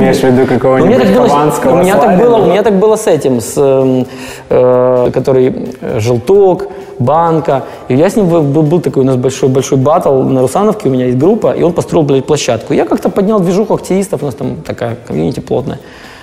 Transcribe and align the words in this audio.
имеешь 0.00 0.18
в 0.18 0.24
виду 0.24 0.46
какого-нибудь 0.46 0.98
так 0.98 1.14
было, 1.14 1.28
хованского 1.28 1.72
у 1.72 1.76
меня 1.82 1.96
так 1.96 2.18
было, 2.18 2.36
у 2.36 2.46
меня 2.46 2.62
так 2.62 2.74
было 2.74 2.96
с 2.96 3.06
этим, 3.06 3.40
с, 3.40 3.54
эм, 3.56 4.06
э, 4.48 5.10
который 5.12 5.54
э, 5.80 6.00
желток, 6.00 6.66
банка. 6.98 7.64
И 7.88 7.94
я 7.94 8.08
с 8.08 8.16
ним 8.16 8.28
был, 8.28 8.42
был- 8.42 8.80
такой 8.80 9.02
у 9.02 9.06
нас 9.06 9.16
большой 9.16 9.48
большой 9.48 9.78
батл 9.78 10.22
на 10.22 10.40
Русановке, 10.40 10.88
у 10.88 10.92
меня 10.92 11.06
есть 11.06 11.18
группа, 11.18 11.52
и 11.52 11.62
он 11.62 11.72
построил 11.72 12.04
блядь, 12.04 12.26
площадку. 12.26 12.74
Я 12.74 12.84
как-то 12.84 13.08
поднял 13.08 13.40
движуху 13.40 13.74
активистов, 13.74 14.22
у 14.22 14.26
нас 14.26 14.34
там 14.34 14.56
такая 14.56 14.96
комьюнити 15.06 15.40
плотная. 15.40 15.78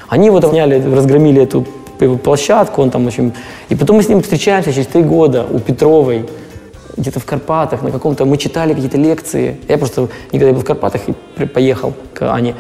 Они 0.10 0.30
вот 0.30 0.46
сняли, 0.46 0.82
разгромили 0.96 1.42
эту 1.42 1.66
площадку, 2.24 2.82
он 2.82 2.90
там 2.90 3.08
очень... 3.08 3.34
И 3.70 3.76
потом 3.76 3.98
мы 3.98 4.04
с 4.04 4.10
ним 4.10 4.22
встречаемся 4.22 4.72
через 4.72 4.88
три 4.88 5.04
года 5.04 5.46
у 5.52 5.60
Петровой, 5.60 6.26
где-то 6.96 7.20
в 7.20 7.26
Карпатах, 7.26 7.82
на 7.84 7.92
каком-то... 7.92 8.26
Мы 8.26 8.38
читали 8.38 8.74
какие-то 8.74 8.98
лекции. 8.98 9.58
Я 9.68 9.78
просто 9.78 10.08
никогда 10.32 10.48
не 10.48 10.54
был 10.54 10.62
в 10.62 10.66
Карпатах 10.66 11.02
и 11.38 11.46
поехал 11.46 11.94
к 12.14 12.22
Ане. 12.24 12.56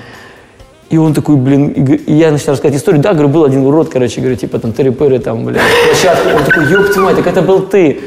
И 0.90 0.98
он 0.98 1.14
такой, 1.14 1.36
блин, 1.36 1.70
и, 1.70 2.14
я 2.14 2.32
начинаю 2.32 2.54
рассказывать 2.54 2.76
историю. 2.76 3.02
Да, 3.02 3.14
говорю, 3.14 3.28
был 3.28 3.44
один 3.44 3.66
урод, 3.66 3.90
короче, 3.90 4.22
говорю, 4.22 4.38
типа 4.38 4.60
там 4.60 4.72
тыры-пыры, 4.72 5.20
там, 5.20 5.44
блин, 5.46 5.60
площадка. 5.90 6.36
Он 6.36 6.44
такой, 6.44 6.72
ёб 6.72 6.88
твою 6.94 7.08
мать, 7.08 7.18
так 7.18 7.28
это 7.28 7.42
был 7.42 7.62
ты. 7.62 8.00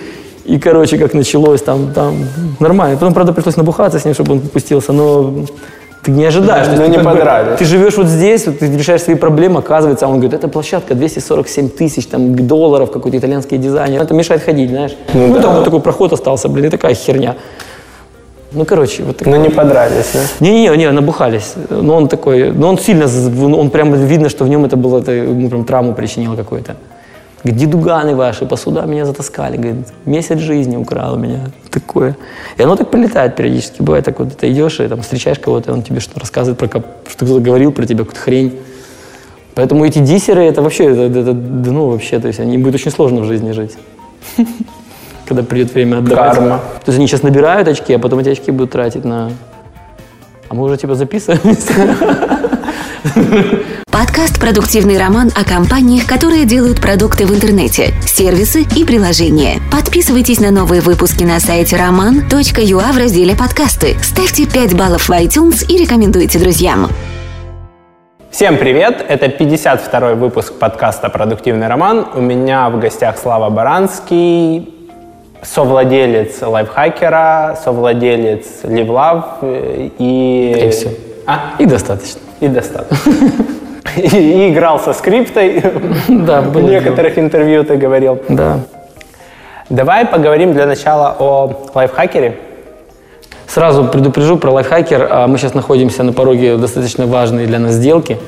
И, 0.46 0.58
короче, 0.58 0.96
как 0.96 1.14
началось, 1.14 1.62
там, 1.62 1.92
там, 1.92 2.14
нормально. 2.58 2.96
Потом, 2.96 3.12
правда, 3.12 3.32
пришлось 3.32 3.56
набухаться 3.56 3.98
с 3.98 4.04
ним, 4.04 4.14
чтобы 4.14 4.32
он 4.32 4.40
попустился, 4.40 4.92
но 4.92 5.44
ты 6.02 6.10
не 6.10 6.24
ожидаешь. 6.24 6.66
Ну, 6.74 6.86
не 6.86 6.98
подрались. 6.98 7.58
Ты 7.58 7.64
живешь 7.66 7.96
вот 7.96 8.06
здесь, 8.06 8.46
вот 8.46 8.58
ты 8.58 8.66
решаешь 8.66 9.02
свои 9.02 9.16
проблемы, 9.16 9.58
оказывается, 9.58 10.06
а 10.06 10.08
он 10.08 10.14
говорит, 10.14 10.32
это 10.32 10.48
площадка 10.48 10.94
247 10.94 11.68
тысяч 11.68 12.06
там, 12.06 12.34
долларов, 12.34 12.90
какой-то 12.90 13.18
итальянский 13.18 13.58
дизайнер. 13.58 14.00
Это 14.00 14.14
мешает 14.14 14.42
ходить, 14.42 14.70
знаешь. 14.70 14.96
Ну, 15.12 15.38
там 15.40 15.56
вот 15.56 15.64
такой 15.64 15.80
проход 15.80 16.12
остался, 16.14 16.48
блин, 16.48 16.66
и 16.66 16.70
такая 16.70 16.94
херня. 16.94 17.36
Ну, 18.52 18.64
короче, 18.64 19.04
вот 19.04 19.22
Ну, 19.24 19.36
не 19.36 19.48
подрались, 19.48 20.10
да? 20.12 20.20
не-не-не, 20.40 20.76
не, 20.76 20.90
набухались. 20.90 21.54
Но 21.70 21.96
он 21.96 22.08
такой, 22.08 22.52
но 22.52 22.68
он 22.68 22.78
сильно, 22.78 23.06
он 23.56 23.70
прям 23.70 23.94
видно, 23.94 24.28
что 24.28 24.44
в 24.44 24.48
нем 24.48 24.64
это 24.64 24.76
было, 24.76 24.98
это 24.98 25.12
ему 25.12 25.48
прям 25.48 25.64
травму 25.64 25.94
причинило 25.94 26.34
какую-то. 26.36 26.74
Говорит, 27.44 27.60
дедуганы 27.60 28.14
ваши 28.16 28.44
по 28.46 28.56
судам 28.56 28.90
меня 28.90 29.06
затаскали. 29.06 29.56
Говорит, 29.56 29.86
месяц 30.04 30.38
жизни 30.38 30.76
украл 30.76 31.16
меня. 31.16 31.50
Такое. 31.70 32.16
И 32.58 32.62
оно 32.62 32.76
так 32.76 32.90
прилетает 32.90 33.36
периодически. 33.36 33.80
Бывает 33.82 34.04
так 34.04 34.18
вот, 34.18 34.36
ты 34.36 34.50
идешь 34.50 34.80
и 34.80 34.88
там 34.88 35.00
встречаешь 35.00 35.38
кого-то, 35.38 35.72
он 35.72 35.82
тебе 35.82 36.00
что 36.00 36.20
рассказывает 36.20 36.58
про 36.58 36.68
что 36.68 37.24
кто-то 37.26 37.40
говорил 37.40 37.72
про 37.72 37.86
тебя, 37.86 38.00
какую-то 38.00 38.20
хрень. 38.20 38.58
Поэтому 39.54 39.84
эти 39.84 40.00
диссеры, 40.00 40.42
это 40.44 40.60
вообще, 40.62 40.84
это- 40.84 41.18
это, 41.20 41.32
ну, 41.32 41.88
вообще, 41.90 42.18
то 42.18 42.28
есть 42.28 42.40
они 42.40 42.58
будет 42.58 42.74
очень 42.74 42.90
сложно 42.90 43.20
в 43.20 43.24
жизни 43.24 43.52
жить. 43.52 43.72
Когда 45.30 45.44
придет 45.44 45.72
время 45.72 45.98
отдавать. 45.98 46.34
Карма. 46.34 46.58
То 46.84 46.88
есть 46.88 46.98
они 46.98 47.06
сейчас 47.06 47.22
набирают 47.22 47.68
очки, 47.68 47.94
а 47.94 48.00
потом 48.00 48.18
эти 48.18 48.30
очки 48.30 48.50
будут 48.50 48.72
тратить 48.72 49.04
на... 49.04 49.30
А 50.48 50.54
мы 50.54 50.64
уже 50.64 50.76
типа 50.76 50.96
записываемся? 50.96 51.72
Подкаст 53.92 54.40
«Продуктивный 54.40 54.98
роман» 54.98 55.30
о 55.36 55.44
компаниях, 55.44 56.06
которые 56.06 56.46
делают 56.46 56.80
продукты 56.80 57.26
в 57.26 57.32
интернете, 57.32 57.94
сервисы 58.04 58.62
и 58.74 58.84
приложения. 58.84 59.60
Подписывайтесь 59.70 60.40
на 60.40 60.50
новые 60.50 60.80
выпуски 60.80 61.22
на 61.22 61.38
сайте 61.38 61.76
roman.ua 61.76 62.92
в 62.92 62.98
разделе 62.98 63.36
«Подкасты». 63.36 63.98
Ставьте 64.02 64.46
5 64.46 64.76
баллов 64.76 65.08
в 65.08 65.12
iTunes 65.12 65.64
и 65.64 65.78
рекомендуйте 65.80 66.40
друзьям. 66.40 66.88
Всем 68.32 68.58
привет! 68.58 69.04
Это 69.08 69.26
52-й 69.26 70.16
выпуск 70.16 70.54
подкаста 70.54 71.08
«Продуктивный 71.08 71.68
роман». 71.68 72.06
У 72.16 72.20
меня 72.20 72.68
в 72.68 72.80
гостях 72.80 73.16
Слава 73.16 73.48
Баранский, 73.48 74.79
совладелец 75.42 76.42
лайфхакера, 76.42 77.58
совладелец 77.62 78.46
Ливлав 78.64 79.38
э, 79.42 79.88
и... 79.98 80.66
И 80.66 80.70
всё. 80.70 80.90
А? 81.26 81.54
И 81.58 81.66
достаточно. 81.66 82.20
И 82.40 82.48
достаточно. 82.48 82.96
И, 83.96 84.50
играл 84.50 84.78
со 84.78 84.92
скриптой. 84.92 85.62
Да, 86.08 86.40
В 86.40 86.60
некоторых 86.62 87.18
интервью 87.18 87.64
ты 87.64 87.76
говорил. 87.76 88.20
Да. 88.28 88.60
Давай 89.68 90.06
поговорим 90.06 90.52
для 90.52 90.66
начала 90.66 91.16
о 91.18 91.68
лайфхакере. 91.74 92.38
Сразу 93.46 93.84
предупрежу 93.84 94.36
про 94.38 94.50
лайфхакер. 94.50 95.08
А, 95.10 95.26
Мы 95.26 95.38
сейчас 95.38 95.54
находимся 95.54 96.02
на 96.02 96.12
пороге 96.12 96.56
достаточно 96.56 97.06
важной 97.06 97.46
для 97.46 97.58
нас 97.58 97.72
сделки. 97.72 98.18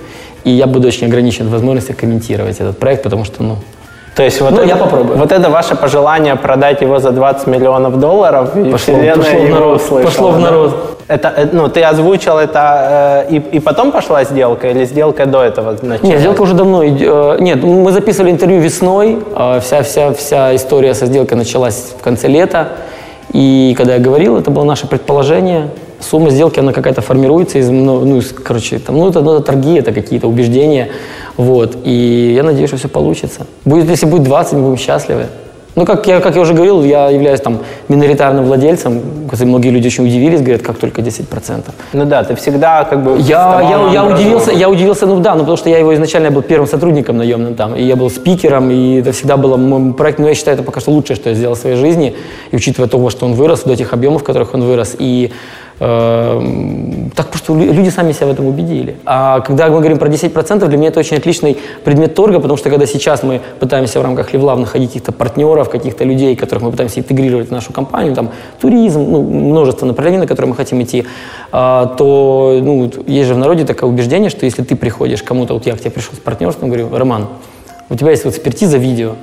И 0.44 0.50
я 0.50 0.66
буду 0.66 0.88
очень 0.88 1.06
ограничен 1.06 1.46
в 1.46 1.50
возможности 1.50 1.92
комментировать 1.92 2.58
этот 2.60 2.78
проект, 2.78 3.04
потому 3.04 3.24
что, 3.24 3.42
ну, 3.42 3.56
То 4.14 4.22
есть 4.22 4.40
вот, 4.42 4.50
Ну, 4.50 4.58
это, 4.58 4.66
я 4.68 4.76
попробую. 4.76 5.16
вот 5.18 5.32
это 5.32 5.48
ваше 5.48 5.74
пожелание 5.74 6.36
продать 6.36 6.82
его 6.82 6.98
за 6.98 7.12
20 7.12 7.46
миллионов 7.46 7.98
долларов, 7.98 8.54
и 8.56 8.60
Пошло- 8.60 9.14
пошло 9.16 9.38
в 9.40 9.48
народ, 9.50 9.76
услышала, 9.80 10.02
пошло 10.04 10.28
в 10.30 10.34
да? 10.34 10.40
народ. 10.50 10.98
Это, 11.08 11.32
э, 11.36 11.48
ну, 11.52 11.68
ты 11.68 11.82
озвучил 11.82 12.36
это, 12.38 13.24
э, 13.28 13.34
и, 13.34 13.36
и 13.56 13.60
потом 13.60 13.90
пошла 13.90 14.24
сделка, 14.24 14.68
или 14.68 14.84
сделка 14.84 15.24
до 15.26 15.42
этого 15.42 15.72
началась? 15.72 16.02
Нет, 16.02 16.20
сделка 16.20 16.42
уже 16.42 16.54
давно. 16.54 16.82
э, 16.84 17.36
Нет, 17.40 17.62
мы 17.64 17.90
записывали 17.90 18.30
интервью 18.30 18.60
весной. 18.60 19.18
э, 19.34 19.60
Вся, 19.60 19.82
вся, 19.82 20.12
вся 20.12 20.54
история 20.54 20.92
со 20.94 21.06
сделкой 21.06 21.38
началась 21.38 21.94
в 21.98 22.02
конце 22.02 22.28
лета. 22.28 22.68
И 23.32 23.74
когда 23.78 23.94
я 23.94 23.98
говорил, 23.98 24.36
это 24.36 24.50
было 24.50 24.64
наше 24.64 24.86
предположение. 24.86 25.68
Сумма 26.02 26.30
сделки, 26.30 26.60
она 26.60 26.72
какая-то 26.72 27.00
формируется 27.00 27.58
из, 27.58 27.70
ну, 27.70 28.04
ну, 28.04 28.18
из, 28.18 28.32
короче, 28.32 28.78
там, 28.78 28.96
ну, 28.96 29.08
это, 29.08 29.20
ну, 29.20 29.34
это 29.34 29.44
торги, 29.44 29.74
это 29.74 29.92
какие-то 29.92 30.28
убеждения. 30.28 30.88
Вот. 31.36 31.76
И 31.84 32.34
я 32.36 32.42
надеюсь, 32.42 32.68
что 32.68 32.76
все 32.76 32.88
получится. 32.88 33.46
Будет, 33.64 33.88
если 33.88 34.06
будет 34.06 34.24
20, 34.24 34.52
мы 34.54 34.62
будем 34.62 34.78
счастливы. 34.78 35.26
Ну, 35.74 35.86
как 35.86 36.06
я, 36.06 36.20
как 36.20 36.36
я 36.36 36.42
уже 36.42 36.52
говорил, 36.52 36.84
я 36.84 37.08
являюсь 37.08 37.40
там 37.40 37.60
миноритарным 37.88 38.44
владельцем. 38.44 39.00
Многие 39.40 39.70
люди 39.70 39.86
очень 39.86 40.04
удивились, 40.04 40.42
говорят, 40.42 40.60
как 40.60 40.76
только 40.76 41.00
10%. 41.00 41.64
Ну 41.94 42.04
да, 42.04 42.24
ты 42.24 42.34
всегда 42.34 42.84
как 42.84 43.02
бы... 43.02 43.16
Я, 43.18 43.60
я, 43.62 43.90
я 43.90 44.04
удивился, 44.04 44.52
я 44.52 44.68
удивился, 44.68 45.06
ну 45.06 45.20
да, 45.20 45.32
ну 45.32 45.40
потому 45.40 45.56
что 45.56 45.70
я 45.70 45.78
его 45.78 45.94
изначально 45.94 46.30
был 46.30 46.42
первым 46.42 46.68
сотрудником 46.68 47.16
наемным 47.16 47.54
там, 47.54 47.74
и 47.74 47.82
я 47.82 47.96
был 47.96 48.10
спикером, 48.10 48.70
и 48.70 49.00
это 49.00 49.12
всегда 49.12 49.38
было 49.38 49.56
мой 49.56 49.94
проект, 49.94 50.18
но 50.18 50.28
я 50.28 50.34
считаю, 50.34 50.56
это 50.56 50.62
пока 50.62 50.80
что 50.80 50.90
лучшее, 50.90 51.16
что 51.16 51.30
я 51.30 51.34
сделал 51.34 51.54
в 51.54 51.58
своей 51.58 51.76
жизни, 51.76 52.14
и 52.50 52.56
учитывая 52.56 52.88
того, 52.88 53.08
что 53.08 53.24
он 53.24 53.32
вырос, 53.32 53.62
до 53.62 53.74
тех 53.74 53.94
объемов, 53.94 54.20
в 54.20 54.24
которых 54.24 54.52
он 54.52 54.64
вырос, 54.64 54.94
и 54.98 55.32
так 55.82 57.26
просто 57.26 57.54
лю- 57.54 57.72
люди 57.72 57.88
сами 57.88 58.12
себя 58.12 58.26
в 58.26 58.30
этом 58.30 58.46
убедили. 58.46 58.96
А 59.04 59.40
когда 59.40 59.66
мы 59.66 59.78
говорим 59.78 59.98
про 59.98 60.08
10%, 60.08 60.68
для 60.68 60.78
меня 60.78 60.88
это 60.88 61.00
очень 61.00 61.16
отличный 61.16 61.58
предмет 61.82 62.14
торга, 62.14 62.38
потому 62.38 62.56
что 62.56 62.70
когда 62.70 62.86
сейчас 62.86 63.24
мы 63.24 63.40
пытаемся 63.58 63.98
в 63.98 64.02
рамках 64.02 64.32
Левлав 64.32 64.60
находить 64.60 64.90
каких-то 64.90 65.10
партнеров, 65.10 65.70
каких-то 65.70 66.04
людей, 66.04 66.36
которых 66.36 66.62
мы 66.62 66.70
пытаемся 66.70 67.00
интегрировать 67.00 67.48
в 67.48 67.50
нашу 67.50 67.72
компанию, 67.72 68.14
там 68.14 68.30
туризм, 68.60 69.00
ну, 69.10 69.22
множество 69.22 69.84
направлений, 69.84 70.18
на 70.18 70.26
которые 70.28 70.50
мы 70.50 70.56
хотим 70.56 70.80
идти, 70.82 71.04
а, 71.50 71.86
то 71.86 72.60
ну, 72.62 72.88
есть 73.06 73.28
же 73.28 73.34
в 73.34 73.38
народе 73.38 73.64
такое 73.64 73.90
убеждение, 73.90 74.30
что 74.30 74.46
если 74.46 74.62
ты 74.62 74.76
приходишь 74.76 75.22
кому-то, 75.24 75.54
вот 75.54 75.66
я 75.66 75.74
к 75.74 75.80
тебе 75.80 75.90
пришел 75.90 76.14
с 76.14 76.18
партнерством, 76.18 76.68
говорю, 76.68 76.96
Роман, 76.96 77.26
у 77.90 77.96
тебя 77.96 78.10
есть 78.10 78.24
вот 78.24 78.34
экспертиза 78.34 78.78
видео, 78.78 79.14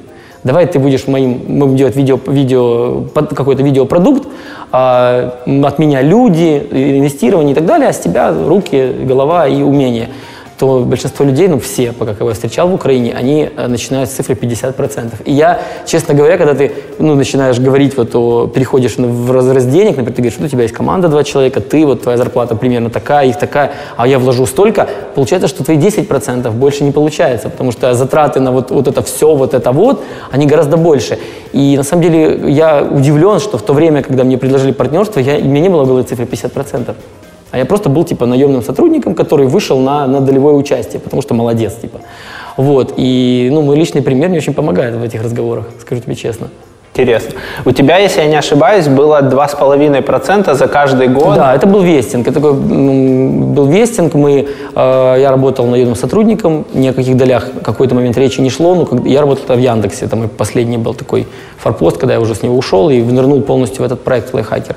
давай 0.43 0.65
ты 0.67 0.79
будешь 0.79 1.07
моим, 1.07 1.41
мы 1.47 1.65
будем 1.65 1.77
делать 1.77 1.95
видео, 1.95 2.19
видео, 2.27 3.03
какой-то 3.13 3.63
видеопродукт, 3.63 4.27
а, 4.71 5.35
от 5.45 5.79
меня 5.79 6.01
люди, 6.01 6.67
инвестирование 6.71 7.53
и 7.53 7.55
так 7.55 7.65
далее, 7.65 7.89
а 7.89 7.93
с 7.93 7.99
тебя 7.99 8.31
руки, 8.31 8.93
голова 9.03 9.47
и 9.47 9.61
умения 9.61 10.09
то 10.59 10.79
большинство 10.81 11.25
людей, 11.25 11.47
ну 11.47 11.57
все, 11.57 11.93
пока 11.93 12.13
кого 12.13 12.31
я 12.31 12.33
встречал 12.33 12.67
в 12.67 12.73
Украине, 12.73 13.15
они 13.17 13.49
э, 13.55 13.67
начинают 13.67 14.09
с 14.09 14.13
цифры 14.13 14.35
50%. 14.35 15.23
И 15.23 15.31
я, 15.31 15.61
честно 15.85 16.13
говоря, 16.13 16.37
когда 16.37 16.53
ты 16.53 16.73
ну, 16.99 17.15
начинаешь 17.15 17.57
говорить, 17.59 17.95
вот, 17.95 18.13
о, 18.13 18.47
переходишь 18.47 18.97
в 18.97 19.31
разрез 19.31 19.65
денег, 19.65 19.91
например, 19.91 20.11
ты 20.11 20.21
говоришь, 20.21 20.33
что 20.33 20.43
у 20.43 20.47
тебя 20.49 20.63
есть 20.63 20.75
команда, 20.75 21.07
два 21.07 21.23
человека, 21.23 21.61
ты, 21.61 21.85
вот 21.85 22.01
твоя 22.01 22.17
зарплата 22.17 22.55
примерно 22.55 22.89
такая, 22.89 23.27
их 23.27 23.39
такая, 23.39 23.71
а 23.95 24.05
я 24.05 24.19
вложу 24.19 24.45
столько, 24.45 24.89
получается, 25.15 25.47
что 25.47 25.63
твои 25.63 25.77
10% 25.77 26.51
больше 26.51 26.83
не 26.83 26.91
получается, 26.91 27.49
потому 27.49 27.71
что 27.71 27.93
затраты 27.93 28.41
на 28.41 28.51
вот, 28.51 28.69
вот 28.69 28.89
это 28.89 29.01
все, 29.01 29.33
вот 29.33 29.53
это 29.53 29.71
вот, 29.71 30.03
они 30.29 30.45
гораздо 30.45 30.75
больше. 30.75 31.19
И 31.53 31.77
на 31.77 31.83
самом 31.83 32.03
деле 32.03 32.51
я 32.51 32.83
удивлен, 32.83 33.39
что 33.39 33.57
в 33.57 33.61
то 33.61 33.73
время, 33.73 34.03
когда 34.03 34.25
мне 34.25 34.37
предложили 34.37 34.73
партнерство, 34.73 35.21
я, 35.21 35.37
у 35.37 35.45
меня 35.45 35.61
не 35.61 35.69
было 35.69 35.85
в 35.85 35.87
голове 35.87 36.03
цифры 36.03 36.25
50%. 36.25 36.95
А 37.51 37.57
я 37.57 37.65
просто 37.65 37.89
был, 37.89 38.03
типа, 38.03 38.25
наемным 38.25 38.61
сотрудником, 38.61 39.15
который 39.15 39.47
вышел 39.47 39.79
на, 39.79 40.05
на 40.07 40.21
долевое 40.21 40.53
участие, 40.53 40.99
потому 40.99 41.21
что 41.21 41.33
молодец, 41.33 41.75
типа. 41.75 42.01
Вот, 42.57 42.93
и, 42.97 43.49
ну, 43.51 43.61
мой 43.61 43.75
личный 43.75 44.01
пример 44.01 44.29
мне 44.29 44.37
очень 44.37 44.53
помогает 44.53 44.95
в 44.95 45.03
этих 45.03 45.23
разговорах, 45.23 45.65
скажу 45.81 46.01
тебе 46.01 46.15
честно. 46.15 46.49
Интересно. 46.99 47.31
У 47.65 47.71
тебя, 47.71 47.97
если 47.97 48.21
я 48.21 48.27
не 48.27 48.35
ошибаюсь, 48.35 48.87
было 48.87 49.21
2,5% 49.21 50.53
за 50.53 50.67
каждый 50.67 51.07
год. 51.07 51.35
Да, 51.35 51.55
это 51.55 51.65
был 51.67 51.81
вестинг. 51.81 52.27
Это 52.27 52.33
такой 52.41 52.51
м, 52.51 53.53
был 53.53 53.65
вестинг. 53.67 54.13
Мы, 54.15 54.47
э, 54.75 55.15
я 55.21 55.29
работал 55.31 55.65
наемным 55.65 55.95
сотрудником, 55.95 56.65
ни 56.73 56.87
о 56.89 56.93
каких 56.93 57.15
долях 57.15 57.47
в 57.55 57.61
какой-то 57.63 57.95
момент 57.95 58.17
речи 58.17 58.41
не 58.41 58.49
шло. 58.49 58.75
Но 58.75 58.85
как- 58.85 59.05
я 59.05 59.21
работал 59.21 59.55
в 59.55 59.59
Яндексе. 59.59 60.05
Это 60.05 60.15
мой 60.17 60.27
последний 60.27 60.77
был 60.77 60.93
такой 60.93 61.25
форпост, 61.57 61.97
когда 61.97 62.13
я 62.13 62.19
уже 62.19 62.33
с 62.35 62.43
него 62.43 62.57
ушел 62.57 62.89
и 62.89 63.01
нырнул 63.01 63.41
полностью 63.41 63.83
в 63.83 63.85
этот 63.85 64.03
проект 64.03 64.33
Lifehacker. 64.33 64.75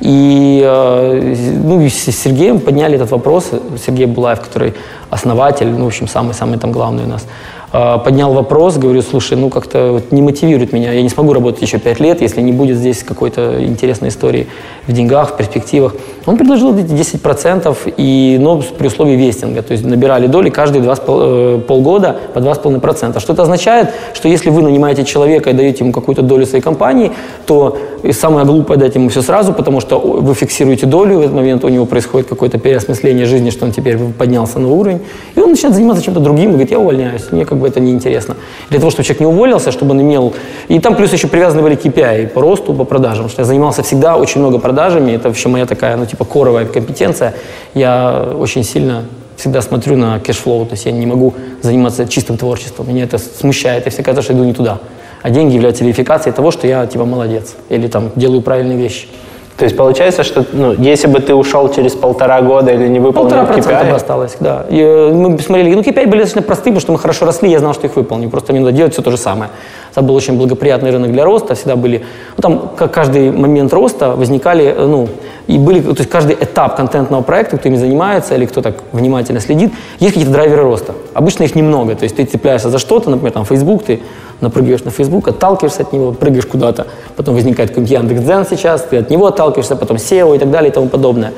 И, 0.00 0.62
э, 0.64 1.34
ну, 1.64 1.88
с 1.88 1.92
Сергеем 2.12 2.60
подняли 2.60 2.94
этот 2.96 3.10
вопрос. 3.10 3.50
Сергей 3.86 4.06
Булаев, 4.06 4.40
который 4.40 4.74
основатель, 5.10 5.68
ну, 5.68 5.84
в 5.84 5.86
общем, 5.88 6.06
самый-самый 6.08 6.58
там 6.58 6.72
главный 6.72 7.04
у 7.04 7.08
нас. 7.08 7.26
Э, 7.74 7.98
поднял 7.98 8.32
вопрос, 8.32 8.78
говорю, 8.78 9.02
слушай, 9.02 9.36
ну 9.36 9.50
как-то 9.50 9.92
вот 9.92 10.12
не 10.12 10.22
мотивирует 10.22 10.72
меня, 10.72 10.92
я 10.92 11.02
не 11.02 11.10
смогу 11.10 11.32
работать 11.34 11.60
еще 11.60 11.78
пять 11.78 12.00
лет, 12.00 12.22
если 12.22 12.40
не 12.40 12.52
будет 12.52 12.78
здесь 12.78 13.02
какой-то 13.02 13.62
интересной 13.62 14.08
истории 14.08 14.46
в 14.86 14.92
деньгах, 14.92 15.34
в 15.34 15.36
перспективах. 15.36 15.94
Он 16.26 16.36
предложил 16.36 16.76
эти 16.76 16.90
10%, 16.90 17.94
и, 17.96 18.38
но 18.40 18.62
при 18.78 18.86
условии 18.86 19.16
вестинга, 19.16 19.62
то 19.62 19.72
есть 19.72 19.84
набирали 19.84 20.26
доли 20.26 20.50
каждые 20.50 20.82
два, 20.82 20.94
э, 20.96 21.60
полгода 21.66 22.16
по 22.32 22.38
2,5%. 22.38 23.20
Что 23.20 23.32
это 23.32 23.42
означает? 23.42 23.90
Что 24.14 24.28
если 24.28 24.50
вы 24.50 24.62
нанимаете 24.62 25.04
человека 25.04 25.50
и 25.50 25.52
даете 25.52 25.84
ему 25.84 25.92
какую-то 25.92 26.22
долю 26.22 26.46
своей 26.46 26.62
компании, 26.62 27.12
то 27.46 27.76
самое 28.12 28.46
глупое 28.46 28.78
дать 28.78 28.94
ему 28.94 29.08
все 29.08 29.22
сразу, 29.22 29.52
потому 29.52 29.80
что 29.80 29.98
вы 29.98 30.34
фиксируете 30.34 30.86
долю, 30.86 31.18
в 31.18 31.20
этот 31.20 31.34
момент 31.34 31.64
у 31.64 31.68
него 31.68 31.86
происходит 31.86 32.28
какое-то 32.28 32.58
переосмысление 32.58 33.26
жизни, 33.26 33.50
что 33.50 33.64
он 33.64 33.72
теперь 33.72 33.98
поднялся 33.98 34.58
на 34.58 34.68
уровень, 34.68 35.00
и 35.34 35.40
он 35.40 35.50
начинает 35.50 35.74
заниматься 35.74 36.02
чем-то 36.02 36.20
другим, 36.20 36.50
и 36.50 36.52
говорит, 36.52 36.70
я 36.70 36.78
увольняюсь, 36.78 37.30
мне 37.30 37.44
как 37.44 37.58
бы 37.58 37.63
это 37.66 37.80
неинтересно. 37.80 38.36
Для 38.70 38.78
того, 38.78 38.90
чтобы 38.90 39.04
человек 39.04 39.20
не 39.20 39.26
уволился, 39.26 39.72
чтобы 39.72 39.92
он 39.92 40.00
имел... 40.00 40.34
И 40.68 40.78
там 40.80 40.96
плюс 40.96 41.12
еще 41.12 41.28
привязаны 41.28 41.62
были 41.62 41.76
KPI 41.76 42.28
по 42.28 42.40
росту, 42.40 42.74
по 42.74 42.84
продажам, 42.84 43.28
что 43.28 43.42
я 43.42 43.46
занимался 43.46 43.82
всегда 43.82 44.16
очень 44.16 44.40
много 44.40 44.58
продажами, 44.58 45.12
это 45.12 45.28
вообще 45.28 45.48
моя 45.48 45.66
такая, 45.66 45.96
ну, 45.96 46.06
типа, 46.06 46.24
core 46.24 46.43
овая 46.43 46.66
компетенция. 46.66 47.34
Я 47.74 48.34
очень 48.38 48.64
сильно 48.64 49.04
всегда 49.36 49.62
смотрю 49.62 49.96
на 49.96 50.20
cash 50.20 50.40
flow, 50.40 50.66
то 50.66 50.72
есть 50.72 50.86
я 50.86 50.92
не 50.92 51.06
могу 51.06 51.34
заниматься 51.62 52.06
чистым 52.06 52.36
творчеством, 52.36 52.88
меня 52.88 53.04
это 53.04 53.18
смущает, 53.18 53.84
я 53.84 53.90
всегда 53.90 54.04
кажется, 54.04 54.22
что 54.22 54.32
иду 54.32 54.44
не 54.44 54.54
туда. 54.54 54.78
А 55.22 55.30
деньги 55.30 55.54
являются 55.54 55.84
верификацией 55.84 56.34
того, 56.34 56.50
что 56.50 56.66
я, 56.66 56.86
типа, 56.86 57.04
молодец, 57.04 57.54
или 57.68 57.88
там 57.88 58.10
делаю 58.14 58.42
правильные 58.42 58.76
вещи. 58.76 59.06
То 59.56 59.64
есть 59.64 59.76
получается, 59.76 60.24
что 60.24 60.44
ну, 60.52 60.72
если 60.72 61.06
бы 61.06 61.20
ты 61.20 61.32
ушел 61.32 61.72
через 61.72 61.92
полтора 61.92 62.42
года 62.42 62.72
или 62.72 62.88
не 62.88 62.98
выполнил 62.98 63.30
Полтора 63.30 63.56
KPI, 63.56 63.90
бы 63.90 63.96
осталось, 63.96 64.36
да. 64.40 64.66
И, 64.68 64.80
э, 64.80 65.12
мы 65.12 65.36
посмотрели, 65.36 65.72
ну, 65.74 65.80
KPI 65.80 66.06
были 66.06 66.22
достаточно 66.22 66.42
простые, 66.42 66.72
потому 66.72 66.80
что 66.80 66.92
мы 66.92 66.98
хорошо 66.98 67.24
росли, 67.24 67.48
я 67.48 67.60
знал, 67.60 67.72
что 67.72 67.86
их 67.86 67.94
выполню. 67.94 68.28
Просто 68.30 68.52
мне 68.52 68.60
надо 68.60 68.72
делать 68.72 68.94
все 68.94 69.02
то 69.02 69.12
же 69.12 69.16
самое. 69.16 69.50
Это 69.92 70.02
был 70.02 70.16
очень 70.16 70.36
благоприятный 70.36 70.90
рынок 70.90 71.12
для 71.12 71.24
роста, 71.24 71.54
всегда 71.54 71.76
были, 71.76 72.04
ну, 72.36 72.42
там, 72.42 72.70
как 72.76 72.92
каждый 72.92 73.30
момент 73.30 73.72
роста 73.72 74.10
возникали, 74.10 74.74
э, 74.76 74.86
ну, 74.86 75.08
и 75.46 75.56
были, 75.56 75.80
то 75.80 75.94
есть 75.98 76.10
каждый 76.10 76.34
этап 76.34 76.76
контентного 76.76 77.22
проекта, 77.22 77.56
кто 77.56 77.68
ими 77.68 77.76
занимается 77.76 78.34
или 78.34 78.46
кто 78.46 78.60
так 78.60 78.76
внимательно 78.92 79.38
следит, 79.38 79.72
есть 80.00 80.14
какие-то 80.14 80.32
драйверы 80.32 80.62
роста. 80.62 80.94
Обычно 81.12 81.44
их 81.44 81.54
немного, 81.54 81.94
то 81.94 82.02
есть 82.04 82.16
ты 82.16 82.24
цепляешься 82.24 82.70
за 82.70 82.78
что-то, 82.78 83.08
например, 83.10 83.32
там, 83.32 83.44
Facebook, 83.44 83.84
ты 83.84 84.00
напрыгиваешь 84.44 84.84
на 84.84 84.90
Facebook, 84.90 85.28
отталкиваешься 85.28 85.82
от 85.82 85.92
него, 85.92 86.12
прыгаешь 86.12 86.46
куда-то, 86.46 86.86
потом 87.16 87.34
возникает 87.34 87.70
какой-нибудь 87.70 87.92
Яндекс.Дзен 87.92 88.46
сейчас, 88.48 88.82
ты 88.82 88.98
от 88.98 89.10
него 89.10 89.26
отталкиваешься, 89.26 89.76
потом 89.76 89.96
SEO 89.96 90.36
и 90.36 90.38
так 90.38 90.50
далее 90.50 90.70
и 90.70 90.72
тому 90.72 90.88
подобное. 90.88 91.32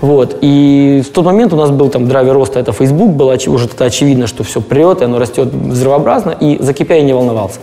Вот. 0.00 0.38
И 0.40 1.02
в 1.04 1.12
тот 1.12 1.24
момент 1.24 1.52
у 1.52 1.56
нас 1.56 1.70
был 1.70 1.88
там 1.88 2.08
драйвер 2.08 2.34
роста, 2.34 2.58
это 2.58 2.72
Facebook, 2.72 3.10
было 3.10 3.36
уже 3.46 3.68
тогда 3.68 3.86
очевидно, 3.86 4.26
что 4.26 4.44
все 4.44 4.60
прет, 4.60 5.00
и 5.00 5.04
оно 5.04 5.18
растет 5.18 5.48
взрывообразно, 5.52 6.30
и 6.30 6.62
за 6.62 6.72
KPI 6.72 6.96
я 6.96 7.02
не 7.02 7.12
волновался. 7.12 7.60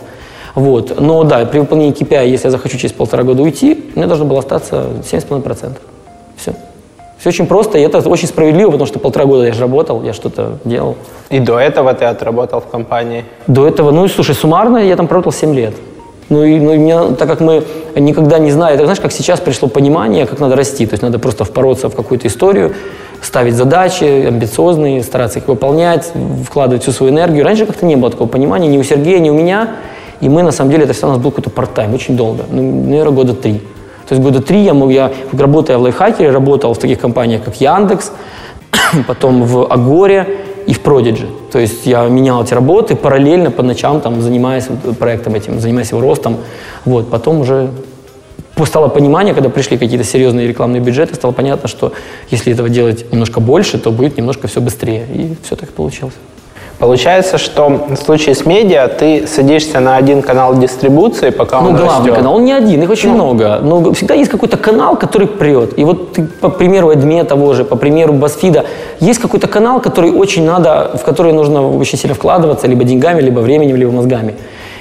Вот. 0.54 0.98
Но 1.00 1.24
да, 1.24 1.44
при 1.44 1.58
выполнении 1.60 1.92
KPI, 1.94 2.28
если 2.28 2.46
я 2.46 2.50
захочу 2.50 2.76
через 2.76 2.92
полтора 2.92 3.22
года 3.22 3.42
уйти, 3.42 3.90
мне 3.94 4.06
должно 4.06 4.24
было 4.24 4.40
остаться 4.40 4.86
7,5%. 5.02 5.76
Все. 6.36 6.54
Все 7.20 7.28
очень 7.28 7.46
просто, 7.46 7.76
и 7.76 7.82
это 7.82 7.98
очень 8.08 8.28
справедливо, 8.28 8.70
потому 8.70 8.86
что 8.86 8.98
полтора 8.98 9.26
года 9.26 9.44
я 9.44 9.52
же 9.52 9.60
работал, 9.60 10.02
я 10.02 10.14
что-то 10.14 10.58
делал. 10.64 10.96
и 11.28 11.38
до 11.38 11.58
этого 11.58 11.92
ты 11.92 12.06
отработал 12.06 12.60
в 12.60 12.66
компании. 12.66 13.26
До 13.46 13.68
этого, 13.68 13.90
ну, 13.90 14.08
слушай, 14.08 14.34
суммарно 14.34 14.78
я 14.78 14.96
там 14.96 15.06
проработал 15.06 15.32
7 15.32 15.54
лет. 15.54 15.74
Ну, 16.30 16.44
и, 16.44 16.58
ну, 16.58 16.72
и 16.72 16.78
меня, 16.78 17.10
так 17.18 17.28
как 17.28 17.40
мы 17.40 17.62
никогда 17.94 18.38
не 18.38 18.50
знали, 18.50 18.74
это, 18.74 18.84
знаешь, 18.84 19.00
как 19.00 19.12
сейчас 19.12 19.38
пришло 19.38 19.68
понимание, 19.68 20.24
как 20.24 20.40
надо 20.40 20.56
расти. 20.56 20.86
То 20.86 20.94
есть 20.94 21.02
надо 21.02 21.18
просто 21.18 21.44
впороться 21.44 21.90
в 21.90 21.94
какую-то 21.94 22.26
историю, 22.26 22.72
ставить 23.20 23.54
задачи 23.54 24.04
амбициозные, 24.04 25.02
стараться 25.02 25.40
их 25.40 25.48
выполнять, 25.48 26.10
вкладывать 26.46 26.84
всю 26.84 26.92
свою 26.92 27.12
энергию. 27.12 27.44
Раньше 27.44 27.66
как-то 27.66 27.84
не 27.84 27.96
было 27.96 28.10
такого 28.10 28.28
понимания 28.28 28.68
ни 28.68 28.78
у 28.78 28.82
Сергея, 28.82 29.18
ни 29.18 29.28
у 29.28 29.34
меня. 29.34 29.76
И 30.20 30.28
мы, 30.30 30.42
на 30.42 30.52
самом 30.52 30.70
деле, 30.70 30.84
это 30.84 30.94
все 30.94 31.06
у 31.06 31.10
нас 31.10 31.18
был 31.18 31.32
какой-то 31.32 31.50
парт-тайм, 31.50 31.92
очень 31.92 32.16
долго, 32.16 32.44
ну, 32.50 32.62
наверное, 32.62 33.12
года 33.12 33.34
три. 33.34 33.60
То 34.10 34.16
есть 34.16 34.24
года 34.24 34.42
три 34.42 34.64
я, 34.64 34.74
мог, 34.74 34.90
я 34.90 35.12
работая 35.32 35.78
в 35.78 35.82
лайфхакере, 35.82 36.32
работал 36.32 36.74
в 36.74 36.78
таких 36.78 36.98
компаниях, 36.98 37.44
как 37.44 37.60
Яндекс, 37.60 38.10
потом 39.06 39.44
в 39.44 39.72
Агоре 39.72 40.26
и 40.66 40.74
в 40.74 40.80
Продиджи. 40.80 41.28
То 41.52 41.60
есть 41.60 41.86
я 41.86 42.08
менял 42.08 42.42
эти 42.42 42.52
работы, 42.52 42.96
параллельно 42.96 43.52
по 43.52 43.62
ночам 43.62 44.00
там, 44.00 44.20
занимаясь 44.20 44.66
проектом 44.98 45.36
этим, 45.36 45.60
занимаясь 45.60 45.92
его 45.92 46.00
ростом. 46.00 46.38
Вот, 46.84 47.08
потом 47.08 47.42
уже 47.42 47.70
стало 48.66 48.88
понимание, 48.88 49.32
когда 49.32 49.48
пришли 49.48 49.78
какие-то 49.78 50.04
серьезные 50.04 50.48
рекламные 50.48 50.82
бюджеты, 50.82 51.14
стало 51.14 51.30
понятно, 51.30 51.68
что 51.68 51.92
если 52.30 52.52
этого 52.52 52.68
делать 52.68 53.12
немножко 53.12 53.38
больше, 53.38 53.78
то 53.78 53.92
будет 53.92 54.16
немножко 54.16 54.48
все 54.48 54.60
быстрее. 54.60 55.06
И 55.14 55.36
все 55.44 55.54
так 55.54 55.68
получилось. 55.68 56.14
Получается, 56.80 57.36
что 57.36 57.68
в 57.68 57.96
случае 57.96 58.34
с 58.34 58.46
медиа 58.46 58.88
ты 58.88 59.26
садишься 59.26 59.80
на 59.80 59.96
один 59.96 60.22
канал 60.22 60.56
дистрибуции, 60.58 61.28
пока 61.28 61.60
Ну, 61.60 61.68
он 61.68 61.76
главный 61.76 61.98
растет. 61.98 62.14
канал, 62.16 62.36
он 62.36 62.44
не 62.46 62.52
один, 62.52 62.82
их 62.82 62.90
очень 62.90 63.12
много. 63.12 63.60
Но 63.62 63.92
всегда 63.92 64.14
есть 64.14 64.30
какой-то 64.30 64.56
канал, 64.56 64.96
который 64.96 65.26
прет. 65.26 65.78
И 65.78 65.84
вот 65.84 66.14
ты, 66.14 66.22
по 66.40 66.48
примеру 66.48 66.90
Эдме 66.90 67.24
того 67.24 67.52
же, 67.52 67.64
по 67.64 67.76
примеру 67.76 68.14
Басфида, 68.14 68.64
есть 68.98 69.20
какой-то 69.20 69.46
канал, 69.46 69.80
который 69.80 70.10
очень 70.10 70.46
надо, 70.46 70.92
в 70.94 71.04
который 71.04 71.34
нужно 71.34 71.68
очень 71.76 71.98
сильно 71.98 72.14
вкладываться, 72.14 72.66
либо 72.66 72.82
деньгами, 72.84 73.20
либо 73.20 73.40
временем, 73.40 73.76
либо 73.76 73.92
мозгами. 73.92 74.34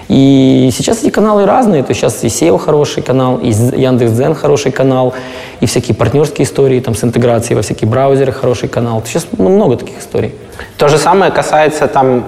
И 0.10 0.72
сейчас 0.74 1.04
эти 1.04 1.12
каналы 1.12 1.46
разные, 1.46 1.84
то 1.84 1.92
есть 1.92 2.02
сейчас 2.02 2.24
и 2.24 2.28
SEO 2.28 2.58
хороший 2.58 3.04
канал, 3.04 3.38
и 3.38 3.50
Яндекс.Дзен 3.50 4.34
хороший 4.34 4.72
канал, 4.72 5.14
и 5.62 5.68
всякие 5.68 5.96
партнерские 5.96 6.46
истории 6.46 6.80
там 6.80 6.96
с 6.96 7.04
интеграцией 7.04 7.56
во 7.56 7.62
всякие 7.62 7.88
браузеры 7.88 8.32
хороший 8.32 8.70
канал. 8.70 9.04
Сейчас 9.06 9.28
ну, 9.38 9.50
много 9.50 9.78
таких 9.78 10.00
историй. 10.00 10.34
То 10.78 10.88
же 10.88 10.98
самое 10.98 11.32
касается 11.32 11.88
там 11.88 12.24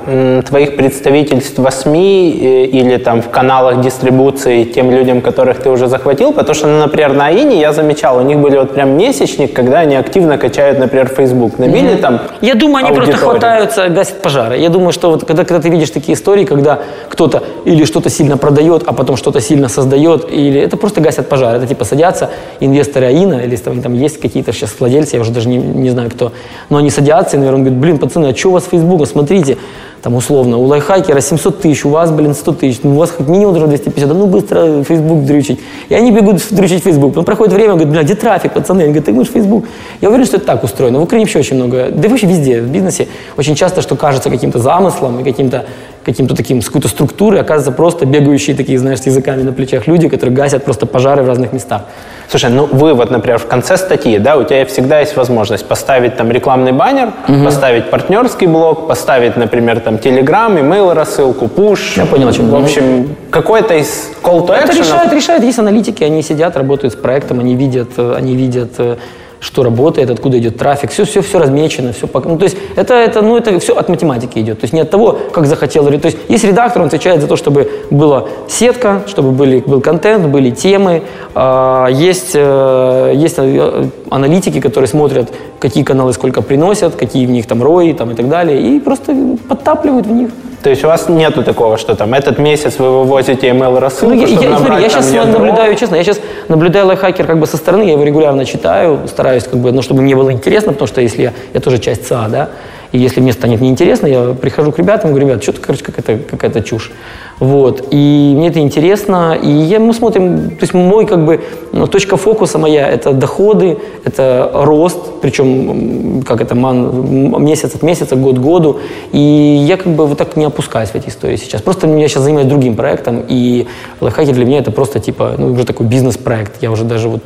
твоих 0.48 0.78
представительств 0.78 1.58
в 1.58 1.72
СМИ 1.72 2.40
э, 2.42 2.66
или 2.66 2.98
там 2.98 3.22
в 3.22 3.30
каналах 3.30 3.82
дистрибуции 3.82 4.64
тем 4.64 4.92
людям, 4.92 5.22
которых 5.22 5.60
ты 5.60 5.70
уже 5.70 5.88
захватил, 5.88 6.32
потому 6.32 6.54
что, 6.54 6.68
например, 6.68 7.14
на 7.14 7.28
АИНе 7.28 7.60
я 7.60 7.74
замечал, 7.74 8.18
у 8.18 8.22
них 8.22 8.38
были 8.38 8.58
вот 8.58 8.74
прям 8.74 8.98
месячник, 8.98 9.54
когда 9.54 9.80
они 9.80 9.96
активно 9.96 10.38
качают, 10.38 10.80
например, 10.80 11.08
Facebook. 11.08 11.60
Набили 11.60 11.96
там 11.96 12.22
Я 12.42 12.56
думаю, 12.56 12.86
они 12.86 12.96
просто 12.96 13.14
аудиторию. 13.14 13.40
хватаются, 13.40 13.90
гасят 13.90 14.22
пожары. 14.22 14.58
Я 14.58 14.70
думаю, 14.70 14.92
что 14.92 15.10
вот 15.10 15.26
когда, 15.26 15.44
когда 15.44 15.62
ты 15.62 15.70
видишь 15.70 15.90
такие 15.90 16.14
истории, 16.14 16.46
когда 16.46 16.80
кто-то 17.10 17.44
или 17.72 17.86
что-то 17.86 18.10
сильно 18.10 18.38
продает, 18.38 18.84
а 18.86 18.94
потом 18.94 19.18
что-то 19.18 19.42
сильно 19.42 19.70
создает, 19.70 20.32
или 20.32 20.60
это 20.60 20.78
просто 20.78 21.02
гасят 21.02 21.30
пожары. 21.30 21.58
Это 21.58 21.68
типа 21.68 21.86
садятся 21.86 22.30
инвесторы 22.60 23.08
АИНа, 23.08 23.42
или 23.46 23.56
там, 23.56 23.82
там 23.82 23.94
есть 23.94 24.20
какие-то 24.20 24.52
сейчас 24.54 24.76
владельцы, 24.80 25.16
я 25.16 25.22
уже 25.22 25.32
даже 25.32 25.48
не, 25.48 25.58
не 25.58 25.90
знаю 25.90 26.10
кто, 26.10 26.32
но 26.70 26.78
они 26.78 26.90
садятся, 26.90 27.38
и, 27.38 27.40
наверное, 27.40 27.60
он 27.60 27.64
говорит, 27.64 27.82
блин, 27.82 27.98
пацаны, 27.98 28.28
а 28.28 28.36
что 28.36 28.50
у 28.50 28.52
вас 28.52 28.66
с 28.66 28.68
Фейсбуком? 28.68 29.06
Смотрите, 29.06 29.58
там 30.02 30.16
условно, 30.16 30.58
у 30.58 30.66
лайфхакера 30.66 31.22
700 31.22 31.62
тысяч, 31.62 31.86
у 31.86 31.90
вас, 31.90 32.12
блин, 32.12 32.34
100 32.34 32.54
тысяч, 32.54 32.80
ну, 32.84 32.92
у 32.92 32.96
вас 32.96 33.12
хоть 33.12 33.28
минимум 33.28 33.54
должно 33.54 33.68
250, 33.68 34.10
да 34.10 34.16
ну 34.16 34.26
быстро 34.26 34.84
Facebook 34.84 35.26
дрючить. 35.26 35.60
И 35.90 35.94
они 35.94 36.12
бегут 36.12 36.42
дрючить 36.50 36.84
Facebook. 36.84 37.12
Потом 37.12 37.26
проходит 37.26 37.54
время, 37.54 37.74
говорят, 37.74 37.92
бля, 37.92 38.04
где 38.04 38.16
трафик, 38.16 38.54
пацаны? 38.54 38.82
Они 38.82 38.88
говорят, 38.88 39.06
ты 39.06 39.12
говоришь 39.12 39.32
Facebook. 39.32 39.66
Я 40.02 40.10
уверен, 40.10 40.26
что 40.26 40.38
это 40.38 40.48
так 40.48 40.64
устроено. 40.64 41.00
В 41.00 41.04
Украине 41.04 41.26
вообще 41.26 41.40
очень 41.40 41.56
много, 41.56 41.90
да 41.92 42.08
и 42.08 42.10
вообще 42.10 42.26
везде, 42.26 42.62
в 42.62 42.70
бизнесе, 42.70 43.08
очень 43.38 43.56
часто, 43.56 43.82
что 43.82 43.96
кажется 43.96 44.30
каким-то 44.30 44.58
замыслом 44.58 45.20
и 45.20 45.24
каким-то 45.24 45.66
каким-то 46.06 46.36
таким, 46.36 46.62
с 46.62 46.68
какой-то 46.68 46.88
структурой, 46.88 47.42
оказывается, 47.42 47.72
просто 47.72 48.06
бегающие 48.06 48.56
такие, 48.56 48.78
знаешь, 48.80 49.02
с 49.02 49.06
языками 49.06 49.44
на 49.44 49.54
плечах 49.54 49.88
люди, 49.88 50.10
которые 50.10 50.36
гасят 50.36 50.66
просто 50.66 50.86
пожары 50.86 51.24
в 51.24 51.28
разных 51.28 51.54
местах. 51.54 51.84
Слушай, 52.30 52.50
ну 52.50 52.66
вы 52.66 52.94
вот, 52.94 53.12
например, 53.12 53.40
в 53.40 53.48
конце 53.48 53.78
статьи, 53.78 54.18
да, 54.18 54.38
у 54.38 54.44
тебя 54.44 54.66
всегда 54.66 55.00
есть 55.00 55.16
возможность 55.16 55.66
поставить 55.66 56.16
там 56.18 56.32
рекламный 56.32 56.72
баннер, 56.72 57.12
поставить 57.44 57.90
партнерский 57.90 58.48
блок, 58.48 58.88
поставить, 58.88 59.38
например, 59.38 59.80
там 59.80 59.96
Telegram, 59.96 60.58
email 60.58 60.94
рассылку, 60.94 61.46
push. 61.46 61.98
Я 61.98 62.06
понял, 62.06 62.30
о 62.30 62.34
чем 62.34 62.50
В 62.50 62.56
общем, 62.56 63.16
какой-то 63.30 63.74
из 63.76 64.10
call 64.24 64.48
to 64.48 64.54
Это 64.54 64.72
action. 64.72 64.80
решают, 64.80 65.14
решают, 65.14 65.44
есть 65.44 65.60
аналитики, 65.60 66.04
они 66.04 66.22
сидят, 66.24 66.56
работают 66.56 66.94
с 66.94 66.98
проектом, 66.98 67.40
они 67.40 67.56
видят, 67.56 67.90
э, 67.98 68.16
они 68.18 68.36
видят, 68.36 68.72
э, 68.78 68.96
что 69.42 69.64
работает, 69.64 70.10
откуда 70.10 70.38
идет 70.38 70.58
трафик, 70.58 70.92
все, 70.92 71.04
все, 71.04 71.22
все 71.22 71.40
размечено, 71.40 71.92
все, 71.92 72.08
ну, 72.14 72.38
то 72.38 72.44
есть 72.46 72.56
это, 72.76 72.94
это, 72.94 73.22
ну, 73.22 73.36
это 73.36 73.60
все 73.60 73.76
от 73.76 73.90
математики 73.90 74.40
идет, 74.40 74.60
то 74.60 74.66
есть 74.66 74.74
не 74.74 74.82
от 74.82 74.90
того, 74.90 75.18
как 75.34 75.48
захотел, 75.48 75.86
то 75.86 75.92
есть 75.92 76.18
есть 76.30 76.44
редактор, 76.44 76.84
он 76.84 76.88
отвечает 76.88 77.22
за 77.22 77.28
то, 77.28 77.36
чтобы 77.36 77.70
была 77.90 78.26
сетка, 78.48 79.02
чтобы 79.08 79.32
были, 79.32 79.60
был 79.60 79.82
контент, 79.82 80.28
были 80.28 80.52
темы, 80.52 81.02
А, 81.34 81.88
есть, 81.88 82.32
э, 82.34 83.14
есть 83.16 83.36
э, 83.38 83.86
аналитики, 84.10 84.60
которые 84.60 84.88
смотрят, 84.88 85.32
какие 85.60 85.84
каналы 85.84 86.14
сколько 86.14 86.42
приносят, 86.42 86.96
какие 86.96 87.26
в 87.26 87.30
них 87.30 87.48
там 87.48 87.64
рои 87.64 87.94
там, 87.94 88.12
и 88.12 88.16
так 88.16 88.28
далее, 88.28 88.62
и 88.62 88.80
просто 88.80 89.16
подтапливают 89.48 90.08
в 90.08 90.12
них. 90.12 90.30
То 90.64 90.70
есть 90.70 90.84
у 90.84 90.88
вас 90.88 91.10
нету 91.10 91.44
такого, 91.44 91.78
что 91.78 91.96
там 91.96 92.14
этот 92.14 92.38
месяц 92.38 92.78
вы 92.78 92.90
вывозите 93.00 93.48
email 93.50 93.80
рассылку, 93.80 94.14
Ну, 94.16 94.22
я, 94.22 94.28
чтобы 94.28 94.44
я- 94.44 94.50
смотри, 94.50 94.64
набрать 94.70 94.84
я 94.84 94.90
там 94.90 95.02
сейчас 95.04 95.14
ядро. 95.26 95.40
наблюдаю, 95.40 95.76
честно, 95.76 95.96
я 95.96 96.04
сейчас 96.04 96.20
наблюдаю 96.50 96.86
лайфхакер 96.88 97.26
как 97.26 97.40
бы 97.40 97.48
со 97.48 97.58
стороны, 97.58 97.84
я 97.84 97.94
его 97.94 98.04
регулярно 98.04 98.46
читаю, 98.46 99.00
стараюсь 99.08 99.44
как 99.46 99.56
бы, 99.60 99.72
ну, 99.72 99.82
чтобы 99.82 100.02
мне 100.04 100.16
было 100.16 100.32
интересно, 100.32 100.74
потому 100.74 100.88
что 100.88 101.02
если 101.02 101.24
я, 101.24 101.34
я 101.54 101.60
тоже 101.62 101.80
часть 101.80 102.08
ЦА, 102.08 102.28
да, 102.30 102.50
И 102.92 102.98
если 102.98 103.22
мне 103.22 103.32
станет 103.32 103.62
неинтересно, 103.62 104.08
я 104.08 104.34
прихожу 104.34 104.72
к 104.72 104.78
ребятам 104.78 105.10
и 105.10 105.14
говорю, 105.14 105.28
ребят, 105.30 105.44
что-то, 105.44 105.62
короче, 105.62 105.84
какая-то 105.84 106.18
какая 106.30 106.62
чушь. 106.62 106.92
Вот. 107.40 107.88
И 107.90 108.34
мне 108.36 108.50
это 108.50 108.60
интересно. 108.60 109.38
И 109.42 109.50
я, 109.50 109.80
мы 109.80 109.94
смотрим, 109.94 110.52
то 110.52 110.62
есть 110.62 110.74
мой 110.74 111.06
как 111.06 111.26
бы, 111.26 111.42
ну, 111.72 111.88
точка 111.88 112.18
фокуса 112.18 112.58
моя– 112.58 112.88
это 112.90 113.14
доходы, 113.14 113.80
это 114.04 114.52
рост, 114.54 115.22
причем 115.22 116.22
как 116.24 116.42
это, 116.42 116.54
ман, 116.54 117.44
месяц 117.44 117.74
от 117.74 117.82
месяца, 117.82 118.16
год 118.16 118.38
к 118.38 118.42
году. 118.42 118.80
И 119.12 119.20
я 119.68 119.78
как 119.78 119.94
бы 119.94 120.06
вот 120.06 120.18
так 120.18 120.36
не 120.36 120.46
опускаюсь 120.46 120.90
в 120.90 120.96
эти 120.96 121.10
истории 121.10 121.38
сейчас. 121.38 121.62
Просто 121.62 121.88
я 121.88 122.08
сейчас 122.08 122.24
занимаюсь 122.24 122.48
другим 122.48 122.76
проектом, 122.76 123.24
и 123.28 123.68
лайфхакер 124.02 124.36
для 124.36 124.46
меня 124.46 124.60
это 124.60 124.72
просто 124.72 125.00
типа, 125.00 125.36
ну, 125.38 125.54
уже 125.54 125.66
такой 125.66 125.88
бизнес-проект. 125.88 126.62
Я 126.62 126.72
уже 126.72 126.84
даже 126.84 127.10
вот, 127.10 127.24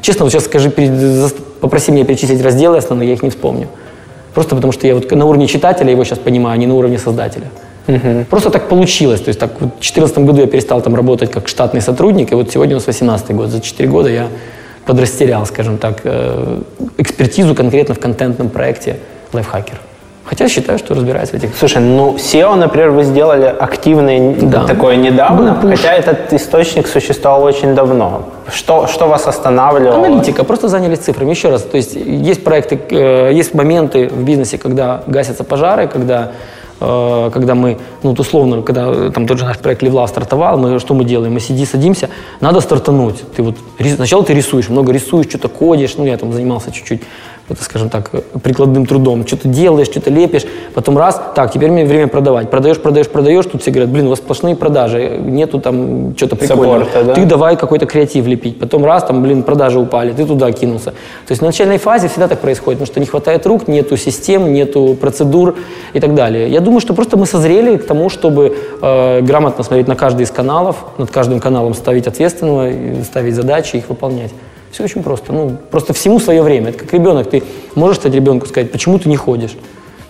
честно, 0.00 0.24
вот 0.24 0.32
сейчас 0.32 0.44
скажи, 0.44 0.70
попроси 1.60 1.92
меня 1.92 2.04
перечислить 2.04 2.42
разделы 2.42 2.78
основные, 2.78 3.08
я 3.08 3.14
их 3.14 3.22
не 3.22 3.30
вспомню. 3.30 3.68
Просто 4.34 4.54
потому 4.54 4.72
что 4.72 4.86
я 4.86 4.94
вот 4.94 5.10
на 5.10 5.24
уровне 5.24 5.46
читателя 5.46 5.90
его 5.90 6.04
сейчас 6.04 6.18
понимаю, 6.18 6.54
а 6.54 6.56
не 6.56 6.66
на 6.66 6.74
уровне 6.74 6.98
создателя. 6.98 7.46
Угу. 7.86 8.26
Просто 8.30 8.50
так 8.50 8.68
получилось. 8.68 9.20
То 9.20 9.28
есть 9.28 9.40
так 9.40 9.52
вот 9.60 9.70
в 9.70 9.80
2014 9.80 10.18
году 10.18 10.40
я 10.40 10.46
перестал 10.46 10.80
там 10.80 10.94
работать 10.94 11.30
как 11.30 11.48
штатный 11.48 11.80
сотрудник, 11.80 12.32
и 12.32 12.34
вот 12.34 12.50
сегодня 12.50 12.74
у 12.74 12.78
нас 12.78 12.86
18 12.86 13.30
год. 13.36 13.50
За 13.50 13.60
4 13.60 13.88
года 13.88 14.08
я 14.08 14.28
подрастерял, 14.86 15.46
скажем 15.46 15.78
так, 15.78 16.00
э, 16.04 16.60
экспертизу 16.98 17.54
конкретно 17.54 17.94
в 17.94 18.00
контентном 18.00 18.48
проекте 18.48 18.96
лайфхакер. 19.32 19.80
Хотя 20.24 20.48
считаю, 20.48 20.78
что 20.78 20.94
разбираюсь 20.94 21.30
в 21.30 21.34
этих... 21.34 21.50
Слушай, 21.58 21.82
ну 21.82 22.16
SEO, 22.16 22.54
например, 22.54 22.90
вы 22.90 23.04
сделали 23.04 23.44
активное 23.44 24.34
да. 24.34 24.64
такое 24.64 24.96
недавно, 24.96 25.52
Был 25.52 25.70
хотя 25.70 25.92
этот 25.92 26.32
источник 26.32 26.86
существовал 26.86 27.44
очень 27.44 27.74
давно. 27.74 28.22
Что, 28.50 28.86
что 28.86 29.06
вас 29.06 29.26
останавливало? 29.26 30.06
Аналитика, 30.06 30.44
просто 30.44 30.68
занялись 30.68 31.00
цифрами. 31.00 31.30
Еще 31.30 31.50
раз, 31.50 31.62
то 31.62 31.76
есть 31.76 31.94
есть 31.94 32.42
проекты, 32.42 32.80
э, 32.90 33.32
есть 33.34 33.52
моменты 33.52 34.08
в 34.08 34.24
бизнесе, 34.24 34.56
когда 34.56 35.02
гасятся 35.06 35.44
пожары, 35.44 35.88
когда 35.88 36.32
э, 36.80 37.30
когда 37.30 37.54
мы, 37.54 37.76
ну, 38.02 38.10
вот 38.10 38.20
условно, 38.20 38.62
когда 38.62 39.10
там 39.10 39.26
тот 39.26 39.38
же 39.38 39.44
наш 39.44 39.58
проект 39.58 39.82
Левла 39.82 40.06
стартовал, 40.06 40.56
мы 40.56 40.80
что 40.80 40.94
мы 40.94 41.04
делаем? 41.04 41.34
Мы 41.34 41.40
сиди, 41.40 41.66
садимся, 41.66 42.08
надо 42.40 42.60
стартануть. 42.60 43.22
Ты 43.36 43.42
вот, 43.42 43.56
сначала 43.96 44.24
ты 44.24 44.32
рисуешь, 44.32 44.70
много 44.70 44.90
рисуешь, 44.90 45.26
что-то 45.28 45.48
кодишь, 45.48 45.96
ну, 45.98 46.06
я 46.06 46.16
там 46.16 46.32
занимался 46.32 46.72
чуть-чуть 46.72 47.02
это, 47.48 47.62
скажем 47.62 47.90
так, 47.90 48.10
прикладным 48.42 48.86
трудом. 48.86 49.26
Что-то 49.26 49.48
делаешь, 49.48 49.88
что-то 49.88 50.10
лепишь, 50.10 50.44
потом 50.72 50.96
раз, 50.96 51.20
так, 51.34 51.52
теперь 51.52 51.70
мне 51.70 51.84
время 51.84 52.08
продавать. 52.08 52.50
Продаешь, 52.50 52.78
продаешь, 52.78 53.08
продаешь, 53.08 53.44
тут 53.44 53.60
все 53.60 53.70
говорят, 53.70 53.90
блин, 53.90 54.06
у 54.06 54.10
вас 54.10 54.18
сплошные 54.18 54.56
продажи, 54.56 55.18
нету 55.22 55.60
там 55.60 56.16
что-то 56.16 56.36
прикольного. 56.36 56.84
Саппорта, 56.84 57.04
да? 57.04 57.14
Ты 57.14 57.26
давай 57.26 57.56
какой-то 57.56 57.84
креатив 57.84 58.26
лепить. 58.26 58.58
Потом 58.58 58.84
раз, 58.84 59.04
там, 59.04 59.22
блин, 59.22 59.42
продажи 59.42 59.78
упали, 59.78 60.12
ты 60.12 60.24
туда 60.24 60.50
кинулся. 60.52 60.92
То 61.26 61.30
есть 61.30 61.42
на 61.42 61.48
начальной 61.48 61.78
фазе 61.78 62.08
всегда 62.08 62.28
так 62.28 62.40
происходит, 62.40 62.78
потому 62.78 62.92
что 62.92 63.00
не 63.00 63.06
хватает 63.06 63.46
рук, 63.46 63.68
нету 63.68 63.96
систем, 63.96 64.52
нету 64.52 64.96
процедур 64.98 65.56
и 65.92 66.00
так 66.00 66.14
далее. 66.14 66.48
Я 66.48 66.60
думаю, 66.60 66.80
что 66.80 66.94
просто 66.94 67.18
мы 67.18 67.26
созрели 67.26 67.76
к 67.76 67.86
тому, 67.86 68.08
чтобы 68.08 68.56
э, 68.80 69.20
грамотно 69.20 69.64
смотреть 69.64 69.86
на 69.86 69.96
каждый 69.96 70.22
из 70.22 70.30
каналов, 70.30 70.76
над 70.96 71.10
каждым 71.10 71.40
каналом 71.40 71.74
ставить 71.74 72.06
ответственного, 72.06 72.72
ставить 73.04 73.34
задачи, 73.34 73.76
их 73.76 73.90
выполнять. 73.90 74.32
Все 74.74 74.82
очень 74.82 75.04
просто. 75.04 75.32
Ну, 75.32 75.56
просто 75.70 75.92
всему 75.92 76.18
свое 76.18 76.42
время. 76.42 76.70
Это 76.70 76.80
как 76.80 76.92
ребенок. 76.92 77.30
Ты 77.30 77.44
можешь 77.76 77.98
стать 77.98 78.12
ребенку 78.12 78.46
сказать, 78.46 78.72
почему 78.72 78.98
ты 78.98 79.08
не 79.08 79.14
ходишь? 79.16 79.52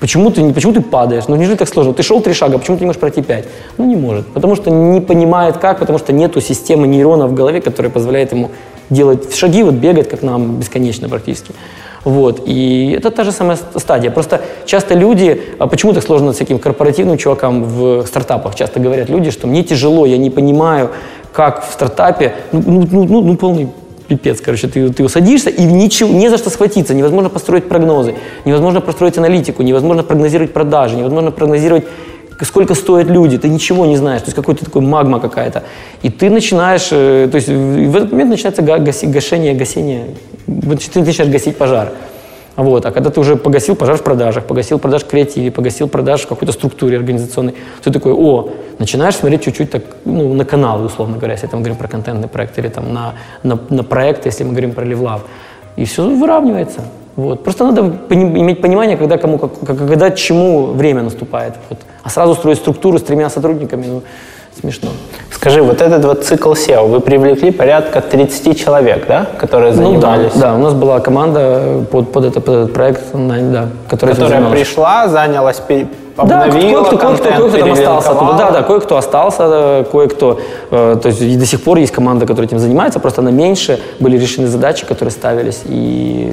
Почему 0.00 0.30
ты, 0.30 0.54
почему 0.54 0.72
ты 0.72 0.80
падаешь? 0.80 1.28
Ну, 1.28 1.36
неужели 1.36 1.56
так 1.56 1.68
сложно? 1.68 1.92
Ты 1.92 2.02
шел 2.02 2.22
три 2.22 2.32
шага, 2.32 2.56
почему 2.56 2.78
ты 2.78 2.84
не 2.84 2.86
можешь 2.86 2.98
пройти 2.98 3.20
пять? 3.20 3.44
Ну, 3.76 3.84
не 3.84 3.94
может. 3.94 4.26
Потому 4.28 4.56
что 4.56 4.70
не 4.70 5.02
понимает 5.02 5.58
как, 5.58 5.80
потому 5.80 5.98
что 5.98 6.14
нету 6.14 6.40
системы 6.40 6.86
нейронов 6.86 7.32
в 7.32 7.34
голове, 7.34 7.60
которая 7.60 7.92
позволяет 7.92 8.32
ему 8.32 8.52
делать 8.88 9.36
шаги, 9.36 9.62
вот 9.62 9.74
бегать, 9.74 10.08
как 10.08 10.22
нам, 10.22 10.56
бесконечно 10.56 11.10
практически. 11.10 11.52
Вот. 12.04 12.40
И 12.46 12.94
это 12.96 13.10
та 13.10 13.24
же 13.24 13.32
самая 13.32 13.58
стадия. 13.76 14.10
Просто 14.10 14.40
часто 14.64 14.94
люди, 14.94 15.42
а 15.58 15.66
почему 15.66 15.92
так 15.92 16.02
сложно 16.02 16.32
с 16.32 16.36
всяким 16.36 16.58
корпоративным 16.58 17.18
чувакам 17.18 17.64
в 17.64 18.06
стартапах, 18.06 18.54
часто 18.54 18.80
говорят 18.80 19.10
люди, 19.10 19.30
что 19.30 19.46
мне 19.46 19.62
тяжело, 19.62 20.06
я 20.06 20.16
не 20.16 20.30
понимаю, 20.30 20.88
как 21.34 21.68
в 21.68 21.72
стартапе, 21.72 22.32
ну, 22.52 22.62
ну, 22.64 22.88
ну, 22.90 23.04
ну, 23.04 23.22
ну 23.22 23.36
полный 23.36 23.68
пипец, 24.16 24.40
короче, 24.40 24.68
ты, 24.68 24.88
ты 24.90 25.08
садишься 25.08 25.50
и 25.50 25.64
ничего, 25.64 26.10
не 26.10 26.28
за 26.28 26.38
что 26.38 26.50
схватиться, 26.50 26.94
невозможно 26.94 27.30
построить 27.30 27.68
прогнозы, 27.68 28.14
невозможно 28.44 28.80
построить 28.80 29.18
аналитику, 29.18 29.62
невозможно 29.62 30.02
прогнозировать 30.02 30.52
продажи, 30.52 30.96
невозможно 30.96 31.30
прогнозировать 31.30 31.84
сколько 32.42 32.74
стоят 32.74 33.08
люди, 33.08 33.38
ты 33.38 33.48
ничего 33.48 33.86
не 33.86 33.96
знаешь, 33.96 34.22
то 34.22 34.26
есть 34.26 34.36
какой-то 34.36 34.64
такой 34.64 34.82
магма 34.82 35.20
какая-то. 35.20 35.62
И 36.02 36.10
ты 36.10 36.30
начинаешь, 36.30 36.88
э, 36.90 37.28
то 37.30 37.36
есть 37.36 37.48
в 37.48 37.96
этот 37.96 38.12
момент 38.12 38.30
начинается 38.30 38.62
гашение, 39.06 39.54
гасение, 39.54 40.06
ты 40.46 41.00
начинаешь 41.00 41.32
гасить 41.32 41.56
пожар. 41.56 41.92
Вот. 42.56 42.86
А 42.86 42.92
когда 42.92 43.10
ты 43.10 43.20
уже 43.20 43.36
погасил 43.36 43.74
пожар 43.74 43.96
в 43.96 44.02
продажах, 44.02 44.44
погасил 44.44 44.78
продаж 44.78 45.02
в 45.02 45.06
креативе, 45.06 45.50
погасил 45.50 45.88
продаж 45.88 46.22
в 46.22 46.28
какой-то 46.28 46.52
структуре 46.52 46.96
организационной, 46.96 47.54
ты 47.82 47.90
такой, 47.90 48.12
о, 48.12 48.50
начинаешь 48.78 49.16
смотреть 49.16 49.42
чуть-чуть 49.42 49.70
так, 49.70 49.82
ну, 50.04 50.34
на 50.34 50.44
каналы, 50.44 50.86
условно 50.86 51.16
говоря, 51.16 51.32
если 51.32 51.46
мы 51.46 51.58
говорим 51.58 51.76
про 51.76 51.88
контентный 51.88 52.28
проект, 52.28 52.58
или 52.58 52.68
там 52.68 52.92
на, 52.92 53.14
на, 53.42 53.58
на 53.70 53.82
проект, 53.82 54.26
если 54.26 54.44
мы 54.44 54.50
говорим 54.50 54.72
про 54.72 54.84
Левлав. 54.84 55.22
И 55.76 55.84
все 55.84 56.08
выравнивается. 56.08 56.82
Вот. 57.16 57.42
Просто 57.42 57.64
надо 57.64 57.82
пони- 57.82 58.40
иметь 58.40 58.60
понимание, 58.60 58.96
когда, 58.96 59.18
кому, 59.18 59.38
как, 59.38 59.58
когда 59.66 60.10
чему 60.10 60.66
время 60.66 61.02
наступает. 61.02 61.54
Вот. 61.68 61.78
А 62.02 62.10
сразу 62.10 62.34
строить 62.34 62.58
структуру 62.58 62.98
с 62.98 63.02
тремя 63.02 63.30
сотрудниками, 63.30 63.86
ну, 63.86 64.02
смешно. 64.60 64.90
Скажи, 65.30 65.62
вот 65.62 65.82
этот 65.82 66.04
вот 66.04 66.24
цикл 66.24 66.52
SEO, 66.52 66.86
вы 66.86 67.00
привлекли 67.00 67.50
порядка 67.50 68.00
30 68.00 68.58
человек, 68.58 69.06
да, 69.06 69.26
которые 69.38 69.72
занимались? 69.72 70.32
Ну, 70.34 70.40
да, 70.40 70.48
да, 70.48 70.54
у 70.54 70.58
нас 70.58 70.72
была 70.74 71.00
команда 71.00 71.84
под, 71.90 72.12
под, 72.12 72.24
это, 72.24 72.40
под 72.40 72.54
этот 72.54 72.72
проект, 72.72 73.02
да, 73.12 73.68
которая, 73.88 74.16
которая 74.16 74.50
пришла, 74.50 75.08
занялась, 75.08 75.60
обновила 76.16 76.84
да, 76.84 76.90
кое-кто, 76.90 76.98
кое-кто, 76.98 77.24
кое-кто 77.24 77.58
там 77.58 77.72
остался 77.72 78.10
оттуда. 78.10 78.32
Да, 78.38 78.50
да, 78.50 78.62
кое-кто 78.62 78.96
остался, 78.96 79.86
кое-кто, 79.90 80.40
э, 80.70 80.96
то 81.02 81.08
есть 81.08 81.20
и 81.20 81.36
до 81.36 81.46
сих 81.46 81.62
пор 81.62 81.78
есть 81.78 81.92
команда, 81.92 82.26
которая 82.26 82.46
этим 82.46 82.58
занимается, 82.58 83.00
просто 83.00 83.20
она 83.20 83.30
меньше, 83.30 83.80
были 84.00 84.16
решены 84.16 84.46
задачи, 84.46 84.86
которые 84.86 85.12
ставились, 85.12 85.62
и 85.64 86.32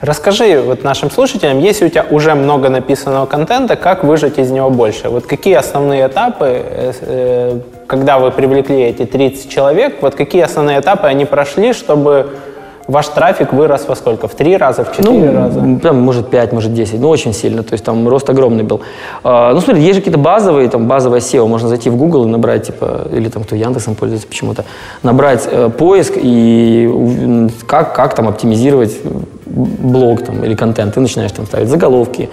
Расскажи 0.00 0.60
вот 0.60 0.84
нашим 0.84 1.10
слушателям, 1.10 1.58
если 1.58 1.86
у 1.86 1.88
тебя 1.88 2.06
уже 2.10 2.34
много 2.34 2.68
написанного 2.68 3.26
контента, 3.26 3.76
как 3.76 4.04
выжать 4.04 4.38
из 4.38 4.50
него 4.50 4.70
больше? 4.70 5.08
Вот 5.08 5.26
какие 5.26 5.54
основные 5.54 6.06
этапы, 6.06 6.46
э, 6.46 6.92
э, 7.00 7.60
когда 7.86 8.18
вы 8.18 8.30
привлекли 8.30 8.82
эти 8.82 9.06
30 9.06 9.50
человек, 9.50 9.96
вот 10.00 10.14
какие 10.14 10.42
основные 10.42 10.80
этапы 10.80 11.06
они 11.06 11.24
прошли, 11.24 11.72
чтобы 11.72 12.30
Ваш 12.88 13.08
трафик 13.08 13.52
вырос 13.52 13.88
во 13.88 13.96
сколько? 13.96 14.28
В 14.28 14.34
три 14.34 14.56
раза, 14.56 14.84
в 14.84 14.92
четыре 14.92 15.30
ну, 15.30 15.34
раза? 15.34 15.60
Там, 15.82 16.00
может, 16.00 16.30
пять, 16.30 16.52
может, 16.52 16.72
десять. 16.72 17.00
Ну, 17.00 17.08
очень 17.08 17.32
сильно. 17.32 17.64
То 17.64 17.72
есть 17.72 17.84
там 17.84 18.06
рост 18.08 18.30
огромный 18.30 18.62
был. 18.62 18.80
А, 19.24 19.52
ну, 19.52 19.60
смотри, 19.60 19.82
есть 19.82 19.94
же 19.96 20.00
какие-то 20.02 20.20
базовые, 20.20 20.68
там, 20.68 20.86
базовое 20.86 21.18
SEO. 21.18 21.48
Можно 21.48 21.68
зайти 21.68 21.90
в 21.90 21.96
Google 21.96 22.26
и 22.26 22.28
набрать, 22.28 22.68
типа, 22.68 23.08
или 23.12 23.28
там 23.28 23.42
кто 23.42 23.56
Яндексом 23.56 23.96
пользуется 23.96 24.28
почему-то, 24.28 24.64
набрать 25.02 25.48
э, 25.50 25.68
поиск 25.68 26.12
и 26.16 27.48
как, 27.66 27.96
как 27.96 28.14
там 28.14 28.28
оптимизировать 28.28 28.96
блог 29.46 30.22
там, 30.22 30.44
или 30.44 30.54
контент, 30.54 30.94
ты 30.94 31.00
начинаешь 31.00 31.32
там 31.32 31.46
ставить 31.46 31.68
заголовки, 31.68 32.28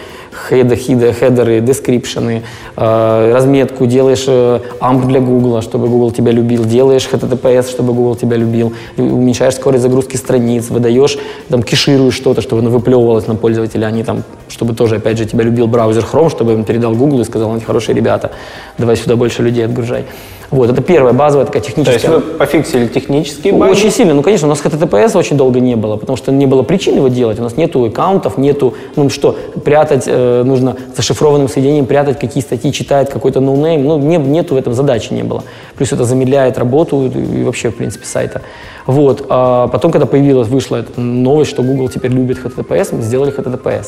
хеды, 0.50 0.76
хиды, 0.76 1.14
хедеры, 1.14 1.62
дескрипшены, 1.62 2.42
э, 2.76 3.32
разметку, 3.34 3.86
делаешь 3.86 4.26
э, 4.28 4.60
AMP 4.80 5.06
для 5.06 5.20
Google, 5.20 5.62
чтобы 5.62 5.88
Google 5.88 6.12
тебя 6.12 6.32
любил, 6.32 6.66
делаешь 6.66 7.08
HTTPS, 7.12 7.70
чтобы 7.70 7.94
Google 7.94 8.16
тебя 8.16 8.38
любил, 8.38 8.74
уменьшаешь 8.98 9.56
скорость 9.56 9.84
загрузки 9.84 10.18
страниц, 10.18 10.70
выдаешь, 10.70 11.18
там, 11.50 11.62
кешируешь 11.62 12.16
что-то, 12.16 12.42
чтобы 12.42 12.62
оно 12.62 12.72
выплевывалось 12.72 13.28
на 13.28 13.36
пользователя, 13.36 13.86
они 13.86 14.04
там, 14.04 14.24
чтобы 14.50 14.74
тоже, 14.74 14.96
опять 14.96 15.18
же, 15.18 15.26
тебя 15.26 15.44
любил 15.44 15.68
браузер 15.68 16.04
Chrome, 16.12 16.30
чтобы 16.30 16.54
им 16.54 16.64
передал 16.64 16.96
Google 16.96 17.22
и 17.22 17.26
сказал, 17.26 17.52
они 17.52 17.62
хорошие 17.62 17.96
ребята, 17.96 18.32
давай 18.78 18.98
сюда 18.98 19.16
больше 19.16 19.44
людей 19.44 19.66
отгружай. 19.66 20.06
Вот, 20.52 20.70
это 20.70 20.82
первая 20.82 21.14
базовая 21.14 21.46
такая 21.46 21.62
техническая. 21.62 22.00
То 22.00 22.16
есть 22.18 22.26
вы 22.26 22.38
пофиксили 22.38 22.88
технические 22.88 23.54
баги? 23.54 23.72
Очень 23.72 23.92
сильно. 23.92 24.14
Ну, 24.14 24.22
конечно, 24.22 24.48
у 24.48 24.50
нас 24.50 24.62
HTTPS 24.62 25.18
очень 25.18 25.38
долго 25.38 25.60
не 25.60 25.76
было, 25.76 25.98
потому 25.98 26.18
что 26.18 26.32
не 26.32 26.46
было 26.46 26.64
причин 26.64 26.96
его 26.96 27.08
делать. 27.08 27.40
У 27.40 27.44
нас 27.44 27.58
нету 27.58 27.86
аккаунтов, 27.86 28.38
нету, 28.38 28.74
ну 28.96 29.10
что, 29.10 29.38
прятать, 29.64 30.04
э, 30.08 30.44
нужно 30.44 30.76
зашифрованным 30.96 31.50
соединением 31.50 31.86
прятать, 31.86 32.20
какие 32.20 32.44
статьи 32.44 32.72
читает 32.72 33.10
какой-то 33.10 33.40
ноунейм. 33.40 33.84
Ну, 33.84 33.98
не, 33.98 34.18
нету 34.18 34.56
в 34.56 34.58
этом 34.58 34.74
задачи 34.74 35.14
не 35.14 35.24
было. 35.24 35.44
Плюс 35.76 35.92
это 35.92 36.06
замедляет 36.06 36.58
работу 36.58 37.06
и 37.06 37.44
вообще, 37.44 37.70
в 37.70 37.76
принципе, 37.76 38.06
сайта. 38.06 38.42
Вот. 38.86 39.26
А 39.30 39.68
потом, 39.68 39.92
когда 39.92 40.06
появилась, 40.06 40.48
вышла 40.48 40.78
эта 40.78 41.00
новость, 41.00 41.52
что 41.52 41.64
Google 41.64 41.90
теперь 41.90 42.12
любит 42.12 42.38
HTTPS, 42.44 42.96
мы 42.96 43.02
сделали 43.02 43.36
HTTPS. 43.36 43.88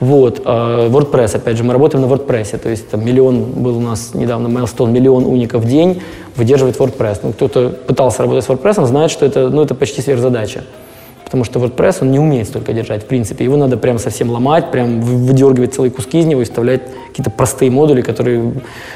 Вот. 0.00 0.42
А, 0.44 0.88
WordPress, 0.88 1.36
опять 1.36 1.56
же, 1.56 1.64
мы 1.64 1.72
работаем 1.72 2.06
на 2.06 2.12
WordPress, 2.12 2.58
то 2.58 2.68
есть 2.68 2.88
там 2.90 3.04
миллион 3.04 3.42
был 3.42 3.78
у 3.78 3.80
нас 3.80 4.14
недавно 4.14 4.48
milestone, 4.48 4.90
миллион 4.90 5.26
уников 5.26 5.64
в 5.64 5.68
день 5.68 6.02
выдерживает 6.36 6.76
WordPress. 6.76 7.20
Ну, 7.22 7.32
кто-то 7.32 7.70
пытался 7.86 8.22
работать 8.22 8.44
с 8.44 8.48
WordPress, 8.48 8.86
знает, 8.86 9.10
что 9.10 9.26
это, 9.26 9.48
ну, 9.50 9.62
это 9.62 9.74
почти 9.74 10.02
сверхзадача. 10.02 10.64
Потому 11.32 11.44
что 11.44 11.60
WordPress, 11.60 12.02
он 12.02 12.10
не 12.10 12.18
умеет 12.18 12.46
столько 12.46 12.74
держать, 12.74 13.04
в 13.04 13.06
принципе. 13.06 13.44
Его 13.44 13.56
надо 13.56 13.78
прям 13.78 13.98
совсем 13.98 14.28
ломать, 14.28 14.70
прям 14.70 15.00
выдергивать 15.00 15.72
целые 15.72 15.90
куски 15.90 16.20
из 16.20 16.26
него 16.26 16.42
и 16.42 16.44
вставлять 16.44 16.82
какие-то 17.08 17.30
простые 17.30 17.70
модули, 17.70 18.02
которые 18.02 18.52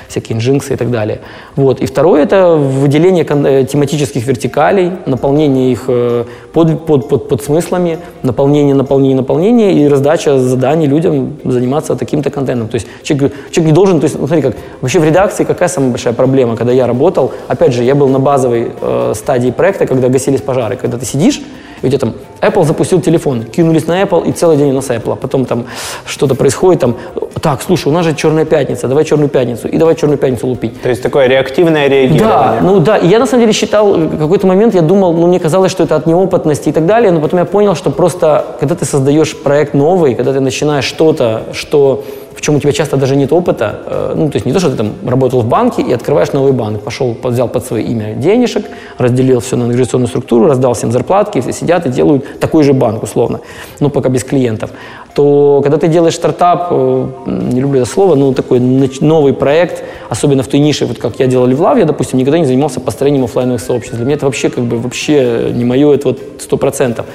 всякие 0.06 0.36
инжинксы 0.36 0.74
и 0.74 0.76
так 0.76 0.90
далее. 0.90 1.20
Вот. 1.56 1.80
И 1.80 1.86
второе– 1.86 2.22
это 2.24 2.56
выделение 2.56 3.24
э, 3.26 3.64
тематических 3.64 4.26
вертикалей, 4.26 4.92
наполнение 5.06 5.72
их 5.72 5.84
э, 5.88 6.24
под, 6.52 6.84
под, 6.84 7.08
под, 7.08 7.28
под 7.28 7.42
смыслами, 7.42 8.00
наполнение, 8.22 8.74
наполнение, 8.74 9.16
наполнение 9.16 9.72
и 9.72 9.88
раздача 9.88 10.38
заданий 10.38 10.86
людям 10.86 11.38
заниматься 11.42 11.96
таким-то 11.96 12.30
контентом. 12.30 12.68
То 12.68 12.74
есть 12.74 12.86
человек, 13.02 13.32
человек 13.50 13.70
не 13.70 13.74
должен, 13.74 13.98
то 13.98 14.04
есть, 14.04 14.16
смотри, 14.16 14.42
как 14.42 14.56
вообще 14.82 14.98
в 14.98 15.04
редакции 15.04 15.44
какая 15.44 15.70
самая 15.70 15.90
большая 15.90 16.12
проблема, 16.12 16.54
когда 16.54 16.74
я 16.74 16.86
работал, 16.86 17.32
опять 17.48 17.72
же, 17.72 17.82
я 17.82 17.94
был 17.94 18.08
на 18.08 18.18
базовой 18.18 18.72
э, 18.78 19.12
стадии 19.14 19.50
проекта, 19.50 19.86
когда 19.86 20.10
гасились 20.10 20.42
пожары, 20.42 20.76
когда 20.76 20.98
ты 20.98 21.06
сидишь, 21.06 21.40
тебя 21.83 21.99
там 21.99 22.14
Apple 22.40 22.64
запустил 22.64 23.00
телефон, 23.00 23.45
кинулись 23.45 23.87
на 23.87 24.02
Apple 24.02 24.28
и 24.28 24.33
целый 24.33 24.56
день 24.56 24.71
у 24.71 24.75
нас 24.75 24.88
Apple. 24.88 25.12
А 25.12 25.16
потом 25.16 25.45
там 25.45 25.66
что-то 26.06 26.35
происходит, 26.35 26.80
там, 26.80 26.97
так, 27.40 27.62
слушай, 27.62 27.88
у 27.88 27.92
нас 27.92 28.04
же 28.04 28.14
черная 28.14 28.45
пятница, 28.45 28.88
давай 28.88 29.04
черную 29.04 29.28
пятницу, 29.28 29.68
и 29.68 29.76
давай 29.76 29.95
черную 29.95 30.18
пятницу 30.18 30.47
лупить. 30.47 30.80
То 30.83 30.88
есть 30.88 31.02
такое 31.02 31.26
реактивное 31.26 31.88
реагирование. 31.88 32.28
Да, 32.28 32.59
ну 32.62 32.80
да, 32.80 32.97
и 32.97 33.06
я 33.06 33.18
на 33.18 33.26
самом 33.26 33.42
деле 33.42 33.52
считал, 33.52 33.95
в 33.95 34.18
какой-то 34.18 34.47
момент 34.47 34.75
я 34.75 34.83
думал, 34.83 35.12
ну 35.12 35.26
мне 35.26 35.40
казалось, 35.40 35.71
что 35.71 35.85
это 35.85 35.97
от 35.97 36.06
неопытности 36.06 36.68
и 36.68 36.73
так 36.73 36.87
далее, 36.87 37.11
но 37.11 37.21
потом 37.21 37.38
я 37.40 37.45
понял, 37.45 37.75
что 37.75 37.90
просто, 37.90 38.45
когда 38.61 38.75
ты 38.75 38.85
создаешь 38.85 39.37
проект 39.37 39.75
новый, 39.75 40.14
когда 40.14 40.33
ты 40.33 40.40
начинаешь 40.40 40.85
что-то, 40.85 41.45
что 41.52 42.04
в 42.25 42.25
чем 42.46 42.54
у 42.54 42.60
тебя 42.60 42.72
часто 42.72 42.96
даже 42.96 43.16
нет 43.16 43.32
опыта, 43.32 43.80
э, 43.86 44.14
ну, 44.16 44.30
то 44.30 44.36
есть 44.36 44.46
не 44.46 44.52
то, 44.52 44.60
что 44.60 44.70
ты 44.70 44.76
там 44.76 44.92
работал 45.04 45.40
в 45.40 45.46
банке 45.46 45.82
и 45.82 45.92
открываешь 45.92 46.32
новый 46.32 46.52
банк, 46.52 46.80
пошел, 46.80 47.16
взял 47.24 47.48
под 47.48 47.66
свое 47.66 47.84
имя 47.84 48.14
денежек, 48.14 48.66
разделил 48.98 49.40
все 49.40 49.56
на 49.56 49.64
организационную 49.64 50.08
структуру, 50.08 50.46
раздал 50.46 50.72
всем 50.74 50.92
зарплатки, 50.92 51.40
все 51.40 51.52
сидят 51.52 51.86
и 51.86 51.88
делают 51.88 52.38
такой 52.38 52.62
же 52.62 52.72
банк, 52.72 53.02
условно, 53.02 53.40
ну, 53.80 53.90
пока 53.90 54.08
без 54.10 54.22
клиентов, 54.22 54.70
то 55.12 55.60
когда 55.64 55.76
ты 55.76 55.88
делаешь 55.88 56.14
стартап, 56.14 56.68
э, 56.70 57.08
не 57.26 57.60
люблю 57.60 57.80
это 57.80 57.90
слово, 57.90 58.14
но 58.14 58.32
такой 58.32 58.60
новый 58.60 59.32
проект, 59.32 59.82
особенно 60.08 60.44
в 60.44 60.46
той 60.46 60.60
нише, 60.60 60.86
вот 60.86 60.98
как 60.98 61.18
я 61.18 61.26
делал 61.26 61.46
Левлав, 61.46 61.78
я, 61.78 61.84
допустим, 61.84 62.16
никогда 62.18 62.38
не 62.38 62.46
занимался 62.46 62.78
построением 62.78 63.24
офлайновых 63.24 63.60
сообществ. 63.60 63.96
Для 63.96 64.04
меня 64.04 64.14
это 64.14 64.26
вообще 64.26 64.50
как 64.50 64.62
бы 64.64 64.78
вообще 64.78 65.50
не 65.52 65.64
мое, 65.64 65.92
это 65.94 66.08
вот 66.08 66.20
сто 66.38 66.56
процентов. 66.56 67.06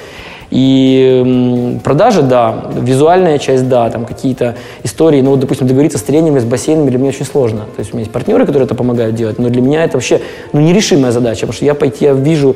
И 0.51 1.79
продажи, 1.83 2.21
да, 2.21 2.65
визуальная 2.75 3.39
часть, 3.39 3.69
да, 3.69 3.89
там 3.89 4.05
какие-то 4.05 4.55
истории, 4.83 5.21
ну 5.21 5.31
вот, 5.31 5.39
допустим, 5.39 5.65
договориться 5.65 5.97
с 5.97 6.01
тренерами, 6.01 6.39
с 6.39 6.43
бассейнами 6.43 6.89
для 6.89 6.99
меня 6.99 7.09
очень 7.09 7.25
сложно. 7.25 7.61
То 7.75 7.79
есть 7.79 7.93
у 7.93 7.95
меня 7.95 8.01
есть 8.01 8.11
партнеры, 8.11 8.45
которые 8.45 8.65
это 8.65 8.75
помогают 8.75 9.15
делать, 9.15 9.39
но 9.39 9.49
для 9.49 9.61
меня 9.61 9.85
это 9.85 9.93
вообще 9.93 10.19
ну, 10.51 10.59
нерешимая 10.59 11.11
задача, 11.11 11.41
потому 11.41 11.53
что 11.53 11.65
я 11.65 11.73
пойти, 11.73 12.05
я 12.05 12.13
вижу, 12.13 12.55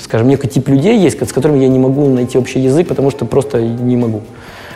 скажем, 0.00 0.28
некий 0.28 0.48
тип 0.48 0.68
людей 0.68 0.98
есть, 0.98 1.22
с 1.28 1.32
которыми 1.32 1.58
я 1.58 1.68
не 1.68 1.78
могу 1.78 2.08
найти 2.08 2.38
общий 2.38 2.60
язык, 2.60 2.88
потому 2.88 3.10
что 3.10 3.26
просто 3.26 3.60
не 3.60 3.96
могу. 3.96 4.22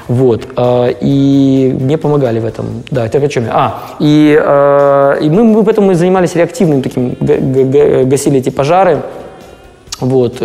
Вот. 0.08 0.48
А, 0.56 0.88
и 0.88 1.76
мне 1.80 1.96
помогали 1.98 2.40
в 2.40 2.46
этом. 2.46 2.82
Да, 2.90 3.06
это 3.06 3.18
о 3.18 3.28
чем 3.28 3.44
я? 3.44 3.50
А, 3.52 3.80
и, 4.00 4.38
а, 4.38 5.18
и 5.20 5.30
мы, 5.30 5.44
мы 5.44 5.64
поэтому 5.64 5.94
занимались 5.94 6.34
реактивным 6.34 6.82
таким, 6.82 7.16
гасили 7.20 8.38
эти 8.38 8.50
пожары. 8.50 9.02
Вот. 10.00 10.42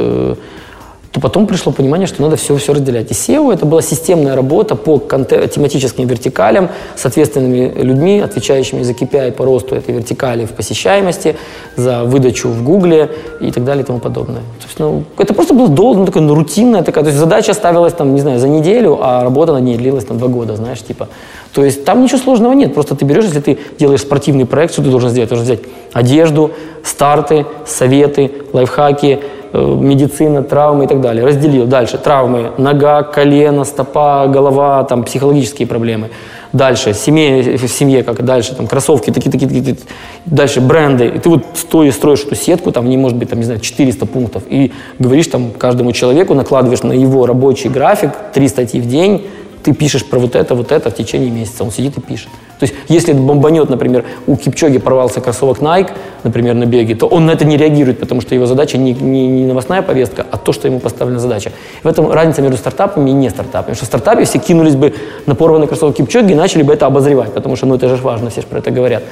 То 1.13 1.19
потом 1.19 1.45
пришло 1.45 1.71
понимание, 1.71 2.07
что 2.07 2.23
надо 2.23 2.37
все, 2.37 2.57
все 2.57 2.73
разделять. 2.73 3.11
И 3.11 3.13
SEO 3.13 3.53
это 3.53 3.67
была 3.67 3.83
системная 3.83 4.35
работа 4.35 4.75
по 4.75 4.97
тематическим 4.97 6.07
вертикалям 6.07 6.69
с 6.95 7.05
ответственными 7.05 7.71
людьми, 7.75 8.19
отвечающими 8.19 8.81
за 8.81 8.93
KPI 8.93 9.31
по 9.33 9.45
росту 9.45 9.75
этой 9.75 9.93
вертикали 9.93 10.45
в 10.45 10.53
посещаемости, 10.53 11.35
за 11.75 12.03
выдачу 12.03 12.49
в 12.49 12.63
Гугле 12.63 13.11
и 13.39 13.51
так 13.51 13.63
далее 13.63 13.83
и 13.83 13.85
тому 13.85 13.99
подобное. 13.99 14.41
Ну, 14.79 15.03
это 15.19 15.35
просто 15.35 15.53
было 15.53 15.67
долго, 15.67 15.99
ну, 15.99 16.05
такая 16.07 16.23
ну, 16.23 16.33
рутинная 16.33 16.81
такая. 16.81 17.03
То 17.03 17.09
есть 17.11 17.19
задача 17.19 17.53
ставилась 17.53 17.93
там, 17.93 18.15
не 18.15 18.21
знаю, 18.21 18.39
за 18.39 18.47
неделю, 18.47 18.97
а 18.99 19.21
работа 19.21 19.53
над 19.53 19.61
ней 19.61 19.77
длилась 19.77 20.05
там 20.05 20.17
два 20.17 20.29
года, 20.29 20.55
знаешь, 20.55 20.81
типа. 20.81 21.09
То 21.53 21.63
есть 21.63 21.85
там 21.85 22.03
ничего 22.03 22.17
сложного 22.17 22.53
нет. 22.53 22.73
Просто 22.73 22.95
ты 22.95 23.05
берешь, 23.05 23.25
если 23.25 23.39
ты 23.39 23.59
делаешь 23.79 24.01
спортивный 24.01 24.45
проект, 24.45 24.73
что 24.73 24.83
ты 24.83 24.89
должен 24.89 25.09
сделать? 25.09 25.29
Ты 25.29 25.35
должен 25.35 25.53
взять 25.53 25.65
одежду, 25.93 26.51
старты, 26.83 27.45
советы, 27.65 28.31
лайфхаки, 28.53 29.19
Э, 29.55 29.77
медицина, 29.79 30.41
травмы 30.41 30.85
и 30.85 30.87
так 30.87 30.99
далее. 30.99 31.23
Разделил. 31.23 31.67
Дальше 31.67 31.99
травмы, 31.99 32.53
нога, 32.57 33.03
колено, 33.03 33.65
стопа, 33.65 34.25
голова, 34.27 34.83
там 34.83 35.03
психологические 35.03 35.67
проблемы. 35.67 36.09
Дальше 36.53 36.95
семье, 36.95 37.57
в 37.57 37.67
семье, 37.67 38.01
как 38.01 38.25
дальше, 38.25 38.55
там 38.55 38.65
кроссовки, 38.65 39.11
такие, 39.11 39.29
такие, 39.29 39.47
такие, 39.47 39.77
дальше 40.25 40.59
бренды. 40.59 41.05
И 41.05 41.19
ты 41.19 41.29
вот 41.29 41.43
стоишь, 41.53 41.93
строишь 41.93 42.23
эту 42.23 42.33
сетку, 42.33 42.71
там 42.71 42.89
не 42.89 42.97
может 42.97 43.15
быть, 43.15 43.29
там, 43.29 43.37
не 43.37 43.45
знаю, 43.45 43.59
400 43.59 44.07
пунктов, 44.07 44.43
и 44.49 44.71
говоришь 44.97 45.27
там 45.27 45.51
каждому 45.51 45.91
человеку, 45.91 46.33
накладываешь 46.33 46.81
на 46.81 46.93
его 46.93 47.27
рабочий 47.27 47.69
график 47.69 48.09
три 48.33 48.47
статьи 48.47 48.81
в 48.81 48.87
день, 48.87 49.27
ты 49.63 49.73
пишешь 49.73 50.05
про 50.05 50.19
вот 50.19 50.35
это, 50.35 50.55
вот 50.55 50.71
это 50.71 50.89
в 50.89 50.95
течение 50.95 51.31
месяца. 51.31 51.63
Он 51.63 51.71
сидит 51.71 51.97
и 51.97 52.01
пишет. 52.01 52.29
То 52.59 52.65
есть, 52.65 52.75
если 52.87 53.13
бомбанет, 53.13 53.69
например, 53.69 54.05
у 54.27 54.35
Кипчоги 54.35 54.77
порвался 54.77 55.21
кроссовок 55.21 55.59
Nike, 55.59 55.91
например, 56.23 56.53
на 56.55 56.65
беге, 56.65 56.95
то 56.95 57.07
он 57.07 57.25
на 57.25 57.31
это 57.31 57.45
не 57.45 57.57
реагирует, 57.57 57.99
потому 57.99 58.21
что 58.21 58.35
его 58.35 58.45
задача 58.45 58.77
не, 58.77 58.93
не, 58.93 59.27
не 59.27 59.45
новостная 59.45 59.81
повестка, 59.81 60.25
а 60.29 60.37
то, 60.37 60.53
что 60.53 60.67
ему 60.67 60.79
поставлена 60.79 61.19
задача. 61.19 61.51
В 61.83 61.87
этом 61.87 62.11
разница 62.11 62.41
между 62.41 62.57
стартапами 62.57 63.09
и 63.09 63.13
не 63.13 63.29
стартапами. 63.29 63.73
Потому 63.73 63.75
что 63.75 63.85
в 63.85 63.87
стартапе 63.87 64.23
все 64.25 64.39
кинулись 64.39 64.75
бы 64.75 64.93
на 65.25 65.35
порванный 65.35 65.67
кроссовок 65.67 65.95
Кипчоги 65.95 66.31
и 66.31 66.35
начали 66.35 66.63
бы 66.63 66.73
это 66.73 66.85
обозревать, 66.85 67.33
потому 67.33 67.55
что, 67.55 67.65
ну, 67.65 67.75
это 67.75 67.89
же 67.89 67.95
важно, 68.01 68.29
все 68.29 68.41
же 68.41 68.47
про 68.47 68.59
это 68.59 68.71
говорят. 68.71 69.03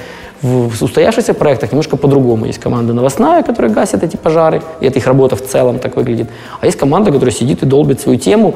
В 0.42 0.84
устоявшихся 0.84 1.34
проектах 1.34 1.72
немножко 1.72 1.98
по-другому. 1.98 2.46
Есть 2.46 2.60
команда 2.60 2.94
новостная, 2.94 3.44
которая 3.44 3.72
гасит 3.72 4.04
эти 4.04 4.18
пожары, 4.18 4.62
и 4.80 4.86
это 4.88 4.98
их 4.98 5.08
работа 5.08 5.36
в 5.36 5.46
целом 5.46 5.80
так 5.80 5.96
выглядит. 5.96 6.30
А 6.62 6.66
есть 6.66 6.78
команда, 6.78 7.12
которая 7.12 7.34
сидит 7.34 7.64
и 7.64 7.66
долбит 7.66 8.02
свою 8.02 8.18
тему, 8.18 8.56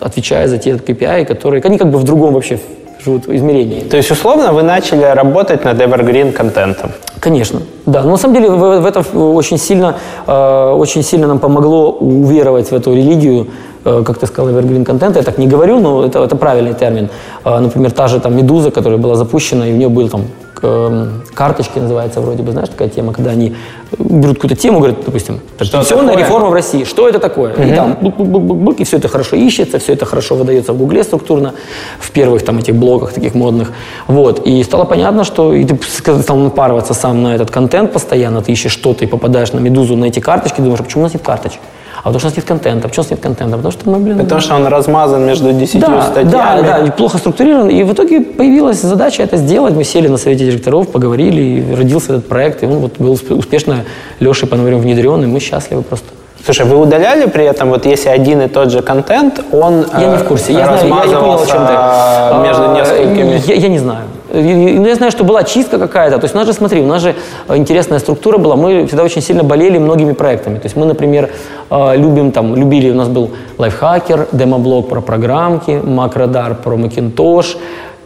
отвечая 0.00 0.48
за 0.48 0.58
те 0.58 0.70
KPI, 0.70 1.24
которые, 1.24 1.62
они 1.62 1.78
как 1.78 1.90
бы 1.90 1.98
в 1.98 2.04
другом 2.04 2.34
вообще 2.34 2.58
живут 3.04 3.28
измерении. 3.28 3.80
То 3.80 3.96
есть, 3.96 4.10
условно, 4.10 4.52
вы 4.52 4.62
начали 4.62 5.02
работать 5.02 5.64
над 5.64 5.80
evergreen 5.80 6.32
контентом? 6.32 6.90
Конечно, 7.20 7.60
да. 7.86 8.02
Но 8.02 8.10
на 8.10 8.16
самом 8.16 8.34
деле 8.34 8.50
в, 8.50 8.80
в 8.80 8.86
это 8.86 9.00
очень 9.18 9.58
сильно, 9.58 9.96
э, 10.26 10.74
очень 10.76 11.02
сильно 11.02 11.26
нам 11.26 11.38
помогло 11.38 11.92
уверовать 11.92 12.70
в 12.70 12.74
эту 12.74 12.94
религию, 12.94 13.46
э, 13.84 14.02
как 14.04 14.18
ты 14.18 14.26
сказал, 14.26 14.50
evergreen 14.50 14.84
контента. 14.84 15.18
Я 15.18 15.24
так 15.24 15.38
не 15.38 15.46
говорю, 15.46 15.80
но 15.80 16.04
это, 16.04 16.22
это 16.24 16.36
правильный 16.36 16.74
термин. 16.74 17.08
Э, 17.44 17.58
например, 17.58 17.90
та 17.90 18.08
же 18.08 18.20
там 18.20 18.36
«Медуза», 18.36 18.70
которая 18.70 18.98
была 18.98 19.14
запущена, 19.14 19.66
и 19.66 19.72
у 19.72 19.76
нее 19.76 19.88
был 19.88 20.08
там 20.08 20.22
карточки 20.60 21.78
называется 21.78 22.20
вроде 22.20 22.42
бы, 22.42 22.52
знаешь, 22.52 22.68
такая 22.68 22.88
тема, 22.88 23.12
когда 23.12 23.30
они 23.30 23.54
берут 23.98 24.36
какую-то 24.36 24.56
тему, 24.56 24.78
говорят, 24.78 24.98
допустим, 25.04 25.40
пенсионная 25.58 26.16
реформа 26.16 26.48
в 26.48 26.52
России, 26.52 26.84
что 26.84 27.08
это 27.08 27.18
такое? 27.18 27.54
Угу. 27.54 27.62
И 27.62 27.74
там 27.74 27.96
бук 28.00 28.18
-бук 28.18 28.42
-бук 28.42 28.64
-бук, 28.64 28.76
и 28.80 28.84
все 28.84 28.98
это 28.98 29.08
хорошо 29.08 29.36
ищется, 29.36 29.78
все 29.78 29.92
это 29.92 30.04
хорошо 30.04 30.34
выдается 30.34 30.72
в 30.72 30.78
Гугле 30.78 31.02
структурно, 31.04 31.52
в 31.98 32.10
первых 32.10 32.44
там 32.44 32.58
этих 32.58 32.74
блоках 32.74 33.12
таких 33.12 33.34
модных. 33.34 33.72
Вот. 34.06 34.46
И 34.46 34.62
стало 34.64 34.84
понятно, 34.84 35.24
что 35.24 35.54
и 35.54 35.64
ты 35.64 35.78
стал 36.22 36.36
напарываться 36.36 36.94
сам 36.94 37.22
на 37.22 37.34
этот 37.34 37.50
контент 37.50 37.92
постоянно, 37.92 38.42
ты 38.42 38.52
ищешь 38.52 38.72
что-то 38.72 39.04
и 39.04 39.06
попадаешь 39.06 39.52
на 39.52 39.60
медузу, 39.60 39.96
на 39.96 40.06
эти 40.06 40.20
карточки, 40.20 40.60
думаешь, 40.60 40.80
а 40.80 40.82
почему 40.82 41.02
у 41.02 41.04
нас 41.04 41.14
нет 41.14 41.22
карточек? 41.22 41.60
А 42.02 42.04
потому 42.04 42.18
что 42.18 42.28
у 42.28 42.30
нас 42.30 42.36
нет 42.36 42.46
контента. 42.46 42.88
Почему 42.88 43.02
у 43.02 43.04
нас 43.04 43.10
нет 43.10 43.20
контента? 43.20 43.56
Потому 43.56 43.72
что 43.72 43.90
мы, 43.90 43.98
блин... 43.98 44.18
Потому 44.18 44.40
что 44.40 44.54
он 44.54 44.66
размазан 44.66 45.26
между 45.26 45.52
десятью 45.52 45.80
да, 45.80 46.02
статьями. 46.02 46.62
Да, 46.62 46.80
да, 46.80 46.92
плохо 46.92 47.18
структурирован. 47.18 47.68
И 47.68 47.82
в 47.82 47.92
итоге 47.92 48.22
появилась 48.22 48.80
задача 48.80 49.22
это 49.22 49.36
сделать. 49.36 49.74
Мы 49.74 49.84
сели 49.84 50.08
на 50.08 50.16
совете 50.16 50.46
директоров, 50.46 50.88
поговорили, 50.88 51.42
и 51.42 51.74
родился 51.74 52.14
этот 52.14 52.26
проект. 52.26 52.62
И 52.62 52.66
он 52.66 52.78
вот 52.78 52.98
был 52.98 53.12
успешно 53.12 53.84
Лешей 54.18 54.48
Пономарем 54.48 54.80
внедрен, 54.80 55.22
и 55.22 55.26
мы 55.26 55.40
счастливы 55.40 55.82
просто. 55.82 56.06
Слушай, 56.42 56.64
вы 56.64 56.78
удаляли 56.78 57.26
при 57.26 57.44
этом, 57.44 57.68
вот 57.68 57.84
если 57.84 58.08
один 58.08 58.40
и 58.40 58.48
тот 58.48 58.70
же 58.70 58.80
контент, 58.80 59.40
он 59.52 59.84
Я 59.98 60.06
не 60.08 60.16
в 60.16 60.24
курсе. 60.24 60.54
Я, 60.54 60.64
знаю, 60.64 60.78
я 60.78 61.06
не 61.06 61.14
понял, 61.14 61.42
о 61.42 61.46
чем 61.46 61.66
ты. 61.66 62.48
между 62.48 62.70
а, 62.70 62.74
несколькими? 62.74 63.42
Я, 63.46 63.54
я 63.56 63.68
не 63.68 63.78
знаю. 63.78 64.04
Ну, 64.32 64.86
я 64.86 64.94
знаю, 64.94 65.10
что 65.10 65.24
была 65.24 65.42
чистка 65.42 65.78
какая-то. 65.78 66.18
То 66.18 66.24
есть 66.24 66.34
у 66.34 66.38
нас 66.38 66.46
же, 66.46 66.52
смотри, 66.52 66.80
у 66.80 66.86
нас 66.86 67.02
же 67.02 67.14
э, 67.48 67.56
интересная 67.56 67.98
структура 67.98 68.38
была. 68.38 68.56
Мы 68.56 68.86
всегда 68.86 69.02
очень 69.02 69.22
сильно 69.22 69.42
болели 69.42 69.78
многими 69.78 70.12
проектами. 70.12 70.58
То 70.58 70.66
есть 70.66 70.76
мы, 70.76 70.86
например, 70.86 71.30
э, 71.70 71.96
любим 71.96 72.30
там, 72.30 72.54
любили, 72.54 72.90
у 72.90 72.94
нас 72.94 73.08
был 73.08 73.30
лайфхакер, 73.58 74.28
демоблог 74.32 74.88
про 74.88 75.00
программки, 75.00 75.80
макродар 75.82 76.54
про 76.54 76.76
Macintosh, 76.76 77.56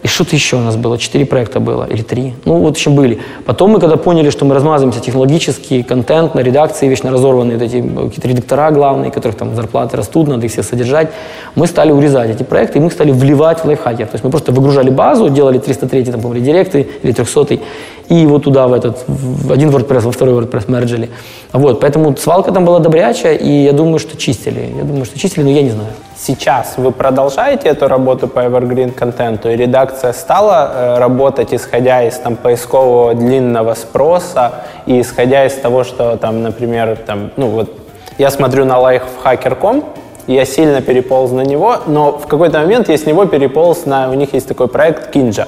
и 0.05 0.07
что-то 0.07 0.37
еще 0.37 0.57
у 0.57 0.61
нас 0.61 0.77
было, 0.77 0.99
четыре 0.99 1.25
проекта 1.25 1.61
было, 1.61 1.85
или 1.85 2.03
три. 2.03 2.35
Ну, 2.45 2.59
вот 2.59 2.77
еще 2.77 2.91
были. 2.91 3.21
Потом 3.47 3.71
мы, 3.71 3.81
когда 3.81 3.97
поняли, 3.97 4.29
что 4.29 4.45
мы 4.45 4.55
размазываемся 4.55 5.01
технологически, 5.01 5.83
контент 5.83 6.35
на 6.35 6.41
редакции, 6.41 6.87
вечно 6.89 7.11
разорванные 7.11 7.57
вот 7.57 7.65
эти 7.65 7.77
э, 7.79 8.09
какие-то 8.09 8.29
редактора 8.29 8.71
главные, 8.71 9.11
которых 9.11 9.39
там 9.39 9.55
зарплаты 9.55 9.97
растут, 9.97 10.29
надо 10.29 10.45
их 10.45 10.53
всех 10.53 10.67
содержать, 10.67 11.11
мы 11.55 11.67
стали 11.67 11.91
урезать 11.91 12.29
эти 12.29 12.43
проекты, 12.43 12.79
и 12.79 12.83
мы 12.83 12.91
стали 12.91 13.13
вливать 13.13 13.61
в 13.61 13.65
лайфхакер. 13.65 14.07
То 14.07 14.15
есть 14.17 14.25
мы 14.25 14.31
просто 14.31 14.53
выгружали 14.53 14.91
базу, 14.91 15.31
делали 15.31 15.57
303 15.57 16.05
там, 16.05 16.21
по 16.21 16.35
редиректы 16.35 16.87
или 17.03 17.13
300 17.13 17.59
и 18.09 18.15
его 18.15 18.39
туда, 18.39 18.67
в 18.67 18.73
этот, 18.73 19.05
в 19.07 19.53
один 19.53 19.71
WordPress, 19.71 20.01
во 20.01 20.13
второй 20.13 20.35
WordPress 20.35 20.71
мерджили. 20.71 21.11
Вот, 21.53 21.81
поэтому 21.81 22.17
свалка 22.17 22.53
там 22.53 22.65
была 22.65 22.79
добрячая, 22.79 23.35
и 23.35 23.65
я 23.65 23.73
думаю, 23.73 23.99
что 23.99 24.17
чистили. 24.17 24.73
Я 24.77 24.85
думаю, 24.85 25.05
что 25.05 25.19
чистили, 25.19 25.45
но 25.45 25.51
я 25.51 25.63
не 25.63 25.71
знаю. 25.71 25.89
Сейчас 26.17 26.75
вы 26.77 26.93
продолжаете 26.93 27.69
эту 27.69 27.89
работу 27.89 28.29
по 28.29 28.41
evergreen 28.41 28.93
контенту, 28.93 29.51
и 29.51 29.57
редакция 29.57 30.13
стала 30.13 30.71
э, 30.73 30.99
работать, 30.99 31.53
исходя 31.53 32.03
из 32.03 32.15
там, 32.15 32.37
поискового 32.37 33.15
длинного 33.15 33.75
спроса, 33.75 34.53
и 34.87 35.01
исходя 35.01 35.45
из 35.47 35.55
того, 35.55 35.85
что 35.85 36.17
там, 36.17 36.43
например, 36.43 36.99
там, 37.07 37.31
ну 37.37 37.49
вот 37.49 37.71
я 38.19 38.31
смотрю 38.31 38.65
на 38.65 38.75
lifehacker.com, 38.75 39.85
я 40.27 40.45
сильно 40.45 40.81
переполз 40.81 41.33
на 41.33 41.43
него, 41.43 41.77
но 41.87 42.13
в 42.13 42.27
какой-то 42.27 42.61
момент 42.61 42.89
я 42.89 42.97
с 42.97 43.07
него 43.07 43.27
переполз 43.27 43.85
на... 43.85 44.11
У 44.11 44.15
них 44.15 44.33
есть 44.33 44.49
такой 44.49 44.69
проект 44.69 45.11
Кинджа. 45.11 45.47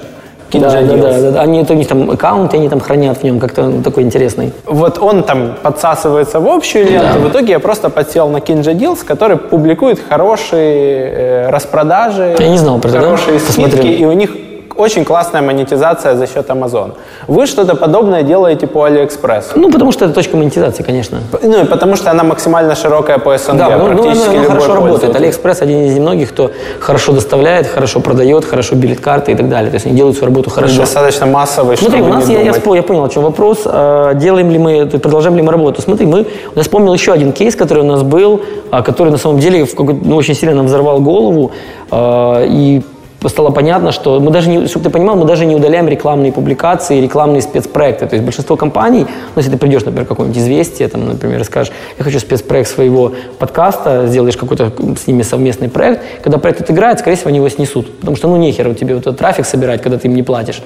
Да, 0.51 0.57
Kinja 0.57 0.85
да, 0.87 0.95
да, 0.95 1.19
да, 1.21 1.31
да. 1.31 1.41
Они, 1.41 1.61
это 1.61 1.73
у 1.73 1.75
них 1.75 1.87
там 1.87 2.09
аккаунты, 2.09 2.57
они 2.57 2.69
там 2.69 2.79
хранят 2.79 3.17
в 3.17 3.23
нем, 3.23 3.39
как-то 3.39 3.63
он 3.63 3.83
такой 3.83 4.03
интересный. 4.03 4.53
Вот 4.65 4.97
он 4.99 5.23
там 5.23 5.55
подсасывается 5.61 6.39
в 6.39 6.47
общую 6.47 6.89
ленту. 6.89 7.19
В 7.19 7.29
итоге 7.29 7.53
я 7.53 7.59
просто 7.59 7.89
подсел 7.89 8.29
на 8.29 8.37
Kinja 8.37 8.73
Deals, 8.73 9.05
который 9.05 9.37
публикует 9.37 9.99
хорошие 10.09 11.11
э, 11.11 11.49
распродажи, 11.49 12.35
Я 12.39 12.49
не 12.49 12.57
знал 12.57 12.79
про 12.79 12.89
это, 12.89 12.99
да? 12.99 13.05
хорошие 13.05 13.39
скидки, 13.39 13.61
Посмотрю. 13.61 13.91
и 13.91 14.05
у 14.05 14.11
них 14.13 14.31
очень 14.75 15.05
классная 15.05 15.41
монетизация 15.41 16.15
за 16.15 16.27
счет 16.27 16.49
Amazon. 16.49 16.91
Вы 17.27 17.45
что-то 17.47 17.75
подобное 17.75 18.23
делаете 18.23 18.67
по 18.67 18.87
AliExpress. 18.87 19.43
Ну, 19.55 19.71
потому 19.71 19.91
что 19.91 20.05
это 20.05 20.13
точка 20.13 20.37
монетизации, 20.37 20.83
конечно. 20.83 21.19
Ну 21.41 21.63
и 21.63 21.65
потому 21.65 21.95
что 21.95 22.11
она 22.11 22.23
максимально 22.23 22.75
широкая 22.75 23.17
по 23.17 23.37
СНГ, 23.37 23.57
Да, 23.57 23.77
ну, 23.77 23.87
ну, 23.87 23.93
практически 24.03 24.27
она- 24.29 24.33
она 24.33 24.43
любой 24.43 24.59
хорошо 24.61 24.75
работает. 24.75 25.15
Алиэкспресс 25.15 25.61
один 25.61 25.83
из 25.85 25.95
немногих, 25.95 26.29
кто 26.29 26.51
хорошо 26.79 27.11
доставляет, 27.13 27.67
хорошо 27.67 27.99
продает, 27.99 28.45
хорошо 28.45 28.75
биллит 28.75 28.99
карты 28.99 29.31
и 29.31 29.35
так 29.35 29.49
далее. 29.49 29.69
То 29.71 29.75
есть 29.75 29.85
они 29.85 29.95
делают 29.95 30.17
свою 30.17 30.31
работу 30.33 30.49
хорошо. 30.49 30.77
Достаточно 30.77 31.25
массовый, 31.25 31.77
Смотри, 31.77 32.01
у 32.01 32.07
нас, 32.07 32.27
я, 32.29 32.41
я, 32.41 32.51
я 32.51 32.83
понял, 32.83 33.03
о 33.03 33.09
чем 33.09 33.23
вопрос. 33.23 33.61
А, 33.65 34.13
Делаем 34.13 34.51
ли 34.51 34.57
мы, 34.59 34.85
продолжаем 34.85 35.35
ли 35.37 35.41
мы 35.41 35.51
работу? 35.51 35.81
Смотри, 35.81 36.05
мы, 36.05 36.25
я 36.55 36.61
вспомнил 36.61 36.93
еще 36.93 37.13
один 37.13 37.31
кейс, 37.31 37.55
который 37.55 37.83
у 37.83 37.87
нас 37.87 38.03
был, 38.03 38.41
а, 38.71 38.81
который 38.81 39.09
на 39.09 39.17
самом 39.17 39.39
деле 39.39 39.65
в 39.65 39.73
ну, 40.03 40.15
очень 40.15 40.35
сильно 40.35 40.55
нам 40.55 40.65
взорвал 40.67 40.99
голову. 40.99 41.51
а, 41.91 42.43
И 42.45 42.81
стало 43.25 43.49
понятно, 43.49 43.91
что 43.91 44.19
мы 44.19 44.31
даже 44.31 44.49
не, 44.49 44.67
чтобы 44.67 44.85
ты 44.85 44.89
понимал, 44.89 45.15
мы 45.15 45.25
даже 45.25 45.45
не 45.45 45.55
удаляем 45.55 45.87
рекламные 45.87 46.31
публикации, 46.31 47.01
рекламные 47.01 47.41
спецпроекты. 47.41 48.05
То 48.07 48.15
есть 48.15 48.23
большинство 48.23 48.55
компаний, 48.55 49.01
ну, 49.35 49.39
если 49.39 49.51
ты 49.51 49.57
придешь, 49.57 49.83
например, 49.83 50.05
какое-нибудь 50.05 50.39
известие, 50.39 50.87
там, 50.87 51.07
например, 51.07 51.43
скажешь, 51.43 51.73
я 51.97 52.03
хочу 52.03 52.19
спецпроект 52.19 52.69
своего 52.69 53.13
подкаста, 53.39 54.07
сделаешь 54.07 54.37
какой-то 54.37 54.71
с 54.95 55.07
ними 55.07 55.23
совместный 55.23 55.69
проект, 55.69 56.01
когда 56.23 56.37
проект 56.37 56.61
отыграет, 56.61 56.99
скорее 56.99 57.15
всего, 57.15 57.29
они 57.29 57.37
его 57.37 57.49
снесут. 57.49 57.99
Потому 57.99 58.17
что, 58.17 58.27
ну, 58.27 58.37
нехер 58.37 58.73
тебе 58.75 58.93
вот 58.95 59.01
этот 59.01 59.17
трафик 59.17 59.45
собирать, 59.45 59.81
когда 59.81 59.97
ты 59.97 60.07
им 60.07 60.15
не 60.15 60.23
платишь. 60.23 60.61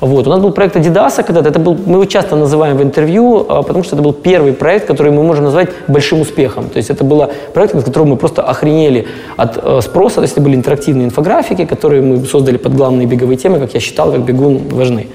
Вот. 0.00 0.26
У 0.26 0.30
нас 0.30 0.40
был 0.40 0.52
проект 0.52 0.76
Adidas 0.76 1.24
когда-то, 1.24 1.48
это 1.48 1.58
был, 1.58 1.76
мы 1.86 1.94
его 1.94 2.04
часто 2.04 2.36
называем 2.36 2.76
в 2.76 2.82
интервью, 2.82 3.46
а, 3.48 3.62
потому 3.62 3.84
что 3.84 3.96
это 3.96 4.02
был 4.02 4.12
первый 4.12 4.52
проект, 4.52 4.86
который 4.86 5.12
мы 5.12 5.22
можем 5.22 5.44
назвать 5.44 5.70
большим 5.88 6.20
успехом. 6.20 6.68
То 6.68 6.78
есть 6.78 6.90
это 6.90 7.04
был 7.04 7.24
проект, 7.54 7.74
от 7.74 7.84
которого 7.84 8.08
мы 8.08 8.16
просто 8.16 8.42
охренели 8.42 9.06
от 9.36 9.58
э, 9.62 9.80
спроса, 9.82 10.16
то 10.16 10.22
есть 10.22 10.32
это 10.32 10.42
были 10.42 10.54
интерактивные 10.54 11.06
инфографики, 11.06 11.64
которые 11.64 12.02
мы 12.06 12.24
создали 12.26 12.56
под 12.56 12.74
главные 12.74 13.06
беговые 13.06 13.36
темы, 13.36 13.58
как 13.58 13.74
я 13.74 13.80
считал, 13.80 14.10
как 14.12 14.20
бегун 14.22 14.58
важны. 14.70 15.06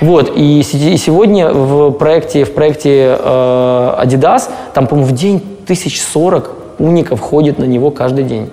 Вот, 0.00 0.32
и, 0.36 0.62
се- 0.62 0.92
и 0.94 0.96
сегодня 0.98 1.50
в 1.52 1.90
проекте, 1.92 2.44
в 2.44 2.52
проекте 2.52 3.16
э, 3.18 3.94
Adidas, 4.04 4.50
там, 4.74 4.86
по-моему, 4.86 5.10
в 5.10 5.14
день 5.14 5.40
тысяч 5.66 6.00
сорок 6.02 6.50
уников 6.78 7.20
ходит 7.20 7.58
на 7.58 7.64
него 7.64 7.90
каждый 7.90 8.24
день. 8.24 8.50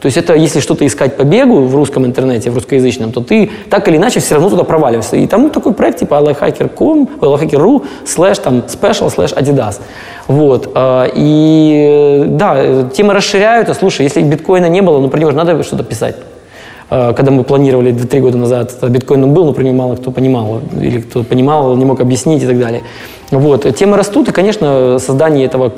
То 0.00 0.06
есть 0.06 0.18
это, 0.18 0.34
если 0.34 0.60
что-то 0.60 0.86
искать 0.86 1.16
по 1.16 1.22
бегу 1.24 1.62
в 1.66 1.74
русском 1.74 2.04
интернете, 2.06 2.50
в 2.50 2.54
русскоязычном, 2.54 3.12
то 3.12 3.20
ты 3.22 3.50
так 3.70 3.88
или 3.88 3.96
иначе 3.96 4.20
все 4.20 4.34
равно 4.34 4.50
туда 4.50 4.62
проваливаешься. 4.64 5.16
И 5.16 5.26
там 5.26 5.50
такой 5.50 5.72
проект 5.72 5.98
типа 5.98 6.14
lifehacker.com, 6.14 7.08
lifehacker.ru, 7.20 7.84
слэш 8.06 8.38
там 8.38 8.62
special, 8.68 9.10
слэш 9.10 9.32
Adidas. 9.32 9.80
Вот. 10.28 10.70
а, 10.74 11.08
И 11.14 12.22
э, 12.22 12.24
да, 12.28 12.54
э, 12.56 12.84
темы 12.94 13.14
расширяются. 13.14 13.74
Слушай, 13.74 14.02
если 14.02 14.22
биткоина 14.22 14.68
не 14.68 14.82
было, 14.82 14.98
ну 15.00 15.08
про 15.08 15.18
него 15.18 15.30
же 15.30 15.36
надо 15.36 15.62
что-то 15.62 15.82
писать. 15.82 16.16
Э, 16.90 17.12
Когда 17.16 17.30
мы 17.30 17.42
планировали 17.44 17.90
д- 17.92 18.06
три 18.06 18.20
года 18.20 18.38
назад, 18.38 18.74
биткоин 18.88 19.24
он 19.24 19.34
был, 19.34 19.54
но 19.54 19.72
мало 19.72 19.96
кто 19.96 20.10
понимал. 20.10 20.60
Или 20.80 21.00
кто 21.00 21.22
понимал, 21.24 21.76
не 21.76 21.84
мог 21.84 22.00
объяснить 22.00 22.42
и 22.42 22.46
так 22.46 22.58
далее. 22.58 22.82
Вот. 23.32 23.66
Темы 23.76 23.96
растут, 23.96 24.28
и, 24.28 24.32
конечно, 24.32 24.98
создание 25.00 25.46
этого 25.46 25.70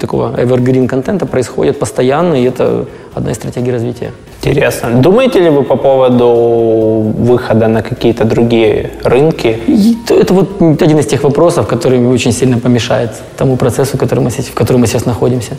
такого 0.00 0.34
evergreen 0.36 0.86
контента 0.86 1.24
происходит 1.24 1.78
постоянно, 1.78 2.34
и 2.34 2.44
это 2.44 2.84
одна 3.14 3.30
из 3.30 3.36
стратегий 3.36 3.72
развития. 3.72 4.10
Интересно. 4.42 4.90
Думаете 5.00 5.40
ли 5.40 5.48
вы 5.50 5.62
по 5.62 5.76
поводу 5.76 7.12
выхода 7.18 7.68
на 7.68 7.82
какие-то 7.82 8.24
другие 8.24 8.90
рынки? 9.04 9.58
И 9.66 9.96
это 10.10 10.34
вот 10.34 10.60
один 10.82 10.98
из 10.98 11.06
тех 11.06 11.24
вопросов, 11.24 11.66
который 11.66 12.06
очень 12.06 12.32
сильно 12.32 12.58
помешает 12.58 13.10
тому 13.38 13.56
процессу, 13.56 13.96
в 13.96 14.00
котором 14.00 14.24
мы, 14.24 14.30
в 14.30 14.54
котором 14.54 14.80
мы 14.80 14.86
сейчас 14.86 15.06
находимся. 15.06 15.52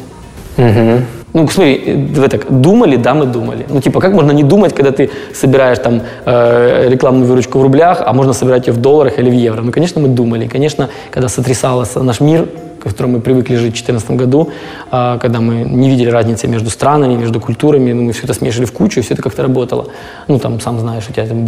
Ну, 1.33 1.47
смотри, 1.47 1.83
э, 1.85 1.95
вы 1.95 2.29
так 2.29 2.61
думали, 2.61 2.95
да, 2.95 3.13
мы 3.13 3.25
думали. 3.25 3.65
Ну, 3.69 3.81
типа, 3.81 3.99
как 3.99 4.13
можно 4.13 4.31
не 4.31 4.43
думать, 4.43 4.75
когда 4.75 4.91
ты 4.91 5.09
собираешь 5.33 5.79
там 5.79 6.01
э, 6.25 6.89
рекламную 6.89 7.27
выручку 7.27 7.59
в 7.59 7.63
рублях, 7.63 8.03
а 8.05 8.13
можно 8.13 8.33
собирать 8.33 8.67
ее 8.67 8.73
в 8.73 8.77
долларах 8.77 9.19
или 9.19 9.29
в 9.29 9.33
евро? 9.33 9.61
Ну, 9.61 9.71
конечно, 9.71 10.01
мы 10.01 10.09
думали. 10.09 10.47
Конечно, 10.47 10.89
когда 11.11 11.29
сотрясался 11.29 12.03
наш 12.03 12.21
мир, 12.21 12.47
к 12.79 12.89
которому 12.89 13.13
мы 13.13 13.21
привыкли 13.21 13.55
жить 13.55 13.73
в 13.73 13.83
2014 13.85 14.11
году, 14.11 14.49
а, 14.91 15.17
когда 15.17 15.39
мы 15.39 15.63
не 15.63 15.89
видели 15.89 16.11
разницы 16.11 16.47
между 16.47 16.69
странами, 16.69 17.15
между 17.15 17.39
культурами, 17.39 17.93
ну, 17.93 18.03
мы 18.03 18.11
все 18.11 18.23
это 18.23 18.33
смешали 18.33 18.65
в 18.65 18.71
кучу, 18.71 18.99
и 18.99 19.03
все 19.03 19.13
это 19.13 19.23
как-то 19.23 19.41
работало. 19.41 19.87
Ну, 20.27 20.37
там, 20.37 20.59
сам 20.59 20.79
знаешь, 20.79 21.05
у 21.09 21.13
тебя 21.13 21.25
там 21.25 21.47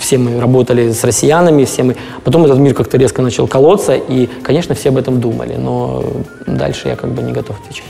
все 0.00 0.18
мы 0.18 0.40
работали 0.40 0.92
с 0.92 1.04
россиянами, 1.04 1.64
все 1.64 1.84
мы... 1.84 1.96
Потом 2.24 2.44
этот 2.44 2.58
мир 2.58 2.74
как-то 2.74 2.98
резко 2.98 3.22
начал 3.22 3.46
колоться, 3.46 3.94
и, 3.94 4.28
конечно, 4.42 4.74
все 4.74 4.90
об 4.90 4.98
этом 4.98 5.20
думали, 5.20 5.56
но 5.56 6.04
дальше 6.46 6.88
я 6.88 6.96
как 6.96 7.10
бы 7.10 7.22
не 7.22 7.32
готов 7.32 7.56
отвечать. 7.60 7.86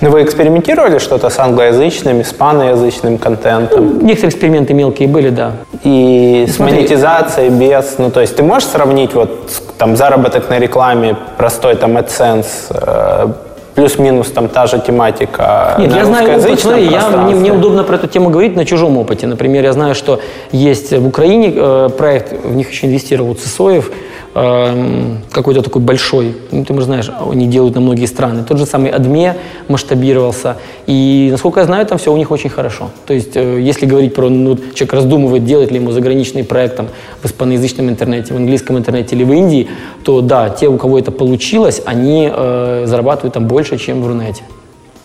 Ну, 0.00 0.10
вы 0.10 0.22
экспериментировали 0.22 0.98
что-то 0.98 1.30
с 1.30 1.38
англоязычным, 1.38 2.20
испаноязычным 2.20 3.16
контентом? 3.18 3.98
Некоторые 4.04 4.28
эксперименты 4.30 4.74
мелкие 4.74 5.08
были, 5.08 5.30
да. 5.30 5.52
И 5.84 6.46
с 6.48 6.56
Смотри. 6.56 6.76
монетизацией 6.76 7.48
без, 7.50 7.96
ну 7.98 8.10
то 8.10 8.20
есть 8.20 8.36
ты 8.36 8.42
можешь 8.42 8.68
сравнить 8.68 9.14
вот 9.14 9.30
с- 9.48 9.62
там 9.78 9.96
заработок 9.96 10.50
на 10.50 10.58
рекламе, 10.58 11.16
простой 11.38 11.76
там 11.76 11.96
AdSense, 11.96 12.46
э, 12.70 13.26
плюс-минус 13.74 14.28
там 14.30 14.48
та 14.48 14.66
же 14.66 14.78
тематика 14.80 15.76
Нет, 15.78 15.90
на 15.90 15.96
я 15.96 16.04
знаю 16.04 16.38
опыт, 16.38 16.60
смотри, 16.60 16.84
я, 16.88 17.08
мне, 17.10 17.34
мне 17.34 17.52
удобно 17.52 17.84
про 17.84 17.96
эту 17.96 18.06
тему 18.06 18.30
говорить 18.30 18.56
на 18.56 18.64
чужом 18.64 18.96
опыте. 18.98 19.26
Например, 19.26 19.62
я 19.64 19.72
знаю, 19.72 19.94
что 19.94 20.20
есть 20.52 20.92
в 20.92 21.06
Украине 21.06 21.52
э, 21.54 21.88
проект, 21.96 22.32
в 22.44 22.54
них 22.54 22.70
еще 22.70 22.86
инвестировал 22.86 23.34
Цесоев, 23.34 23.90
какой-то 24.36 25.62
такой 25.62 25.80
большой, 25.80 26.36
ну, 26.50 26.62
ты, 26.62 26.74
может, 26.74 26.88
знаешь, 26.88 27.10
они 27.32 27.46
делают 27.46 27.74
на 27.74 27.80
многие 27.80 28.04
страны. 28.04 28.44
Тот 28.46 28.58
же 28.58 28.66
самый 28.66 28.90
Адме 28.90 29.36
масштабировался. 29.68 30.56
И, 30.86 31.28
насколько 31.30 31.60
я 31.60 31.66
знаю, 31.66 31.86
там 31.86 31.96
все 31.96 32.12
у 32.12 32.16
них 32.18 32.30
очень 32.30 32.50
хорошо. 32.50 32.90
То 33.06 33.14
есть, 33.14 33.34
э, 33.34 33.60
если 33.60 33.86
говорить 33.86 34.14
про, 34.14 34.28
ну, 34.28 34.58
человек 34.74 34.92
раздумывает, 34.92 35.46
делать 35.46 35.70
ли 35.70 35.78
ему 35.78 35.90
заграничный 35.90 36.44
проект 36.44 36.76
там, 36.76 36.88
в 37.22 37.26
испаноязычном 37.26 37.88
интернете, 37.88 38.34
в 38.34 38.36
английском 38.36 38.76
интернете 38.76 39.16
или 39.16 39.24
в 39.24 39.32
Индии, 39.32 39.68
то 40.04 40.20
да, 40.20 40.50
те, 40.50 40.68
у 40.68 40.76
кого 40.76 40.98
это 40.98 41.10
получилось, 41.10 41.80
они 41.86 42.30
э, 42.30 42.84
зарабатывают 42.86 43.32
там 43.32 43.46
больше, 43.46 43.78
чем 43.78 44.02
в 44.02 44.06
Рунете 44.06 44.42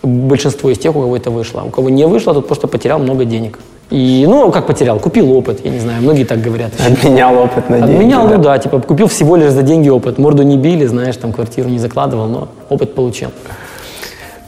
большинство 0.03 0.69
из 0.69 0.77
тех, 0.77 0.95
у 0.95 1.01
кого 1.01 1.15
это 1.17 1.31
вышло. 1.31 1.61
У 1.61 1.69
кого 1.69 1.89
не 1.89 2.05
вышло, 2.07 2.33
тот 2.33 2.47
просто 2.47 2.67
потерял 2.67 2.99
много 2.99 3.25
денег. 3.25 3.59
И, 3.89 4.25
ну, 4.27 4.51
как 4.51 4.67
потерял? 4.67 4.99
Купил 4.99 5.31
опыт, 5.33 5.65
я 5.65 5.71
не 5.71 5.79
знаю, 5.79 6.01
многие 6.01 6.23
так 6.23 6.41
говорят. 6.41 6.71
Обменял 6.79 7.37
опыт 7.37 7.69
на 7.69 7.79
деньги. 7.79 7.95
Обменял, 7.95 8.27
да. 8.27 8.37
ну 8.37 8.43
да, 8.43 8.57
типа 8.57 8.79
купил 8.79 9.07
всего 9.07 9.35
лишь 9.35 9.51
за 9.51 9.63
деньги 9.63 9.89
опыт. 9.89 10.17
Морду 10.17 10.43
не 10.43 10.57
били, 10.57 10.85
знаешь, 10.85 11.17
там 11.17 11.33
квартиру 11.33 11.67
не 11.69 11.77
закладывал, 11.77 12.27
но 12.27 12.47
опыт 12.69 12.95
получил. 12.95 13.31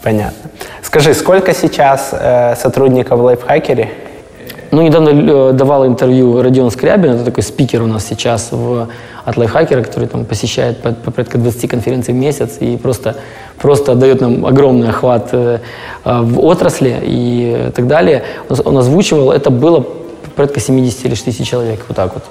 Понятно. 0.02 0.50
Скажи, 0.82 1.14
сколько 1.14 1.54
сейчас 1.54 2.10
э, 2.14 2.56
сотрудников 2.56 3.20
в 3.20 3.24
лайфхакере? 3.24 3.90
Ну, 4.72 4.82
недавно 4.82 5.10
э, 5.10 5.54
давал 5.54 5.86
интервью 5.86 6.42
Родион 6.42 6.72
Скрябин, 6.72 7.12
это 7.12 7.26
такой 7.26 7.44
спикер 7.44 7.84
у 7.84 7.88
нас 7.88 8.06
сейчас 8.08 8.50
в, 8.52 8.88
от 9.24 9.38
лайфхакера, 9.38 9.84
который 9.84 10.08
там 10.08 10.26
посещает 10.26 10.82
по, 10.82 10.92
по 10.94 11.12
порядка 11.12 11.38
20 11.38 11.70
конференций 11.70 12.14
в 12.14 12.18
месяц 12.18 12.58
и 12.60 12.76
просто, 12.78 13.18
просто 13.64 13.96
дает 13.96 14.22
нам 14.22 14.46
огромный 14.46 14.90
охват 14.90 15.30
э, 15.32 15.60
э, 16.06 16.22
в 16.22 16.46
отрасли 16.46 17.00
и 17.02 17.72
так 17.74 17.88
далее. 17.88 18.24
Он, 18.66 18.78
озвучивал, 18.78 19.32
это 19.32 19.50
было 19.50 19.86
порядка 20.36 20.60
70 20.60 21.06
или 21.06 21.16
60 21.16 21.48
человек, 21.48 21.80
вот 21.88 21.96
так 21.96 22.14
вот. 22.14 22.24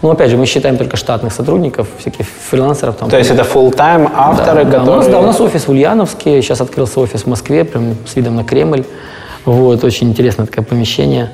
Ну, 0.00 0.10
опять 0.10 0.30
же, 0.30 0.38
мы 0.38 0.46
считаем 0.46 0.78
только 0.78 0.96
штатных 0.96 1.32
сотрудников, 1.32 1.88
всяких 1.98 2.26
фрилансеров. 2.50 2.96
Там, 2.96 3.10
То 3.10 3.18
есть 3.18 3.30
это 3.30 3.42
full-time 3.42 4.10
авторы, 4.14 4.64
да, 4.64 4.70
да. 4.70 4.78
которые... 4.78 4.92
У, 4.92 4.96
нас, 4.96 5.06
да, 5.08 5.18
у 5.18 5.22
нас 5.22 5.40
офис 5.40 5.68
в 5.68 5.70
Ульяновске, 5.70 6.40
сейчас 6.40 6.60
открылся 6.60 7.00
офис 7.00 7.24
в 7.24 7.26
Москве, 7.26 7.64
прям 7.64 7.94
с 8.06 8.16
видом 8.16 8.36
на 8.36 8.44
Кремль. 8.44 8.84
Вот, 9.44 9.84
очень 9.84 10.08
интересное 10.08 10.46
такое 10.46 10.64
помещение. 10.64 11.30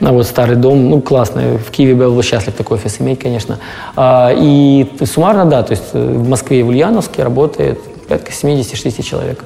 Ну, 0.00 0.14
вот 0.14 0.26
старый 0.26 0.56
дом, 0.56 0.90
ну, 0.90 1.00
классно. 1.00 1.42
В 1.64 1.70
Киеве 1.70 1.94
был 1.94 2.12
бы 2.12 2.22
счастлив 2.24 2.54
такой 2.54 2.78
офис 2.78 3.00
иметь, 3.00 3.20
конечно. 3.20 3.58
А, 3.94 4.32
и 4.36 4.86
суммарно, 5.04 5.44
да, 5.44 5.62
то 5.62 5.72
есть 5.72 5.84
э, 5.92 6.04
в 6.04 6.28
Москве 6.28 6.60
и 6.60 6.62
в 6.62 6.68
Ульяновске 6.68 7.22
работает 7.22 7.78
порядка 8.08 8.32
70-60 8.32 9.02
человек. 9.02 9.44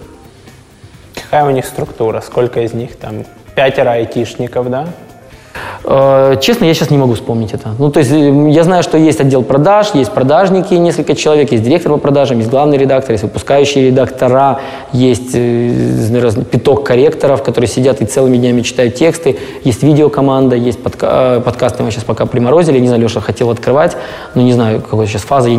Какая 1.15 1.45
у 1.45 1.51
них 1.51 1.67
структура? 1.67 2.21
Сколько 2.21 2.61
из 2.61 2.73
них 2.73 2.97
там? 2.97 3.25
Пятеро 3.55 3.93
айтишников, 3.93 4.71
да? 4.71 4.89
Э, 5.85 6.37
честно, 6.41 6.65
я 6.65 6.75
сейчас 6.75 6.91
не 6.91 6.99
могу 6.99 7.15
вспомнить 7.15 7.53
это. 7.53 7.71
Ну, 7.79 7.91
то 7.91 8.01
есть 8.01 8.13
э, 8.13 8.51
я 8.51 8.65
знаю, 8.65 8.83
что 8.83 8.99
есть 8.99 9.21
отдел 9.21 9.43
продаж, 9.43 9.89
есть 9.95 10.13
продажники, 10.13 10.75
несколько 10.75 11.15
человек, 11.15 11.53
есть 11.53 11.65
директор 11.65 11.93
по 11.93 11.99
продажам, 11.99 12.39
есть 12.39 12.51
главный 12.51 12.79
редактор, 12.79 13.13
есть 13.13 13.25
выпускающие 13.25 13.87
редактора, 13.87 14.61
есть 14.93 15.31
э, 15.35 16.45
пяток 16.51 16.85
корректоров, 16.87 17.43
которые 17.43 17.69
сидят 17.69 18.01
и 18.01 18.05
целыми 18.05 18.37
днями 18.37 18.63
читают 18.63 18.95
тексты, 18.95 19.39
есть 19.65 19.83
видеокоманда, 19.83 20.57
есть 20.57 20.83
подка 20.83 21.41
подкасты, 21.45 21.83
мы 21.83 21.91
сейчас 21.91 22.05
пока 22.05 22.27
приморозили, 22.27 22.79
не 22.79 22.87
знаю, 22.87 23.03
Леша 23.03 23.21
хотел 23.21 23.51
открывать, 23.51 23.97
но 24.35 24.43
не 24.43 24.53
знаю, 24.53 24.81
какой 24.81 25.07
сейчас 25.07 25.23
фаза, 25.23 25.51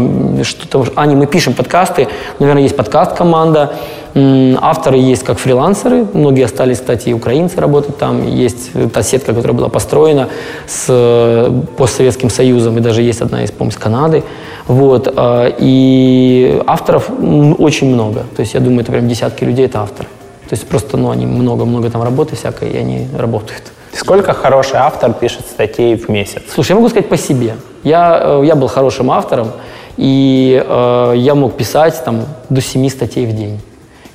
что-то, 0.43 0.86
а, 0.95 1.06
не, 1.06 1.15
мы 1.15 1.25
пишем 1.25 1.54
подкасты, 1.54 2.08
наверное, 2.39 2.63
есть 2.63 2.75
подкаст-команда, 2.75 3.73
Авторы 4.13 4.97
есть 4.97 5.24
как 5.24 5.39
фрилансеры, 5.39 6.06
многие 6.13 6.43
остались, 6.43 6.80
кстати, 6.80 7.10
и 7.10 7.13
украинцы 7.13 7.62
работают 7.62 7.97
там. 7.97 8.28
Есть 8.28 8.71
та 8.93 9.04
сетка, 9.04 9.34
которая 9.34 9.58
была 9.58 9.69
построена 9.69 10.28
с 10.67 10.86
э, 10.89 11.62
постсоветским 11.78 12.30
союзом, 12.30 12.78
и 12.78 12.82
даже 12.82 13.02
есть 13.02 13.21
одна 13.21 13.43
из, 13.43 13.52
по-моему, 13.52 13.71
с 13.71 13.78
Канады. 13.78 14.24
Вот. 14.67 15.13
А, 15.15 15.47
и 15.58 16.62
авторов 16.67 17.10
очень 17.10 17.93
много. 17.93 18.26
То 18.36 18.41
есть 18.41 18.54
я 18.54 18.60
думаю, 18.60 18.82
это 18.82 18.91
прям 18.91 19.08
десятки 19.08 19.45
людей, 19.45 19.65
это 19.65 19.80
авторы. 19.80 20.10
То 20.50 20.56
есть 20.56 20.67
просто, 20.67 20.97
ну, 20.97 21.10
они 21.10 21.26
много-много 21.26 21.89
там 21.89 22.04
работы 22.04 22.36
всякой, 22.36 22.71
и 22.71 22.78
они 22.78 23.08
работают. 23.17 23.63
Сколько 23.93 24.34
хороший 24.34 24.76
автор 24.76 25.13
пишет 25.13 25.45
статей 25.50 25.95
в 25.95 26.10
месяц? 26.10 26.41
Слушай, 26.54 26.71
я 26.71 26.76
могу 26.76 26.89
сказать 26.89 27.08
по 27.08 27.17
себе. 27.17 27.56
Я, 27.84 28.19
э, 28.21 28.45
я 28.45 28.56
был 28.56 28.67
хорошим 28.67 29.10
автором, 29.10 29.52
и 29.95 30.62
э, 30.67 31.13
я 31.15 31.36
мог 31.36 31.54
писать 31.54 32.04
там 32.04 32.26
до 32.50 32.60
7 32.60 32.89
статей 32.89 33.26
в 33.26 33.34
день 33.34 33.62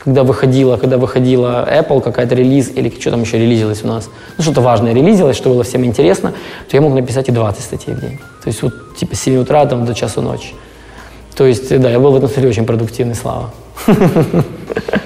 когда 0.07 0.23
выходила, 0.23 0.77
когда 0.77 0.99
выходила 0.99 1.69
Apple, 1.69 2.01
какая-то 2.01 2.37
релиз, 2.37 2.71
или 2.73 2.89
что 3.01 3.11
там 3.11 3.23
еще 3.23 3.39
релизилось 3.39 3.83
у 3.83 3.89
нас, 3.89 4.09
ну, 4.39 4.45
что-то 4.45 4.61
важное 4.61 4.95
релизилось, 4.95 5.37
что 5.37 5.49
было 5.49 5.65
всем 5.65 5.85
интересно, 5.85 6.31
то 6.71 6.77
я 6.77 6.81
мог 6.81 6.95
написать 6.95 7.29
и 7.29 7.33
20 7.33 7.61
статей 7.61 7.93
в 7.93 8.01
день. 8.01 8.19
То 8.45 8.47
есть 8.47 8.63
вот 8.63 8.97
типа 8.97 9.17
с 9.17 9.21
7 9.21 9.37
утра 9.39 9.67
там, 9.67 9.85
до 9.85 9.95
часу 9.95 10.23
ночи. 10.23 10.55
То 11.35 11.45
есть, 11.45 11.77
да, 11.81 11.91
я 11.91 11.99
был 11.99 12.13
в 12.13 12.17
этом 12.17 12.29
смысле 12.29 12.51
очень 12.51 12.67
продуктивный, 12.67 13.17
Слава. 13.17 13.51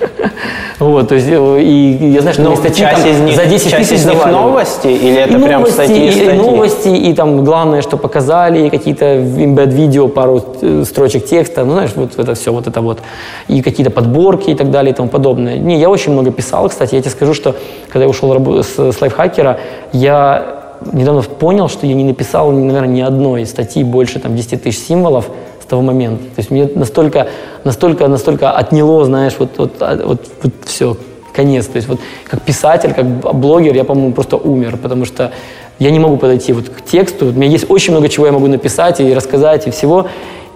Вот, 0.81 1.09
то 1.09 1.15
есть, 1.15 1.29
э, 1.29 1.63
и 1.63 2.11
я 2.11 2.23
знаю, 2.23 2.33
что 2.33 2.43
ну, 2.43 2.57
статьи 2.57 2.87
там, 2.87 3.07
из 3.07 3.21
них, 3.21 3.37
за 3.37 3.45
10 3.45 3.71
часть 3.71 3.91
тысяч 3.91 4.01
из 4.01 4.07
них 4.07 4.25
новости, 4.25 4.87
или 4.87 5.17
это 5.17 5.37
и 5.37 5.43
прям 5.43 5.61
новости, 5.61 5.75
статьи, 5.75 6.09
и 6.09 6.11
статьи? 6.11 6.33
новости, 6.33 6.89
и 6.89 7.13
там 7.13 7.45
главное, 7.45 7.83
что 7.83 7.99
показали, 7.99 8.67
и 8.67 8.71
какие-то 8.71 9.05
embed-видео, 9.05 10.09
пару 10.09 10.43
строчек 10.85 11.27
текста, 11.27 11.67
ну, 11.67 11.73
знаешь, 11.73 11.91
вот 11.95 12.19
это 12.19 12.35
все, 12.35 12.51
вот 12.51 12.67
это 12.67 12.81
вот, 12.81 13.01
и 13.47 13.61
какие-то 13.61 13.91
подборки 13.91 14.51
и 14.51 14.55
так 14.55 14.71
далее 14.71 14.93
и 14.93 14.97
тому 14.97 15.11
подобное. 15.11 15.59
Не, 15.59 15.79
я 15.79 15.91
очень 15.91 16.13
много 16.13 16.31
писал, 16.31 16.71
кстати, 16.71 16.95
я 16.95 17.03
тебе 17.03 17.11
скажу, 17.11 17.35
что 17.35 17.55
когда 17.91 18.05
я 18.05 18.09
ушел 18.09 18.33
с, 18.63 18.93
с 18.93 19.01
лайфхакера, 19.03 19.61
я 19.93 20.61
недавно 20.93 21.21
понял, 21.21 21.69
что 21.69 21.87
я 21.87 21.93
не 21.93 22.05
написал, 22.05 22.51
наверное, 22.53 22.89
ни 22.89 23.01
одной 23.03 23.45
статьи 23.45 23.85
больше 23.85 24.19
там 24.19 24.35
10 24.35 24.63
тысяч 24.63 24.79
символов, 24.79 25.27
того 25.71 25.83
момента. 25.83 26.25
То 26.25 26.39
есть 26.39 26.51
мне 26.51 26.69
настолько, 26.75 27.29
настолько, 27.65 28.09
настолько 28.09 28.51
отняло, 28.51 29.05
знаешь, 29.05 29.35
вот, 29.39 29.51
вот, 29.57 29.73
а, 29.81 29.97
вот, 30.05 30.27
вот 30.43 30.53
все, 30.65 30.97
конец. 31.33 31.67
То 31.67 31.77
есть 31.77 31.89
вот 31.89 32.01
как 32.25 32.43
писатель, 32.43 32.93
как 32.93 33.07
блогер 33.07 33.75
я, 33.75 33.85
по-моему, 33.85 34.13
просто 34.13 34.37
умер, 34.37 34.77
потому 34.83 35.05
что 35.05 35.33
я 35.79 35.91
не 35.91 35.99
могу 35.99 36.17
подойти 36.17 36.53
вот 36.53 36.69
к 36.69 36.85
тексту. 36.85 37.27
У 37.27 37.33
меня 37.33 37.47
есть 37.47 37.71
очень 37.71 37.93
много 37.93 38.09
чего 38.09 38.27
я 38.27 38.33
могу 38.33 38.49
написать 38.49 39.01
и 39.01 39.15
рассказать, 39.15 39.67
и 39.67 39.71
всего. 39.71 40.07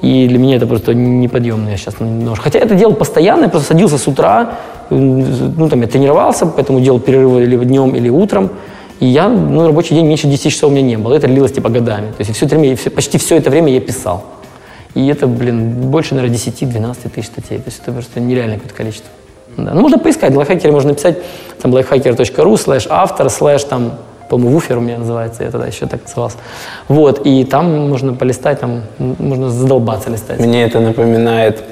И 0.02 0.28
для 0.28 0.38
меня 0.38 0.56
это 0.56 0.66
просто 0.66 0.92
неподъемно 0.92 1.70
я 1.70 1.76
сейчас 1.78 2.00
немножко. 2.00 2.44
Хотя 2.44 2.58
это 2.58 2.74
делал 2.74 2.94
постоянно, 2.94 3.44
я 3.44 3.48
просто 3.48 3.68
садился 3.68 3.96
с 3.96 4.06
утра, 4.06 4.50
ну 4.90 5.68
там 5.68 5.80
я 5.80 5.86
тренировался, 5.86 6.44
поэтому 6.44 6.80
делал 6.80 7.00
перерывы 7.00 7.44
или 7.44 7.56
днем, 7.56 7.94
или 7.94 8.10
утром. 8.10 8.50
И 9.00 9.06
я, 9.06 9.28
ну, 9.28 9.66
рабочий 9.66 9.94
день 9.94 10.06
меньше 10.06 10.26
10 10.26 10.52
часов 10.52 10.70
у 10.70 10.74
меня 10.74 10.82
не 10.82 10.96
было. 10.96 11.14
Это 11.14 11.26
длилось 11.26 11.52
типа 11.52 11.68
годами. 11.68 12.08
То 12.08 12.20
есть 12.20 12.34
все 12.34 12.46
это 12.46 12.56
время, 12.56 12.76
почти 12.94 13.18
все 13.18 13.36
это 13.36 13.50
время 13.50 13.72
я 13.72 13.80
писал. 13.80 14.24
И 14.94 15.06
это, 15.08 15.26
блин, 15.26 15.90
больше, 15.90 16.14
наверное, 16.14 16.36
10-12 16.36 17.08
тысяч 17.10 17.26
статей. 17.26 17.58
То 17.58 17.64
есть 17.66 17.80
это 17.82 17.92
просто 17.92 18.20
нереальное 18.20 18.56
какое-то 18.56 18.76
количество. 18.76 19.10
Да. 19.56 19.72
Ну, 19.74 19.80
можно 19.82 19.98
поискать, 19.98 20.32
в 20.32 20.36
лайфхакере 20.36 20.72
можно 20.72 20.90
написать, 20.90 21.18
там, 21.60 21.74
lifehacker.ru, 21.74 22.56
слэш 22.56 22.86
автор, 22.90 23.30
слэш, 23.30 23.64
там, 23.64 23.92
по-моему, 24.28 24.52
вуфер 24.52 24.78
у 24.78 24.80
меня 24.80 24.98
называется, 24.98 25.44
я 25.44 25.50
тогда 25.50 25.66
еще 25.66 25.86
так 25.86 26.02
назывался. 26.02 26.38
Вот, 26.88 27.24
и 27.24 27.44
там 27.44 27.88
можно 27.88 28.14
полистать, 28.14 28.60
там 28.60 28.82
можно 28.98 29.50
задолбаться 29.50 30.10
листать. 30.10 30.40
Мне 30.40 30.64
это 30.64 30.80
напоминает 30.80 31.62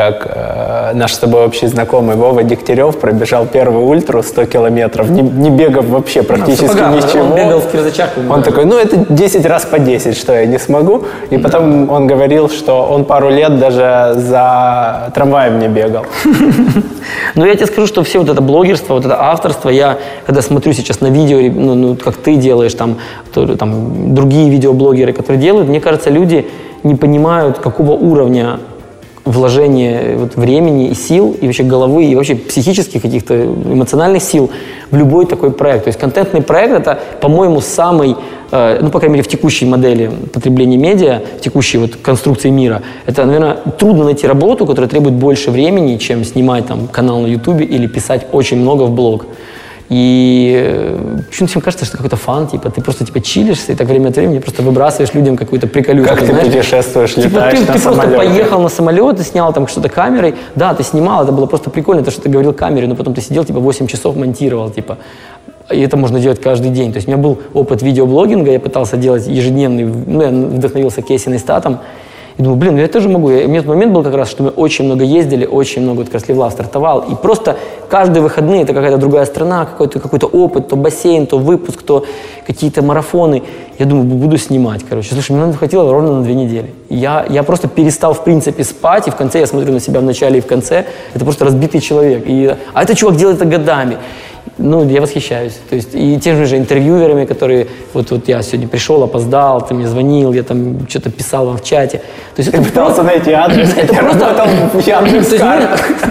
как 0.00 0.26
э, 0.34 0.92
наш 0.94 1.12
с 1.12 1.18
тобой 1.18 1.44
общий 1.44 1.66
знакомый 1.66 2.16
Вова 2.16 2.42
Дегтярев 2.42 2.98
пробежал 2.98 3.44
первый 3.44 3.84
ультру 3.84 4.22
100 4.22 4.46
километров, 4.46 5.10
не, 5.10 5.20
не 5.20 5.50
бегав 5.50 5.84
вообще 5.84 6.22
практически 6.22 6.64
сапогах, 6.64 6.94
ничего. 6.94 7.24
Он 7.24 7.36
бегал 7.36 7.60
в 7.60 7.70
кирзачах. 7.70 8.08
Он 8.30 8.42
такой, 8.42 8.64
ну 8.64 8.78
это 8.78 9.04
10 9.10 9.44
раз 9.44 9.66
по 9.66 9.78
10, 9.78 10.16
что 10.16 10.32
я 10.32 10.46
не 10.46 10.58
смогу. 10.58 11.04
И 11.28 11.36
да. 11.36 11.42
потом 11.42 11.90
он 11.90 12.06
говорил, 12.06 12.48
что 12.48 12.86
он 12.90 13.04
пару 13.04 13.28
лет 13.28 13.58
даже 13.58 14.14
за 14.16 15.10
трамваем 15.14 15.58
не 15.58 15.68
бегал. 15.68 16.06
Ну 17.34 17.44
я 17.44 17.54
тебе 17.54 17.66
скажу, 17.66 17.86
что 17.86 18.02
все 18.02 18.18
вот 18.18 18.28
это 18.28 18.40
блогерство, 18.40 18.94
вот 18.94 19.04
это 19.04 19.16
авторство, 19.20 19.68
я 19.68 19.98
когда 20.26 20.42
смотрю 20.42 20.72
сейчас 20.72 21.00
на 21.00 21.08
видео, 21.08 21.38
ну, 21.52 21.74
ну 21.74 21.96
как 21.96 22.16
ты 22.16 22.36
делаешь, 22.36 22.74
там 22.74 22.98
другие 23.32 24.50
видеоблогеры, 24.50 25.12
которые 25.12 25.40
делают, 25.40 25.68
мне 25.68 25.80
кажется, 25.80 26.10
люди 26.10 26.48
не 26.82 26.94
понимают, 26.94 27.58
какого 27.58 27.92
уровня 27.92 28.58
вложение 29.24 30.16
вот 30.16 30.36
времени 30.36 30.88
и 30.88 30.94
сил, 30.94 31.36
и 31.40 31.46
вообще 31.46 31.62
головы, 31.62 32.04
и 32.04 32.14
вообще 32.14 32.34
психических 32.34 33.02
каких-то 33.02 33.44
эмоциональных 33.44 34.22
сил 34.22 34.50
в 34.90 34.96
любой 34.96 35.26
такой 35.26 35.50
проект. 35.50 35.84
То 35.84 35.88
есть 35.88 35.98
контентный 35.98 36.42
проект 36.42 36.74
это, 36.74 36.98
по-моему, 37.20 37.60
самый, 37.60 38.16
э, 38.50 38.78
ну, 38.80 38.90
по 38.90 38.98
крайней 38.98 39.14
мере, 39.14 39.24
в 39.24 39.28
текущей 39.28 39.66
модели 39.66 40.10
потребления 40.32 40.78
медиа, 40.78 41.22
в 41.38 41.40
текущей 41.40 41.78
вот 41.78 41.96
конструкции 41.96 42.50
мира, 42.50 42.82
это, 43.06 43.24
наверное, 43.24 43.58
трудно 43.78 44.04
найти 44.04 44.26
работу, 44.26 44.66
которая 44.66 44.88
требует 44.88 45.14
больше 45.14 45.50
времени, 45.50 45.96
чем 45.96 46.24
снимать 46.24 46.66
там 46.66 46.88
канал 46.88 47.20
на 47.20 47.26
Ютубе 47.26 47.64
или 47.64 47.86
писать 47.86 48.26
очень 48.32 48.58
много 48.58 48.84
в 48.84 48.90
блог. 48.90 49.26
И 49.90 50.54
э, 50.56 51.18
почему-то 51.28 51.50
всем 51.50 51.62
кажется, 51.62 51.84
что 51.84 51.96
какой-то 51.96 52.14
фан, 52.14 52.46
типа, 52.46 52.70
ты 52.70 52.80
просто 52.80 53.04
типа 53.04 53.20
чилишься 53.20 53.72
и 53.72 53.74
так 53.74 53.88
время 53.88 54.10
от 54.10 54.16
времени 54.16 54.38
просто 54.38 54.62
выбрасываешь 54.62 55.12
людям 55.14 55.36
какую-то 55.36 55.66
приколюшку. 55.66 56.14
Как 56.14 56.20
ты 56.20 56.26
знаешь? 56.26 56.46
путешествуешь, 56.46 57.14
типа, 57.14 57.26
летаешь 57.26 57.58
ты, 57.58 57.66
на 57.66 57.72
ты 57.72 57.78
самолете. 57.80 58.06
просто 58.06 58.16
поехал 58.16 58.62
на 58.62 58.68
самолет, 58.68 59.16
ты 59.16 59.24
снял 59.24 59.52
там 59.52 59.66
что-то 59.66 59.88
камерой. 59.88 60.36
Да, 60.54 60.74
ты 60.74 60.84
снимал, 60.84 61.24
это 61.24 61.32
было 61.32 61.46
просто 61.46 61.70
прикольно, 61.70 62.04
то, 62.04 62.12
что 62.12 62.22
ты 62.22 62.28
говорил 62.28 62.52
камере, 62.52 62.86
но 62.86 62.94
потом 62.94 63.14
ты 63.14 63.20
сидел, 63.20 63.44
типа, 63.44 63.58
8 63.58 63.88
часов 63.88 64.14
монтировал, 64.14 64.70
типа. 64.70 64.98
И 65.72 65.80
это 65.80 65.96
можно 65.96 66.20
делать 66.20 66.40
каждый 66.40 66.70
день. 66.70 66.92
То 66.92 66.98
есть 66.98 67.08
у 67.08 67.10
меня 67.10 67.20
был 67.20 67.40
опыт 67.52 67.82
видеоблогинга, 67.82 68.52
я 68.52 68.60
пытался 68.60 68.96
делать 68.96 69.26
ежедневный, 69.26 69.84
ну, 69.86 70.22
я 70.22 70.28
вдохновился 70.28 71.02
Кейси 71.02 71.36
Статом, 71.38 71.80
и 72.36 72.42
думаю, 72.42 72.58
блин, 72.58 72.74
ну 72.74 72.80
я 72.80 72.88
тоже 72.88 73.08
могу. 73.08 73.30
И 73.30 73.44
у 73.44 73.48
меня 73.48 73.62
момент 73.62 73.92
был 73.92 74.02
как 74.02 74.14
раз, 74.14 74.30
что 74.30 74.42
мы 74.42 74.50
очень 74.50 74.84
много 74.84 75.04
ездили, 75.04 75.46
очень 75.46 75.82
много, 75.82 75.98
вот 75.98 76.06
как 76.06 76.14
раз 76.14 76.28
Левлав 76.28 76.52
стартовал. 76.52 77.00
И 77.00 77.14
просто 77.14 77.56
каждые 77.88 78.22
выходные 78.22 78.62
это 78.62 78.72
какая-то 78.72 78.98
другая 78.98 79.24
страна, 79.26 79.66
какой-то 79.66 80.00
какой 80.00 80.18
опыт, 80.20 80.68
то 80.68 80.76
бассейн, 80.76 81.26
то 81.26 81.38
выпуск, 81.38 81.82
то 81.82 82.04
какие-то 82.46 82.82
марафоны. 82.82 83.42
Я 83.78 83.86
думаю, 83.86 84.04
буду 84.04 84.36
снимать, 84.36 84.82
короче. 84.88 85.14
Слушай, 85.14 85.32
мне 85.32 85.52
хватило 85.52 85.90
ровно 85.90 86.18
на 86.18 86.22
две 86.22 86.34
недели. 86.34 86.70
Я, 86.88 87.24
я 87.28 87.42
просто 87.42 87.68
перестал, 87.68 88.14
в 88.14 88.24
принципе, 88.24 88.64
спать, 88.64 89.08
и 89.08 89.10
в 89.10 89.16
конце 89.16 89.40
я 89.40 89.46
смотрю 89.46 89.72
на 89.72 89.80
себя 89.80 90.00
в 90.00 90.04
начале 90.04 90.38
и 90.38 90.40
в 90.40 90.46
конце. 90.46 90.86
Это 91.14 91.24
просто 91.24 91.44
разбитый 91.44 91.80
человек. 91.80 92.24
И, 92.26 92.54
а 92.74 92.82
этот 92.82 92.98
чувак 92.98 93.16
делает 93.16 93.38
это 93.38 93.46
годами 93.46 93.96
ну, 94.60 94.88
я 94.88 95.00
восхищаюсь. 95.00 95.58
То 95.68 95.76
есть 95.76 95.90
и 95.94 96.18
теми 96.18 96.44
же 96.44 96.56
интервьюерами, 96.56 97.24
которые, 97.24 97.66
вот, 97.94 98.10
вот 98.10 98.28
я 98.28 98.42
сегодня 98.42 98.68
пришел, 98.68 99.02
опоздал, 99.02 99.66
ты 99.66 99.74
мне 99.74 99.88
звонил, 99.88 100.32
я 100.32 100.42
там 100.42 100.86
что-то 100.88 101.10
писал 101.10 101.46
вам 101.46 101.56
в 101.56 101.64
чате. 101.64 101.98
То 102.36 102.42
есть 102.42 102.50
ты 102.50 102.58
это 102.58 102.66
пытался 102.66 103.02
найти 103.02 103.32
адрес, 103.32 103.74
это 103.76 103.94
просто 103.94 104.26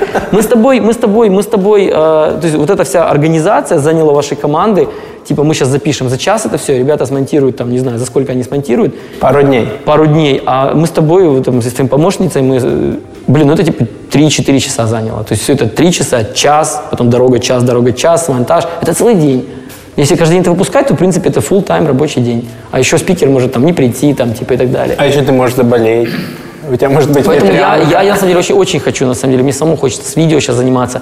мы 0.31 0.41
с 0.41 0.47
тобой, 0.47 0.79
мы 0.79 0.93
с 0.93 0.97
тобой, 0.97 1.29
мы 1.29 1.41
с 1.41 1.47
тобой, 1.47 1.85
э, 1.88 1.91
то 1.91 2.41
есть 2.43 2.55
вот 2.55 2.69
эта 2.69 2.83
вся 2.83 3.09
организация 3.09 3.79
заняла 3.79 4.13
вашей 4.13 4.38
команды, 4.38 4.88
типа 5.30 5.44
мы 5.44 5.54
сейчас 5.54 5.70
запишем 5.70 6.10
за 6.10 6.18
час 6.18 6.46
это 6.46 6.58
все, 6.58 6.78
ребята 6.80 7.06
смонтируют 7.06 7.56
там, 7.56 7.72
не 7.72 7.80
знаю, 7.80 8.00
за 8.00 8.06
сколько 8.06 8.32
они 8.32 8.44
смонтируют. 8.44 8.96
Пару 9.20 9.44
дней. 9.44 9.68
Пару 9.86 10.08
дней. 10.08 10.42
А 10.46 10.74
мы 10.74 10.88
с 10.88 10.89
тобой, 10.89 11.28
вот, 11.30 11.46
там, 11.46 11.62
с 11.62 11.72
твоим 11.72 11.88
помощницей, 11.88 12.42
мы, 12.42 12.60
э, 12.62 12.94
блин, 13.28 13.48
ну 13.48 13.54
это 13.54 13.63
типа 13.63 13.86
3-4 14.12 14.60
часа 14.60 14.88
заняло. 14.88 15.24
То 15.24 15.34
есть 15.34 15.44
все 15.44 15.54
это 15.54 15.68
3 15.68 15.92
часа, 15.92 16.24
час, 16.34 16.82
потом 16.89 17.10
дорога, 17.10 17.39
час, 17.39 17.63
дорога, 17.63 17.94
час, 17.94 18.28
монтаж. 18.28 18.63
Это 18.82 18.94
целый 18.94 19.15
день. 19.15 19.46
Если 19.98 20.15
каждый 20.15 20.34
день 20.34 20.42
это 20.42 20.52
выпускать, 20.52 20.88
то, 20.88 20.96
в 20.96 20.98
принципе, 20.98 21.30
это 21.30 21.42
full 21.42 21.62
тайм 21.62 21.86
рабочий 21.86 22.22
день. 22.22 22.50
А 22.72 22.80
еще 22.80 22.98
спикер 22.98 23.30
может 23.30 23.54
там 23.54 23.65
не 23.65 23.74
прийти, 23.74 24.13
там, 24.13 24.34
типа, 24.34 24.54
и 24.54 24.58
так 24.58 24.72
далее. 24.72 24.96
А 24.98 25.06
еще 25.06 25.22
ты 25.22 25.32
можешь 25.32 25.56
заболеть. 25.56 26.10
У 26.72 26.76
тебя 26.76 26.89
может 26.89 27.12
быть 27.12 27.26
Поэтому 27.26 27.52
я, 27.52 27.78
я, 27.78 28.02
я, 28.02 28.13
на 28.13 28.15
самом 28.15 28.30
деле, 28.30 28.39
очень, 28.39 28.56
очень 28.56 28.80
хочу, 28.80 29.06
на 29.06 29.13
самом 29.13 29.34
деле, 29.34 29.44
мне 29.44 29.54
самому 29.54 29.78
хочется 29.78 30.10
с 30.10 30.15
видео 30.15 30.39
сейчас 30.39 30.56
заниматься. 30.56 31.02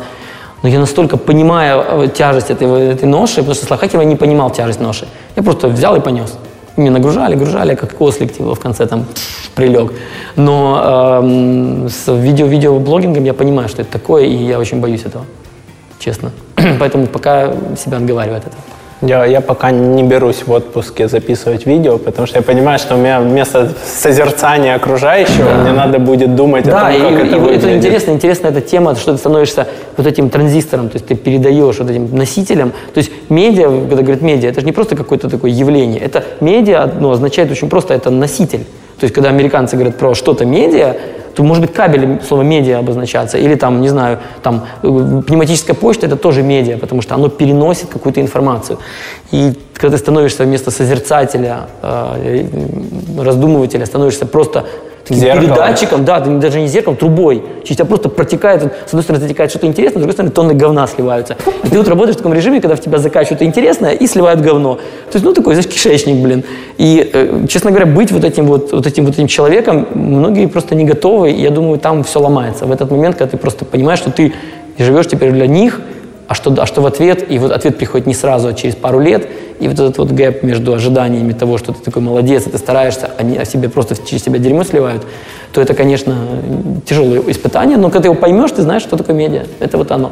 Но 0.63 0.70
я 0.70 0.80
настолько 0.80 1.17
понимаю 1.17 2.04
э, 2.04 2.08
тяжесть 2.08 2.50
этой, 2.50 2.67
этой 2.91 3.06
ноши, 3.06 3.38
потому 3.38 3.56
что 3.56 3.65
с 3.65 3.70
лайфхакером 3.70 4.02
я 4.02 4.10
не 4.10 4.15
понимал 4.15 4.50
тяжесть 4.50 4.80
ноши. 4.80 5.08
Я 5.36 5.43
просто 5.43 5.67
взял 5.67 5.96
и 5.96 6.00
понес. 6.00 6.38
Меня 6.78 6.91
нагружали, 6.91 7.36
гружали, 7.36 7.76
как 7.76 8.00
ослик 8.02 8.34
типа, 8.34 8.54
в 8.54 8.60
конце 8.60 8.86
там 8.86 9.06
прилег. 9.56 9.93
Но 10.36 11.20
эм, 11.22 11.89
с 11.89 12.12
видео-видеоблогингом 12.12 13.24
я 13.24 13.34
понимаю, 13.34 13.67
что 13.70 13.82
это 13.82 13.91
такое, 13.91 14.26
и 14.26 14.36
я 14.36 14.60
очень 14.60 14.80
боюсь 14.80 15.04
этого, 15.04 15.26
честно. 16.00 16.32
Поэтому 16.80 17.08
пока 17.08 17.52
себя 17.76 17.98
отговариваю 17.98 18.38
от 18.38 18.48
этого. 18.48 18.62
Я, 19.01 19.25
я 19.25 19.41
пока 19.41 19.69
не 19.69 20.01
берусь 20.01 20.43
в 20.47 20.51
отпуске 20.51 21.07
записывать 21.07 21.67
видео, 21.67 21.99
потому 21.99 22.25
что 22.25 22.39
я 22.39 22.43
понимаю, 22.43 22.79
что 22.79 22.95
у 22.95 22.97
меня 22.97 23.19
вместо 23.19 23.71
созерцания 23.86 24.73
окружающего 24.73 25.51
да. 25.51 25.57
мне 25.57 25.71
надо 25.71 25.99
будет 25.99 26.36
думать 26.36 26.65
да, 26.65 26.88
о 26.88 26.91
том, 26.91 27.15
как 27.15 27.25
и, 27.25 27.27
это 27.27 27.36
и 27.36 27.39
выглядит. 27.39 27.63
это 27.63 27.77
интересно, 27.77 28.12
интересно 28.12 28.47
эта 28.47 28.62
тема, 28.62 28.95
что 28.95 29.12
ты 29.12 29.19
становишься 29.19 29.67
вот 29.97 30.07
этим 30.07 30.31
транзистором, 30.31 30.89
то 30.89 30.95
есть 30.95 31.05
ты 31.05 31.13
передаешь 31.13 31.77
вот 31.77 31.91
этим 31.91 32.15
носителям. 32.15 32.71
То 32.93 32.97
есть 32.97 33.12
медиа, 33.29 33.69
когда 33.88 34.01
говорят 34.01 34.21
медиа, 34.21 34.49
это 34.49 34.62
же 34.62 34.65
не 34.65 34.71
просто 34.71 34.95
какое-то 34.95 35.29
такое 35.29 35.51
явление. 35.51 36.01
Это 36.01 36.23
медиа 36.39 36.89
ну, 36.99 37.12
означает 37.12 37.51
очень 37.51 37.69
просто, 37.69 37.93
это 37.93 38.10
носитель. 38.10 38.65
То 38.99 39.03
есть, 39.03 39.13
когда 39.13 39.29
американцы 39.29 39.75
говорят 39.75 39.97
про 39.97 40.15
что-то 40.15 40.45
медиа, 40.45 40.95
то 41.36 41.43
может 41.43 41.62
быть 41.62 41.73
кабель 41.73 42.19
слово 42.27 42.41
медиа 42.41 42.79
обозначаться, 42.79 43.38
или 43.38 43.53
там, 43.53 43.79
не 43.81 43.89
знаю, 43.89 44.17
там 44.41 44.65
э, 44.81 44.88
пневматическая 45.27 45.75
почта 45.75 46.07
это 46.07 46.15
тоже 46.15 46.41
медиа, 46.41 46.77
потому 46.77 47.03
что 47.03 47.13
оно 47.13 47.29
переносит 47.29 47.89
какую-то 47.89 48.21
информацию. 48.21 48.79
И 49.31 49.53
когда 49.75 49.97
ты 49.97 50.03
становишься 50.03 50.45
вместо 50.45 50.71
созерцателя, 50.71 51.67
э, 51.83 52.43
раздумывателя, 53.19 53.86
становишься 53.86 54.25
просто 54.25 54.65
таким 55.08 55.22
Зеркало. 55.22 55.41
передатчиком, 55.41 56.06
да, 56.06 56.20
даже 56.20 56.60
не 56.60 56.67
зеркалом, 56.67 56.98
трубой. 56.98 57.43
Через 57.63 57.78
тебя 57.78 57.86
просто 57.86 58.10
протекает, 58.10 58.63
с 58.86 58.89
одной 58.89 59.04
стороны 59.04 59.24
затекает 59.24 59.50
что-то 59.50 59.67
интересное, 59.67 60.00
с 60.00 60.02
другой 60.02 60.13
стороны 60.13 60.32
тонны 60.32 60.54
говна 60.54 60.88
сливаются. 60.88 61.38
И 61.63 61.67
ты 61.70 61.78
вот 61.78 61.88
работаешь 61.88 62.15
в 62.15 62.17
таком 62.17 62.34
режиме, 62.34 62.62
когда 62.62 62.76
в 62.76 62.82
тебя 62.82 62.98
закачивают 62.98 63.28
что-то 63.28 63.46
интересное 63.46 63.91
и 63.91 64.08
сливают 64.08 64.41
говно. 64.41 64.76
То 64.76 65.15
есть, 65.15 65.26
ну, 65.26 65.34
такой, 65.34 65.56
знаешь, 65.56 65.70
кишечник, 65.70 66.22
блин. 66.22 66.43
И, 66.78 67.10
э, 67.13 67.46
честно 67.48 67.72
говоря, 67.72 67.86
быть 67.86 68.12
вот 68.12 68.24
этим 68.24 68.46
вот, 68.46 68.72
вот 68.72 68.86
этим 68.86 69.06
вот 69.06 69.13
этим 69.15 69.28
человеком, 69.28 69.88
многие 69.93 70.48
просто 70.48 70.76
не 70.76 70.86
готовы, 70.86 71.32
и 71.32 71.41
я 71.41 71.52
думаю, 71.52 71.80
там 71.80 72.04
все 72.04 72.20
ломается. 72.20 72.65
В 72.65 72.72
этот 72.72 72.91
момент, 72.91 73.15
когда 73.15 73.32
ты 73.32 73.38
просто 73.38 73.65
понимаешь, 73.65 74.00
что 74.00 74.12
ты 74.12 74.34
живешь 74.78 75.08
теперь 75.08 75.32
для 75.32 75.48
них, 75.48 75.82
а 76.28 76.34
что, 76.34 76.54
а 76.58 76.66
что 76.66 76.82
в 76.82 76.86
ответ, 76.86 77.32
и 77.32 77.40
вот 77.40 77.52
ответ 77.52 77.78
приходит 77.78 78.08
не 78.08 78.13
сразу, 78.13 78.50
а 78.50 78.54
через 78.54 78.76
пару 78.76 79.00
лет, 79.00 79.28
и 79.60 79.68
вот 79.68 79.80
этот 79.80 79.98
вот 79.98 80.12
гэп 80.12 80.44
между 80.44 80.74
ожиданиями 80.74 81.34
того, 81.34 81.58
что 81.58 81.74
ты 81.74 81.84
такой 81.84 82.02
молодец, 82.02 82.46
и 82.48 82.50
ты 82.50 82.58
стараешься, 82.58 83.10
не, 83.24 83.38
а 83.38 83.46
себе 83.46 83.70
просто 83.70 83.96
через 84.06 84.24
тебя 84.24 84.38
дерьмо 84.38 84.63
сливают, 84.63 85.04
то 85.52 85.62
это, 85.62 85.74
конечно, 85.74 86.16
тяжелое 86.86 87.22
испытание, 87.28 87.78
но 87.78 87.90
когда 87.90 88.02
ты 88.02 88.08
его 88.08 88.16
поймешь, 88.16 88.52
ты 88.52 88.62
знаешь, 88.62 88.84
что 88.84 88.98
такое 88.98 89.16
медиа. 89.16 89.46
Это 89.60 89.78
вот 89.78 89.92
оно. 89.92 90.12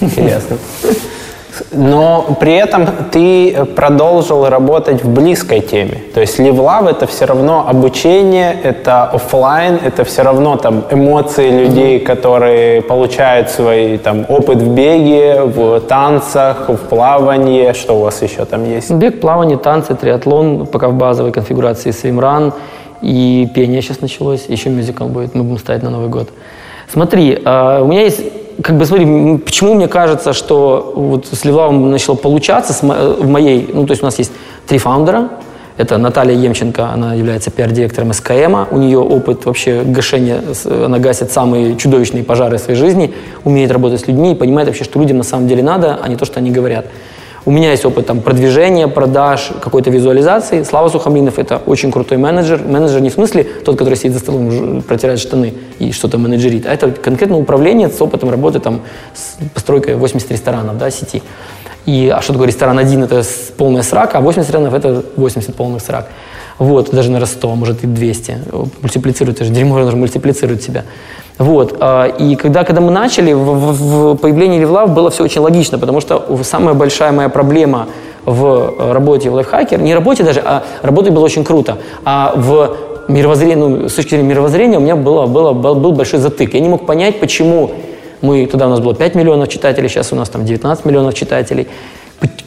Интересно. 0.00 0.58
Но 1.72 2.36
при 2.40 2.54
этом 2.54 2.86
ты 3.10 3.66
продолжил 3.76 4.48
работать 4.48 5.02
в 5.04 5.08
близкой 5.08 5.60
теме. 5.60 6.02
То 6.12 6.20
есть 6.20 6.38
LiveLove 6.38 6.90
это 6.90 7.06
все 7.06 7.24
равно 7.26 7.66
обучение, 7.68 8.56
это 8.62 9.04
офлайн, 9.04 9.78
это 9.84 10.04
все 10.04 10.22
равно 10.22 10.56
там 10.56 10.84
эмоции 10.90 11.50
людей, 11.50 12.00
которые 12.00 12.82
получают 12.82 13.50
свой 13.50 13.98
там 13.98 14.26
опыт 14.28 14.58
в 14.58 14.74
беге, 14.74 15.42
в 15.42 15.80
танцах, 15.80 16.68
в 16.68 16.76
плавании. 16.76 17.72
Что 17.72 17.96
у 17.96 18.00
вас 18.00 18.22
еще 18.22 18.44
там 18.44 18.64
есть? 18.64 18.90
Бег, 18.90 19.20
плавание, 19.20 19.58
танцы, 19.58 19.94
триатлон, 19.94 20.66
пока 20.66 20.88
в 20.88 20.94
базовой 20.94 21.32
конфигурации 21.32 21.90
свимран. 21.90 22.52
И 23.02 23.48
пение 23.54 23.82
сейчас 23.82 24.00
началось, 24.00 24.46
еще 24.48 24.70
мюзикл 24.70 25.04
будет, 25.06 25.34
мы 25.34 25.42
будем 25.42 25.58
ставить 25.58 25.82
на 25.82 25.90
Новый 25.90 26.08
год. 26.08 26.30
Смотри, 26.90 27.38
а, 27.44 27.82
у 27.82 27.86
меня 27.86 28.02
есть 28.02 28.22
как 28.62 28.78
бы 28.78 28.86
смотри, 28.86 29.38
почему 29.38 29.74
мне 29.74 29.88
кажется, 29.88 30.32
что 30.32 30.92
вот 30.94 31.26
с 31.26 31.44
Левлавом 31.44 31.90
начало 31.90 32.14
получаться 32.14 32.74
в 32.82 33.28
моей, 33.28 33.68
ну 33.72 33.86
то 33.86 33.92
есть 33.92 34.02
у 34.02 34.06
нас 34.06 34.18
есть 34.18 34.32
три 34.66 34.78
фаундера, 34.78 35.30
это 35.76 35.98
Наталья 35.98 36.36
Емченко, 36.36 36.90
она 36.90 37.14
является 37.14 37.50
пиар-директором 37.50 38.12
СКМ, 38.12 38.66
у 38.70 38.76
нее 38.76 39.00
опыт 39.00 39.44
вообще 39.44 39.82
гашения, 39.82 40.40
она 40.64 40.98
гасит 40.98 41.32
самые 41.32 41.76
чудовищные 41.76 42.22
пожары 42.22 42.58
в 42.58 42.60
своей 42.60 42.78
жизни, 42.78 43.12
умеет 43.42 43.72
работать 43.72 44.00
с 44.00 44.06
людьми 44.06 44.32
и 44.32 44.34
понимает 44.36 44.68
вообще, 44.68 44.84
что 44.84 45.00
людям 45.00 45.18
на 45.18 45.24
самом 45.24 45.48
деле 45.48 45.62
надо, 45.62 45.98
а 46.00 46.08
не 46.08 46.16
то, 46.16 46.24
что 46.24 46.38
они 46.38 46.52
говорят. 46.52 46.86
У 47.46 47.50
меня 47.50 47.72
есть 47.72 47.84
опыт 47.84 48.06
там, 48.06 48.22
продвижения, 48.22 48.88
продаж, 48.88 49.50
какой-то 49.60 49.90
визуализации. 49.90 50.62
Слава 50.62 50.88
Сухомлинов– 50.88 51.38
это 51.38 51.60
очень 51.66 51.92
крутой 51.92 52.16
менеджер. 52.16 52.62
Менеджер 52.64 53.02
не 53.02 53.10
в 53.10 53.12
смысле 53.12 53.44
тот, 53.44 53.76
который 53.76 53.96
сидит 53.96 54.14
за 54.14 54.20
столом, 54.20 54.80
протирает 54.80 55.20
штаны 55.20 55.52
и 55.78 55.92
что-то 55.92 56.16
менеджерит, 56.16 56.64
а 56.66 56.72
это 56.72 56.90
конкретно 56.90 57.36
управление 57.36 57.90
с 57.90 58.00
опытом 58.00 58.30
работы 58.30 58.60
там, 58.60 58.80
с 59.14 59.36
постройкой 59.52 59.96
80 59.96 60.30
ресторанов 60.30 60.78
да, 60.78 60.90
сети. 60.90 61.22
И, 61.84 62.08
а 62.08 62.22
что 62.22 62.32
такое 62.32 62.48
ресторан 62.48 62.78
один– 62.78 63.02
это 63.04 63.22
полная 63.58 63.82
срака, 63.82 64.18
а 64.18 64.20
80 64.22 64.48
ресторанов– 64.48 64.72
это 64.82 65.04
80 65.16 65.54
полных 65.54 65.82
срак. 65.82 66.08
Вот, 66.58 66.90
даже 66.90 67.10
на 67.10 67.24
100, 67.24 67.50
а 67.50 67.54
может 67.54 67.84
и 67.84 67.86
200. 67.86 68.38
Мультиплицирует, 68.80 69.38
это 69.38 69.46
же 69.46 69.52
дерьмо, 69.52 69.76
оно 69.76 69.90
же 69.90 69.96
мультиплицирует 69.96 70.62
себя. 70.62 70.84
Вот. 71.38 71.76
А, 71.80 72.06
и 72.06 72.36
когда, 72.36 72.64
когда 72.64 72.80
мы 72.80 72.90
начали, 72.90 73.32
в, 73.32 73.42
в, 73.42 74.16
появлении 74.16 74.58
Левлав 74.58 74.94
было 74.94 75.10
все 75.10 75.24
очень 75.24 75.40
логично, 75.40 75.78
потому 75.78 76.00
что 76.00 76.38
самая 76.44 76.74
большая 76.74 77.12
моя 77.12 77.28
проблема 77.28 77.88
в 78.24 78.92
работе 78.92 79.30
в 79.30 79.34
лайфхакер, 79.34 79.80
не 79.80 79.94
работе 79.94 80.22
даже, 80.22 80.40
а 80.44 80.62
работе 80.82 81.10
было 81.10 81.24
очень 81.24 81.44
круто, 81.44 81.78
а 82.04 82.32
в 82.36 82.76
мировоззрении, 83.08 83.54
ну, 83.54 83.88
с 83.88 83.94
точки 83.94 84.10
зрения 84.10 84.28
мировоззрения 84.28 84.78
у 84.78 84.80
меня 84.80 84.96
было, 84.96 85.26
было, 85.26 85.52
был, 85.52 85.74
был 85.74 85.92
большой 85.92 86.20
затык. 86.20 86.54
Я 86.54 86.60
не 86.60 86.68
мог 86.68 86.86
понять, 86.86 87.20
почему 87.20 87.72
мы, 88.22 88.46
тогда 88.46 88.66
у 88.66 88.70
нас 88.70 88.80
было 88.80 88.94
5 88.94 89.14
миллионов 89.14 89.48
читателей, 89.48 89.88
сейчас 89.88 90.12
у 90.12 90.16
нас 90.16 90.28
там 90.28 90.44
19 90.44 90.84
миллионов 90.84 91.14
читателей. 91.14 91.68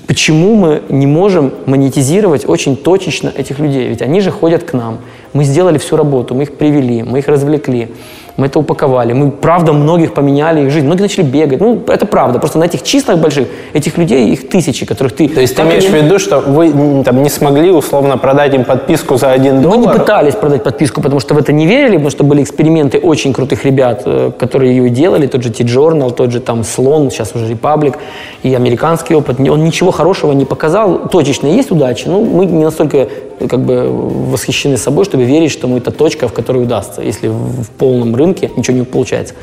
Почему 0.07 0.55
мы 0.55 0.81
не 0.89 1.05
можем 1.05 1.53
монетизировать 1.65 2.47
очень 2.47 2.77
точечно 2.77 3.31
этих 3.35 3.59
людей? 3.59 3.89
Ведь 3.89 4.01
они 4.01 4.21
же 4.21 4.31
ходят 4.31 4.63
к 4.63 4.73
нам. 4.73 4.99
Мы 5.33 5.43
сделали 5.43 5.77
всю 5.77 5.97
работу, 5.97 6.33
мы 6.33 6.43
их 6.43 6.57
привели, 6.57 7.03
мы 7.03 7.19
их 7.19 7.27
развлекли 7.27 7.89
мы 8.37 8.45
это 8.45 8.59
упаковали, 8.59 9.13
мы, 9.13 9.31
правда, 9.31 9.73
многих 9.73 10.13
поменяли 10.13 10.61
их 10.61 10.71
жизнь, 10.71 10.85
многие 10.85 11.01
начали 11.01 11.23
бегать, 11.23 11.59
ну, 11.59 11.83
это 11.87 12.05
правда, 12.05 12.39
просто 12.39 12.59
на 12.59 12.65
этих 12.65 12.83
числах 12.83 13.17
больших, 13.17 13.47
этих 13.73 13.97
людей, 13.97 14.29
их 14.29 14.47
тысячи, 14.47 14.85
которых 14.85 15.15
ты... 15.15 15.27
То 15.27 15.41
есть 15.41 15.55
ты 15.55 15.63
имеешь 15.63 15.85
в 15.85 15.93
виду, 15.93 16.19
что 16.19 16.39
вы 16.39 17.03
там 17.03 17.23
не 17.23 17.29
смогли 17.29 17.71
условно 17.71 18.17
продать 18.17 18.53
им 18.53 18.63
подписку 18.63 19.17
за 19.17 19.31
один 19.31 19.61
доллар? 19.61 19.79
Мы 19.79 19.85
не 19.85 19.91
пытались 19.91 20.35
продать 20.35 20.63
подписку, 20.63 21.01
потому 21.01 21.19
что 21.19 21.33
в 21.33 21.37
это 21.39 21.51
не 21.51 21.65
верили, 21.65 21.93
потому 21.93 22.11
что 22.11 22.23
были 22.23 22.43
эксперименты 22.43 22.99
очень 22.99 23.33
крутых 23.33 23.65
ребят, 23.65 24.03
э, 24.05 24.31
которые 24.37 24.77
ее 24.77 24.89
делали, 24.89 25.25
тот 25.25 25.41
же 25.41 25.51
T-Journal, 25.51 26.13
тот 26.13 26.31
же 26.31 26.39
там 26.39 26.63
Слон, 26.63 27.09
сейчас 27.09 27.33
уже 27.35 27.51
Republic, 27.51 27.95
и 28.43 28.53
американский 28.53 29.15
опыт, 29.15 29.39
он 29.39 29.63
ничего 29.63 29.91
хорошего 29.91 30.31
не 30.33 30.45
показал, 30.45 31.09
точечно 31.09 31.47
есть 31.47 31.71
удачи, 31.71 32.07
но 32.07 32.21
мы 32.21 32.45
не 32.45 32.63
настолько 32.63 33.07
как 33.49 33.59
бы 33.59 33.87
восхищены 34.31 34.77
собой, 34.77 35.05
чтобы 35.05 35.23
верить, 35.23 35.51
что 35.51 35.67
мы 35.67 35.77
это 35.77 35.91
точка, 35.91 36.27
в 36.27 36.33
которой 36.33 36.63
удастся, 36.63 37.01
если 37.01 37.27
в 37.27 37.69
полном 37.77 38.15
рынке 38.15 38.51
ничего 38.55 38.77
не 38.77 38.83
получается. 38.83 39.33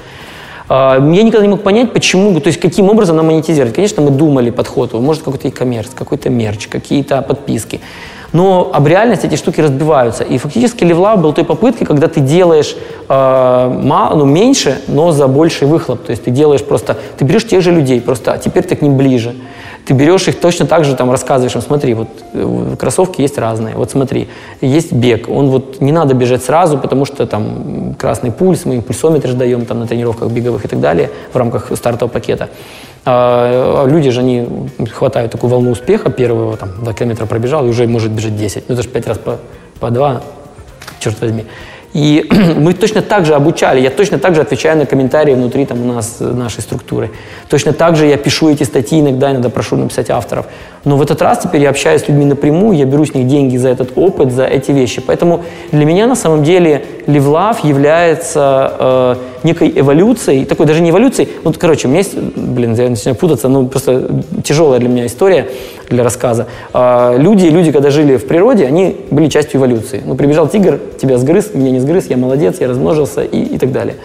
А, 0.68 0.94
я 0.94 1.22
никогда 1.22 1.46
не 1.46 1.50
мог 1.50 1.62
понять, 1.62 1.92
почему, 1.92 2.38
то 2.40 2.48
есть 2.48 2.60
каким 2.60 2.88
образом 2.88 3.16
нам 3.16 3.26
монетизировать. 3.26 3.74
Конечно, 3.74 4.02
мы 4.02 4.10
думали 4.10 4.50
подход, 4.50 4.92
может 4.94 5.22
какой-то 5.22 5.48
e-commerce, 5.48 5.90
какой-то 5.94 6.30
мерч, 6.30 6.68
какие-то 6.68 7.22
подписки. 7.22 7.80
Но 8.32 8.72
об 8.74 8.88
реальности 8.88 9.26
эти 9.26 9.36
штуки 9.36 9.60
разбиваются. 9.60 10.24
И 10.24 10.38
фактически 10.38 10.82
Левлав 10.82 11.20
был 11.20 11.32
той 11.32 11.44
попыткой, 11.44 11.86
когда 11.86 12.08
ты 12.08 12.18
делаешь 12.18 12.76
э, 13.08 13.80
мало, 13.82 14.16
ну, 14.16 14.24
меньше, 14.24 14.80
но 14.88 15.12
за 15.12 15.28
больший 15.28 15.68
выхлоп. 15.68 16.02
То 16.02 16.10
есть 16.10 16.24
ты 16.24 16.32
делаешь 16.32 16.64
просто, 16.64 16.96
ты 17.16 17.24
берешь 17.24 17.46
тех 17.46 17.62
же 17.62 17.70
людей, 17.70 18.00
просто 18.00 18.32
а 18.32 18.38
теперь 18.38 18.64
ты 18.64 18.74
к 18.74 18.82
ним 18.82 18.96
ближе 18.96 19.34
ты 19.84 19.92
берешь 19.92 20.26
их 20.28 20.40
точно 20.40 20.66
так 20.66 20.84
же, 20.84 20.94
там, 20.96 21.10
рассказываешь 21.10 21.54
им, 21.54 21.60
смотри, 21.60 21.94
вот 21.94 22.08
э, 22.32 22.76
кроссовки 22.78 23.20
есть 23.20 23.38
разные, 23.38 23.74
вот 23.74 23.90
смотри, 23.90 24.28
есть 24.60 24.92
бег, 24.92 25.28
он 25.28 25.48
вот 25.48 25.80
не 25.80 25.92
надо 25.92 26.14
бежать 26.14 26.42
сразу, 26.42 26.78
потому 26.78 27.04
что 27.04 27.26
там 27.26 27.94
красный 27.98 28.32
пульс, 28.32 28.64
мы 28.64 28.76
им 28.76 28.82
пульсометр 28.82 29.34
даем 29.34 29.66
там 29.66 29.80
на 29.80 29.86
тренировках 29.86 30.30
беговых 30.30 30.64
и 30.64 30.68
так 30.68 30.80
далее 30.80 31.10
в 31.32 31.36
рамках 31.36 31.70
стартового 31.76 32.12
пакета. 32.12 32.48
А, 33.04 33.84
а 33.84 33.88
люди 33.88 34.10
же, 34.10 34.20
они 34.20 34.48
хватают 34.90 35.32
такую 35.32 35.50
волну 35.50 35.72
успеха, 35.72 36.10
первого 36.10 36.56
там 36.56 36.70
2 36.82 36.92
километра 36.94 37.26
пробежал 37.26 37.66
и 37.66 37.68
уже 37.68 37.86
может 37.86 38.10
бежать 38.10 38.36
10, 38.36 38.68
ну 38.68 38.74
это 38.74 38.82
же 38.82 38.88
5 38.88 39.06
раз 39.06 39.18
по, 39.18 39.38
по 39.80 39.90
2, 39.90 40.22
черт 41.00 41.20
возьми. 41.20 41.44
И 41.94 42.28
мы 42.56 42.74
точно 42.74 43.00
так 43.00 43.24
же 43.24 43.34
обучали, 43.34 43.80
я 43.80 43.90
точно 43.90 44.18
так 44.18 44.34
же 44.34 44.42
отвечаю 44.42 44.76
на 44.76 44.84
комментарии 44.84 45.32
внутри 45.32 45.64
там, 45.64 45.80
у 45.80 45.92
нас, 45.92 46.16
нашей 46.20 46.60
структуры. 46.60 47.10
Точно 47.48 47.72
так 47.72 47.96
же 47.96 48.06
я 48.06 48.16
пишу 48.16 48.50
эти 48.50 48.64
статьи 48.64 49.00
иногда, 49.00 49.30
иногда 49.30 49.48
прошу 49.48 49.76
написать 49.76 50.10
авторов. 50.10 50.46
Но 50.84 50.96
в 50.96 51.02
этот 51.02 51.22
раз 51.22 51.38
теперь 51.38 51.62
я 51.62 51.70
общаюсь 51.70 52.02
с 52.02 52.08
людьми 52.08 52.26
напрямую, 52.26 52.76
я 52.76 52.84
беру 52.84 53.06
с 53.06 53.14
них 53.14 53.26
деньги 53.26 53.56
за 53.56 53.68
этот 53.68 53.96
опыт, 53.96 54.32
за 54.32 54.44
эти 54.44 54.72
вещи. 54.72 55.00
Поэтому 55.00 55.44
для 55.70 55.84
меня 55.84 56.06
на 56.06 56.16
самом 56.16 56.42
деле 56.42 56.84
LiveLove 57.06 57.66
является 57.66 58.72
э, 58.78 59.14
некой 59.44 59.72
эволюцией, 59.74 60.44
такой 60.44 60.66
даже 60.66 60.80
не 60.80 60.90
эволюцией. 60.90 61.28
Вот, 61.44 61.58
короче, 61.58 61.86
у 61.86 61.90
меня 61.90 62.00
есть, 62.00 62.16
блин, 62.16 62.74
я 62.74 62.90
начинаю 62.90 63.16
путаться, 63.16 63.48
ну 63.48 63.68
просто 63.68 64.22
тяжелая 64.42 64.80
для 64.80 64.88
меня 64.88 65.06
история 65.06 65.48
для 65.88 66.02
рассказа. 66.02 66.46
Э, 66.72 67.16
люди, 67.18 67.46
люди, 67.46 67.70
когда 67.70 67.90
жили 67.90 68.16
в 68.16 68.26
природе, 68.26 68.66
они 68.66 68.96
были 69.10 69.28
частью 69.28 69.60
эволюции. 69.60 70.02
Ну, 70.04 70.14
прибежал 70.16 70.48
тигр, 70.48 70.80
тебя 71.00 71.18
сгрыз, 71.18 71.54
меня 71.54 71.70
не 71.70 71.80
сгрыз, 71.80 72.06
я 72.08 72.16
молодец, 72.16 72.56
я 72.60 72.68
размножился 72.68 73.22
и, 73.22 73.42
и 73.42 73.58
так 73.58 73.70
далее. 73.70 73.96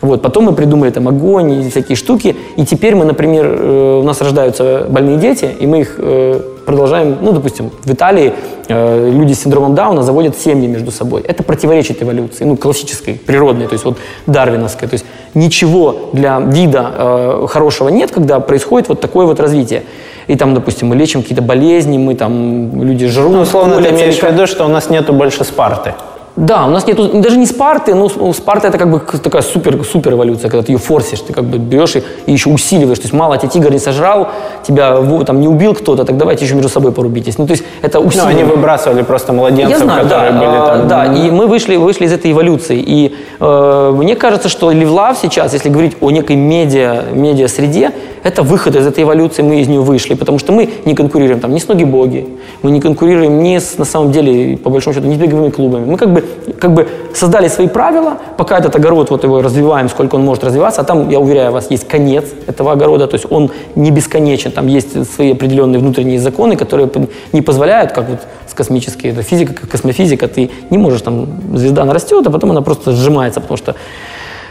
Вот. 0.00 0.22
Потом 0.22 0.44
мы 0.44 0.52
придумали 0.52 0.90
там 0.90 1.08
огонь 1.08 1.64
и 1.64 1.70
всякие 1.70 1.96
штуки. 1.96 2.36
И 2.56 2.64
теперь 2.64 2.94
мы, 2.94 3.04
например, 3.04 3.46
э, 3.46 3.98
у 4.00 4.04
нас 4.04 4.20
рождаются 4.20 4.86
больные 4.88 5.16
дети, 5.16 5.48
и 5.58 5.66
мы 5.66 5.80
их 5.80 5.96
э, 5.98 6.40
продолжаем, 6.64 7.18
ну, 7.20 7.32
допустим, 7.32 7.70
в 7.84 7.92
Италии 7.92 8.32
э, 8.68 9.10
люди 9.10 9.32
с 9.32 9.42
синдромом 9.42 9.74
Дауна 9.74 10.02
заводят 10.02 10.36
семьи 10.36 10.66
между 10.66 10.90
собой. 10.90 11.22
Это 11.22 11.42
противоречит 11.42 12.02
эволюции, 12.02 12.44
ну, 12.44 12.56
классической, 12.56 13.14
природной, 13.14 13.66
то 13.66 13.74
есть 13.74 13.84
вот 13.84 13.98
дарвиновской. 14.26 14.88
То 14.88 14.94
есть 14.94 15.04
ничего 15.34 16.10
для 16.12 16.40
вида 16.40 16.90
э, 16.96 17.46
хорошего 17.48 17.88
нет, 17.88 18.10
когда 18.10 18.40
происходит 18.40 18.88
вот 18.88 19.00
такое 19.00 19.26
вот 19.26 19.40
развитие. 19.40 19.82
И 20.26 20.36
там, 20.36 20.54
допустим, 20.54 20.88
мы 20.88 20.96
лечим 20.96 21.22
какие-то 21.22 21.42
болезни, 21.42 21.98
мы 21.98 22.14
там, 22.14 22.82
люди 22.82 23.06
жрут. 23.08 23.32
Ну, 23.32 23.40
условно, 23.42 23.82
ты 23.82 23.90
имеешь 23.90 24.18
в 24.18 24.22
виду, 24.22 24.46
что 24.46 24.64
у 24.64 24.68
нас 24.68 24.88
нету 24.90 25.12
больше 25.12 25.44
Спарты. 25.44 25.94
Да, 26.36 26.66
у 26.66 26.70
нас 26.70 26.84
нету 26.86 27.08
даже 27.20 27.36
не 27.36 27.46
Спарты, 27.46 27.94
но 27.94 28.06
у 28.18 28.32
Спарта 28.32 28.66
это 28.66 28.76
как 28.76 28.90
бы 28.90 28.98
такая 28.98 29.42
супер, 29.42 29.84
супер 29.84 30.14
эволюция, 30.14 30.50
когда 30.50 30.64
ты 30.64 30.72
ее 30.72 30.78
форсишь, 30.78 31.20
ты 31.20 31.32
как 31.32 31.44
бы 31.44 31.58
берешь 31.58 31.94
и, 31.94 32.02
и 32.26 32.32
еще 32.32 32.50
усиливаешь. 32.50 32.98
То 32.98 33.04
есть 33.04 33.14
мало 33.14 33.38
тебя 33.38 33.48
тигр 33.50 33.70
не 33.70 33.78
сожрал, 33.78 34.28
тебя 34.66 34.96
там 35.24 35.40
не 35.40 35.46
убил 35.46 35.74
кто-то, 35.74 36.04
так 36.04 36.16
давайте 36.16 36.44
еще 36.44 36.54
между 36.54 36.68
собой 36.68 36.90
порубитесь. 36.90 37.38
Ну, 37.38 37.46
то 37.46 37.52
есть 37.52 37.62
это 37.82 38.00
Ну, 38.00 38.06
усиливание. 38.06 38.42
они 38.42 38.50
выбрасывали 38.50 39.02
просто 39.02 39.32
младенцев, 39.32 39.78
Я 39.78 39.84
знаю, 39.84 40.08
да, 40.08 40.26
которые 40.26 40.32
были 40.32 40.58
а, 40.58 40.78
там. 40.78 40.88
да, 40.88 41.04
и 41.14 41.30
мы 41.30 41.46
вышли, 41.46 41.76
вышли 41.76 42.06
из 42.06 42.12
этой 42.12 42.32
эволюции. 42.32 42.82
И 42.84 43.14
э, 43.38 43.92
мне 43.94 44.16
кажется, 44.16 44.48
что 44.48 44.72
Левлав 44.72 45.16
сейчас, 45.16 45.52
если 45.52 45.68
говорить 45.68 45.96
о 46.00 46.10
некой 46.10 46.34
медиа, 46.34 47.04
медиа-среде, 47.12 47.92
это 48.24 48.42
выход 48.42 48.74
из 48.74 48.86
этой 48.86 49.04
эволюции, 49.04 49.42
мы 49.42 49.60
из 49.60 49.68
нее 49.68 49.80
вышли, 49.80 50.14
потому 50.14 50.38
что 50.38 50.52
мы 50.52 50.68
не 50.86 50.94
конкурируем 50.94 51.40
там 51.40 51.54
ни 51.54 51.58
с 51.58 51.68
ноги 51.68 51.84
боги, 51.84 52.26
мы 52.62 52.70
не 52.70 52.80
конкурируем 52.80 53.42
ни 53.42 53.58
с, 53.58 53.76
на 53.76 53.84
самом 53.84 54.12
деле, 54.12 54.56
по 54.56 54.70
большому 54.70 54.94
счету, 54.94 55.06
ни 55.06 55.14
с 55.14 55.18
беговыми 55.18 55.50
клубами. 55.50 55.84
Мы 55.84 55.98
как 55.98 56.10
бы, 56.10 56.24
как 56.58 56.72
бы 56.72 56.88
создали 57.14 57.48
свои 57.48 57.68
правила, 57.68 58.16
пока 58.38 58.58
этот 58.58 58.74
огород, 58.74 59.10
вот 59.10 59.24
его 59.24 59.42
развиваем, 59.42 59.90
сколько 59.90 60.14
он 60.16 60.24
может 60.24 60.42
развиваться, 60.42 60.80
а 60.80 60.84
там, 60.84 61.10
я 61.10 61.20
уверяю 61.20 61.52
вас, 61.52 61.70
есть 61.70 61.86
конец 61.86 62.24
этого 62.46 62.72
огорода, 62.72 63.06
то 63.06 63.14
есть 63.14 63.26
он 63.30 63.50
не 63.74 63.90
бесконечен, 63.90 64.52
там 64.52 64.68
есть 64.68 65.14
свои 65.14 65.32
определенные 65.32 65.78
внутренние 65.78 66.18
законы, 66.18 66.56
которые 66.56 66.90
не 67.32 67.42
позволяют, 67.42 67.92
как 67.92 68.08
вот 68.08 68.20
с 68.48 68.54
космической, 68.54 69.08
это 69.08 69.22
физика, 69.22 69.52
как 69.52 69.68
космофизика, 69.68 70.28
ты 70.28 70.50
не 70.70 70.78
можешь, 70.78 71.02
там, 71.02 71.26
звезда 71.54 71.82
она 71.82 71.92
растет, 71.92 72.26
а 72.26 72.30
потом 72.30 72.52
она 72.52 72.62
просто 72.62 72.92
сжимается, 72.92 73.42
потому 73.42 73.58
что 73.58 73.74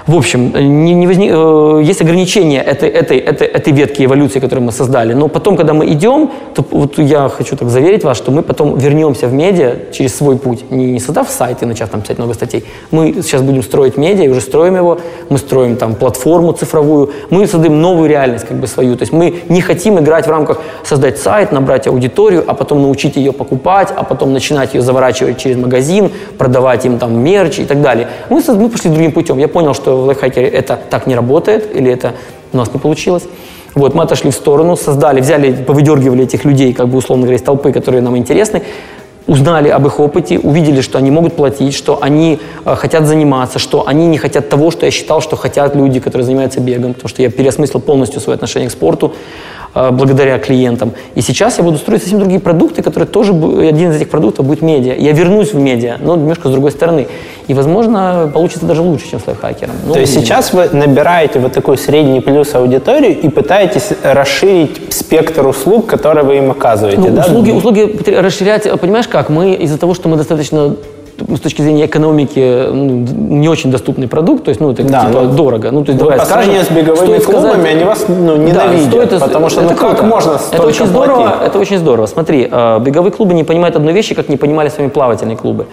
в 0.07 0.15
общем, 0.15 0.51
не, 0.85 0.93
не 0.93 1.07
возник- 1.07 1.31
э, 1.31 1.81
есть 1.89 2.01
ограничения 2.01 2.61
этой, 2.61 2.89
этой, 2.89 3.17
этой, 3.17 3.47
этой 3.47 3.73
ветки 3.73 4.03
эволюции, 4.03 4.39
которую 4.39 4.65
мы 4.65 4.71
создали. 4.71 5.13
Но 5.13 5.29
потом, 5.29 5.55
когда 5.55 5.73
мы 5.73 5.85
идем, 5.85 6.29
то 6.53 6.65
вот 6.71 6.99
я 6.99 7.29
хочу 7.29 7.55
так 7.55 7.69
заверить 7.69 8.03
вас, 8.03 8.17
что 8.17 8.31
мы 8.31 8.41
потом 8.41 8.77
вернемся 8.77 9.27
в 9.27 9.33
медиа 9.33 9.75
через 9.93 10.15
свой 10.15 10.37
путь, 10.37 10.71
не, 10.71 10.91
не 10.91 10.99
создав 10.99 11.29
сайт 11.29 11.63
и 11.63 11.65
начав 11.65 11.89
там 11.89 12.01
писать 12.01 12.17
много 12.17 12.33
статей. 12.33 12.65
Мы 12.91 13.13
сейчас 13.21 13.41
будем 13.41 13.63
строить 13.63 13.97
медиа, 13.97 14.25
и 14.25 14.27
уже 14.27 14.41
строим 14.41 14.75
его, 14.75 14.99
мы 15.29 15.37
строим 15.37 15.77
там 15.77 15.95
платформу 15.95 16.51
цифровую, 16.51 17.11
мы 17.29 17.47
создаем 17.47 17.81
новую 17.81 18.09
реальность 18.09 18.45
как 18.45 18.57
бы 18.57 18.67
свою. 18.67 18.95
То 18.97 19.03
есть 19.03 19.13
мы 19.13 19.35
не 19.47 19.61
хотим 19.61 19.99
играть 19.99 20.27
в 20.27 20.29
рамках 20.29 20.59
создать 20.83 21.17
сайт, 21.17 21.53
набрать 21.53 21.87
аудиторию, 21.87 22.43
а 22.47 22.53
потом 22.53 22.81
научить 22.81 23.15
ее 23.15 23.31
покупать, 23.31 23.93
а 23.95 24.03
потом 24.03 24.33
начинать 24.33 24.73
ее 24.73 24.81
заворачивать 24.81 25.37
через 25.37 25.55
магазин, 25.55 26.11
продавать 26.37 26.85
им 26.85 26.97
там 26.97 27.17
мерч 27.23 27.59
и 27.59 27.65
так 27.65 27.81
далее. 27.81 28.07
Мы, 28.29 28.41
мы 28.47 28.69
пошли 28.69 28.91
другим 28.91 29.13
путем. 29.13 29.37
Я 29.37 29.47
понял, 29.47 29.73
что 29.73 29.92
в 29.95 30.05
лайфхакере 30.05 30.47
это 30.47 30.79
так 30.89 31.07
не 31.07 31.15
работает, 31.15 31.75
или 31.75 31.91
это 31.91 32.13
у 32.51 32.57
нас 32.57 32.73
не 32.73 32.79
получилось. 32.79 33.23
Вот, 33.75 33.95
мы 33.95 34.03
отошли 34.03 34.29
в 34.29 34.35
сторону, 34.35 34.75
создали, 34.75 35.19
взяли, 35.21 35.51
повыдергивали 35.51 36.23
этих 36.23 36.45
людей, 36.45 36.73
как 36.73 36.87
бы 36.87 36.97
условно 36.97 37.23
говоря, 37.23 37.37
из 37.37 37.41
толпы, 37.41 37.71
которые 37.71 38.01
нам 38.01 38.15
интересны, 38.15 38.61
узнали 39.25 39.69
об 39.69 39.87
их 39.87 39.99
опыте, 39.99 40.37
увидели, 40.37 40.81
что 40.81 40.97
они 40.97 41.09
могут 41.09 41.35
платить, 41.35 41.73
что 41.73 41.97
они 42.01 42.39
э, 42.65 42.75
хотят 42.75 43.07
заниматься, 43.07 43.57
что 43.57 43.87
они 43.87 44.07
не 44.07 44.17
хотят 44.17 44.49
того, 44.49 44.69
что 44.69 44.85
я 44.85 44.91
считал, 44.91 45.21
что 45.21 45.35
хотят 45.35 45.75
люди, 45.75 45.99
которые 45.99 46.25
занимаются 46.25 46.59
бегом, 46.59 46.93
потому 46.93 47.09
что 47.09 47.21
я 47.21 47.31
переосмыслил 47.31 47.79
полностью 47.79 48.21
свое 48.21 48.35
отношение 48.35 48.69
к 48.69 48.71
спорту 48.71 49.13
благодаря 49.73 50.37
клиентам. 50.39 50.93
И 51.15 51.21
сейчас 51.21 51.57
я 51.57 51.63
буду 51.63 51.77
строить 51.77 52.01
совсем 52.01 52.19
другие 52.19 52.39
продукты, 52.39 52.81
которые 52.81 53.07
тоже, 53.07 53.31
один 53.31 53.91
из 53.91 53.95
этих 53.95 54.09
продуктов 54.09 54.45
будет 54.45 54.61
медиа. 54.61 54.93
Я 54.93 55.11
вернусь 55.13 55.53
в 55.53 55.59
медиа, 55.59 55.97
но 55.99 56.15
немножко 56.15 56.49
с 56.49 56.51
другой 56.51 56.71
стороны. 56.71 57.07
И, 57.47 57.53
возможно, 57.53 58.29
получится 58.33 58.65
даже 58.65 58.81
лучше, 58.81 59.09
чем 59.09 59.19
с 59.19 59.27
лайфхакером. 59.27 59.73
Но 59.85 59.93
То 59.93 59.99
есть 59.99 60.13
сейчас 60.13 60.53
вы 60.53 60.69
набираете 60.71 61.39
вот 61.39 61.53
такой 61.53 61.77
средний 61.77 62.21
плюс 62.21 62.53
аудиторию 62.55 63.19
и 63.19 63.29
пытаетесь 63.29 63.89
расширить 64.03 64.93
спектр 64.93 65.45
услуг, 65.47 65.87
которые 65.87 66.23
вы 66.23 66.37
им 66.37 66.51
оказываете, 66.51 67.01
Ну, 67.01 67.09
да? 67.09 67.21
услуги, 67.21 67.51
услуги 67.51 67.99
расширять, 68.19 68.65
э, 68.65 68.77
понимаешь 68.77 69.07
как? 69.07 69.29
Мы 69.29 69.53
из-за 69.53 69.77
того, 69.77 69.93
что 69.93 70.07
мы 70.07 70.17
достаточно 70.17 70.75
с 71.35 71.39
точки 71.39 71.61
зрения 71.61 71.85
экономики 71.85 72.67
ну, 72.71 73.05
не 73.39 73.47
очень 73.49 73.71
доступный 73.71 74.07
продукт, 74.07 74.43
то 74.45 74.49
есть, 74.49 74.59
ну, 74.61 74.71
это 74.71 74.83
Да, 74.83 75.05
типа 75.05 75.21
ну, 75.21 75.31
дорого. 75.33 75.71
Ну, 75.71 75.83
то 75.83 75.91
есть, 75.91 76.01
Ну, 76.01 76.09
давай 76.09 76.19
по 76.19 76.25
скажем, 76.25 76.53
с 76.55 76.69
беговыми 76.69 77.05
стоит 77.05 77.25
клубами, 77.25 77.51
сказать- 77.51 77.75
они 77.75 77.83
вас 77.83 78.05
ну, 78.07 78.15
Да, 78.35 78.37
ненавидят, 78.37 78.87
стоит- 79.05 79.19
потому 79.19 79.49
что 79.49 79.61
ну 79.61 79.67
это 79.67 79.75
как 79.75 79.89
круто. 79.91 80.03
можно 80.03 80.39
Это 80.51 80.63
очень 80.67 80.85
здорово, 80.85 81.21
платить? 81.21 81.41
это 81.47 81.59
очень 81.59 81.77
здорово. 81.77 82.05
Смотри, 82.07 82.47
э, 82.51 82.79
беговые 82.79 83.11
клубы 83.11 83.33
не 83.33 83.43
понимают 83.43 83.75
одной 83.75 83.93
вещи, 83.93 84.15
как 84.15 84.29
не 84.29 84.37
понимали 84.37 84.69
с 84.69 84.77
вами 84.77 84.89
плавательные 84.89 85.37
клубы, 85.37 85.67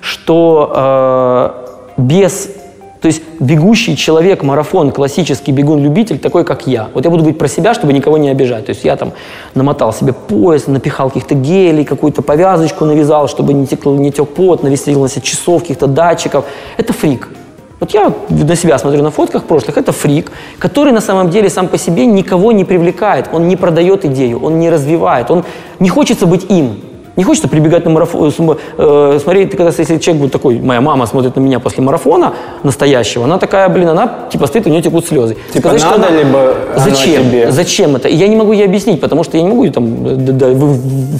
что 0.00 0.72
э, 0.74 1.50
без 1.98 2.48
то 3.00 3.06
есть 3.06 3.22
бегущий 3.38 3.96
человек, 3.96 4.42
марафон, 4.42 4.90
классический 4.90 5.52
бегун-любитель, 5.52 6.18
такой, 6.18 6.44
как 6.44 6.66
я. 6.66 6.88
Вот 6.94 7.04
я 7.04 7.10
буду 7.10 7.22
говорить 7.22 7.38
про 7.38 7.48
себя, 7.48 7.72
чтобы 7.72 7.92
никого 7.92 8.18
не 8.18 8.28
обижать. 8.28 8.66
То 8.66 8.70
есть 8.70 8.84
я 8.84 8.96
там 8.96 9.12
намотал 9.54 9.92
себе 9.92 10.12
пояс, 10.12 10.66
напихал 10.66 11.08
каких-то 11.08 11.34
гелей, 11.34 11.84
какую-то 11.84 12.22
повязочку 12.22 12.84
навязал, 12.84 13.28
чтобы 13.28 13.52
не 13.52 13.66
тек, 13.66 13.84
не 13.86 14.10
тек 14.10 14.28
пот, 14.28 14.62
навесил 14.64 15.00
на 15.00 15.08
себя 15.08 15.22
часов, 15.22 15.62
каких-то 15.62 15.86
датчиков. 15.86 16.44
Это 16.76 16.92
фрик. 16.92 17.28
Вот 17.80 17.92
я 17.92 18.12
на 18.28 18.56
себя 18.56 18.76
смотрю 18.78 19.04
на 19.04 19.12
фотках 19.12 19.44
прошлых, 19.44 19.78
это 19.78 19.92
фрик, 19.92 20.32
который 20.58 20.92
на 20.92 21.00
самом 21.00 21.30
деле 21.30 21.48
сам 21.48 21.68
по 21.68 21.78
себе 21.78 22.06
никого 22.06 22.50
не 22.50 22.64
привлекает, 22.64 23.28
он 23.32 23.46
не 23.46 23.56
продает 23.56 24.04
идею, 24.04 24.40
он 24.42 24.58
не 24.58 24.68
развивает, 24.68 25.30
он 25.30 25.44
не 25.78 25.88
хочется 25.88 26.26
быть 26.26 26.50
им. 26.50 26.80
Не 27.18 27.24
хочется 27.24 27.48
прибегать 27.48 27.84
на 27.84 27.90
марафон, 27.90 28.32
э, 28.78 29.18
смотри, 29.20 29.46
ты 29.46 29.56
когда, 29.56 29.72
если 29.76 29.98
человек 29.98 30.22
будет 30.22 30.32
такой, 30.32 30.60
моя 30.60 30.80
мама 30.80 31.04
смотрит 31.04 31.34
на 31.34 31.40
меня 31.40 31.58
после 31.58 31.82
марафона 31.82 32.34
настоящего, 32.62 33.24
она 33.24 33.38
такая, 33.38 33.68
блин, 33.68 33.88
она 33.88 34.28
типа 34.30 34.46
стоит, 34.46 34.68
у 34.68 34.70
нее 34.70 34.82
текут 34.82 35.04
слезы. 35.04 35.36
Типа, 35.52 35.72
надо 35.72 36.16
ли 36.16 36.22
бы 36.22 36.54
оно 36.76 36.94
Зачем? 36.94 37.24
тебе? 37.24 37.50
Зачем 37.50 37.96
это? 37.96 38.06
И 38.06 38.14
я 38.14 38.28
не 38.28 38.36
могу 38.36 38.52
ей 38.52 38.64
объяснить, 38.64 39.00
потому 39.00 39.24
что 39.24 39.36
я 39.36 39.42
не 39.42 39.48
могу 39.48 39.68
там 39.70 40.06
э, 40.06 40.14
да, 40.14 40.32
да, 40.32 40.46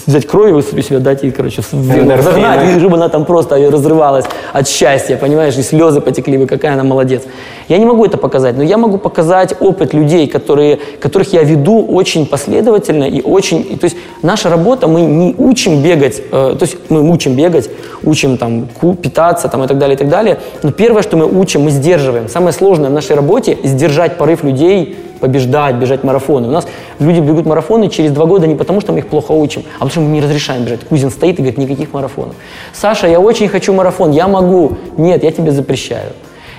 взять 0.06 0.28
кровь, 0.28 0.52
высыпать 0.52 0.86
себя, 0.86 1.00
дать 1.00 1.24
ей, 1.24 1.32
короче, 1.32 1.62
загнать, 1.72 2.78
чтобы 2.78 2.94
она 2.94 3.08
там 3.08 3.24
просто 3.24 3.56
разрывалась 3.68 4.26
от 4.52 4.68
счастья, 4.68 5.16
понимаешь, 5.16 5.58
и 5.58 5.62
слезы 5.62 6.00
потекли 6.00 6.38
бы, 6.38 6.46
какая 6.46 6.74
она 6.74 6.84
молодец. 6.84 7.22
Я 7.66 7.78
не 7.78 7.84
могу 7.84 8.04
это 8.04 8.18
показать, 8.18 8.56
но 8.56 8.62
я 8.62 8.78
могу 8.78 8.98
показать 8.98 9.54
опыт 9.58 9.94
людей, 9.94 10.28
которые, 10.28 10.78
которых 11.00 11.32
я 11.32 11.42
веду 11.42 11.84
очень 11.84 12.24
последовательно 12.24 13.02
и 13.02 13.20
очень... 13.20 13.66
и 13.68 13.76
то 13.76 13.86
есть 13.86 13.96
наша 14.22 14.48
работа, 14.48 14.86
мы 14.86 15.00
не 15.00 15.34
учим 15.36 15.82
бегать, 15.88 16.20
э, 16.20 16.56
то 16.58 16.62
есть 16.62 16.76
мы 16.90 17.10
учим 17.10 17.34
бегать, 17.34 17.70
учим 18.02 18.36
там 18.36 18.68
питаться 19.02 19.48
там, 19.48 19.64
и 19.64 19.66
так 19.66 19.78
далее, 19.78 19.94
и 19.94 19.98
так 19.98 20.08
далее, 20.08 20.38
но 20.62 20.70
первое, 20.70 21.02
что 21.02 21.16
мы 21.16 21.26
учим, 21.26 21.62
мы 21.62 21.70
сдерживаем. 21.70 22.28
Самое 22.28 22.52
сложное 22.52 22.90
в 22.90 22.92
нашей 22.92 23.16
работе– 23.16 23.58
сдержать 23.64 24.18
порыв 24.18 24.44
людей 24.44 24.96
побеждать, 25.20 25.74
бежать 25.74 26.04
марафоны. 26.04 26.46
У 26.46 26.50
нас 26.52 26.68
люди 27.00 27.18
бегут 27.18 27.44
марафоны 27.44 27.88
через 27.88 28.12
два 28.12 28.26
года 28.26 28.46
не 28.46 28.54
потому, 28.54 28.80
что 28.80 28.92
мы 28.92 29.00
их 29.00 29.08
плохо 29.08 29.32
учим, 29.32 29.62
а 29.62 29.84
потому 29.84 29.90
что 29.90 30.00
мы 30.00 30.08
не 30.10 30.20
разрешаем 30.20 30.64
бежать. 30.64 30.80
Кузин 30.88 31.10
стоит 31.10 31.34
и 31.40 31.42
говорит, 31.42 31.58
никаких 31.58 31.92
марафонов. 31.92 32.34
Саша, 32.72 33.08
я 33.08 33.18
очень 33.18 33.48
хочу 33.48 33.72
марафон, 33.72 34.12
я 34.12 34.28
могу. 34.28 34.76
Нет, 34.96 35.24
я 35.24 35.32
тебе 35.32 35.50
запрещаю. 35.50 36.12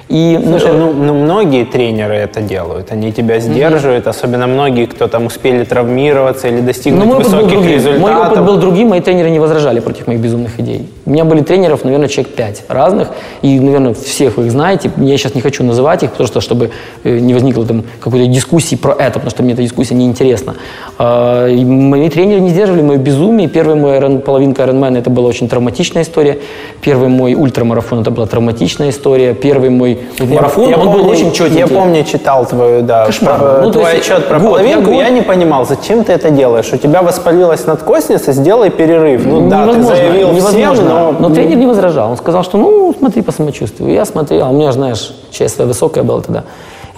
И, 0.09 0.39
ну, 0.43 0.57
Слушай, 0.57 0.75
ну, 0.75 0.91
ну, 0.91 1.13
многие 1.13 1.65
тренеры 1.65 2.15
это 2.15 2.41
делают, 2.41 2.91
они 2.91 3.11
тебя 3.11 3.39
сдерживают, 3.39 4.07
особенно 4.07 4.47
многие, 4.47 4.87
кто 4.87 5.07
там 5.07 5.27
успели 5.27 5.63
травмироваться 5.63 6.47
или 6.47 6.61
достигнуть 6.61 7.05
Но 7.05 7.05
Ну, 7.05 7.13
мой 7.13 7.23
был 7.23 7.29
высоких 7.29 7.53
другим. 7.53 7.71
результатов. 7.71 8.01
Мой 8.01 8.15
опыт 8.15 8.43
был 8.43 8.57
другим, 8.57 8.87
мои 8.87 9.01
тренеры 9.01 9.29
не 9.29 9.37
возражали 9.39 9.79
против 9.81 10.07
моих 10.07 10.19
безумных 10.19 10.59
идей. 10.59 10.89
У 11.05 11.11
меня 11.11 11.25
были 11.25 11.41
тренеров, 11.41 11.83
наверное, 11.83 12.07
человек 12.07 12.33
пять 12.33 12.63
разных, 12.69 13.09
и, 13.43 13.59
наверное, 13.59 13.93
всех 13.93 14.37
вы 14.37 14.47
их 14.47 14.51
знаете. 14.51 14.89
Я 14.97 15.15
сейчас 15.17 15.35
не 15.35 15.41
хочу 15.41 15.63
называть 15.63 16.01
их, 16.01 16.09
потому 16.11 16.27
что, 16.27 16.41
чтобы 16.41 16.71
э, 17.03 17.19
не 17.19 17.35
возникло 17.35 17.63
там 17.63 17.83
какой-то 17.99 18.25
дискуссии 18.25 18.75
про 18.75 18.93
это, 18.93 19.13
потому 19.13 19.29
что 19.29 19.43
мне 19.43 19.53
эта 19.53 19.61
дискуссия 19.61 19.93
неинтересна. 19.93 20.55
А, 20.97 21.47
и 21.47 21.63
Мои 21.63 22.09
тренеры 22.09 22.39
не 22.39 22.49
сдерживали 22.49 22.81
мое 22.81 22.97
безумие. 22.97 23.47
Первый 23.47 23.75
мой 23.75 23.99
половинка 24.19 24.63
Ironman 24.63 24.97
это 24.97 25.11
была 25.11 25.27
очень 25.27 25.47
травматичная 25.47 26.01
история. 26.01 26.39
Первый 26.81 27.09
мой 27.09 27.35
ультрамарафон 27.35 28.01
это 28.01 28.09
была 28.09 28.25
травматичная 28.25 28.89
история. 28.89 29.35
Первый 29.35 29.69
мой 29.69 29.98
марафон, 30.19 30.69
я 30.69 30.77
он 30.77 30.85
помню, 30.87 31.03
был 31.03 31.09
очень 31.09 31.31
четенький. 31.31 31.59
Я 31.59 31.67
помню, 31.67 32.03
читал 32.03 32.45
твою, 32.45 32.81
да, 32.81 33.05
Кошмар. 33.05 33.39
про- 33.39 33.61
Ну, 33.63 33.71
твой 33.71 33.97
отчет 33.97 34.27
про 34.27 34.39
год, 34.39 34.59
я 34.59 34.63
половинку. 34.65 34.91
год- 34.91 34.99
Я, 34.99 35.09
не 35.09 35.21
понимал, 35.21 35.65
зачем 35.65 36.03
ты 36.03 36.13
это 36.13 36.29
делаешь? 36.29 36.69
У 36.73 36.77
тебя 36.77 37.01
воспалилась 37.01 37.65
надкосница, 37.65 38.31
сделай 38.33 38.69
перерыв. 38.69 39.25
Ну 39.25 39.49
да, 39.49 39.65
ты 39.65 39.71
невозможно, 39.71 39.95
заявил 39.95 40.31
невозможно. 40.31 40.73
всем, 40.73 40.85
но... 40.87 41.11
но 41.19 41.29
тренер 41.29 41.57
не 41.57 41.65
возражал. 41.67 42.11
Он 42.11 42.17
сказал, 42.17 42.43
что 42.43 42.57
ну 42.57 42.93
смотри 42.97 43.21
по 43.21 43.31
самочувствию. 43.31 43.91
Я 43.93 44.05
смотрел, 44.05 44.45
а 44.45 44.49
у 44.49 44.53
меня, 44.53 44.71
знаешь, 44.71 45.13
своя 45.31 45.67
высокая 45.67 46.03
была 46.03 46.21
тогда. 46.21 46.43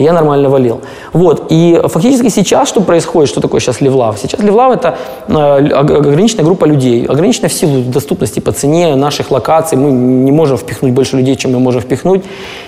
И 0.02 0.04
я 0.04 0.14
нормально 0.14 0.50
валил. 0.50 0.82
Вот, 1.14 1.46
и 1.50 1.80
фактически 1.86 2.30
сейчас 2.30 2.68
что 2.68 2.82
происходит, 2.82 3.30
что 3.30 3.40
такое 3.40 3.62
сейчас 3.62 3.82
Левлав? 3.82 4.18
Сейчас 4.18 4.42
Левлав 4.42 4.74
это 4.74 4.98
э, 5.28 5.34
ограниченная 5.34 6.44
группа 6.44 6.66
людей, 6.66 7.06
ограниченная 7.06 7.50
в 7.50 7.54
силу 7.54 7.84
доступности 7.84 8.40
по 8.40 8.52
цене 8.52 8.96
наших 8.96 9.30
локаций, 9.32 9.78
мы 9.78 9.92
не 9.92 10.32
можем 10.32 10.58
впихнуть 10.58 10.94
больше 10.94 11.18
людей, 11.18 11.36
чем 11.36 11.52
мы 11.52 11.60
можем 11.60 11.82
впихнуть, 11.82 12.24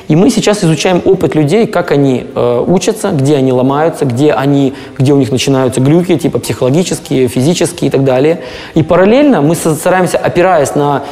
и 0.08 0.16
мы 0.16 0.30
сейчас 0.30 0.64
изучаем 0.64 1.02
опыт 1.06 1.34
людей, 1.36 1.66
как 1.66 1.92
они 1.92 2.28
э, 2.36 2.64
учатся, 2.68 3.10
где 3.10 3.38
они 3.38 3.52
ломаются, 3.52 4.06
где 4.06 4.32
они, 4.34 4.74
где 4.98 5.14
у 5.14 5.18
них 5.18 5.32
начинаются 5.32 5.82
глюки, 5.82 6.16
типа 6.18 6.38
психологические, 6.38 7.28
физические 7.28 7.88
и 7.88 7.92
так 7.92 8.04
далее. 8.04 8.42
И 8.76 8.84
параллельно 8.84 9.42
мы 9.42 9.56
стараемся, 9.56 10.20
опираясь 10.20 10.76
на 10.76 11.04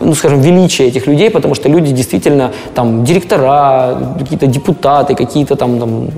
ну, 0.00 0.14
скажем, 0.14 0.40
величие 0.40 0.88
этих 0.88 1.06
людей, 1.06 1.30
потому 1.30 1.54
что 1.54 1.68
люди 1.68 1.92
действительно 1.92 2.52
там 2.74 3.04
директора, 3.04 4.14
какие-то 4.18 4.46
депутаты, 4.46 5.14
какие-то 5.14 5.56
там, 5.56 5.78
там 5.78 6.08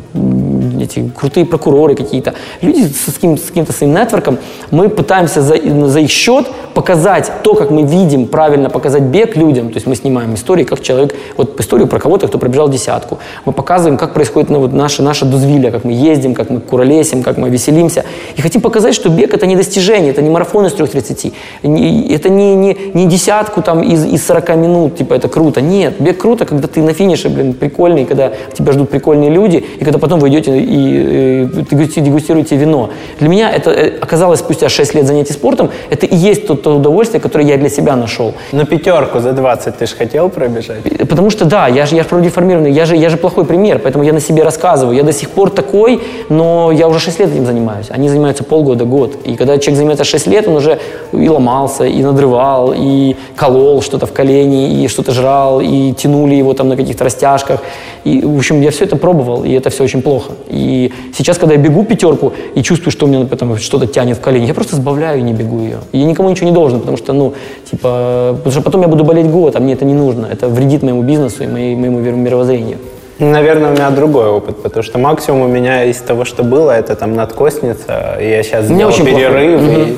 эти 0.83 1.11
крутые 1.17 1.47
прокуроры 1.47 1.95
какие-то. 1.95 2.35
Люди 2.63 2.83
с, 2.83 3.13
каким, 3.15 3.37
с 3.37 3.43
каким-то 3.43 3.73
своим 3.73 3.95
нетворком, 3.95 4.39
мы 4.71 4.89
пытаемся 4.89 5.43
за, 5.43 5.57
за 5.89 6.01
их 6.01 6.11
счет 6.11 6.47
показать 6.75 7.31
то, 7.43 7.55
как 7.55 7.71
мы 7.71 7.83
видим, 7.83 8.27
правильно 8.27 8.71
показать 8.71 9.03
бег 9.03 9.37
людям. 9.37 9.69
То 9.69 9.77
есть 9.77 9.87
мы 9.87 9.97
снимаем 9.97 10.35
истории, 10.35 10.65
как 10.65 10.81
человек, 10.81 11.15
вот 11.37 11.61
историю 11.61 11.89
про 11.89 11.99
кого-то, 11.99 12.29
кто 12.29 12.39
пробежал 12.39 12.69
десятку. 12.69 13.19
Мы 13.45 13.53
показываем, 13.53 13.99
как 13.99 14.15
происходит 14.15 14.51
ну, 14.51 14.61
вот 14.61 14.73
наше, 14.73 15.03
наше 15.03 15.25
дозвилля, 15.25 15.71
как 15.71 15.85
мы 15.85 15.93
ездим, 15.93 16.35
как 16.35 16.51
мы 16.51 16.61
куролесим, 16.61 17.23
как 17.23 17.37
мы 17.37 17.51
веселимся. 17.51 18.05
И 18.37 18.43
хотим 18.43 18.61
показать, 18.61 18.95
что 18.95 19.09
бег 19.09 19.35
это 19.35 19.47
не 19.47 19.57
достижение, 19.57 20.11
это 20.11 20.23
не 20.23 20.31
марафон 20.31 20.67
из 20.67 20.75
3.30, 20.75 22.15
это 22.15 22.29
не, 22.29 22.55
не, 22.55 22.77
не 22.95 23.07
десятку 23.07 23.60
там 23.63 23.83
из, 23.83 24.05
из 24.05 24.27
40 24.27 24.57
минут, 24.57 24.97
типа 24.97 25.15
это 25.15 25.29
круто. 25.29 25.61
Нет, 25.61 25.95
бег 25.99 26.19
круто, 26.19 26.45
когда 26.45 26.69
ты 26.69 26.83
на 26.83 26.93
финише, 26.93 27.29
блин, 27.29 27.55
прикольный, 27.55 28.05
когда 28.05 28.33
тебя 28.53 28.73
ждут 28.73 28.91
прикольные 28.91 29.31
люди, 29.31 29.65
и 29.81 29.85
когда 29.85 29.99
потом 29.99 30.21
вы 30.21 30.29
идете 30.29 30.59
и, 30.59 31.43
и 31.43 32.01
дегустируете 32.01 32.57
вино. 32.57 32.91
Для 33.19 33.29
меня 33.29 33.51
это 33.51 33.71
э, 33.71 33.99
оказалось 34.01 34.41
спустя 34.41 34.69
6 34.69 34.95
лет 34.95 35.07
занятий 35.07 35.33
спортом, 35.33 35.71
это 35.91 36.07
и 36.07 36.17
есть 36.17 36.47
то, 36.47 36.55
то 36.55 36.77
удовольствие, 36.77 37.21
которое 37.21 37.47
я 37.47 37.57
для 37.57 37.69
себя 37.69 37.97
нашел. 37.97 38.35
Но 38.53 38.65
пятерку 38.65 39.21
за 39.21 39.33
20 39.33 39.79
ты 39.79 39.87
же 39.87 39.97
хотел 39.97 40.29
пробежать? 40.29 40.83
Потому 41.09 41.31
что 41.31 41.45
да, 41.45 41.69
я 41.69 41.87
же, 41.87 41.97
я 41.97 42.03
же 42.03 42.09
продеформированный, 42.09 42.73
я 42.73 42.85
же, 42.87 42.97
я 42.97 43.09
же 43.11 43.17
плохой 43.17 43.45
пример, 43.45 43.79
поэтому 43.79 44.05
я 44.05 44.13
на 44.13 44.21
себе 44.21 44.43
рассказываю. 44.43 44.97
Я 44.97 45.03
до 45.03 45.13
сих 45.13 45.31
пор 45.31 45.51
такой, 45.51 46.01
но 46.29 46.73
я 46.73 46.89
уже 46.89 47.01
6 47.01 47.21
лет 47.21 47.33
этим 47.33 47.47
занимаюсь. 47.47 47.87
Они 47.91 48.09
занимаются 48.09 48.45
полгода, 48.45 48.85
год. 48.85 49.17
И 49.25 49.37
когда 49.37 49.59
человек 49.59 49.77
занимается 49.77 50.05
6 50.05 50.27
лет, 50.27 50.49
он 50.49 50.57
уже 50.57 50.79
и 51.13 51.29
ломался, 51.29 51.85
и 51.85 52.03
надрывал, 52.03 52.75
и 52.77 53.17
колол 53.51 53.83
что-то 53.83 54.07
в 54.07 54.13
колени, 54.13 54.85
и 54.85 54.89
что-то 54.89 55.13
жрал, 55.13 55.61
и 55.61 55.93
тянули 55.93 56.35
его 56.35 56.55
там 56.55 56.69
на 56.69 56.77
каких-то 56.77 57.05
растяжках. 57.05 57.61
И, 58.05 58.21
в 58.23 58.37
общем, 58.37 58.61
я 58.63 58.71
все 58.71 58.85
это 58.85 58.97
пробовал, 58.97 59.45
и 59.45 59.51
это 59.53 59.71
все 59.71 59.85
очень 59.85 60.03
плохо. 60.03 60.33
И 60.49 60.93
сейчас, 61.17 61.39
когда 61.39 61.55
я 61.55 61.61
бегу 61.61 61.85
пятерку 61.85 62.33
и 62.55 62.63
чувствую, 62.63 62.93
что 62.93 63.07
у 63.07 63.09
меня 63.09 63.25
там 63.27 63.57
что-то 63.57 63.87
тянет 63.87 64.19
в 64.19 64.21
колени, 64.21 64.47
я 64.47 64.55
просто 64.55 64.77
сбавляю 64.77 65.19
и 65.19 65.23
не 65.23 65.33
бегу 65.33 65.59
ее. 65.59 65.79
Я 65.93 66.05
никому 66.05 66.31
ничего 66.31 66.49
не 66.49 66.55
должен, 66.55 66.81
потому 66.81 66.97
что, 66.97 67.13
ну, 67.13 67.33
типа, 67.71 68.35
потому 68.37 68.53
что 68.53 68.63
потом 68.63 68.83
я 68.83 68.89
буду 68.89 69.05
болеть 69.05 69.27
год, 69.27 69.57
а 69.57 69.61
мне 69.61 69.73
это 69.73 69.85
не 69.85 69.95
нужно. 69.95 70.27
Это 70.27 70.49
вредит 70.49 70.83
моему 70.83 71.03
бизнесу 71.03 71.45
и 71.45 71.47
моему 71.47 72.01
мировоззрению. 72.01 72.79
Наверное, 73.21 73.71
у 73.71 73.73
меня 73.75 73.91
другой 73.91 74.29
опыт, 74.29 74.63
потому 74.63 74.83
что 74.83 74.99
максимум 74.99 75.43
у 75.43 75.49
меня 75.49 75.85
из 75.85 75.99
того, 75.99 76.25
что 76.25 76.43
было, 76.43 76.71
это 76.71 76.97
там 76.97 77.15
надкосница, 77.15 78.17
и 78.19 78.29
я 78.31 78.43
сейчас 78.43 78.65
сделал 78.65 78.93
перерыв, 78.93 79.61
плохо. 79.61 79.81
и, 79.81 79.97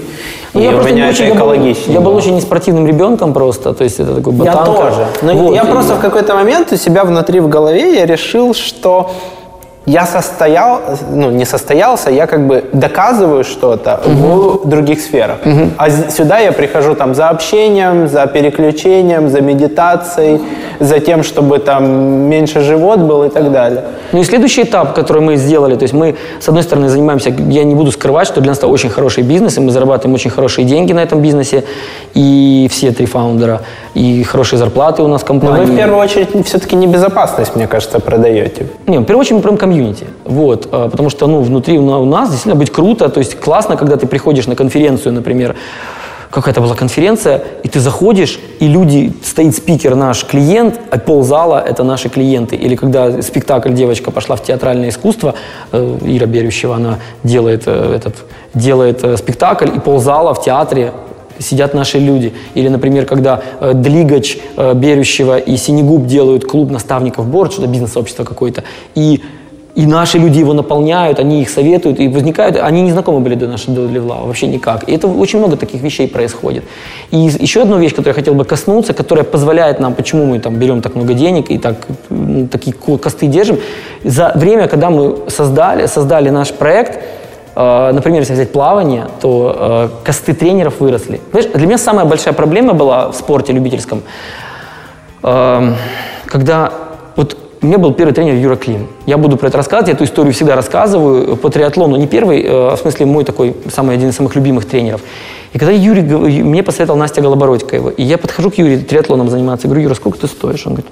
ну, 0.55 0.61
и 0.61 0.65
я 0.65 0.71
у 0.77 0.83
меня 0.83 1.09
это 1.09 1.31
экологично. 1.31 1.93
Я 1.93 2.01
был, 2.01 2.11
я 2.11 2.11
был 2.11 2.17
очень 2.17 2.35
неспортивным 2.35 2.87
ребенком 2.87 3.33
просто, 3.33 3.75
то 3.75 3.85
есть 3.85 4.01
это 4.01 4.17
такой 4.17 4.33
ботанка. 4.33 4.71
Я 4.71 4.77
тоже. 4.77 5.07
Но 5.23 5.35
вот. 5.35 5.55
я 5.55 5.65
просто 5.65 5.95
в 5.95 6.01
какой-то 6.01 6.35
момент 6.35 6.73
у 6.73 6.77
себя 6.77 7.05
внутри 7.05 7.39
в 7.39 7.49
голове 7.49 7.95
я 7.95 8.07
решил, 8.07 8.55
что 8.55 9.13
я 9.87 10.07
состоял, 10.07 10.81
ну 11.11 11.31
не 11.31 11.45
состоялся, 11.45 12.11
я 12.11 12.27
как 12.27 12.47
бы 12.47 12.65
доказываю 12.73 13.43
что-то 13.43 14.01
угу. 14.05 14.61
в 14.65 14.69
других 14.69 15.01
сферах. 15.01 15.39
Угу. 15.45 15.71
А 15.77 15.91
сюда 15.91 16.39
я 16.39 16.53
прихожу 16.53 16.95
там 16.95 17.15
за 17.15 17.29
общением, 17.29 18.09
за 18.09 18.27
переключением, 18.27 19.29
за 19.29 19.41
медитацией, 19.41 20.41
за 20.79 21.01
тем, 21.01 21.25
чтобы 21.25 21.59
там 21.59 21.85
меньше 22.29 22.61
живот 22.61 23.01
был 23.01 23.25
и 23.25 23.29
так 23.29 23.51
далее. 23.51 23.85
Ну 24.13 24.21
и 24.21 24.25
следующий 24.25 24.63
этап, 24.63 24.95
который 24.95 25.23
мы 25.23 25.37
сделали, 25.37 25.75
то 25.75 25.83
есть 25.83 25.95
мы, 25.95 26.15
с 26.41 26.49
одной 26.49 26.63
стороны, 26.63 26.89
занимаемся, 26.89 27.31
я 27.31 27.65
не 27.65 27.75
буду 27.75 27.91
скрывать, 27.91 28.29
что 28.29 28.41
для 28.41 28.51
нас 28.51 28.59
это 28.59 28.69
очень 28.69 28.91
хороший 28.91 29.25
бизнес, 29.25 29.59
и 29.59 29.61
мы 29.61 29.73
зарабатываем 29.73 30.15
очень 30.15 30.31
хорошие 30.31 30.65
деньги 30.65 30.93
на 30.93 31.01
этом 31.01 31.21
бизнесе, 31.21 31.65
и 32.15 32.69
все 32.71 32.93
три 32.93 33.07
фаундера, 33.07 33.63
и 33.95 34.23
хорошие 34.23 34.59
зарплаты 34.59 35.03
у 35.03 35.09
нас 35.09 35.23
в 35.23 35.25
компании. 35.25 35.57
Но 35.57 35.65
вы 35.65 35.73
в 35.73 35.77
первую 35.77 35.99
очередь 35.99 36.47
все-таки 36.47 36.77
не 36.77 36.87
безопасность, 36.87 37.57
мне 37.57 37.67
кажется, 37.67 37.99
продаете. 37.99 38.67
Не, 38.87 38.99
в 38.99 39.05
первую 39.05 39.23
очередь 39.23 39.37
мы 39.37 39.43
продаем 39.43 39.72
комьюнити. 39.73 40.07
Вот, 40.25 40.69
а, 40.71 40.89
потому 40.89 41.11
что, 41.11 41.27
ну, 41.27 41.41
внутри 41.41 41.79
у 41.79 42.05
нас 42.05 42.29
действительно 42.29 42.57
быть 42.57 42.71
круто, 42.71 43.09
то 43.09 43.21
есть 43.21 43.41
классно, 43.41 43.77
когда 43.77 43.97
ты 43.97 44.07
приходишь 44.07 44.47
на 44.47 44.55
конференцию, 44.55 45.15
например, 45.15 45.55
какая-то 46.31 46.61
была 46.61 46.75
конференция, 46.75 47.43
и 47.65 47.69
ты 47.69 47.81
заходишь, 47.81 48.39
и 48.61 48.69
люди, 48.69 49.13
стоит 49.23 49.55
спикер 49.55 49.95
наш 49.95 50.25
клиент, 50.25 50.81
а 50.91 50.99
ползала 50.99 51.61
это 51.61 51.85
наши 51.85 52.09
клиенты. 52.09 52.57
Или 52.57 52.77
когда 52.77 53.23
спектакль 53.23 53.73
«Девочка 53.75 54.11
пошла 54.11 54.37
в 54.37 54.43
театральное 54.43 54.89
искусство», 54.89 55.35
э, 55.73 55.99
Ира 56.07 56.27
Берющева, 56.27 56.77
она 56.77 56.99
делает, 57.23 57.65
э, 57.67 57.95
этот, 57.97 58.15
делает 58.55 59.05
э, 59.05 59.17
спектакль, 59.17 59.69
и 59.77 59.79
ползала 59.79 60.33
в 60.33 60.43
театре 60.43 60.93
сидят 61.39 61.75
наши 61.75 61.99
люди. 61.99 62.33
Или, 62.55 62.69
например, 62.69 63.05
когда 63.07 63.43
э, 63.61 63.73
Длигач, 63.75 64.39
э, 64.57 64.75
Берющева 64.75 65.39
и 65.39 65.57
Синегуб 65.57 66.07
делают 66.07 66.45
клуб 66.45 66.71
наставников 66.71 67.27
борт, 67.27 67.53
что-то 67.53 67.69
бизнес-сообщество 67.69 68.25
какое-то, 68.25 68.65
и 68.95 69.23
и 69.75 69.87
наши 69.87 70.19
люди 70.19 70.39
его 70.39 70.53
наполняют, 70.53 71.19
они 71.19 71.41
их 71.41 71.49
советуют, 71.49 71.99
и 71.99 72.09
возникают, 72.09 72.57
они 72.57 72.83
не 72.83 72.93
знакомы 72.93 73.21
были 73.21 73.37
до 73.37 73.47
нашего 73.49 73.75
до 73.75 73.93
Левлава, 73.93 74.27
вообще 74.27 74.47
никак. 74.47 74.89
И 74.89 74.93
это 74.93 75.09
очень 75.09 75.39
много 75.39 75.57
таких 75.57 75.83
вещей 75.83 76.09
происходит. 76.09 76.65
И 77.11 77.17
еще 77.17 77.63
одна 77.63 77.79
вещь, 77.79 77.93
которую 77.93 78.11
я 78.11 78.15
хотел 78.15 78.35
бы 78.35 78.45
коснуться, 78.45 78.93
которая 78.93 79.25
позволяет 79.25 79.81
нам, 79.81 79.95
почему 79.95 80.27
мы 80.27 80.41
там 80.41 80.57
берем 80.57 80.83
так 80.83 80.95
много 80.95 81.15
денег 81.15 81.51
и 81.51 81.59
так, 81.59 81.77
ну, 82.11 82.49
такие 82.49 82.75
косты 82.99 83.27
держим, 83.27 83.59
за 84.05 84.33
время, 84.35 84.69
когда 84.69 84.91
мы 84.91 85.17
создали, 85.29 85.87
создали 85.87 86.31
наш 86.31 86.53
проект, 86.53 87.01
э, 87.57 87.93
например, 87.95 88.21
если 88.21 88.35
взять 88.35 88.53
плавание, 88.53 89.07
то 89.23 89.57
э, 89.59 90.05
косты 90.05 90.35
тренеров 90.35 90.81
выросли. 90.81 91.21
Знаешь, 91.31 91.49
для 91.55 91.67
меня 91.67 91.79
самая 91.79 92.05
большая 92.05 92.35
проблема 92.35 92.75
была 92.75 93.11
в 93.11 93.17
спорте 93.17 93.55
любительском, 93.55 94.03
э, 95.23 95.73
когда 96.27 96.73
вот 97.17 97.39
у 97.63 97.67
меня 97.67 97.79
был 97.79 97.95
первый 97.95 98.13
тренер 98.13 98.35
Юра 98.35 98.57
Клим. 98.57 98.89
Я 99.07 99.17
буду 99.17 99.37
про 99.37 99.47
это 99.47 99.57
рассказывать, 99.57 99.89
я 99.89 99.95
эту 99.95 100.03
историю 100.05 100.33
всегда 100.33 100.57
рассказываю 100.57 101.37
по 101.37 101.49
триатлону. 101.49 101.97
Не 101.97 102.09
первый, 102.09 102.43
э, 102.43 102.49
а 102.49 102.77
в 102.77 102.81
смысле 102.81 103.07
мой 103.07 103.25
такой, 103.25 103.55
самый 103.73 103.95
один 103.95 104.09
из 104.09 104.17
самых 104.17 104.35
любимых 104.35 104.65
тренеров. 104.65 105.01
И 105.53 105.59
когда 105.59 105.73
Юрий, 105.73 106.03
мне 106.03 106.65
посоветовал 106.65 106.99
Настя 106.99 107.21
Голобородько 107.21 107.77
его, 107.77 107.91
и 107.91 108.03
я 108.03 108.19
подхожу 108.19 108.51
к 108.51 108.55
Юрию 108.55 108.85
триатлоном 108.85 109.31
заниматься, 109.31 109.69
я 109.69 109.69
говорю, 109.69 109.85
Юра, 109.85 109.95
сколько 109.95 110.19
ты 110.19 110.27
стоишь? 110.27 110.67
Он 110.67 110.75
говорит, 110.75 110.91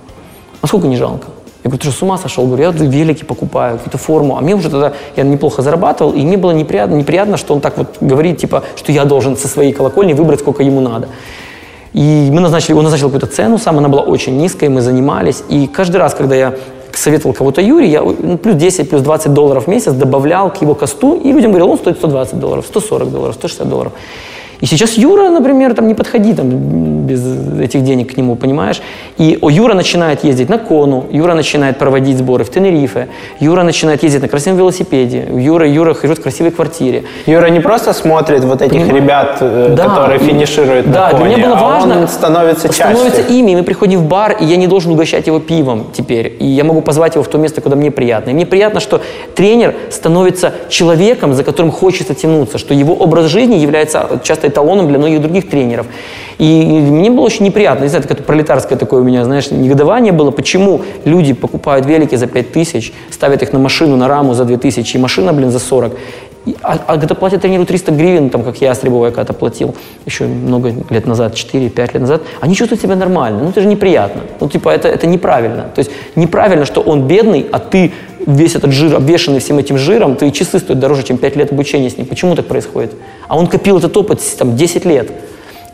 а 0.60 0.66
сколько 0.68 0.86
не 0.86 0.96
жалко? 0.96 1.26
Я 1.64 1.70
говорю, 1.70 1.78
ты 1.78 1.88
что, 1.88 1.98
с 1.98 2.02
ума 2.02 2.18
сошел? 2.18 2.46
Говорю, 2.46 2.62
я 2.62 2.70
велики 2.70 3.24
покупаю, 3.24 3.76
какую-то 3.78 3.98
форму. 3.98 4.36
А 4.36 4.40
мне 4.40 4.54
уже 4.54 4.70
тогда, 4.70 4.92
я 5.16 5.24
неплохо 5.24 5.62
зарабатывал, 5.62 6.12
и 6.12 6.22
мне 6.22 6.36
было 6.36 6.52
неприятно, 6.52 6.94
неприятно, 6.94 7.36
что 7.36 7.52
он 7.52 7.60
так 7.60 7.78
вот 7.78 7.96
говорит, 8.00 8.38
типа, 8.38 8.62
что 8.76 8.92
я 8.92 9.04
должен 9.04 9.36
со 9.36 9.48
своей 9.48 9.72
колокольни 9.72 10.12
выбрать, 10.12 10.38
сколько 10.38 10.62
ему 10.62 10.80
надо. 10.80 11.08
И 11.92 12.30
мы 12.30 12.40
назначили, 12.40 12.74
он 12.74 12.84
назначил 12.84 13.08
какую-то 13.08 13.26
цену, 13.26 13.58
сам 13.58 13.78
она 13.78 13.88
была 13.88 14.02
очень 14.02 14.36
низкая, 14.36 14.70
мы 14.70 14.80
занимались. 14.80 15.42
И 15.48 15.66
каждый 15.66 15.96
раз, 15.96 16.14
когда 16.14 16.36
я 16.36 16.54
советовал 16.92 17.34
кого-то 17.34 17.60
Юре, 17.60 17.88
я 17.88 18.02
ну, 18.02 18.38
плюс 18.38 18.56
10, 18.56 18.90
плюс 18.90 19.02
20 19.02 19.32
долларов 19.32 19.64
в 19.64 19.66
месяц 19.68 19.92
добавлял 19.92 20.50
к 20.50 20.62
его 20.62 20.74
косту, 20.74 21.16
и 21.16 21.32
людям 21.32 21.52
говорил, 21.52 21.70
он 21.70 21.78
стоит 21.78 21.96
120 21.96 22.38
долларов, 22.38 22.64
140 22.66 23.10
долларов, 23.10 23.34
160 23.34 23.68
долларов. 23.68 23.92
И 24.60 24.66
сейчас 24.66 24.98
Юра, 24.98 25.30
например, 25.30 25.74
там 25.74 25.88
не 25.88 25.94
подходи 25.94 26.34
там, 26.34 27.06
без 27.06 27.22
этих 27.60 27.82
денег 27.82 28.14
к 28.14 28.16
нему, 28.16 28.36
понимаешь? 28.36 28.82
И 29.18 29.38
о, 29.40 29.50
Юра 29.50 29.74
начинает 29.74 30.24
ездить 30.24 30.48
на 30.48 30.58
Кону, 30.58 31.06
Юра 31.10 31.34
начинает 31.34 31.78
проводить 31.78 32.18
сборы 32.18 32.44
в 32.44 32.50
Тенерифе, 32.50 33.08
Юра 33.40 33.62
начинает 33.62 34.02
ездить 34.02 34.22
на 34.22 34.28
красивом 34.28 34.58
велосипеде, 34.58 35.26
Юра, 35.32 35.66
Юра 35.66 35.94
живет 35.94 36.18
в 36.18 36.22
красивой 36.22 36.50
квартире. 36.50 37.04
Юра 37.26 37.46
не 37.46 37.60
просто 37.60 37.92
смотрит 37.92 38.44
вот 38.44 38.60
этих 38.62 38.72
Понимаешь? 38.72 38.94
ребят, 38.94 39.38
э, 39.40 39.74
да, 39.76 39.84
которые 39.84 40.18
финишируют 40.18 40.90
да, 40.90 41.06
на 41.06 41.10
Коне, 41.10 41.24
для 41.24 41.36
меня 41.36 41.46
было 41.46 41.58
а 41.58 41.62
важно, 41.62 42.00
он 42.00 42.08
становится 42.08 42.68
частью. 42.68 42.86
Становится 42.86 43.22
ими, 43.22 43.54
мы 43.54 43.62
приходим 43.62 44.00
в 44.00 44.08
бар, 44.08 44.36
и 44.40 44.44
я 44.44 44.56
не 44.56 44.66
должен 44.66 44.92
угощать 44.92 45.26
его 45.26 45.40
пивом 45.40 45.86
теперь, 45.92 46.36
и 46.38 46.44
я 46.44 46.64
могу 46.64 46.82
позвать 46.82 47.14
его 47.14 47.24
в 47.24 47.28
то 47.28 47.38
место, 47.38 47.60
куда 47.60 47.76
мне 47.76 47.90
приятно. 47.90 48.30
И 48.30 48.34
мне 48.34 48.46
приятно, 48.46 48.80
что 48.80 49.00
тренер 49.34 49.74
становится 49.90 50.52
человеком, 50.68 51.34
за 51.34 51.44
которым 51.44 51.72
хочется 51.72 52.14
тянуться, 52.14 52.58
что 52.58 52.74
его 52.74 52.94
образ 52.94 53.26
жизни 53.26 53.54
является 53.54 54.20
часто 54.22 54.49
эталоном 54.50 54.88
для 54.88 54.98
многих 54.98 55.20
других 55.20 55.48
тренеров. 55.48 55.86
И 56.38 56.44
мне 56.44 57.10
было 57.10 57.24
очень 57.24 57.44
неприятно, 57.44 57.84
не 57.84 57.90
знаю, 57.90 58.04
это 58.08 58.22
пролетарское 58.22 58.78
такое 58.78 59.00
у 59.00 59.04
меня, 59.04 59.24
знаешь, 59.24 59.50
негодование 59.50 60.12
было, 60.12 60.30
почему 60.30 60.82
люди 61.04 61.32
покупают 61.32 61.86
велики 61.86 62.16
за 62.16 62.26
5 62.26 62.52
тысяч, 62.52 62.92
ставят 63.10 63.42
их 63.42 63.52
на 63.52 63.58
машину, 63.58 63.96
на 63.96 64.08
раму 64.08 64.34
за 64.34 64.44
2 64.44 64.56
тысячи, 64.56 64.96
и 64.96 65.00
машина, 65.00 65.32
блин, 65.32 65.50
за 65.50 65.58
40. 65.58 65.92
А, 66.62 66.78
а 66.86 66.98
когда 66.98 67.14
платят 67.14 67.42
тренеру 67.42 67.66
300 67.66 67.92
гривен, 67.92 68.30
там, 68.30 68.42
как 68.42 68.60
я 68.60 68.74
Стребовая 68.74 69.10
когда-то 69.10 69.34
платил, 69.34 69.74
еще 70.06 70.24
много 70.24 70.72
лет 70.88 71.06
назад, 71.06 71.34
4-5 71.34 71.92
лет 71.92 72.00
назад, 72.00 72.22
они 72.40 72.54
чувствуют 72.54 72.80
себя 72.80 72.96
нормально. 72.96 73.40
Ну, 73.42 73.50
это 73.50 73.60
же 73.60 73.66
неприятно. 73.66 74.22
Ну, 74.40 74.48
типа, 74.48 74.70
это, 74.70 74.88
это 74.88 75.06
неправильно. 75.06 75.64
То 75.74 75.80
есть 75.80 75.90
неправильно, 76.16 76.64
что 76.64 76.80
он 76.80 77.06
бедный, 77.06 77.46
а 77.52 77.58
ты 77.58 77.92
весь 78.26 78.54
этот 78.54 78.72
жир 78.72 78.94
обвешанный 78.96 79.40
всем 79.40 79.58
этим 79.58 79.76
жиром, 79.76 80.16
твои 80.16 80.32
часы 80.32 80.58
стоят 80.58 80.80
дороже, 80.80 81.02
чем 81.02 81.18
5 81.18 81.36
лет 81.36 81.52
обучения 81.52 81.90
с 81.90 81.96
ним. 81.98 82.06
Почему 82.06 82.34
так 82.34 82.46
происходит? 82.46 82.94
А 83.28 83.36
он 83.36 83.46
копил 83.46 83.78
этот 83.78 83.94
опыт 83.96 84.20
там, 84.38 84.56
10 84.56 84.84
лет. 84.86 85.10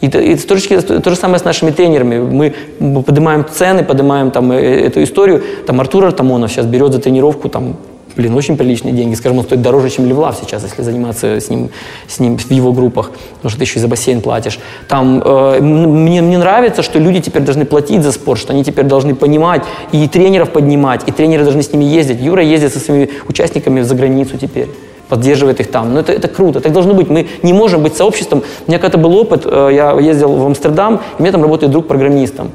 И, 0.00 0.06
и 0.06 0.36
то, 0.36 0.56
то, 0.82 1.00
то 1.00 1.10
же 1.10 1.16
самое 1.16 1.38
с 1.38 1.44
нашими 1.44 1.70
тренерами. 1.70 2.18
Мы 2.18 2.54
поднимаем 2.78 3.46
цены, 3.50 3.84
поднимаем 3.84 4.30
там, 4.30 4.52
э, 4.52 4.86
эту 4.86 5.02
историю. 5.02 5.42
Там 5.66 5.80
Артур 5.80 6.04
Артамонов 6.04 6.50
сейчас 6.50 6.66
берет 6.66 6.92
за 6.92 6.98
тренировку 6.98 7.48
там, 7.48 7.76
блин, 8.16 8.34
очень 8.34 8.56
приличные 8.56 8.94
деньги. 8.94 9.14
Скажем, 9.14 9.38
он 9.38 9.44
стоит 9.44 9.62
дороже, 9.62 9.90
чем 9.90 10.06
Левлав 10.06 10.38
сейчас, 10.40 10.62
если 10.62 10.82
заниматься 10.82 11.36
с 11.36 11.50
ним, 11.50 11.70
с 12.08 12.18
ним 12.18 12.38
в 12.38 12.50
его 12.50 12.72
группах, 12.72 13.10
потому 13.36 13.50
что 13.50 13.58
ты 13.58 13.64
еще 13.64 13.78
и 13.78 13.82
за 13.82 13.88
бассейн 13.88 14.20
платишь. 14.20 14.58
Там, 14.88 15.22
э, 15.24 15.60
мне, 15.60 16.22
мне 16.22 16.38
нравится, 16.38 16.82
что 16.82 16.98
люди 16.98 17.20
теперь 17.20 17.42
должны 17.42 17.64
платить 17.64 18.02
за 18.02 18.12
спорт, 18.12 18.40
что 18.40 18.52
они 18.52 18.64
теперь 18.64 18.84
должны 18.84 19.14
понимать 19.14 19.62
и 19.92 20.08
тренеров 20.08 20.50
поднимать, 20.50 21.02
и 21.06 21.12
тренеры 21.12 21.44
должны 21.44 21.62
с 21.62 21.72
ними 21.72 21.84
ездить. 21.84 22.20
Юра 22.20 22.42
ездит 22.42 22.72
со 22.72 22.78
своими 22.78 23.10
участниками 23.28 23.82
за 23.82 23.94
границу 23.94 24.38
теперь 24.38 24.68
поддерживает 25.08 25.60
их 25.60 25.70
там. 25.70 25.94
Но 25.94 26.00
это, 26.00 26.12
это 26.12 26.28
круто, 26.28 26.60
так 26.60 26.72
должно 26.72 26.94
быть. 26.94 27.08
Мы 27.08 27.26
не 27.42 27.52
можем 27.52 27.82
быть 27.82 27.96
сообществом. 27.96 28.42
У 28.66 28.70
меня 28.70 28.78
когда 28.78 28.98
был 28.98 29.14
опыт, 29.16 29.42
э, 29.44 29.70
я 29.72 29.92
ездил 30.00 30.34
в 30.36 30.46
Амстердам, 30.46 30.96
и 30.96 30.98
у 31.18 31.22
меня 31.22 31.32
там 31.32 31.42
работает 31.42 31.72
друг 31.72 31.86
программистом. 31.86 32.50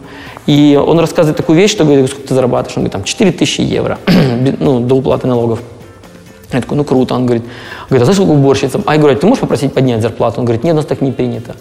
И 0.47 0.79
он 0.83 0.99
рассказывает 0.99 1.37
такую 1.37 1.57
вещь, 1.57 1.71
что 1.71 1.85
говорит, 1.85 2.09
сколько 2.09 2.27
ты 2.27 2.33
зарабатываешь? 2.33 2.77
Он 2.77 2.83
говорит, 2.83 2.93
там, 2.93 3.03
4 3.03 3.31
тысячи 3.31 3.61
евро, 3.61 3.99
ну, 4.59 4.79
до 4.79 4.95
уплаты 4.95 5.27
налогов. 5.27 5.59
Я 6.51 6.61
такой, 6.61 6.77
ну 6.77 6.83
круто. 6.83 7.15
Он 7.15 7.25
говорит, 7.25 7.43
говорит, 7.89 8.01
а 8.01 8.05
знаешь, 8.05 8.17
сколько 8.17 8.31
уборщицам? 8.31 8.83
А 8.85 8.93
я 8.93 8.99
говорю, 8.99 9.17
«А 9.17 9.19
ты 9.19 9.25
можешь 9.25 9.41
попросить 9.41 9.73
поднять 9.73 10.01
зарплату? 10.01 10.39
Он 10.39 10.45
говорит, 10.45 10.63
нет, 10.63 10.73
у 10.73 10.77
нас 10.77 10.85
так 10.85 11.01
не 11.01 11.11
принято. 11.11 11.55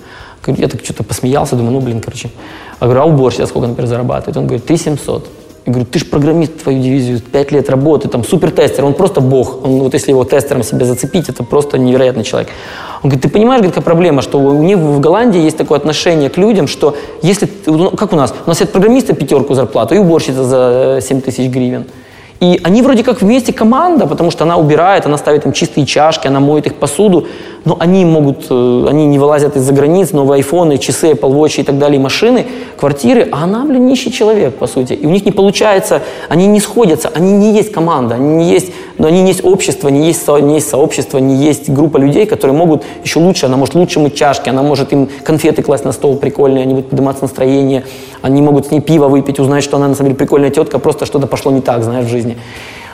Я 0.46 0.68
так 0.68 0.82
что-то 0.82 1.04
посмеялся, 1.04 1.54
думаю, 1.54 1.74
ну, 1.74 1.80
блин, 1.80 2.00
короче. 2.00 2.30
Я 2.80 2.86
говорю, 2.86 3.02
а 3.02 3.04
уборщица 3.04 3.46
сколько, 3.46 3.68
например, 3.68 3.88
зарабатывает? 3.88 4.36
Он 4.36 4.46
говорит, 4.46 4.66
3700. 4.66 5.28
Я 5.70 5.74
говорю, 5.74 5.88
ты 5.88 6.00
же 6.00 6.04
программист, 6.04 6.64
твою 6.64 6.82
дивизию, 6.82 7.20
5 7.20 7.52
лет 7.52 7.70
работы, 7.70 8.08
там, 8.08 8.24
супертестер, 8.24 8.84
он 8.84 8.92
просто 8.92 9.20
бог. 9.20 9.64
Он, 9.64 9.78
вот 9.78 9.94
если 9.94 10.10
его 10.10 10.24
тестером 10.24 10.64
себе 10.64 10.84
зацепить, 10.84 11.28
это 11.28 11.44
просто 11.44 11.78
невероятный 11.78 12.24
человек. 12.24 12.48
Он 13.04 13.10
говорит, 13.10 13.22
ты 13.22 13.28
понимаешь, 13.28 13.64
какая 13.64 13.80
проблема, 13.82 14.20
что 14.20 14.40
у 14.40 14.62
них 14.64 14.78
в 14.78 14.98
Голландии 14.98 15.40
есть 15.40 15.56
такое 15.56 15.78
отношение 15.78 16.28
к 16.28 16.38
людям, 16.38 16.66
что 16.66 16.96
если, 17.22 17.48
ну, 17.66 17.90
как 17.90 18.12
у 18.12 18.16
нас, 18.16 18.34
у 18.46 18.48
нас 18.48 18.58
есть 18.58 18.72
программиста 18.72 19.14
пятерку 19.14 19.54
зарплату 19.54 19.94
и 19.94 19.98
уборщица 19.98 20.42
за 20.42 20.98
7 21.00 21.20
тысяч 21.20 21.48
гривен. 21.48 21.86
И 22.40 22.58
они 22.64 22.82
вроде 22.82 23.04
как 23.04 23.22
вместе 23.22 23.52
команда, 23.52 24.08
потому 24.08 24.32
что 24.32 24.42
она 24.42 24.56
убирает, 24.56 25.06
она 25.06 25.18
ставит 25.18 25.46
им 25.46 25.52
чистые 25.52 25.86
чашки, 25.86 26.26
она 26.26 26.40
моет 26.40 26.66
их 26.66 26.74
посуду, 26.74 27.28
но 27.64 27.76
они 27.78 28.04
могут, 28.04 28.46
э, 28.50 28.86
они 28.88 29.06
не 29.06 29.18
вылазят 29.18 29.56
из-за 29.56 29.72
границ, 29.72 30.12
новые 30.12 30.38
айфоны, 30.38 30.78
часы, 30.78 31.12
Apple 31.12 31.32
Watch 31.32 31.60
и 31.60 31.62
так 31.62 31.78
далее, 31.78 32.00
машины, 32.00 32.46
квартиры, 32.78 33.28
а 33.32 33.44
она, 33.44 33.64
блин, 33.64 33.86
нищий 33.86 34.12
человек, 34.12 34.54
по 34.56 34.66
сути. 34.66 34.94
И 34.94 35.06
у 35.06 35.10
них 35.10 35.24
не 35.24 35.32
получается, 35.32 36.02
они 36.28 36.46
не 36.46 36.60
сходятся, 36.60 37.10
они 37.14 37.32
не 37.32 37.54
есть 37.54 37.72
команда, 37.72 38.14
они 38.14 38.44
не 38.44 38.50
есть, 38.50 38.72
но 38.98 39.08
они 39.08 39.22
не 39.22 39.28
есть 39.28 39.44
общество, 39.44 39.88
не 39.88 40.06
есть, 40.06 40.26
не 40.28 40.54
есть 40.54 40.68
сообщество, 40.68 41.18
не 41.18 41.36
есть 41.36 41.68
группа 41.68 41.98
людей, 41.98 42.26
которые 42.26 42.56
могут 42.56 42.84
еще 43.04 43.18
лучше, 43.18 43.46
она 43.46 43.56
может 43.56 43.74
лучше 43.74 44.00
мыть 44.00 44.14
чашки, 44.14 44.48
она 44.48 44.62
может 44.62 44.92
им 44.92 45.08
конфеты 45.22 45.62
класть 45.62 45.84
на 45.84 45.92
стол 45.92 46.16
прикольные, 46.16 46.62
они 46.62 46.74
будут 46.74 46.90
подниматься 46.90 47.24
настроение, 47.24 47.84
они 48.22 48.42
могут 48.42 48.66
с 48.66 48.70
ней 48.70 48.80
пиво 48.80 49.08
выпить, 49.08 49.38
узнать, 49.38 49.64
что 49.64 49.76
она 49.76 49.88
на 49.88 49.94
самом 49.94 50.10
деле 50.10 50.18
прикольная 50.18 50.50
тетка, 50.50 50.78
просто 50.78 51.06
что-то 51.06 51.26
пошло 51.26 51.52
не 51.52 51.60
так, 51.60 51.82
знаешь, 51.82 52.06
в 52.06 52.10
жизни. 52.10 52.36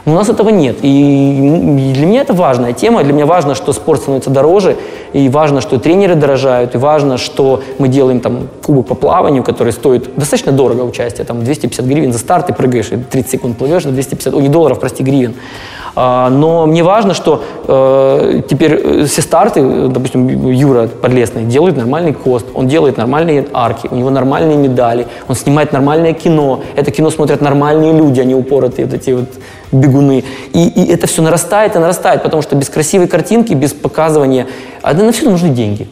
Но 0.07 0.13
у 0.13 0.15
нас 0.15 0.29
этого 0.29 0.51
нет. 0.51 0.77
И 0.83 1.93
для 1.95 2.07
меня 2.07 2.21
это 2.21 2.33
важная 2.33 2.73
тема. 2.73 3.03
Для 3.03 3.13
меня 3.13 3.27
важно, 3.27 3.57
что 3.57 3.73
спорт 3.73 4.01
становится 4.01 4.31
дороже. 4.31 4.77
И 5.13 5.29
важно, 5.29 5.61
что 5.61 5.81
тренеры 5.81 6.15
дорожают. 6.15 6.77
И 6.77 6.79
важно, 6.79 7.19
что 7.19 7.61
мы 7.79 7.89
делаем 7.89 8.21
там 8.21 8.49
кубок 8.65 8.87
по 8.87 8.95
плаванию, 8.95 9.43
который 9.43 9.73
стоит 9.73 10.15
достаточно 10.15 10.53
дорого 10.53 10.83
участие. 10.83 11.25
Там 11.25 11.43
250 11.43 11.85
гривен 11.85 12.13
за 12.13 12.21
старт, 12.21 12.47
ты 12.47 12.55
прыгаешь, 12.55 12.93
и 12.93 12.97
30 12.97 13.31
секунд 13.31 13.59
плывешь 13.59 13.85
на 13.85 13.91
250, 13.91 14.33
о, 14.33 14.41
не 14.41 14.49
долларов, 14.49 14.79
прости, 14.79 15.03
гривен. 15.03 15.35
А, 15.99 16.29
но 16.29 16.67
мне 16.67 16.85
важно, 16.85 17.15
что 17.15 17.43
э, 17.67 18.43
теперь 18.47 18.75
э, 18.75 19.05
все 19.07 19.23
старты, 19.23 19.89
допустим, 19.89 20.51
Юра 20.51 20.89
Подлесный 20.89 21.45
делает 21.45 21.79
нормальный 21.79 22.13
кост, 22.13 22.45
он 22.53 22.69
делает 22.69 22.99
нормальные 22.99 23.47
арки, 23.55 23.89
у 23.91 23.95
него 23.97 24.11
нормальные 24.11 24.59
медали, 24.59 25.07
он 25.27 25.35
снимает 25.35 25.73
нормальное 25.73 26.13
кино. 26.13 26.61
Это 26.77 26.91
кино 26.91 27.09
смотрят 27.09 27.41
нормальные 27.41 27.95
люди, 27.95 28.21
а 28.21 28.25
не 28.25 28.35
упоротые 28.35 28.85
вот 28.85 28.95
эти 28.95 29.11
вот 29.13 29.29
бегуны. 29.73 30.25
И, 30.53 30.69
и 30.69 30.93
это 30.93 31.07
все 31.07 31.23
нарастает 31.23 31.77
и 31.77 31.79
нарастает, 31.79 32.23
потому 32.23 32.43
что 32.43 32.57
без 32.57 32.69
красивой 32.69 33.09
картинки, 33.09 33.55
без 33.55 33.73
показывания, 33.73 34.47
а 34.83 34.95
на 34.95 35.13
все 35.13 35.29
нужны 35.29 35.51
деньги 35.51 35.89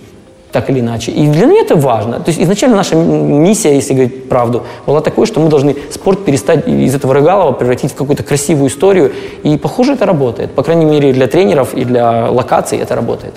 так 0.55 0.71
или 0.71 0.79
иначе. 0.79 1.11
И 1.11 1.27
для 1.27 1.47
меня 1.47 1.63
это 1.63 1.75
важно. 1.75 2.21
То 2.21 2.29
есть 2.29 2.41
изначально 2.41 2.77
наша 2.77 2.95
миссия, 2.95 3.75
если 3.75 3.93
говорить 3.93 4.29
правду, 4.29 4.63
была 4.87 5.01
такой, 5.01 5.27
что 5.27 5.41
мы 5.41 5.49
должны 5.49 5.75
спорт 5.91 6.25
перестать 6.25 6.69
из 6.69 6.95
этого 6.95 7.13
рыгалова 7.13 7.51
превратить 7.53 7.91
в 7.91 7.97
какую-то 7.97 8.23
красивую 8.23 8.69
историю. 8.69 9.13
И, 9.43 9.59
похоже, 9.59 9.95
это 9.95 10.07
работает. 10.07 10.53
По 10.53 10.63
крайней 10.63 10.85
мере, 10.85 11.13
для 11.13 11.27
тренеров 11.27 11.75
и 11.75 11.85
для 11.85 12.31
локаций 12.31 12.79
это 12.79 12.95
работает. 12.95 13.35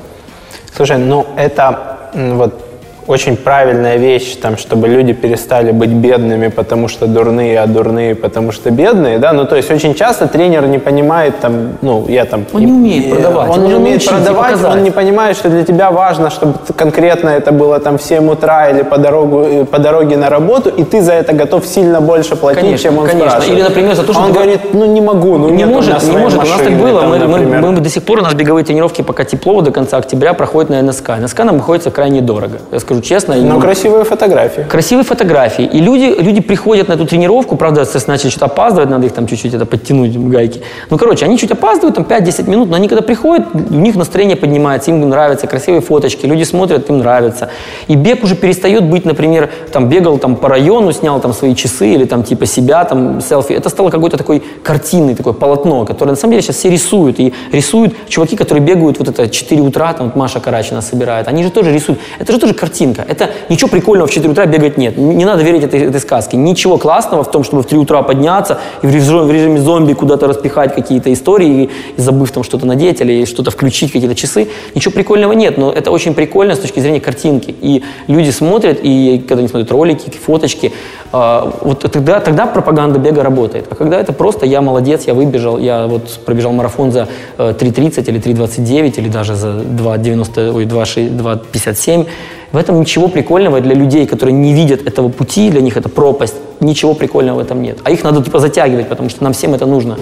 Слушай, 0.75 0.99
ну 0.99 1.25
это 1.35 1.97
вот 2.13 2.66
очень 3.07 3.37
правильная 3.37 3.97
вещь, 3.97 4.35
там, 4.35 4.57
чтобы 4.57 4.87
люди 4.87 5.13
перестали 5.13 5.71
быть 5.71 5.89
бедными, 5.89 6.49
потому 6.49 6.87
что 6.87 7.07
дурные, 7.07 7.59
а 7.59 7.67
дурные, 7.67 8.15
потому 8.15 8.51
что 8.51 8.69
бедные, 8.69 9.17
да, 9.17 9.33
ну, 9.33 9.45
то 9.45 9.55
есть 9.55 9.71
очень 9.71 9.93
часто 9.95 10.27
тренер 10.27 10.67
не 10.67 10.79
понимает, 10.79 11.39
там, 11.39 11.77
ну, 11.81 12.05
я 12.09 12.25
там... 12.25 12.45
Он 12.53 12.61
не 12.61 12.71
умеет 12.71 13.09
продавать. 13.09 13.49
Он, 13.49 13.59
он 13.59 13.67
не 13.67 13.75
умеет 13.75 14.05
продавать, 14.05 14.63
он 14.63 14.83
не 14.83 14.91
понимает, 14.91 15.37
что 15.37 15.49
для 15.49 15.63
тебя 15.63 15.91
важно, 15.91 16.29
чтобы 16.29 16.55
конкретно 16.75 17.29
это 17.29 17.51
было 17.51 17.79
там 17.79 17.97
в 17.97 18.03
7 18.03 18.29
утра 18.29 18.69
или 18.69 18.83
по, 18.83 18.97
дорогу, 18.97 19.41
э, 19.41 19.65
по 19.65 19.79
дороге 19.79 20.17
на 20.17 20.29
работу, 20.29 20.69
и 20.69 20.83
ты 20.83 21.01
за 21.01 21.13
это 21.13 21.33
готов 21.33 21.65
сильно 21.65 22.01
больше 22.01 22.35
платить, 22.35 22.61
конечно, 22.61 22.89
чем 22.89 22.99
он 22.99 23.07
конечно. 23.07 23.29
спрашивает. 23.29 23.57
Или, 23.57 23.67
например, 23.67 23.95
за 23.95 24.03
то, 24.03 24.13
что... 24.13 24.21
Он 24.21 24.33
говорит, 24.33 24.73
ну, 24.73 24.85
не 24.85 25.01
могу, 25.01 25.37
ну, 25.37 25.49
не 25.49 25.65
может, 25.65 26.03
у 26.03 26.07
не 26.07 26.17
может. 26.17 26.37
машины, 26.37 26.55
у 26.55 26.57
нас 26.57 26.67
так 26.67 26.77
было, 26.77 27.01
там, 27.01 27.09
мы, 27.09 27.39
мы, 27.39 27.71
мы, 27.71 27.79
до 27.79 27.89
сих 27.89 28.03
пор, 28.03 28.19
у 28.19 28.21
нас 28.21 28.33
беговые 28.33 28.65
тренировки 28.65 29.01
пока 29.01 29.23
тепло 29.23 29.61
до 29.61 29.71
конца 29.71 29.97
октября 29.97 30.33
проходят 30.33 30.69
на 30.69 30.81
НСК. 30.81 31.11
НСК 31.19 31.39
нам 31.39 31.57
обходится 31.57 31.89
крайне 31.91 32.21
дорого, 32.21 32.59
я 32.71 32.79
скажу 32.79 32.96
честно. 33.01 33.35
Ну, 33.35 33.59
красивые 33.59 34.03
фотографии. 34.03 34.65
Красивые 34.69 35.03
фотографии. 35.03 35.65
И 35.65 35.79
люди, 35.79 36.15
люди 36.19 36.41
приходят 36.41 36.87
на 36.87 36.93
эту 36.93 37.05
тренировку, 37.05 37.55
правда, 37.55 37.85
начали 38.07 38.29
что-то 38.29 38.45
опаздывать, 38.45 38.89
надо 38.89 39.05
их 39.05 39.13
там 39.13 39.27
чуть-чуть 39.27 39.53
это 39.53 39.65
подтянуть, 39.65 40.17
гайки. 40.17 40.61
Ну, 40.89 40.97
короче, 40.97 41.25
они 41.25 41.37
чуть 41.37 41.51
опаздывают, 41.51 41.95
там 41.95 42.05
5-10 42.05 42.49
минут, 42.49 42.69
но 42.69 42.75
они 42.75 42.87
когда 42.87 43.01
приходят, 43.01 43.45
у 43.53 43.73
них 43.73 43.95
настроение 43.95 44.35
поднимается, 44.35 44.91
им 44.91 45.07
нравятся 45.09 45.47
красивые 45.47 45.81
фоточки, 45.81 46.25
люди 46.25 46.43
смотрят, 46.43 46.89
им 46.89 46.99
нравится. 46.99 47.49
И 47.87 47.95
бег 47.95 48.23
уже 48.23 48.35
перестает 48.35 48.83
быть, 48.83 49.05
например, 49.05 49.49
там 49.71 49.89
бегал 49.89 50.17
там 50.17 50.35
по 50.35 50.49
району, 50.49 50.91
снял 50.91 51.19
там 51.19 51.33
свои 51.33 51.55
часы 51.55 51.93
или 51.93 52.05
там 52.05 52.23
типа 52.23 52.45
себя, 52.45 52.83
там 52.83 53.21
селфи. 53.21 53.53
Это 53.53 53.69
стало 53.69 53.89
какой-то 53.89 54.17
такой 54.17 54.43
картинный, 54.63 55.15
такое 55.15 55.33
полотно, 55.33 55.85
которое 55.85 56.11
на 56.11 56.15
самом 56.15 56.31
деле 56.31 56.41
сейчас 56.41 56.57
все 56.57 56.69
рисуют. 56.69 57.19
И 57.19 57.33
рисуют 57.51 57.93
чуваки, 58.07 58.35
которые 58.35 58.63
бегают 58.63 58.99
вот 58.99 59.07
это 59.07 59.29
4 59.29 59.61
утра, 59.61 59.93
там 59.93 60.07
вот 60.07 60.15
Маша 60.15 60.39
Карачина 60.39 60.81
собирает, 60.81 61.27
они 61.27 61.43
же 61.43 61.49
тоже 61.49 61.73
рисуют. 61.73 61.99
Это 62.19 62.31
же 62.31 62.39
тоже 62.39 62.53
картинка. 62.93 63.05
Это 63.07 63.29
ничего 63.49 63.69
прикольного 63.69 64.07
в 64.07 64.11
4 64.11 64.29
утра 64.29 64.45
бегать 64.45 64.77
нет. 64.77 64.97
Не 64.97 65.25
надо 65.25 65.43
верить 65.43 65.63
этой, 65.63 65.81
этой 65.81 65.99
сказке. 65.99 66.37
Ничего 66.37 66.77
классного 66.77 67.23
в 67.23 67.31
том, 67.31 67.43
чтобы 67.43 67.63
в 67.63 67.65
3 67.65 67.77
утра 67.77 68.01
подняться 68.01 68.59
и 68.81 68.87
в 68.87 68.93
режиме, 68.93 69.21
в 69.21 69.31
режиме 69.31 69.59
зомби 69.59 69.93
куда-то 69.93 70.27
распихать 70.27 70.75
какие-то 70.75 71.11
истории, 71.11 71.63
и, 71.63 71.69
забыв 71.97 72.31
там 72.31 72.43
что-то 72.43 72.65
надеть 72.65 73.01
или 73.01 73.25
что-то 73.25 73.51
включить, 73.51 73.91
какие-то 73.91 74.15
часы. 74.15 74.47
Ничего 74.75 74.93
прикольного 74.93 75.33
нет, 75.33 75.57
но 75.57 75.71
это 75.71 75.91
очень 75.91 76.13
прикольно 76.13 76.55
с 76.55 76.59
точки 76.59 76.79
зрения 76.79 76.99
картинки. 76.99 77.55
И 77.61 77.83
люди 78.07 78.31
смотрят, 78.31 78.79
и 78.83 79.23
когда 79.27 79.39
они 79.39 79.47
смотрят 79.47 79.71
ролики, 79.71 80.09
фоточки, 80.09 80.71
э, 81.13 81.51
вот 81.61 81.79
тогда, 81.91 82.19
тогда 82.19 82.45
пропаганда 82.45 82.99
бега 82.99 83.23
работает. 83.23 83.65
А 83.69 83.75
когда 83.75 83.99
это 83.99 84.13
просто 84.13 84.45
я 84.45 84.61
молодец, 84.61 85.07
я 85.07 85.13
выбежал, 85.13 85.57
я 85.57 85.87
вот 85.87 86.19
пробежал 86.25 86.51
марафон 86.53 86.91
за 86.91 87.07
э, 87.37 87.53
3.30 87.59 88.09
или 88.09 88.19
3.29 88.19 88.99
или 88.99 89.09
даже 89.09 89.35
за 89.35 89.47
2.90, 89.47 90.51
ой, 90.55 90.65
2.57, 90.65 92.07
в 92.51 92.57
этом 92.57 92.79
ничего 92.79 93.07
прикольного 93.09 93.59
для 93.59 93.75
людей, 93.75 94.07
которые 94.07 94.33
не 94.33 94.53
видят 94.53 94.87
этого 94.87 95.09
пути, 95.09 95.49
для 95.49 95.61
них 95.61 95.75
это 95.75 95.89
пропасть. 95.89 96.35
Ничего 96.59 96.95
прикольного 96.95 97.37
в 97.37 97.39
этом 97.39 97.61
нет. 97.61 97.77
А 97.83 97.91
их 97.91 98.03
надо 98.03 98.23
типа 98.23 98.39
затягивать, 98.39 98.87
потому 98.87 99.09
что 99.09 99.23
нам 99.23 99.33
всем 99.33 99.53
это 99.53 99.67
нужно. 99.67 99.97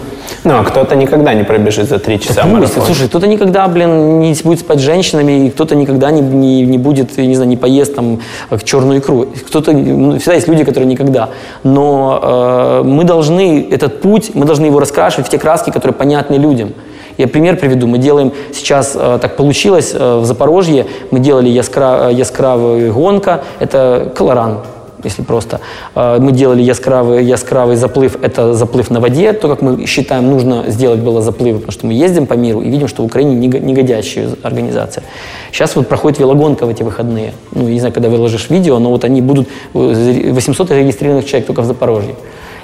Ну, 0.45 0.53
а 0.57 0.63
кто-то 0.63 0.95
никогда 0.95 1.33
не 1.33 1.43
пробежит 1.43 1.89
за 1.89 1.99
три 1.99 2.17
часа 2.17 2.45
да, 2.45 2.67
Слушай, 2.67 3.09
кто-то 3.09 3.27
никогда, 3.27 3.67
блин, 3.67 4.19
не 4.19 4.33
будет 4.43 4.59
спать 4.59 4.79
с 4.79 4.81
женщинами, 4.81 5.47
и 5.47 5.49
кто-то 5.49 5.75
никогда 5.75 6.11
не, 6.11 6.21
не, 6.21 6.61
не 6.61 6.77
будет, 6.77 7.17
не 7.17 7.35
знаю, 7.35 7.49
не 7.49 7.57
поест 7.57 7.95
там 7.95 8.19
черную 8.63 8.99
икру. 8.99 9.27
Кто-то, 9.47 9.73
ну, 9.73 10.17
всегда 10.17 10.35
есть 10.35 10.47
люди, 10.47 10.63
которые 10.63 10.87
никогда. 10.87 11.29
Но 11.63 12.19
э, 12.23 12.83
мы 12.85 13.03
должны 13.03 13.67
этот 13.69 14.01
путь, 14.01 14.31
мы 14.33 14.45
должны 14.45 14.67
его 14.67 14.79
раскрашивать 14.79 15.27
в 15.27 15.29
те 15.29 15.37
краски, 15.37 15.71
которые 15.71 15.93
понятны 15.93 16.35
людям. 16.35 16.73
Я 17.17 17.27
пример 17.27 17.57
приведу. 17.57 17.87
Мы 17.87 17.97
делаем 17.97 18.31
сейчас, 18.53 18.95
э, 18.95 19.19
так 19.21 19.35
получилось, 19.37 19.93
э, 19.93 20.19
в 20.19 20.25
Запорожье 20.25 20.85
мы 21.11 21.19
делали 21.19 21.49
яскра, 21.49 22.09
яскравый 22.09 22.91
гонка, 22.91 23.43
это 23.59 24.11
колоран, 24.15 24.59
если 25.03 25.21
просто. 25.21 25.61
Э, 25.95 26.17
мы 26.19 26.33
делали 26.33 26.61
яскравый, 26.61 27.23
яскравый 27.23 27.77
заплыв, 27.77 28.17
это 28.21 28.53
заплыв 28.53 28.89
на 28.89 28.99
воде, 28.99 29.31
то, 29.31 29.47
как 29.47 29.61
мы 29.61 29.85
считаем, 29.85 30.29
нужно 30.29 30.65
сделать 30.67 30.99
было 30.99 31.21
заплывы, 31.21 31.59
потому 31.59 31.71
что 31.71 31.87
мы 31.87 31.93
ездим 31.93 32.25
по 32.25 32.33
миру 32.33 32.61
и 32.61 32.69
видим, 32.69 32.89
что 32.89 33.03
в 33.03 33.05
Украине 33.05 33.35
негодящая 33.35 34.29
организация. 34.43 35.03
Сейчас 35.53 35.75
вот 35.77 35.87
проходит 35.87 36.19
велогонка 36.19 36.65
в 36.65 36.69
эти 36.69 36.83
выходные. 36.83 37.31
Ну, 37.53 37.69
не 37.69 37.79
знаю, 37.79 37.93
когда 37.93 38.09
выложишь 38.09 38.49
видео, 38.49 38.79
но 38.79 38.89
вот 38.89 39.05
они 39.05 39.21
будут, 39.21 39.47
800 39.73 40.71
регистрированных 40.71 41.25
человек 41.25 41.47
только 41.47 41.61
в 41.61 41.65
Запорожье. 41.65 42.15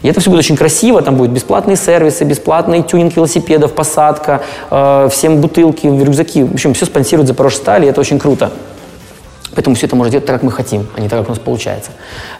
И 0.01 0.07
это 0.07 0.19
все 0.19 0.29
будет 0.29 0.39
очень 0.39 0.57
красиво, 0.57 1.01
там 1.01 1.15
будут 1.15 1.31
бесплатные 1.31 1.77
сервисы, 1.77 2.23
бесплатный 2.23 2.81
тюнинг 2.81 3.15
велосипедов, 3.15 3.73
посадка, 3.73 4.41
э, 4.69 5.09
всем 5.11 5.41
бутылки, 5.41 5.87
рюкзаки. 5.87 6.43
В 6.43 6.53
общем, 6.53 6.73
все 6.73 6.85
спонсирует 6.85 7.27
Запорожье 7.27 7.59
сталь, 7.59 7.85
и 7.85 7.87
это 7.87 8.01
очень 8.01 8.19
круто. 8.19 8.51
Поэтому 9.53 9.75
все 9.75 9.85
это 9.85 9.95
можно 9.97 10.11
делать 10.11 10.25
так, 10.25 10.37
как 10.37 10.43
мы 10.43 10.51
хотим, 10.51 10.87
а 10.95 11.01
не 11.01 11.09
так, 11.09 11.19
как 11.19 11.27
у 11.27 11.31
нас 11.31 11.39
получается, 11.39 11.91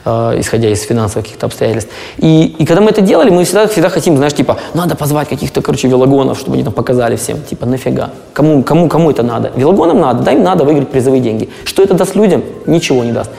э, 0.05 0.36
исходя 0.39 0.70
из 0.70 0.82
финансовых 0.82 1.26
каких-то 1.26 1.45
обстоятельств. 1.45 1.91
И, 2.18 2.55
и 2.57 2.66
когда 2.66 2.82
мы 2.82 2.89
это 2.89 3.01
делали, 3.01 3.30
мы 3.30 3.43
всегда, 3.43 3.68
всегда 3.68 3.89
хотим, 3.89 4.16
знаешь, 4.16 4.34
типа, 4.34 4.57
надо 4.74 4.95
позвать 4.95 5.28
каких-то, 5.28 5.62
короче, 5.62 5.89
велогонов, 5.89 6.39
чтобы 6.39 6.55
они 6.55 6.64
там 6.64 6.74
показали 6.74 7.18
всем. 7.18 7.41
Типа, 7.41 7.66
нафига? 7.66 8.12
Кому, 8.34 8.64
кому, 8.64 8.88
кому 8.88 9.12
это 9.12 9.24
надо? 9.24 9.51
Велогонам 9.55 9.99
надо, 9.99 10.24
да, 10.24 10.32
им 10.32 10.43
надо 10.43 10.64
выиграть 10.64 10.89
призовые 10.89 11.22
деньги. 11.22 11.49
Что 11.66 11.84
это 11.84 11.95
даст 11.95 12.16
людям? 12.16 12.43
Ничего 12.66 13.03
не 13.03 13.12
даст. 13.12 13.30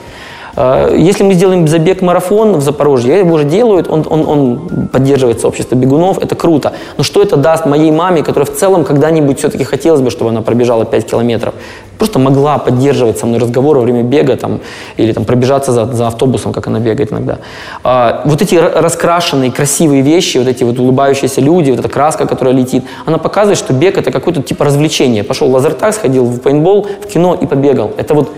Э, 0.55 0.95
если 0.97 1.23
мы 1.23 1.33
сделаем 1.33 1.67
забег-марафон 1.67 2.53
в 2.53 2.61
Запорожье, 2.61 3.19
его 3.19 3.35
уже 3.35 3.43
делают, 3.43 3.89
он, 3.89 4.05
он, 4.09 4.27
он 4.27 4.87
поддерживает 4.91 5.41
сообщество 5.41 5.75
бегунов, 5.75 6.19
это 6.19 6.35
круто. 6.35 6.73
Но 6.97 7.03
что 7.03 7.21
это 7.21 7.37
даст 7.37 7.65
моей 7.65 7.91
маме, 7.91 8.23
которая 8.23 8.45
в 8.45 8.55
целом 8.55 8.83
когда-нибудь 8.83 9.39
все-таки 9.39 9.63
хотелось 9.63 10.01
бы, 10.01 10.09
чтобы 10.09 10.29
она 10.29 10.41
пробежала 10.41 10.85
5 10.85 11.05
километров? 11.05 11.53
Просто 11.97 12.19
могла 12.19 12.57
поддерживать 12.57 13.17
со 13.17 13.25
мной 13.25 13.39
разговор 13.39 13.77
во 13.77 13.83
время 13.83 14.03
бега 14.03 14.35
там, 14.35 14.59
или 14.97 15.13
там, 15.13 15.25
пробежаться 15.25 15.71
за, 15.71 15.85
за 15.85 16.07
автобусом, 16.07 16.53
как 16.53 16.67
она 16.67 16.79
бегает 16.79 17.11
иногда. 17.11 17.37
А, 17.83 18.21
вот 18.25 18.41
эти 18.41 18.55
раскрашенные, 18.55 19.51
красивые 19.51 20.01
вещи, 20.01 20.37
вот 20.37 20.47
эти 20.47 20.63
вот 20.63 20.79
улыбающиеся 20.79 21.41
люди, 21.41 21.71
вот 21.71 21.79
эта 21.79 21.89
краска, 21.89 22.25
которая 22.25 22.53
летит, 22.53 22.83
она 23.05 23.17
показывает, 23.17 23.57
что 23.57 23.73
бег 23.73 23.97
это 23.97 24.11
какое-то 24.11 24.41
типа 24.41 24.65
развлечение. 24.65 25.23
Пошел 25.23 25.49
в 25.49 25.53
лазертаг, 25.53 25.93
сходил 25.93 26.25
в 26.25 26.39
пейнтбол, 26.39 26.87
в 27.03 27.07
кино 27.07 27.37
и 27.39 27.45
побегал. 27.45 27.91
Это 27.97 28.13
вот 28.13 28.29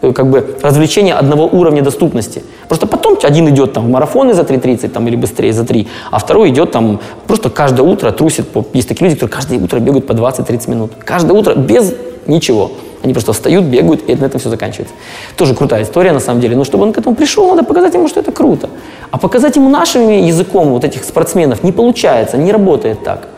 как 0.00 0.26
бы 0.26 0.56
развлечение 0.62 1.14
одного 1.14 1.46
уровня 1.46 1.82
доступности. 1.82 2.42
Просто 2.68 2.86
потом 2.86 3.18
один 3.22 3.48
идет 3.48 3.72
там 3.72 3.86
в 3.86 3.90
марафоны 3.90 4.34
за 4.34 4.42
3.30 4.42 4.88
там, 4.88 5.06
или 5.08 5.16
быстрее 5.16 5.52
за 5.52 5.64
3, 5.64 5.86
а 6.10 6.18
второй 6.18 6.50
идет 6.50 6.72
там 6.72 7.00
просто 7.26 7.50
каждое 7.50 7.82
утро 7.82 8.10
трусит. 8.12 8.48
По... 8.48 8.64
Есть 8.72 8.88
такие 8.88 9.04
люди, 9.08 9.16
которые 9.16 9.34
каждое 9.34 9.58
утро 9.58 9.78
бегают 9.78 10.06
по 10.06 10.12
20-30 10.12 10.70
минут. 10.70 10.92
Каждое 11.04 11.32
утро 11.32 11.54
без 11.54 11.94
ничего. 12.26 12.70
Они 13.02 13.14
просто 13.14 13.32
встают, 13.32 13.64
бегают, 13.64 14.08
и 14.08 14.14
на 14.14 14.26
этом 14.26 14.40
все 14.40 14.50
заканчивается. 14.50 14.94
Тоже 15.36 15.54
крутая 15.54 15.82
история, 15.84 16.12
на 16.12 16.20
самом 16.20 16.40
деле. 16.40 16.56
Но 16.56 16.64
чтобы 16.64 16.84
он 16.84 16.92
к 16.92 16.98
этому 16.98 17.16
пришел, 17.16 17.48
надо 17.48 17.64
показать 17.64 17.94
ему, 17.94 18.08
что 18.08 18.20
это 18.20 18.30
круто. 18.30 18.68
А 19.10 19.18
показать 19.18 19.56
ему 19.56 19.70
нашим 19.70 20.08
языком 20.08 20.68
вот 20.68 20.84
этих 20.84 21.04
спортсменов 21.04 21.62
не 21.62 21.72
получается, 21.72 22.36
не 22.36 22.52
работает 22.52 23.02
так. 23.02 23.28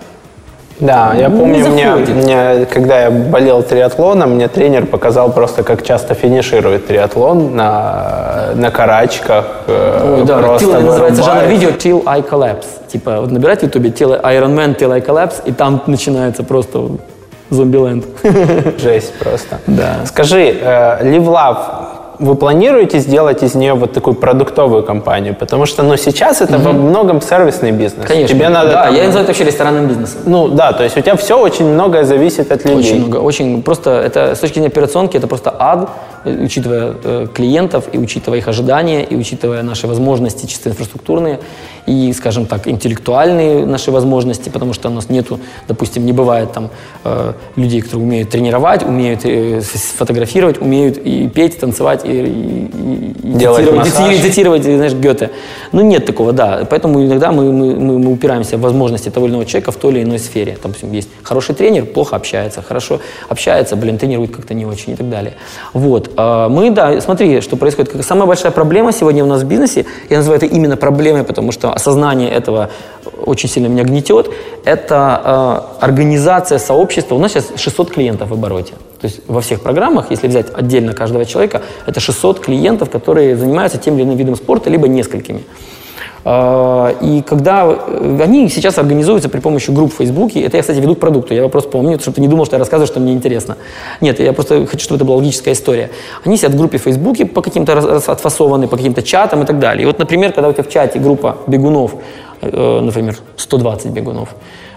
Да, 0.83 1.15
я 1.15 1.31
помню, 1.31 1.69
мне, 1.69 1.95
мне, 1.95 2.67
когда 2.67 3.03
я 3.03 3.11
болел 3.11 3.63
триатлоном, 3.63 4.35
мне 4.35 4.49
тренер 4.49 4.87
показал 4.87 5.33
просто, 5.33 5.63
как 5.63 5.85
часто 5.85 6.15
финиширует 6.15 6.89
триатлон 6.89 7.55
на, 7.55 8.49
на 8.55 8.71
карачках. 8.73 9.45
Э, 9.69 10.17
Ой, 10.19 10.25
да, 10.25 10.41
till, 10.41 10.81
называется 10.81 11.23
жанр 11.23 11.45
видео 11.45 11.71
Till 11.71 12.03
I 12.05 12.21
Collapse. 12.21 12.67
Типа, 12.89 13.21
вот 13.21 13.31
набирать 13.31 13.61
в 13.61 13.63
ютубе 13.63 13.91
Iron 13.91 14.57
Man 14.57 14.77
Till 14.77 14.93
I 14.93 15.01
Collapse, 15.01 15.43
и 15.45 15.53
там 15.53 15.81
начинается 15.87 16.43
просто 16.43 16.89
зомбиленд. 17.51 18.05
Жесть 18.79 19.15
просто. 19.21 19.59
Да. 19.69 20.01
Скажи, 20.05 20.59
э, 20.61 21.05
Live 21.05 21.27
Love 21.27 21.59
вы 22.23 22.35
планируете 22.37 22.99
сделать 22.99 23.43
из 23.43 23.55
нее 23.55 23.75
вот 23.75 23.93
такую 23.93 24.15
продуктовую 24.15 24.83
компанию? 24.83 25.35
Потому 25.35 25.67
что, 25.67 25.83
ну, 25.83 25.97
сейчас 25.97 26.41
это 26.41 26.57
угу. 26.57 26.65
во 26.65 26.73
многом 26.73 27.21
сервисный 27.21 27.73
бизнес. 27.73 28.07
Конечно. 28.07 28.35
Тебе 28.35 28.49
надо 28.49 28.71
да, 28.71 28.85
там, 28.85 28.95
я 28.95 29.05
называю 29.05 29.25
это 29.25 29.33
вообще 29.33 29.45
ресторанным 29.45 29.89
бизнесом. 29.89 30.21
Ну, 30.27 30.49
да, 30.49 30.73
то 30.73 30.85
есть 30.85 30.97
у 30.97 31.01
тебя 31.01 31.17
все 31.17 31.39
очень 31.39 31.67
многое 31.67 32.05
зависит 32.05 32.53
от 32.53 32.65
людей. 32.65 32.79
Очень 32.79 32.99
много, 32.99 33.17
очень. 33.17 33.63
Просто 33.63 33.91
это, 33.91 34.35
с 34.35 34.39
точки 34.39 34.55
зрения 34.55 34.69
операционки, 34.69 35.17
это 35.17 35.27
просто 35.27 35.55
ад, 35.59 35.91
учитывая 36.25 36.95
э, 37.03 37.27
клиентов, 37.35 37.85
и 37.93 37.99
учитывая 37.99 38.39
их 38.39 38.49
ожидания, 38.49 39.03
и 39.03 39.17
учитывая 39.17 39.63
наши 39.63 39.87
возможности 39.87 40.47
чисто 40.47 40.71
инфраструктурные, 40.71 41.41
и, 41.87 42.13
скажем 42.13 42.47
так, 42.47 42.69
интеллектуальные 42.69 43.67
наши 43.67 43.91
возможности, 43.91 44.49
потому 44.49 44.73
что 44.73 44.89
у 44.89 44.93
нас 44.93 45.09
нету, 45.09 45.41
допустим, 45.67 46.07
не 46.07 46.13
бывает 46.13 46.53
там 46.53 46.71
э, 47.05 47.33
людей, 47.57 47.81
которые 47.81 48.07
умеют 48.07 48.31
тренировать, 48.31 48.85
умеют 48.85 49.25
э, 49.25 49.61
фотографировать, 49.61 50.61
умеют 50.61 50.99
и 50.99 51.29
петь, 51.29 51.59
танцевать, 51.59 52.05
и, 52.05 52.12
и, 52.13 52.67
и 52.67 53.13
Делать 53.23 53.67
цитировать, 53.87 54.21
цитировать, 54.21 54.65
знаешь, 54.65 54.95
Гёте. 54.95 55.31
Ну, 55.73 55.83
нет 55.83 56.07
такого, 56.07 56.33
да. 56.33 56.67
Поэтому 56.69 57.05
иногда 57.05 57.33
мы, 57.33 57.53
мы, 57.53 57.75
мы, 57.75 57.99
мы 57.99 58.13
упираемся 58.13 58.57
в 58.57 58.61
возможности 58.61 59.11
того 59.11 59.27
или 59.27 59.33
иного 59.33 59.47
человека 59.47 59.73
в 59.73 59.77
той 59.77 59.93
или 59.93 60.03
иной 60.03 60.19
сфере. 60.19 60.59
Там, 60.63 60.73
есть 60.93 61.09
хороший 61.23 61.55
тренер, 61.55 61.87
плохо 61.87 62.17
общается, 62.17 62.63
хорошо 62.63 63.01
общается, 63.29 63.77
блин, 63.77 63.99
тренирует 63.99 64.35
как-то 64.35 64.55
не 64.55 64.67
очень 64.67 64.93
и 64.93 64.97
так 64.97 65.09
далее. 65.09 65.35
Вот. 65.73 66.11
А, 66.17 66.49
мы, 66.49 66.71
да, 66.71 67.01
смотри, 67.01 67.41
что 67.41 67.57
происходит. 67.57 68.05
Самая 68.05 68.27
большая 68.27 68.53
проблема 68.53 68.93
сегодня 68.93 69.25
у 69.25 69.29
нас 69.29 69.43
в 69.43 69.47
бизнесе, 69.47 69.87
я 70.11 70.19
называю 70.19 70.43
это 70.43 70.47
именно 70.47 70.77
проблемой, 70.77 71.25
потому 71.25 71.53
что 71.53 71.73
осознание 71.73 72.31
этого 72.31 72.71
очень 73.25 73.49
сильно 73.49 73.69
меня 73.69 73.85
гнетет, 73.85 74.31
это 74.65 75.21
э, 75.81 75.85
организация 75.85 76.59
сообщества. 76.59 77.15
У 77.15 77.19
нас 77.19 77.33
сейчас 77.33 77.53
600 77.57 77.91
клиентов 77.91 78.31
в 78.31 78.33
обороте. 78.33 78.75
То 79.03 79.09
есть 79.09 79.21
во 79.27 79.41
всех 79.41 79.61
программах, 79.61 80.11
если 80.11 80.29
взять 80.29 80.47
отдельно 80.55 80.95
каждого 80.95 81.25
человека, 81.25 81.61
это 81.87 82.01
600 82.01 82.41
клиентов, 82.41 82.89
которые 82.89 83.37
занимаются 83.37 83.77
тем 83.77 83.97
или 83.97 84.05
иным 84.05 84.17
видом 84.17 84.37
спорта, 84.37 84.71
либо 84.71 84.89
несколькими. 84.89 85.43
А, 86.25 86.95
и 87.01 87.21
когда 87.23 87.67
э, 87.67 88.19
они 88.23 88.49
сейчас 88.49 88.79
организуются 88.79 89.29
при 89.29 89.41
помощи 89.41 89.73
групп 89.73 89.93
в 89.93 89.97
Фейсбуке, 89.97 90.43
это 90.43 90.57
я, 90.57 90.63
кстати, 90.63 90.79
веду 90.79 90.95
к 90.95 91.01
продукту, 91.01 91.35
я 91.35 91.43
вопрос 91.43 91.67
помню, 91.67 91.99
чтобы 91.99 92.15
ты 92.15 92.21
не 92.21 92.29
думал, 92.29 92.47
что 92.47 92.55
я 92.55 92.61
рассказываю, 92.61 92.87
что 92.87 93.01
мне 93.01 93.13
интересно. 93.13 93.57
Нет, 94.01 94.21
я 94.21 94.33
просто 94.33 94.67
хочу, 94.67 94.85
чтобы 94.85 94.97
это 94.97 95.05
была 95.05 95.17
логическая 95.17 95.55
история. 95.55 95.91
Они 96.25 96.37
сидят 96.37 96.53
в 96.53 96.57
группе 96.57 96.79
в 96.79 96.83
Фейсбуке 96.83 97.27
по 97.27 97.43
каким-то 97.43 97.97
отфасованы, 98.07 98.69
по 98.69 98.77
каким-то 98.77 99.03
чатам 99.03 99.43
и 99.43 99.47
так 99.47 99.59
далее. 99.59 99.83
И 99.83 99.87
вот, 99.87 99.99
например, 99.99 100.33
когда 100.33 100.49
у 100.49 100.53
тебя 100.53 100.63
в 100.63 100.69
чате 100.69 101.01
группа 101.01 101.39
бегунов, 101.49 101.97
э, 102.41 102.81
например, 102.81 103.17
120 103.37 103.91
бегунов, 103.91 104.29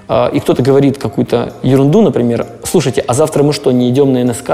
э, 0.09 0.29
и 0.33 0.39
кто-то 0.39 0.63
говорит 0.63 0.97
какую-то 0.97 1.53
ерунду, 1.61 2.01
например, 2.01 2.47
слушайте, 2.75 3.05
а 3.07 3.13
завтра 3.13 3.41
мы 3.41 3.53
что, 3.53 3.71
не 3.71 3.89
идем 3.89 4.11
на 4.11 4.21
НСК? 4.21 4.51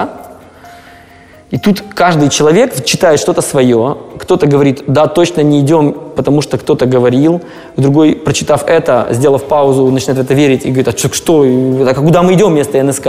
И 1.49 1.57
тут 1.57 1.81
каждый 1.95 2.29
человек 2.29 2.85
читает 2.85 3.19
что-то 3.19 3.41
свое. 3.41 3.97
Кто-то 4.19 4.45
говорит, 4.45 4.83
да, 4.85 5.07
точно 5.07 5.41
не 5.41 5.61
идем, 5.61 6.10
потому 6.21 6.41
что 6.41 6.59
кто-то 6.59 6.85
говорил. 6.85 7.41
Другой, 7.77 8.13
прочитав 8.13 8.63
это, 8.67 9.07
сделав 9.09 9.43
паузу, 9.45 9.89
начинает 9.89 10.19
в 10.19 10.21
это 10.21 10.35
верить 10.35 10.65
и 10.65 10.69
говорит, 10.69 10.87
а 10.87 11.13
что, 11.13 11.41
а 11.43 11.93
куда 11.95 12.21
мы 12.21 12.33
идем 12.33 12.49
вместо 12.49 12.81
НСК? 12.83 13.07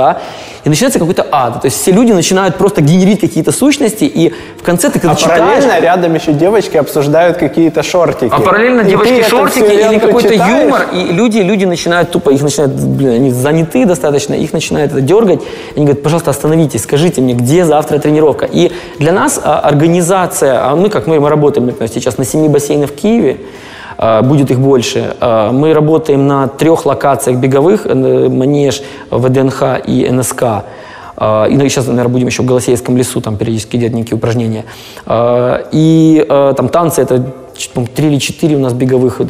И 0.64 0.68
начинается 0.68 0.98
какой-то 0.98 1.26
ад. 1.30 1.60
То 1.60 1.66
есть 1.66 1.82
все 1.82 1.92
люди 1.92 2.12
начинают 2.12 2.56
просто 2.56 2.80
генерить 2.80 3.20
какие-то 3.20 3.52
сущности, 3.52 4.04
и 4.04 4.32
в 4.58 4.62
конце 4.62 4.88
ты 4.88 4.98
когда 4.98 5.12
а 5.12 5.16
читаешь... 5.16 5.40
параллельно 5.40 5.80
рядом 5.80 6.14
еще 6.14 6.32
девочки 6.32 6.78
обсуждают 6.78 7.36
какие-то 7.36 7.82
шортики. 7.82 8.32
А 8.32 8.40
параллельно 8.40 8.82
девочки 8.82 9.28
шортики 9.28 9.72
или 9.72 9.98
какой-то 9.98 10.32
юмор, 10.32 10.86
и 10.94 11.12
люди, 11.12 11.38
люди 11.38 11.66
начинают 11.66 12.10
тупо, 12.10 12.30
их 12.30 12.42
начинают, 12.42 12.72
блин, 12.72 13.10
они 13.10 13.30
заняты 13.30 13.84
достаточно, 13.84 14.32
их 14.32 14.54
начинают 14.54 14.92
это 14.92 15.02
дергать. 15.02 15.42
И 15.74 15.76
они 15.76 15.84
говорят, 15.84 16.02
пожалуйста, 16.02 16.30
остановитесь, 16.30 16.84
скажите 16.84 17.20
мне, 17.20 17.34
где 17.34 17.66
завтра 17.66 17.98
тренировка? 17.98 18.48
И 18.50 18.72
для 18.98 19.12
нас 19.12 19.38
а, 19.42 19.58
организация, 19.58 20.66
а 20.66 20.76
мы 20.76 20.88
как 20.88 21.06
мы, 21.06 21.20
мы 21.20 21.28
работаем, 21.28 21.66
например, 21.66 21.90
сейчас 21.92 22.18
на 22.18 22.24
семи 22.24 22.48
бассейнах 22.48 22.90
в 22.90 22.94
Киеве, 23.02 23.40
а, 23.98 24.22
будет 24.22 24.50
их 24.50 24.58
больше. 24.58 25.16
А, 25.20 25.52
мы 25.52 25.74
работаем 25.74 26.26
на 26.26 26.48
трех 26.48 26.86
локациях 26.86 27.38
беговых, 27.38 27.86
э, 27.86 28.28
Манеж, 28.28 28.82
ВДНХ 29.10 29.80
и 29.86 30.08
НСК. 30.10 30.42
А, 31.16 31.44
и 31.44 31.56
ну, 31.56 31.68
сейчас, 31.68 31.86
наверное, 31.86 32.12
будем 32.12 32.26
еще 32.26 32.42
в 32.42 32.46
Голосеевском 32.46 32.96
лесу 32.96 33.20
там 33.20 33.36
периодически 33.36 33.76
делать 33.76 33.94
некие 33.94 34.16
упражнения. 34.16 34.64
И 35.72 36.26
там 36.28 36.68
танцы 36.68 37.02
это 37.02 37.24
три 37.94 38.08
или 38.08 38.18
четыре 38.18 38.56
у 38.56 38.58
нас 38.58 38.72
беговых 38.72 39.20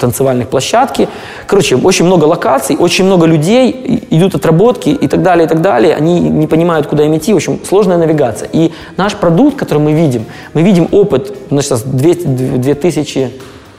танцевальных 0.00 0.48
площадки. 0.48 1.08
Короче, 1.46 1.76
очень 1.76 2.04
много 2.04 2.24
локаций, 2.24 2.76
очень 2.76 3.04
много 3.04 3.26
людей, 3.26 4.06
идут 4.10 4.34
отработки 4.34 4.90
и 4.90 5.08
так 5.08 5.22
далее, 5.22 5.46
и 5.46 5.48
так 5.48 5.60
далее. 5.60 5.94
Они 5.94 6.20
не 6.20 6.46
понимают, 6.46 6.86
куда 6.86 7.04
им 7.04 7.16
идти. 7.16 7.32
В 7.32 7.36
общем, 7.36 7.60
сложная 7.68 7.98
навигация. 7.98 8.48
И 8.52 8.72
наш 8.96 9.14
продукт, 9.14 9.56
который 9.56 9.78
мы 9.78 9.92
видим, 9.92 10.24
мы 10.54 10.62
видим 10.62 10.88
опыт, 10.92 11.32
сейчас 11.50 11.82
200, 11.82 12.26
2000 12.58 13.30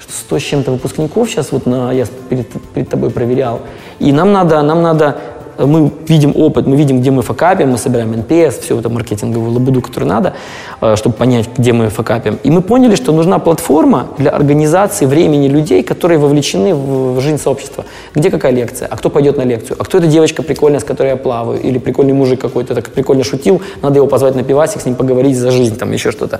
100 0.07 0.39
с 0.39 0.43
чем-то 0.43 0.71
выпускников 0.71 1.29
сейчас 1.29 1.51
вот 1.51 1.65
на, 1.65 1.91
я 1.91 2.05
перед, 2.29 2.47
перед 2.73 2.89
тобой 2.89 3.09
проверял. 3.09 3.61
И 3.99 4.11
нам 4.11 4.31
надо, 4.31 4.61
нам 4.61 4.81
надо 4.81 5.17
мы 5.57 5.91
видим 6.07 6.33
опыт, 6.35 6.67
мы 6.67 6.75
видим, 6.75 6.99
где 6.99 7.11
мы 7.11 7.21
факапим, 7.21 7.71
мы 7.71 7.77
собираем 7.77 8.13
NPS, 8.13 8.61
всю 8.61 8.79
эту 8.79 8.89
маркетинговую 8.89 9.51
лабуду, 9.51 9.81
которую 9.81 10.09
надо, 10.09 10.33
э, 10.81 10.95
чтобы 10.95 11.15
понять, 11.15 11.49
где 11.57 11.73
мы 11.73 11.89
факапим. 11.89 12.39
И 12.43 12.49
мы 12.49 12.61
поняли, 12.61 12.95
что 12.95 13.11
нужна 13.11 13.39
платформа 13.39 14.07
для 14.17 14.31
организации 14.31 15.05
времени 15.05 15.47
людей, 15.47 15.83
которые 15.83 16.17
вовлечены 16.17 16.75
в 16.75 17.21
жизнь 17.21 17.37
сообщества. 17.37 17.85
Где 18.15 18.29
какая 18.29 18.51
лекция, 18.51 18.87
а 18.91 18.97
кто 18.97 19.09
пойдет 19.09 19.37
на 19.37 19.43
лекцию, 19.43 19.77
а 19.79 19.83
кто 19.83 19.97
эта 19.97 20.07
девочка 20.07 20.43
прикольная, 20.43 20.79
с 20.79 20.83
которой 20.83 21.09
я 21.09 21.15
плаваю, 21.17 21.61
или 21.61 21.77
прикольный 21.77 22.13
мужик 22.13 22.41
какой-то 22.41 22.75
так 22.75 22.89
прикольно 22.89 23.23
шутил, 23.23 23.61
надо 23.81 23.97
его 23.97 24.07
позвать 24.07 24.35
на 24.35 24.43
пивасик, 24.43 24.81
с 24.81 24.85
ним 24.85 24.95
поговорить 24.95 25.37
за 25.37 25.51
жизнь, 25.51 25.77
там 25.77 25.91
еще 25.91 26.11
что-то. 26.11 26.39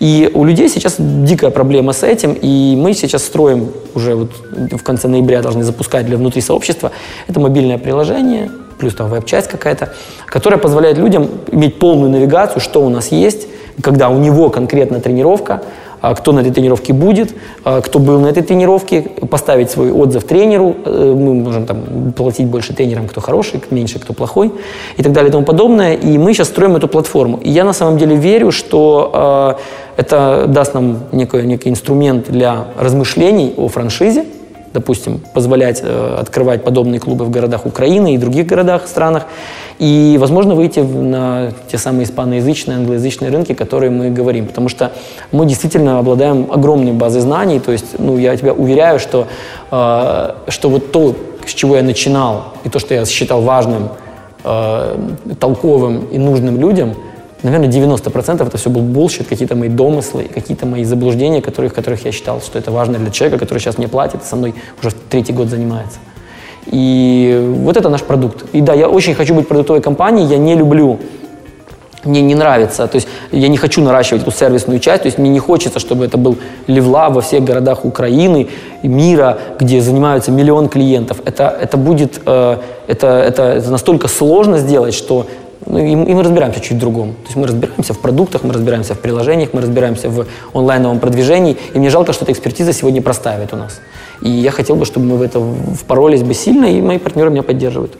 И 0.00 0.30
у 0.34 0.44
людей 0.44 0.68
сейчас 0.68 0.96
дикая 0.98 1.50
проблема 1.50 1.92
с 1.92 2.02
этим, 2.02 2.36
и 2.40 2.76
мы 2.76 2.94
сейчас 2.94 3.24
строим 3.24 3.68
уже 3.94 4.14
вот 4.14 4.30
в 4.72 4.82
конце 4.82 5.08
ноября 5.08 5.42
должны 5.42 5.64
запускать 5.64 6.06
для 6.06 6.16
внутри 6.16 6.40
сообщества. 6.40 6.90
Это 7.28 7.40
мобильное 7.40 7.78
приложение, 7.78 8.50
плюс 8.78 8.94
там 8.94 9.08
веб-часть 9.08 9.48
какая-то, 9.48 9.92
которая 10.26 10.58
позволяет 10.58 10.98
людям 10.98 11.28
иметь 11.52 11.78
полную 11.78 12.10
навигацию, 12.10 12.60
что 12.60 12.82
у 12.82 12.88
нас 12.88 13.12
есть, 13.12 13.46
когда 13.80 14.08
у 14.08 14.18
него 14.18 14.50
конкретно 14.50 15.00
тренировка, 15.00 15.62
а, 16.02 16.14
кто 16.14 16.32
на 16.32 16.40
этой 16.40 16.50
тренировке 16.50 16.92
будет, 16.92 17.32
а, 17.64 17.80
кто 17.80 18.00
был 18.00 18.18
на 18.18 18.26
этой 18.26 18.42
тренировке, 18.42 19.02
поставить 19.30 19.70
свой 19.70 19.92
отзыв 19.92 20.24
тренеру, 20.24 20.74
э, 20.84 21.14
мы 21.16 21.34
можем 21.34 21.64
там 21.64 22.12
платить 22.16 22.48
больше 22.48 22.74
тренерам, 22.74 23.06
кто 23.06 23.20
хороший, 23.20 23.62
меньше, 23.70 24.00
кто 24.00 24.12
плохой 24.12 24.52
и 24.96 25.02
так 25.02 25.12
далее 25.12 25.28
и 25.28 25.32
тому 25.32 25.44
подобное. 25.44 25.94
И 25.94 26.18
мы 26.18 26.34
сейчас 26.34 26.48
строим 26.48 26.74
эту 26.74 26.88
платформу. 26.88 27.38
И 27.44 27.50
я 27.50 27.62
на 27.62 27.72
самом 27.72 27.98
деле 27.98 28.16
верю, 28.16 28.50
что 28.50 29.56
э, 29.96 30.00
это 30.00 30.46
даст 30.48 30.74
нам 30.74 30.98
некий, 31.12 31.42
некий 31.42 31.70
инструмент 31.70 32.28
для 32.28 32.64
размышлений 32.76 33.54
о 33.56 33.68
франшизе, 33.68 34.24
допустим, 34.72 35.20
позволять 35.32 35.80
э, 35.82 36.16
открывать 36.20 36.64
подобные 36.64 37.00
клубы 37.00 37.24
в 37.24 37.30
городах 37.30 37.66
Украины 37.66 38.14
и 38.14 38.18
других 38.18 38.46
городах, 38.46 38.86
странах, 38.86 39.26
и, 39.78 40.16
возможно, 40.20 40.54
выйти 40.54 40.80
на 40.80 41.52
те 41.70 41.78
самые 41.78 42.04
испаноязычные, 42.04 42.78
англоязычные 42.78 43.30
рынки, 43.30 43.54
которые 43.54 43.90
мы 43.90 44.10
говорим, 44.10 44.46
потому 44.46 44.68
что 44.68 44.92
мы 45.32 45.46
действительно 45.46 45.98
обладаем 45.98 46.48
огромной 46.50 46.92
базой 46.92 47.20
знаний, 47.20 47.60
то 47.60 47.72
есть, 47.72 47.98
ну, 47.98 48.18
я 48.18 48.36
тебя 48.36 48.52
уверяю, 48.52 48.98
что, 48.98 49.26
э, 49.70 50.30
что 50.48 50.68
вот 50.68 50.92
то, 50.92 51.14
с 51.46 51.52
чего 51.52 51.76
я 51.76 51.82
начинал, 51.82 52.54
и 52.64 52.68
то, 52.68 52.78
что 52.78 52.94
я 52.94 53.04
считал 53.04 53.42
важным, 53.42 53.90
э, 54.44 54.96
толковым 55.38 56.06
и 56.06 56.18
нужным 56.18 56.58
людям– 56.58 56.94
наверное, 57.42 57.68
90% 57.68 58.46
это 58.46 58.56
все 58.56 58.70
был 58.70 58.82
bullshit, 58.82 59.26
какие-то 59.28 59.56
мои 59.56 59.68
домыслы, 59.68 60.24
какие-то 60.24 60.66
мои 60.66 60.84
заблуждения, 60.84 61.42
которых, 61.42 61.74
которых 61.74 62.04
я 62.04 62.12
считал, 62.12 62.40
что 62.40 62.58
это 62.58 62.70
важно 62.70 62.98
для 62.98 63.10
человека, 63.10 63.38
который 63.38 63.58
сейчас 63.58 63.78
мне 63.78 63.88
платит, 63.88 64.24
со 64.24 64.36
мной 64.36 64.54
уже 64.82 64.94
третий 65.10 65.32
год 65.32 65.48
занимается. 65.48 65.98
И 66.66 67.54
вот 67.64 67.76
это 67.76 67.88
наш 67.88 68.02
продукт. 68.02 68.44
И 68.52 68.60
да, 68.60 68.74
я 68.74 68.88
очень 68.88 69.14
хочу 69.14 69.34
быть 69.34 69.48
продуктовой 69.48 69.82
компанией, 69.82 70.26
я 70.26 70.38
не 70.38 70.54
люблю 70.54 70.98
мне 72.04 72.20
не 72.20 72.34
нравится, 72.34 72.86
то 72.86 72.96
есть 72.96 73.08
я 73.30 73.48
не 73.48 73.56
хочу 73.56 73.80
наращивать 73.80 74.22
эту 74.22 74.32
сервисную 74.32 74.80
часть, 74.80 75.02
то 75.02 75.06
есть 75.06 75.18
мне 75.18 75.30
не 75.30 75.38
хочется, 75.38 75.78
чтобы 75.78 76.04
это 76.04 76.16
был 76.16 76.36
левла 76.66 77.10
во 77.10 77.20
всех 77.20 77.44
городах 77.44 77.84
Украины, 77.84 78.48
мира, 78.82 79.38
где 79.60 79.80
занимаются 79.80 80.32
миллион 80.32 80.68
клиентов. 80.68 81.18
Это, 81.24 81.56
это 81.60 81.76
будет, 81.76 82.20
э, 82.26 82.56
это, 82.88 83.06
это 83.06 83.70
настолько 83.70 84.08
сложно 84.08 84.58
сделать, 84.58 84.94
что 84.94 85.26
ну, 85.66 85.78
и, 85.78 85.90
и 85.90 86.14
мы 86.14 86.22
разбираемся 86.22 86.60
чуть 86.60 86.76
в 86.76 86.80
другом. 86.80 87.12
То 87.12 87.24
есть 87.24 87.36
мы 87.36 87.46
разбираемся 87.46 87.94
в 87.94 87.98
продуктах, 87.98 88.42
мы 88.42 88.52
разбираемся 88.52 88.94
в 88.94 89.00
приложениях, 89.00 89.50
мы 89.52 89.60
разбираемся 89.60 90.08
в 90.08 90.26
онлайновом 90.54 90.98
продвижении. 91.00 91.56
И 91.74 91.78
мне 91.78 91.90
жалко, 91.90 92.12
что 92.12 92.24
эта 92.24 92.32
экспертиза 92.32 92.72
сегодня 92.72 93.02
простаивает 93.02 93.52
у 93.52 93.56
нас. 93.56 93.80
И 94.22 94.30
я 94.30 94.50
хотел 94.50 94.76
бы, 94.76 94.84
чтобы 94.84 95.06
мы 95.06 95.16
в 95.16 95.22
это 95.22 95.40
впоролись 95.40 96.22
бы 96.22 96.34
сильно, 96.34 96.66
и 96.66 96.80
мои 96.80 96.98
партнеры 96.98 97.30
меня 97.30 97.42
поддерживают. 97.42 97.96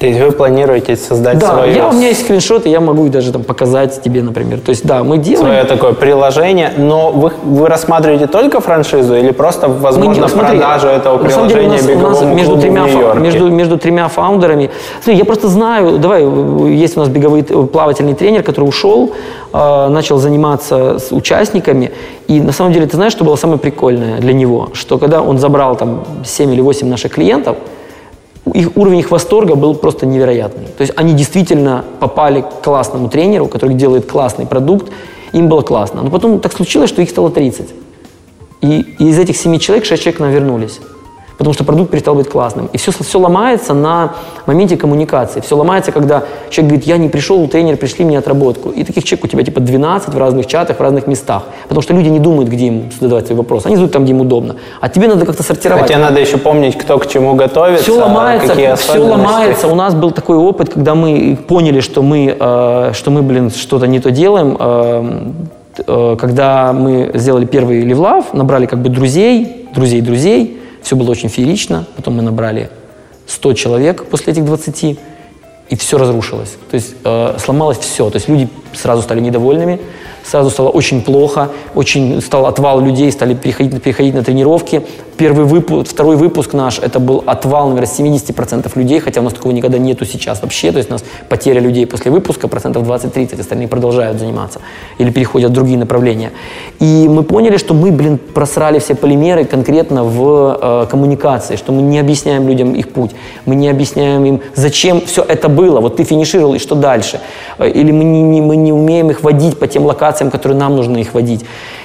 То 0.00 0.06
есть 0.06 0.18
вы 0.18 0.32
планируете 0.32 0.96
создать 0.96 1.38
да, 1.38 1.48
свое... 1.48 1.74
Да, 1.74 1.88
у 1.88 1.92
меня 1.92 2.08
есть 2.08 2.24
скриншоты, 2.24 2.70
я 2.70 2.80
могу 2.80 3.04
их 3.04 3.10
даже 3.10 3.32
там 3.32 3.44
показать 3.44 4.00
тебе, 4.00 4.22
например. 4.22 4.58
То 4.60 4.70
есть, 4.70 4.86
да, 4.86 5.04
мы 5.04 5.18
делаем... 5.18 5.48
Свое 5.48 5.64
такое 5.64 5.92
приложение, 5.92 6.72
но 6.78 7.10
вы, 7.10 7.30
вы 7.44 7.68
рассматриваете 7.68 8.26
только 8.26 8.60
франшизу 8.62 9.14
или 9.14 9.30
просто, 9.30 9.68
возможно, 9.68 10.22
мы, 10.22 10.28
смотри, 10.30 10.58
продажу 10.58 10.86
этого 10.86 11.18
приложения 11.18 11.68
на 11.68 11.78
деле, 11.78 11.96
у 11.96 12.00
нас, 12.00 12.22
у 12.22 12.24
нас 12.24 12.34
между, 12.34 12.56
тремя, 12.56 12.86
между, 13.16 13.50
между 13.50 13.76
тремя 13.76 14.08
фаундерами... 14.08 14.70
Смотри, 15.02 15.18
я 15.18 15.26
просто 15.26 15.48
знаю, 15.48 15.98
давай, 15.98 16.22
есть 16.70 16.96
у 16.96 17.00
нас 17.00 17.10
беговой 17.10 17.42
плавательный 17.42 18.14
тренер, 18.14 18.42
который 18.42 18.64
ушел, 18.64 19.12
э, 19.52 19.88
начал 19.88 20.16
заниматься 20.16 20.98
с 20.98 21.12
участниками, 21.12 21.90
и 22.26 22.40
на 22.40 22.52
самом 22.52 22.72
деле, 22.72 22.86
ты 22.86 22.96
знаешь, 22.96 23.12
что 23.12 23.24
было 23.24 23.36
самое 23.36 23.58
прикольное 23.58 24.18
для 24.18 24.32
него? 24.32 24.70
Что 24.72 24.96
когда 24.96 25.20
он 25.20 25.36
забрал 25.36 25.76
там 25.76 26.04
7 26.24 26.54
или 26.54 26.62
8 26.62 26.88
наших 26.88 27.12
клиентов, 27.12 27.58
их 28.54 28.76
уровень 28.76 29.00
их 29.00 29.10
восторга 29.10 29.54
был 29.54 29.74
просто 29.74 30.06
невероятный. 30.06 30.66
То 30.66 30.82
есть 30.82 30.92
они 30.96 31.14
действительно 31.14 31.84
попали 32.00 32.40
к 32.40 32.62
классному 32.64 33.08
тренеру, 33.08 33.46
который 33.46 33.74
делает 33.74 34.10
классный 34.10 34.46
продукт, 34.46 34.90
им 35.32 35.48
было 35.48 35.62
классно. 35.62 36.02
Но 36.02 36.10
потом 36.10 36.40
так 36.40 36.52
случилось, 36.52 36.90
что 36.90 37.02
их 37.02 37.10
стало 37.10 37.30
30. 37.30 37.68
И, 38.62 38.80
из 38.98 39.18
этих 39.18 39.36
7 39.36 39.58
человек 39.58 39.84
6 39.84 40.02
человек 40.02 40.20
нам 40.20 40.30
вернулись 40.30 40.80
потому 41.40 41.54
что 41.54 41.64
продукт 41.64 41.90
перестал 41.90 42.14
быть 42.14 42.28
классным. 42.28 42.68
И 42.74 42.76
все, 42.76 42.92
все 42.92 43.18
ломается 43.18 43.72
на 43.72 44.12
моменте 44.44 44.76
коммуникации. 44.76 45.40
Все 45.40 45.56
ломается, 45.56 45.90
когда 45.90 46.24
человек 46.50 46.72
говорит, 46.72 46.86
я 46.86 46.98
не 46.98 47.08
пришел, 47.08 47.48
тренер, 47.48 47.78
пришли 47.78 48.04
мне 48.04 48.18
отработку. 48.18 48.68
И 48.68 48.84
таких 48.84 49.04
человек 49.04 49.24
у 49.24 49.28
тебя 49.28 49.42
типа 49.42 49.60
12 49.60 50.12
в 50.12 50.18
разных 50.18 50.46
чатах, 50.46 50.76
в 50.76 50.82
разных 50.82 51.06
местах. 51.06 51.44
Потому 51.62 51.80
что 51.80 51.94
люди 51.94 52.10
не 52.10 52.18
думают, 52.18 52.50
где 52.50 52.66
им 52.66 52.90
задавать 53.00 53.26
свои 53.26 53.38
вопросы. 53.38 53.68
Они 53.68 53.76
задают 53.76 53.92
там, 53.92 54.02
где 54.02 54.12
им 54.12 54.20
удобно. 54.20 54.56
А 54.82 54.90
тебе 54.90 55.08
надо 55.08 55.24
как-то 55.24 55.42
сортировать. 55.42 55.84
Хотя 55.84 55.98
надо 55.98 56.20
еще 56.20 56.36
помнить, 56.36 56.76
кто 56.76 56.98
к 56.98 57.06
чему 57.06 57.34
готовится. 57.34 57.84
Все 57.84 57.98
ломается, 57.98 58.76
все 58.76 58.98
ломается. 58.98 59.68
У 59.68 59.74
нас 59.74 59.94
был 59.94 60.10
такой 60.10 60.36
опыт, 60.36 60.68
когда 60.68 60.94
мы 60.94 61.38
поняли, 61.48 61.80
что 61.80 62.02
мы, 62.02 62.36
э, 62.38 62.92
что 62.92 63.10
мы 63.10 63.22
блин, 63.22 63.50
что-то 63.50 63.86
не 63.86 63.98
то 64.00 64.10
делаем. 64.10 64.58
Э, 64.60 65.32
э, 65.86 66.16
когда 66.20 66.74
мы 66.74 67.12
сделали 67.14 67.46
первый 67.46 67.80
левлав, 67.80 68.34
набрали 68.34 68.66
как 68.66 68.80
бы 68.80 68.90
друзей, 68.90 69.68
друзей 69.74 70.02
друзей, 70.02 70.59
все 70.82 70.96
было 70.96 71.10
очень 71.10 71.28
феерично. 71.28 71.86
Потом 71.96 72.14
мы 72.16 72.22
набрали 72.22 72.70
100 73.26 73.52
человек 73.54 74.06
после 74.06 74.32
этих 74.32 74.44
20, 74.44 74.98
и 75.68 75.76
все 75.76 75.98
разрушилось. 75.98 76.56
То 76.70 76.74
есть 76.74 76.94
э, 77.04 77.36
сломалось 77.38 77.78
все. 77.78 78.10
То 78.10 78.16
есть 78.16 78.28
люди 78.28 78.48
сразу 78.74 79.02
стали 79.02 79.20
недовольными, 79.20 79.80
сразу 80.24 80.50
стало 80.50 80.68
очень 80.68 81.02
плохо, 81.02 81.50
очень 81.74 82.20
стал 82.20 82.46
отвал 82.46 82.80
людей, 82.80 83.10
стали 83.12 83.34
переходить, 83.34 83.82
переходить 83.82 84.14
на 84.14 84.22
тренировки. 84.22 84.82
Первый 85.16 85.44
выпуск, 85.44 85.90
второй 85.90 86.16
выпуск 86.16 86.54
наш, 86.54 86.78
это 86.78 86.98
был 86.98 87.22
отвал, 87.26 87.68
наверное, 87.68 87.90
70% 87.90 88.70
людей, 88.74 89.00
хотя 89.00 89.20
у 89.20 89.24
нас 89.24 89.34
такого 89.34 89.52
никогда 89.52 89.76
нету 89.76 90.06
сейчас 90.06 90.40
вообще, 90.40 90.72
то 90.72 90.78
есть 90.78 90.88
у 90.88 90.94
нас 90.94 91.04
потеря 91.28 91.60
людей 91.60 91.86
после 91.86 92.10
выпуска 92.10 92.48
процентов 92.48 92.84
20-30, 92.88 93.38
остальные 93.38 93.68
продолжают 93.68 94.18
заниматься 94.18 94.60
или 94.96 95.10
переходят 95.10 95.50
в 95.50 95.54
другие 95.54 95.78
направления. 95.78 96.32
И 96.78 97.06
мы 97.08 97.22
поняли, 97.22 97.58
что 97.58 97.74
мы, 97.74 97.90
блин, 97.92 98.18
просрали 98.18 98.78
все 98.78 98.94
полимеры 98.94 99.44
конкретно 99.44 100.04
в 100.04 100.58
э, 100.60 100.86
коммуникации, 100.90 101.56
что 101.56 101.72
мы 101.72 101.82
не 101.82 101.98
объясняем 101.98 102.48
людям 102.48 102.74
их 102.74 102.88
путь, 102.88 103.10
мы 103.44 103.56
не 103.56 103.68
объясняем 103.68 104.24
им, 104.24 104.40
зачем 104.54 105.02
все 105.02 105.22
это 105.22 105.50
было, 105.50 105.80
вот 105.80 105.96
ты 105.96 106.04
финишировал, 106.04 106.54
и 106.54 106.58
что 106.58 106.74
дальше. 106.74 107.20
Э, 107.58 107.68
или 107.68 107.92
мы 107.92 108.04
не, 108.04 108.22
не, 108.22 108.40
мы 108.40 108.56
не 108.56 108.72
умеем 108.72 109.10
их 109.10 109.22
водить 109.22 109.58
по 109.58 109.66
тем 109.66 109.84
локациям, 109.84 110.09
локациям, 110.10 110.30
которые 110.30 110.58
нам 110.58 110.76
нужно 110.76 110.98
их 110.98 111.14
водить. 111.14 111.44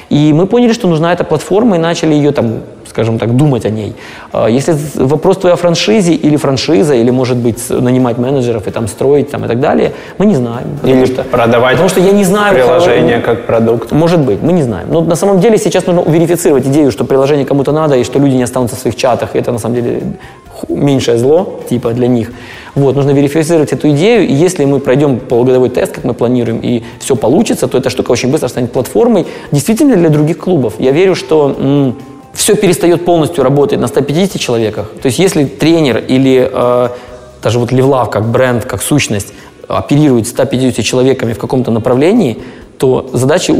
И 0.10 0.34
мы 0.34 0.48
поняли, 0.48 0.74
что 0.74 0.88
нужна 0.88 1.14
эта 1.14 1.24
платформа 1.24 1.76
и 1.76 1.80
начали 1.80 2.14
ее 2.14 2.32
там, 2.32 2.62
скажем 2.96 3.20
так, 3.20 3.36
думать 3.36 3.66
о 3.66 3.70
ней. 3.70 3.93
А, 4.32 4.48
если 4.48 4.74
вопрос 4.96 5.38
твой 5.38 5.52
о 5.52 5.56
франшизе 5.58 6.14
или 6.14 6.38
франшиза, 6.38 6.96
или, 6.96 7.12
может 7.12 7.36
быть, 7.36 7.70
нанимать 7.70 8.18
менеджеров 8.18 8.68
и 8.68 8.72
там 8.72 8.88
строить 8.88 9.30
там, 9.30 9.43
и 9.43 9.48
так 9.48 9.60
далее, 9.60 9.91
мы 10.18 10.26
не 10.26 10.36
знаем. 10.36 10.68
Или 10.84 11.06
что, 11.06 11.24
продавать 11.24 11.74
потому 11.74 11.89
что 11.89 12.00
я 12.00 12.14
не 12.14 12.24
знаю, 12.24 12.56
приложение 12.56 13.20
как 13.20 13.46
продукт. 13.46 13.91
Может 13.91 14.20
быть, 14.20 14.41
мы 14.41 14.54
не 14.54 14.64
знаем. 14.64 14.88
Но 14.89 15.02
на 15.02 15.16
самом 15.16 15.41
деле 15.41 15.58
сейчас 15.58 15.86
нужно 15.88 16.10
верифицировать 16.10 16.66
идею, 16.68 16.91
что 16.91 17.04
приложение 17.04 17.46
кому-то 17.46 17.74
надо, 17.74 17.96
и 17.96 18.04
что 18.06 18.20
люди 18.20 18.36
не 18.36 18.43
останутся 18.43 18.78
в 18.78 18.80
своих 18.80 18.96
чатах. 18.96 19.36
И 19.36 19.39
это 19.39 19.52
на 19.52 19.60
самом 19.60 19.76
деле 19.76 20.02
меньшее 20.70 21.18
зло, 21.18 21.60
типа, 21.70 21.91
для 21.91 22.08
них. 22.08 22.32
Вот, 22.76 22.96
нужно 22.96 23.12
верифицировать 23.12 23.74
эту 23.74 23.89
идею, 23.89 24.28
и 24.28 24.34
если 24.34 24.66
мы 24.66 24.80
пройдем 24.80 25.20
полугодовой 25.20 25.70
тест, 25.70 25.91
как 25.91 26.06
мы 26.06 26.14
планируем, 26.14 26.60
и 26.64 26.84
все 27.00 27.16
получится, 27.16 27.68
то 27.68 27.78
эта 27.78 27.89
штука 27.89 28.12
очень 28.12 28.32
быстро 28.32 28.48
станет 28.48 28.72
платформой 28.72 29.26
действительно 29.52 29.96
для 29.96 30.10
других 30.10 30.38
клубов. 30.38 30.74
Я 30.80 30.91
верю, 30.91 31.16
что 31.16 31.93
все 32.36 32.56
перестает 32.56 33.06
полностью 33.06 33.44
работать 33.44 33.80
на 33.80 33.88
150 33.88 34.40
человеках. 34.40 34.90
То 35.02 35.08
есть 35.08 35.20
если 35.20 35.46
тренер 35.46 35.98
или 35.98 36.50
э, 36.52 36.90
даже 37.42 37.60
вот 37.60 37.72
Левлав 37.72 38.10
как 38.10 38.26
бренд, 38.26 38.66
как 38.66 38.82
сущность 38.82 39.34
оперирует 39.68 40.28
150 40.28 40.86
человеками 40.86 41.34
в 41.34 41.40
каком-то 41.40 41.72
направлении, 41.72 42.38
то 42.78 43.10
задачи, 43.14 43.54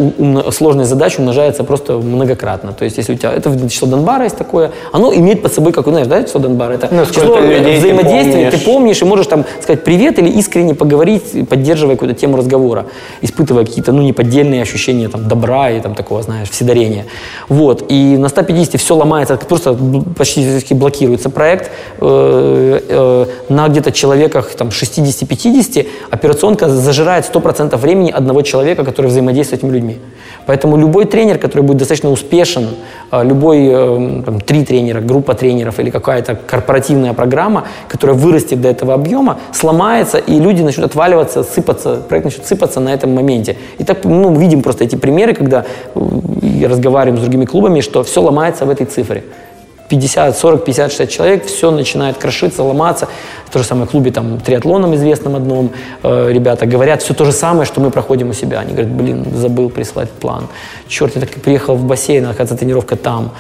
сложная 0.52 0.86
задача 0.86 1.20
умножается 1.20 1.64
просто 1.64 1.94
многократно. 1.94 2.74
То 2.74 2.86
есть, 2.86 2.98
если 2.98 3.14
у 3.14 3.18
тебя, 3.18 3.32
это 3.32 3.70
число 3.70 3.88
Донбара 3.88 4.24
есть 4.24 4.38
такое, 4.38 4.72
оно 4.92 5.14
имеет 5.14 5.42
под 5.42 5.54
собой, 5.54 5.74
как 5.74 5.86
знаешь, 5.86 6.08
да, 6.08 6.24
число 6.24 6.42
Донбара, 6.42 6.74
это 6.74 6.90
ну, 6.92 7.06
число 7.06 7.38
взаимодействия, 7.38 8.50
ты 8.50 8.58
помнишь. 8.58 8.60
ты 8.60 8.66
помнишь 8.66 9.02
и 9.02 9.06
можешь 9.06 9.28
там 9.28 9.46
сказать 9.62 9.84
привет 9.84 10.20
или 10.20 10.30
искренне 10.30 10.76
поговорить, 10.76 11.48
поддерживая 11.48 11.96
какую-то 11.96 12.20
тему 12.20 12.38
разговора, 12.38 12.86
испытывая 13.22 13.66
какие-то, 13.66 13.92
ну, 13.92 14.02
неподдельные 14.02 14.62
ощущения 14.62 15.08
там 15.08 15.28
добра 15.28 15.70
и 15.70 15.80
там 15.80 15.96
такого, 15.96 16.22
знаешь, 16.22 16.50
вседарения. 16.50 17.06
Вот, 17.48 17.86
и 17.90 18.18
на 18.18 18.30
150 18.30 18.80
все 18.80 18.96
ломается, 18.96 19.38
просто 19.38 19.78
почти 20.18 20.74
блокируется 20.74 21.30
проект, 21.30 21.72
э, 22.02 22.80
э, 22.88 23.26
на 23.50 23.68
где-то 23.68 23.92
человеках 23.92 24.50
там 24.56 24.70
60-50 24.70 25.88
операционка 26.12 26.70
зажирает 26.70 27.30
100% 27.34 27.78
времени 27.78 28.12
одного 28.12 28.42
человека, 28.42 28.84
который 28.84 29.05
который 29.06 29.12
взаимодействует 29.12 29.62
с 29.62 29.64
этими 29.64 29.74
людьми. 29.74 29.98
Поэтому 30.48 30.78
любой 30.78 31.06
тренер, 31.06 31.38
который 31.38 31.62
будет 31.62 31.78
достаточно 31.78 32.12
успешен, 32.12 32.68
а, 33.12 33.24
любой 33.24 33.68
э, 33.68 34.24
там, 34.26 34.40
три 34.40 34.64
тренера, 34.64 35.02
группа 35.02 35.34
тренеров 35.34 35.80
или 35.80 35.90
какая-то 35.90 36.36
корпоративная 36.36 37.14
программа, 37.14 37.64
которая 37.88 38.16
вырастет 38.16 38.62
до 38.62 38.68
этого 38.68 38.94
объема, 38.94 39.38
сломается, 39.52 40.18
и 40.18 40.40
люди 40.40 40.64
начнут 40.64 40.86
отваливаться, 40.86 41.44
сыпаться, 41.44 41.96
проект 42.08 42.26
начнет 42.26 42.46
сыпаться 42.46 42.80
на 42.80 42.94
этом 42.94 43.16
моменте. 43.16 43.58
И 43.80 43.84
так, 43.84 44.04
ну, 44.04 44.36
видим 44.36 44.62
просто 44.62 44.84
эти 44.84 44.96
примеры, 44.96 45.34
когда 45.34 45.66
э, 45.96 46.68
разговариваем 46.68 47.18
с 47.18 47.22
другими 47.22 47.46
клубами, 47.46 47.82
что 47.82 48.04
все 48.04 48.22
ломается 48.22 48.66
в 48.66 48.70
этой 48.70 48.86
цифре. 48.86 49.24
50, 49.88 50.38
40, 50.38 50.66
50, 50.66 50.92
60 50.92 51.10
человек, 51.10 51.46
все 51.46 51.72
начинает 51.72 52.18
крошиться, 52.18 52.64
ломаться. 52.64 53.08
То 53.52 53.60
же 53.60 53.66
самое 53.66 53.86
в 53.88 53.92
клубе 53.92 54.12
там 54.12 54.40
триатлоном 54.40 54.96
известном 54.96 55.36
одном 55.36 55.72
э, 56.04 56.32
ребята 56.32 56.66
говорят 56.66 57.04
все 57.04 57.14
то 57.14 57.26
же 57.26 57.32
самое, 57.32 57.66
что 57.66 57.82
мы 57.82 57.92
проходим 57.92 58.30
у 58.30 58.34
себя. 58.34 58.60
Они 58.60 58.72
говорят, 58.74 58.92
блин, 58.92 59.26
забыл 59.34 59.70
прислать 59.70 60.10
план. 60.10 60.48
Черт, 60.88 61.16
я 61.16 61.22
так 61.22 61.30
приехал 61.30 61.76
в 61.76 61.86
бассейн, 61.86 62.26
оказывается, 62.26 62.58
тренировка 62.58 62.96
там. 62.96 63.32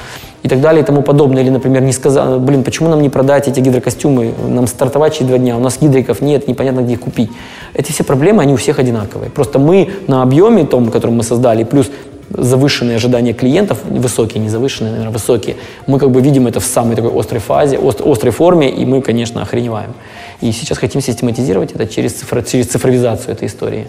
И 0.43 0.47
так 0.47 0.61
далее 0.61 0.83
и 0.83 0.85
тому 0.85 1.01
подобное. 1.01 1.41
Или, 1.41 1.49
например, 1.49 1.81
не 1.81 1.91
сказал, 1.91 2.39
блин, 2.39 2.63
почему 2.63 2.87
нам 2.87 3.01
не 3.01 3.09
продать 3.09 3.47
эти 3.47 3.59
гидрокостюмы? 3.59 4.31
Нам 4.47 4.67
стартовать 4.67 5.15
через 5.15 5.27
два 5.27 5.39
дня, 5.39 5.57
у 5.57 5.59
нас 5.59 5.79
гидриков 5.81 6.21
нет, 6.21 6.47
непонятно, 6.47 6.81
где 6.81 6.93
их 6.93 6.99
купить. 6.99 7.31
Эти 7.73 7.91
все 7.91 8.03
проблемы, 8.03 8.43
они 8.43 8.53
у 8.53 8.57
всех 8.57 8.77
одинаковые. 8.77 9.31
Просто 9.31 9.57
мы 9.57 9.89
на 10.07 10.21
объеме 10.21 10.63
том, 10.65 10.91
который 10.91 11.11
мы 11.11 11.23
создали, 11.23 11.63
плюс 11.63 11.89
завышенные 12.29 12.97
ожидания 12.97 13.33
клиентов, 13.33 13.79
высокие, 13.85 14.41
не 14.41 14.49
завышенные, 14.49 14.91
наверное, 14.91 15.13
высокие, 15.13 15.55
мы 15.87 15.99
как 15.99 16.11
бы 16.11 16.21
видим 16.21 16.47
это 16.47 16.59
в 16.59 16.65
самой 16.65 16.95
такой 16.95 17.17
острой 17.17 17.39
фазе, 17.39 17.79
острой 17.79 18.31
форме, 18.31 18.69
и 18.69 18.85
мы, 18.85 19.01
конечно, 19.01 19.41
охреневаем. 19.41 19.93
И 20.41 20.51
сейчас 20.51 20.77
хотим 20.77 21.01
систематизировать 21.01 21.71
это 21.71 21.87
через, 21.87 22.13
цифр, 22.13 22.43
через 22.43 22.67
цифровизацию 22.67 23.33
этой 23.33 23.47
истории. 23.47 23.87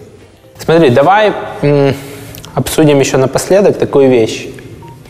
Смотри, 0.57 0.89
давай 0.89 1.33
м- 1.61 1.93
обсудим 2.53 2.99
еще 2.99 3.17
напоследок 3.17 3.77
такую 3.77 4.09
вещь. 4.09 4.47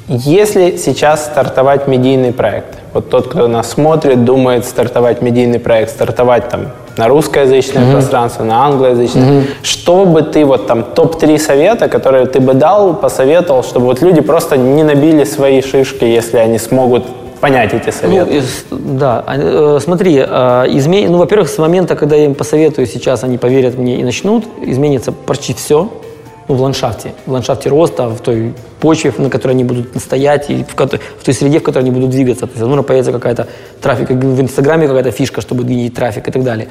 Если 0.10 0.78
сейчас 0.78 1.26
стартовать 1.26 1.88
медийный 1.88 2.32
проект, 2.32 2.78
вот 2.94 3.10
тот, 3.10 3.28
кто 3.28 3.48
нас 3.48 3.72
смотрит, 3.72 4.24
думает 4.24 4.66
стартовать 4.66 5.22
медийный 5.22 5.60
проект, 5.60 5.92
стартовать 5.92 6.48
там 6.48 6.68
на 6.96 7.10
русскоязычное 7.10 7.84
mm-hmm. 7.84 7.92
пространство, 7.92 8.44
на 8.46 8.66
англоязычное. 8.66 9.24
Mm-hmm. 9.24 9.48
Что 9.64 10.06
бы 10.06 10.22
ты 10.22 10.46
вот 10.46 10.66
там 10.66 10.84
топ-3 10.84 11.38
совета, 11.38 11.90
которые 11.90 12.26
ты 12.26 12.40
бы 12.40 12.54
дал, 12.54 12.96
посоветовал, 12.96 13.64
чтобы 13.64 13.88
вот 13.88 14.02
люди 14.02 14.22
просто 14.22 14.56
не 14.56 14.84
набили 14.84 15.26
свои 15.26 15.62
шишки, 15.62 16.06
если 16.06 16.38
они 16.38 16.58
смогут 16.58 17.04
понять 17.42 17.74
эти 17.74 17.90
советы? 17.90 18.42
Ну, 18.72 18.78
да, 18.80 19.24
э, 19.28 19.80
смотри, 19.84 20.24
э, 20.26 20.66
изме... 20.70 21.10
ну, 21.10 21.18
во-первых, 21.18 21.50
с 21.50 21.58
момента, 21.58 21.98
когда 21.98 22.16
я 22.16 22.26
им 22.26 22.34
посоветую 22.34 22.88
сейчас, 22.88 23.26
они 23.26 23.38
поверят 23.38 23.78
мне 23.78 24.00
и 24.00 24.04
начнут, 24.04 24.46
изменится 24.62 25.12
почти 25.12 25.54
все 25.54 25.90
ну, 26.48 26.56
в 26.56 26.62
ландшафте, 26.62 27.14
в 27.26 27.32
ландшафте 27.32 27.70
роста, 27.70 28.08
в 28.08 28.22
той 28.22 28.54
почве, 28.80 29.14
на 29.18 29.30
которой 29.30 29.52
они 29.52 29.64
будут 29.64 30.02
стоять, 30.02 30.50
и 30.50 30.64
в, 30.64 30.76
в 30.76 31.24
той 31.24 31.34
среде, 31.34 31.60
в 31.60 31.64
которой 31.64 31.84
они 31.84 31.92
будут 31.92 32.10
двигаться. 32.10 32.46
То 32.46 32.52
есть, 32.52 32.62
возможно, 32.62 32.84
появится 32.84 33.12
какая-то 33.12 33.48
трафик, 33.82 34.10
в 34.10 34.42
Инстаграме 34.42 34.88
какая-то 34.88 35.12
фишка, 35.12 35.42
чтобы 35.42 35.64
двигать 35.64 35.94
трафик 35.94 36.28
и 36.28 36.32
так 36.32 36.44
далее. 36.44 36.66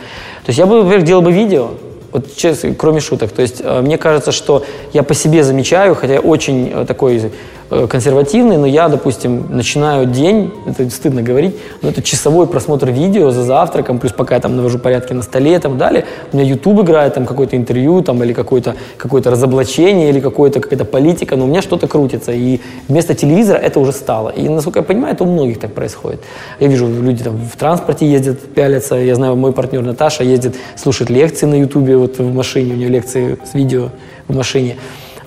То 0.44 0.48
есть 0.48 0.58
я 0.58 0.66
бы, 0.66 0.82
во-первых, 0.82 1.06
делал 1.06 1.22
бы 1.22 1.32
видео, 1.32 1.70
вот 2.12 2.34
честно, 2.36 2.74
кроме 2.74 3.00
шуток. 3.00 3.32
То 3.32 3.42
есть 3.42 3.60
э, 3.62 3.82
мне 3.82 3.98
кажется, 3.98 4.32
что 4.32 4.64
я 4.94 5.02
по 5.02 5.14
себе 5.14 5.44
замечаю, 5.44 5.94
хотя 5.94 6.14
я 6.14 6.20
очень 6.20 6.70
э, 6.72 6.84
такой 6.86 7.30
консервативный, 7.68 8.56
но 8.58 8.66
я, 8.66 8.88
допустим, 8.88 9.46
начинаю 9.50 10.06
день, 10.06 10.52
это 10.66 10.88
стыдно 10.90 11.22
говорить, 11.22 11.56
но 11.82 11.88
это 11.88 12.02
часовой 12.02 12.46
просмотр 12.46 12.90
видео 12.90 13.30
за 13.30 13.42
завтраком, 13.42 13.98
плюс 13.98 14.12
пока 14.12 14.36
я 14.36 14.40
там 14.40 14.56
навожу 14.56 14.78
порядки 14.78 15.12
на 15.12 15.22
столе 15.22 15.56
и 15.56 15.58
так 15.58 15.76
далее. 15.76 16.04
У 16.32 16.36
меня 16.36 16.48
YouTube 16.48 16.82
играет, 16.82 17.14
там 17.14 17.26
какое-то 17.26 17.56
интервью, 17.56 18.02
там, 18.02 18.22
или 18.22 18.32
какое-то 18.32 18.76
какое 18.96 19.22
разоблачение, 19.22 20.10
или 20.10 20.20
какое-то 20.20 20.60
какая-то 20.60 20.84
политика, 20.84 21.36
но 21.36 21.44
у 21.44 21.48
меня 21.48 21.62
что-то 21.62 21.88
крутится. 21.88 22.32
И 22.32 22.60
вместо 22.88 23.14
телевизора 23.14 23.58
это 23.58 23.80
уже 23.80 23.92
стало. 23.92 24.30
И, 24.30 24.48
насколько 24.48 24.80
я 24.80 24.82
понимаю, 24.84 25.14
это 25.14 25.24
у 25.24 25.26
многих 25.26 25.58
так 25.58 25.72
происходит. 25.74 26.20
Я 26.60 26.68
вижу, 26.68 26.86
люди 26.86 27.24
там 27.24 27.36
в 27.36 27.56
транспорте 27.56 28.06
ездят, 28.06 28.40
пялятся. 28.54 28.94
Я 28.96 29.14
знаю, 29.14 29.36
мой 29.36 29.52
партнер 29.52 29.82
Наташа 29.82 30.22
ездит, 30.22 30.54
слушает 30.76 31.10
лекции 31.10 31.46
на 31.46 31.54
YouTube 31.54 31.88
вот 31.96 32.18
в 32.18 32.34
машине, 32.34 32.74
у 32.74 32.76
нее 32.76 32.88
лекции 32.88 33.38
с 33.50 33.54
видео 33.54 33.88
в 34.28 34.36
машине. 34.36 34.76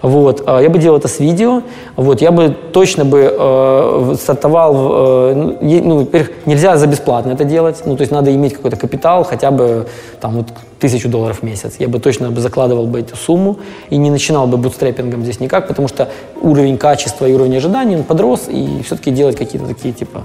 Вот. 0.01 0.43
А 0.45 0.61
я 0.61 0.69
бы 0.69 0.79
делал 0.79 0.97
это 0.97 1.07
с 1.07 1.19
видео. 1.19 1.61
Вот. 1.95 2.21
Я 2.21 2.31
бы 2.31 2.55
точно 2.71 3.05
бы 3.05 3.35
э, 3.37 4.15
стартовал... 4.19 4.75
Э, 4.75 5.33
ну, 5.35 5.57
ну, 5.61 5.97
во-первых, 5.99 6.31
нельзя 6.45 6.77
за 6.77 6.87
бесплатно 6.87 7.31
это 7.31 7.43
делать. 7.43 7.81
Ну, 7.85 7.95
то 7.95 8.01
есть 8.01 8.11
надо 8.11 8.33
иметь 8.33 8.53
какой-то 8.53 8.77
капитал, 8.77 9.23
хотя 9.23 9.51
бы 9.51 9.87
там, 10.21 10.37
вот, 10.37 10.47
тысячу 10.79 11.09
долларов 11.09 11.39
в 11.39 11.43
месяц. 11.43 11.75
Я 11.79 11.87
бы 11.87 11.99
точно 11.99 12.31
бы 12.31 12.41
закладывал 12.41 12.87
бы 12.87 12.99
эту 12.99 13.15
сумму 13.15 13.57
и 13.89 13.97
не 13.97 14.09
начинал 14.09 14.47
бы 14.47 14.57
бутстрепингом 14.57 15.23
здесь 15.23 15.39
никак, 15.39 15.67
потому 15.67 15.87
что 15.87 16.09
уровень 16.41 16.77
качества 16.77 17.25
и 17.25 17.33
уровень 17.33 17.57
ожиданий, 17.57 17.97
он 17.97 18.03
подрос, 18.03 18.47
и 18.47 18.81
все-таки 18.85 19.11
делать 19.11 19.35
какие-то 19.35 19.67
такие, 19.67 19.93
типа, 19.93 20.23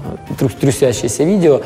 трясящиеся 0.59 1.23
видео, 1.23 1.61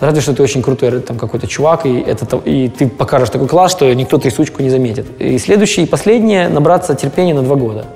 Разве 0.00 0.20
что 0.20 0.34
ты 0.34 0.42
очень 0.42 0.62
крутой 0.62 1.00
там 1.00 1.18
какой-то 1.18 1.46
чувак, 1.46 1.86
и, 1.86 1.98
это, 2.00 2.36
и 2.44 2.68
ты 2.68 2.88
покажешь 2.88 3.30
такой 3.30 3.48
класс, 3.48 3.72
что 3.72 3.92
никто 3.94 4.18
трясучку 4.18 4.62
не 4.62 4.70
заметит. 4.70 5.06
И 5.18 5.38
следующее 5.38 5.86
и 5.86 5.88
последнее– 5.88 6.48
набраться 6.50 6.94
терпения 6.94 7.34
на 7.34 7.42
два 7.42 7.56
года. 7.56 7.86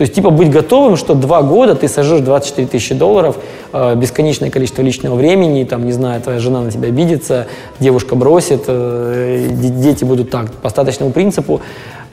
То 0.00 0.02
есть, 0.04 0.14
типа, 0.14 0.30
быть 0.30 0.50
готовым, 0.50 0.96
что 0.96 1.12
два 1.12 1.42
года 1.42 1.74
ты 1.74 1.86
сожжешь 1.86 2.22
24 2.22 2.66
тысячи 2.66 2.94
долларов, 2.94 3.36
э, 3.74 3.94
бесконечное 3.96 4.48
количество 4.48 4.80
личного 4.80 5.14
времени, 5.14 5.64
там, 5.64 5.84
не 5.84 5.92
знаю, 5.92 6.22
твоя 6.22 6.38
жена 6.38 6.62
на 6.62 6.70
тебя 6.70 6.88
обидится, 6.88 7.48
девушка 7.80 8.14
бросит, 8.14 8.64
э, 8.66 9.48
дети 9.50 10.04
будут 10.04 10.30
так, 10.30 10.50
по 10.52 10.68
остаточному 10.68 11.12
принципу. 11.12 11.60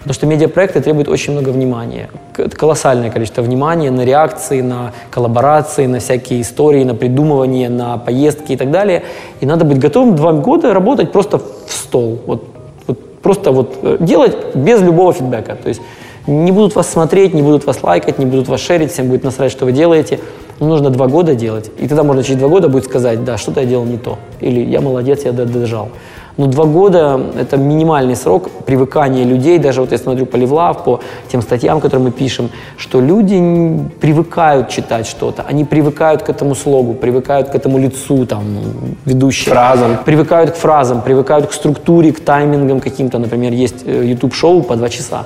Потому 0.07 0.15
что 0.19 0.25
медиапроекты 0.25 0.79
требуют 0.79 1.09
очень 1.09 1.33
много 1.33 1.49
внимания. 1.49 2.09
Колоссальное 2.33 3.11
количество 3.11 3.41
внимания 3.41 3.91
на 3.91 4.05
реакции, 4.05 4.61
на 4.61 4.93
коллаборации, 5.11 5.85
на 5.85 5.99
всякие 5.99 6.39
истории, 6.43 6.85
на 6.85 6.95
придумывание, 6.95 7.67
на 7.67 7.97
поездки 7.97 8.53
и 8.53 8.55
так 8.55 8.71
далее. 8.71 9.03
И 9.41 9.45
надо 9.45 9.65
быть 9.65 9.79
готовым 9.79 10.15
два 10.15 10.31
года 10.31 10.73
работать 10.73 11.11
просто 11.11 11.39
в 11.39 11.43
стол. 11.67 12.19
Вот, 12.25 12.45
вот 12.87 13.19
просто 13.21 13.51
вот 13.51 13.79
э, 13.81 13.97
делать 13.99 14.55
без 14.55 14.79
любого 14.79 15.11
фидбэка. 15.11 15.57
То 15.61 15.67
есть 15.67 15.81
не 16.25 16.53
будут 16.53 16.75
вас 16.75 16.89
смотреть, 16.89 17.33
не 17.33 17.41
будут 17.41 17.65
вас 17.65 17.83
лайкать, 17.83 18.17
не 18.17 18.25
будут 18.25 18.47
вас 18.47 18.61
шерить, 18.61 18.93
всем 18.93 19.09
будет 19.09 19.25
насрать, 19.25 19.51
что 19.51 19.65
вы 19.65 19.73
делаете. 19.73 20.21
Но 20.61 20.67
нужно 20.67 20.89
два 20.89 21.07
года 21.07 21.35
делать. 21.35 21.69
И 21.79 21.85
тогда 21.85 22.03
можно 22.03 22.23
через 22.23 22.39
два 22.39 22.47
года 22.47 22.69
будет 22.69 22.85
сказать, 22.85 23.25
да, 23.25 23.37
что-то 23.37 23.59
я 23.59 23.65
делал 23.65 23.83
не 23.83 23.97
то. 23.97 24.17
Или 24.39 24.61
я 24.61 24.79
молодец, 24.79 25.25
я 25.25 25.33
дожал. 25.33 25.89
Но 26.37 26.45
два 26.45 26.65
года– 26.65 27.19
это 27.39 27.57
минимальный 27.57 28.15
срок 28.15 28.49
привыкания 28.65 29.25
людей. 29.25 29.57
Даже 29.57 29.81
вот 29.81 29.91
я 29.91 29.97
смотрю 29.97 30.27
по 30.27 30.35
Левлав, 30.35 30.83
по 30.83 30.99
тем 31.31 31.41
статьям, 31.41 31.81
которые 31.81 32.05
мы 32.05 32.11
пишем, 32.11 32.51
что 32.77 33.01
люди 33.01 33.39
привыкают 33.99 34.69
читать 34.69 35.07
что-то. 35.07 35.43
Они 35.49 35.65
привыкают 35.65 36.21
к 36.21 36.29
этому 36.29 36.53
слогу, 36.53 36.93
привыкают 36.93 37.49
к 37.49 37.55
этому 37.55 37.79
лицу 37.79 38.27
там, 38.27 38.45
ведущего. 39.05 39.55
Фразам. 39.55 39.97
Привыкают 40.05 40.51
к 40.51 40.55
фразам, 40.55 41.01
привыкают 41.01 41.47
к 41.47 41.53
структуре, 41.53 42.11
к 42.11 42.19
таймингам 42.19 42.81
каким-то. 42.81 43.17
Например, 43.17 43.51
есть 43.51 43.83
YouTube-шоу 43.85 44.59
э, 44.59 44.63
по 44.63 44.75
два 44.75 44.89
часа 44.89 45.23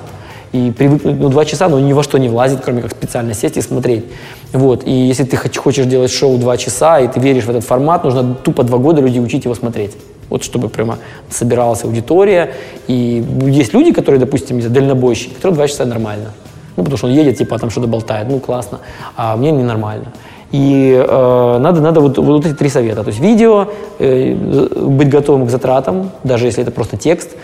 и 0.52 0.70
привыкнуть, 0.70 1.18
ну, 1.20 1.28
два 1.28 1.44
часа, 1.44 1.68
но 1.68 1.78
ни 1.78 1.92
во 1.92 2.02
что 2.02 2.18
не 2.18 2.28
влазит, 2.28 2.60
кроме 2.64 2.82
как 2.82 2.92
специально 2.92 3.34
сесть 3.34 3.58
и 3.58 3.62
смотреть. 3.62 4.04
Вот, 4.52 4.86
и 4.86 4.90
если 4.90 5.24
ты 5.24 5.36
хочешь 5.36 5.86
делать 5.86 6.10
шоу 6.10 6.38
два 6.38 6.56
часа, 6.56 7.00
и 7.00 7.08
ты 7.08 7.20
веришь 7.20 7.44
в 7.44 7.50
этот 7.50 7.64
формат, 7.64 8.04
нужно 8.04 8.34
тупо 8.34 8.62
два 8.62 8.78
года 8.78 9.02
людей 9.02 9.22
учить 9.22 9.44
его 9.44 9.54
смотреть 9.54 9.92
вот 10.32 10.42
чтобы 10.42 10.68
прямо 10.68 10.98
собиралась 11.30 11.84
аудитория. 11.84 12.54
И 12.88 13.24
есть 13.46 13.74
люди, 13.74 13.92
которые, 13.92 14.18
допустим, 14.18 14.60
дальнобойщики, 14.60 15.34
которые 15.34 15.54
два 15.54 15.68
часа 15.68 15.84
нормально. 15.84 16.30
Ну, 16.76 16.84
потому 16.84 16.96
что 16.96 17.06
он 17.06 17.12
едет, 17.12 17.38
типа, 17.38 17.58
там 17.58 17.70
что-то 17.70 17.86
болтает, 17.86 18.28
ну, 18.28 18.40
классно, 18.40 18.78
а 19.16 19.36
мне 19.36 19.50
ненормально. 19.50 20.06
И 20.52 20.92
э, 21.08 21.58
надо, 21.58 21.80
надо 21.80 22.00
вот, 22.00 22.18
вот 22.18 22.46
эти 22.46 22.54
три 22.54 22.68
совета. 22.68 23.02
То 23.02 23.08
есть 23.08 23.20
видео, 23.20 23.66
э, 23.98 24.34
быть 24.34 25.08
готовым 25.08 25.46
к 25.46 25.50
затратам, 25.50 26.10
даже 26.24 26.46
если 26.46 26.62
это 26.62 26.70
просто 26.70 26.96
текст– 26.96 27.30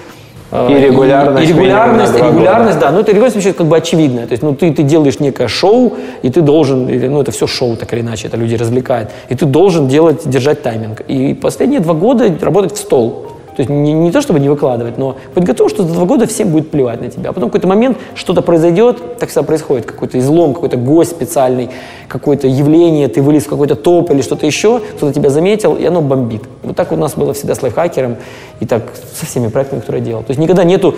и 0.52 0.74
регулярность. 0.74 1.46
И, 1.46 1.50
и 1.50 1.54
регулярность, 1.54 2.16
регулярность, 2.16 2.78
да. 2.78 2.90
Но 2.90 3.00
это 3.00 3.10
регулярность 3.10 3.36
вообще 3.36 3.52
как 3.52 3.66
бы 3.66 3.76
очевидная. 3.76 4.26
То 4.26 4.32
есть, 4.32 4.42
ну, 4.42 4.54
ты, 4.54 4.72
ты 4.72 4.82
делаешь 4.82 5.20
некое 5.20 5.48
шоу, 5.48 5.96
и 6.22 6.30
ты 6.30 6.40
должен, 6.40 6.88
или, 6.88 7.06
ну, 7.08 7.20
это 7.20 7.32
все 7.32 7.46
шоу, 7.46 7.76
так 7.76 7.92
или 7.92 8.00
иначе, 8.00 8.28
это 8.28 8.36
люди 8.36 8.54
развлекает. 8.54 9.10
И 9.28 9.34
ты 9.34 9.44
должен 9.44 9.88
делать, 9.88 10.28
держать 10.28 10.62
тайминг. 10.62 11.02
И 11.02 11.34
последние 11.34 11.80
два 11.80 11.94
года 11.94 12.32
работать 12.40 12.72
в 12.72 12.78
стол. 12.78 13.37
То 13.58 13.62
есть 13.62 13.70
не, 13.70 13.92
не 13.92 14.12
то, 14.12 14.22
чтобы 14.22 14.38
не 14.38 14.48
выкладывать, 14.48 14.98
но 14.98 15.16
быть 15.34 15.44
что 15.48 15.82
за 15.82 15.92
два 15.92 16.04
года 16.04 16.28
всем 16.28 16.50
будет 16.50 16.70
плевать 16.70 17.00
на 17.00 17.10
тебя. 17.10 17.30
А 17.30 17.32
потом 17.32 17.48
в 17.48 17.52
какой-то 17.52 17.66
момент 17.66 17.98
что-то 18.14 18.40
произойдет, 18.40 19.18
так 19.18 19.30
всегда 19.30 19.42
происходит, 19.42 19.84
какой-то 19.84 20.16
излом, 20.20 20.54
какой-то 20.54 20.76
гость 20.76 21.10
специальный, 21.10 21.70
какое-то 22.06 22.46
явление, 22.46 23.08
ты 23.08 23.20
вылез 23.20 23.46
в 23.46 23.48
какой-то 23.48 23.74
топ 23.74 24.12
или 24.12 24.22
что-то 24.22 24.46
еще, 24.46 24.78
кто-то 24.78 25.12
тебя 25.12 25.28
заметил, 25.30 25.74
и 25.74 25.84
оно 25.84 26.02
бомбит. 26.02 26.42
Вот 26.62 26.76
так 26.76 26.92
у 26.92 26.96
нас 26.96 27.14
было 27.14 27.34
всегда 27.34 27.56
с 27.56 27.62
лайфхакером 27.62 28.18
и 28.60 28.64
так 28.64 28.84
со 29.12 29.26
всеми 29.26 29.48
проектами, 29.48 29.80
которые 29.80 30.02
я 30.02 30.06
делал. 30.06 30.22
То 30.22 30.30
есть 30.30 30.38
никогда 30.38 30.62
нету 30.62 30.94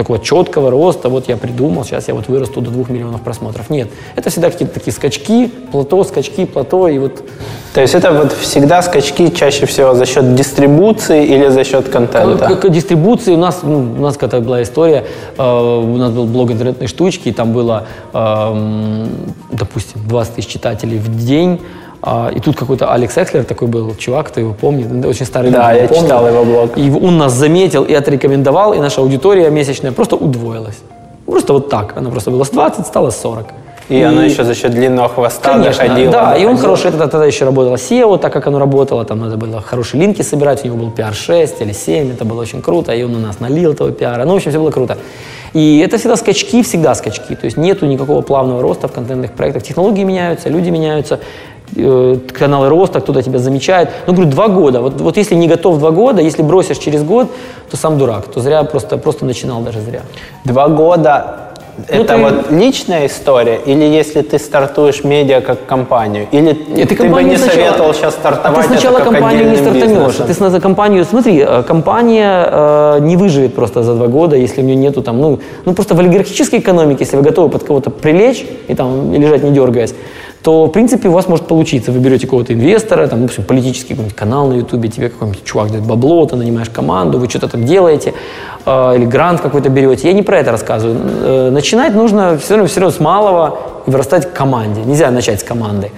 такого 0.00 0.18
четкого 0.18 0.70
роста, 0.70 1.10
вот 1.10 1.28
я 1.28 1.36
придумал, 1.36 1.84
сейчас 1.84 2.08
я 2.08 2.14
вот 2.14 2.26
вырасту 2.28 2.62
до 2.62 2.70
двух 2.70 2.88
миллионов 2.88 3.20
просмотров. 3.20 3.68
Нет, 3.68 3.88
это 4.16 4.30
всегда 4.30 4.50
какие-то 4.50 4.72
такие 4.72 4.94
скачки, 4.94 5.50
плато, 5.70 6.04
скачки, 6.04 6.46
плато, 6.46 6.88
и 6.88 6.98
вот... 6.98 7.22
То 7.74 7.82
есть 7.82 7.94
это 7.94 8.10
вот 8.10 8.32
всегда 8.32 8.80
скачки 8.80 9.28
чаще 9.28 9.66
всего 9.66 9.94
за 9.94 10.06
счет 10.06 10.34
дистрибуции 10.34 11.26
или 11.26 11.48
за 11.48 11.64
счет 11.64 11.90
контента? 11.90 12.56
К, 12.56 12.60
к 12.62 12.70
дистрибуции 12.70 13.34
у 13.34 13.36
нас, 13.36 13.60
ну, 13.62 13.94
у 13.98 14.00
нас 14.00 14.14
какая-то 14.14 14.40
была 14.40 14.62
история, 14.62 15.04
э, 15.36 15.42
у 15.42 15.96
нас 15.98 16.10
был 16.12 16.24
блог 16.24 16.50
интернетной 16.50 16.86
штучки, 16.86 17.28
и 17.28 17.32
там 17.32 17.52
было, 17.52 17.86
э, 18.14 19.06
допустим, 19.52 20.00
20 20.08 20.34
тысяч 20.36 20.48
читателей 20.48 20.96
в 20.96 21.14
день, 21.14 21.60
а, 22.02 22.30
и 22.34 22.40
тут 22.40 22.56
какой-то 22.56 22.92
Алекс 22.92 23.16
Экслер 23.16 23.44
такой 23.44 23.68
был, 23.68 23.94
чувак, 23.94 24.28
кто 24.28 24.40
его 24.40 24.54
помнит, 24.54 25.04
очень 25.04 25.26
старый. 25.26 25.50
Да, 25.50 25.72
я 25.72 25.86
помню. 25.86 26.02
читал 26.02 26.26
его 26.26 26.44
блог. 26.44 26.78
И 26.78 26.90
он 26.90 27.18
нас 27.18 27.32
заметил 27.32 27.84
и 27.84 27.92
отрекомендовал, 27.92 28.72
и 28.72 28.78
наша 28.78 29.00
аудитория 29.02 29.50
месячная 29.50 29.92
просто 29.92 30.16
удвоилась. 30.16 30.78
Просто 31.26 31.52
вот 31.52 31.68
так. 31.68 31.96
Она 31.96 32.10
просто 32.10 32.30
была 32.30 32.44
с 32.44 32.50
20, 32.50 32.86
стала 32.86 33.10
с 33.10 33.20
40. 33.20 33.46
И, 33.90 34.00
оно 34.02 34.22
еще 34.22 34.44
за 34.44 34.54
счет 34.54 34.70
длинного 34.70 35.08
хвоста 35.08 35.54
Конечно, 35.54 35.82
доходило. 35.82 36.12
да, 36.12 36.36
и 36.36 36.44
он 36.44 36.56
хороший, 36.56 36.92
тогда, 36.92 37.08
тогда 37.08 37.26
еще 37.26 37.44
работало 37.44 37.74
SEO, 37.74 38.18
так 38.18 38.32
как 38.32 38.46
оно 38.46 38.60
работало, 38.60 39.04
там 39.04 39.18
надо 39.18 39.36
было 39.36 39.60
хорошие 39.60 40.00
линки 40.00 40.22
собирать, 40.22 40.62
у 40.64 40.68
него 40.68 40.76
был 40.76 40.90
пиар 40.92 41.12
6 41.12 41.60
или 41.60 41.72
7, 41.72 42.12
это 42.12 42.24
было 42.24 42.40
очень 42.40 42.62
круто, 42.62 42.92
и 42.92 43.02
он 43.02 43.16
у 43.16 43.18
нас 43.18 43.40
налил 43.40 43.72
этого 43.72 43.90
пиара, 43.90 44.24
ну, 44.24 44.34
в 44.34 44.36
общем, 44.36 44.52
все 44.52 44.60
было 44.60 44.70
круто. 44.70 44.96
И 45.54 45.82
это 45.84 45.98
всегда 45.98 46.14
скачки, 46.14 46.62
всегда 46.62 46.94
скачки, 46.94 47.34
то 47.34 47.46
есть 47.46 47.56
нету 47.56 47.84
никакого 47.86 48.22
плавного 48.22 48.62
роста 48.62 48.86
в 48.86 48.92
контентных 48.92 49.32
проектах, 49.32 49.64
технологии 49.64 50.04
меняются, 50.04 50.48
люди 50.48 50.70
меняются, 50.70 51.18
каналы 51.74 52.68
роста, 52.68 53.00
кто-то 53.00 53.22
тебя 53.22 53.38
замечает. 53.38 53.88
Ну, 54.06 54.12
говорю, 54.14 54.30
два 54.30 54.48
года. 54.48 54.80
Вот, 54.80 55.00
вот 55.00 55.16
если 55.16 55.34
не 55.34 55.48
готов 55.48 55.78
два 55.78 55.90
года, 55.90 56.22
если 56.22 56.42
бросишь 56.42 56.78
через 56.78 57.02
год, 57.02 57.28
то 57.70 57.76
сам 57.76 57.98
дурак, 57.98 58.26
то 58.26 58.40
зря 58.40 58.62
просто, 58.64 58.96
просто 58.98 59.24
начинал 59.24 59.60
даже 59.62 59.80
зря. 59.80 60.02
Два 60.44 60.68
года 60.68 61.36
Ну, 61.88 62.02
это 62.02 62.14
ты- 62.14 62.20
вот 62.20 62.50
личная 62.50 63.06
история, 63.06 63.58
или 63.66 63.84
если 63.84 64.20
ты 64.22 64.38
стартуешь 64.38 65.04
медиа 65.04 65.40
как 65.40 65.64
компанию, 65.66 66.26
или 66.32 66.50
И 66.50 66.84
ты, 66.84 66.94
бы 66.94 67.02
компанию 67.04 67.30
не 67.30 67.36
сначала- 67.38 67.62
советовал 67.64 67.94
сейчас 67.94 68.14
А 68.14 68.18
стартовать 68.18 68.66
ты 68.66 68.72
сначала 68.72 68.96
это 68.98 69.04
компанию 69.10 69.50
не 69.50 69.56
стартанешь. 69.56 69.86
бизнесом? 69.86 70.26
Ты 70.26 70.34
сначала 70.34 70.60
компанию, 70.60 71.04
смотри, 71.04 71.38
э, 71.48 71.62
компания 71.62 72.48
э, 72.52 72.98
не 73.00 73.16
выживет 73.16 73.54
просто 73.54 73.82
за 73.82 73.94
два 73.94 74.08
года, 74.08 74.36
если 74.36 74.60
у 74.62 74.64
нее 74.64 74.76
нету 74.76 75.00
там, 75.02 75.20
ну, 75.20 75.38
ну 75.64 75.72
просто 75.74 75.94
в 75.94 76.00
олигархической 76.00 76.58
экономике, 76.58 77.04
если 77.04 77.16
вы 77.16 77.22
готовы 77.22 77.48
под 77.48 77.62
кого-то 77.62 77.90
прилечь 77.90 78.44
и 78.68 78.74
там 78.74 79.12
лежать 79.14 79.42
не 79.42 79.50
дергаясь, 79.50 79.94
то, 80.42 80.66
в 80.66 80.68
принципе, 80.70 81.08
у 81.08 81.12
вас 81.12 81.28
может 81.28 81.46
получиться. 81.46 81.92
Вы 81.92 82.00
берете 82.00 82.26
какого-то 82.26 82.54
инвестора, 82.54 83.06
там, 83.06 83.20
допустим, 83.20 83.44
политический 83.44 83.90
какой-нибудь 83.90 84.16
канал 84.16 84.46
на 84.48 84.54
Ютубе, 84.54 84.88
тебе 84.88 85.08
какой-нибудь 85.08 85.44
чувак 85.44 85.70
дает 85.70 85.84
бабло, 85.84 86.24
ты 86.26 86.36
нанимаешь 86.36 86.70
команду, 86.70 87.18
вы 87.18 87.28
что-то 87.28 87.48
там 87.48 87.64
делаете, 87.64 88.14
э, 88.64 88.96
или 88.96 89.04
грант 89.04 89.40
какой-то 89.40 89.68
берете. 89.68 90.08
Я 90.08 90.14
не 90.14 90.22
про 90.22 90.38
это 90.38 90.50
рассказываю. 90.50 90.98
Э, 90.98 91.50
начинать 91.50 91.94
нужно 91.94 92.38
все 92.38 92.54
равно, 92.54 92.68
все 92.68 92.80
равно 92.80 92.96
с 92.96 93.00
малого 93.00 93.58
и 93.86 93.90
вырастать 93.90 94.30
к 94.30 94.32
команде. 94.32 94.80
Нельзя 94.82 95.10
начать 95.10 95.40
с 95.40 95.44
команды. 95.44 95.90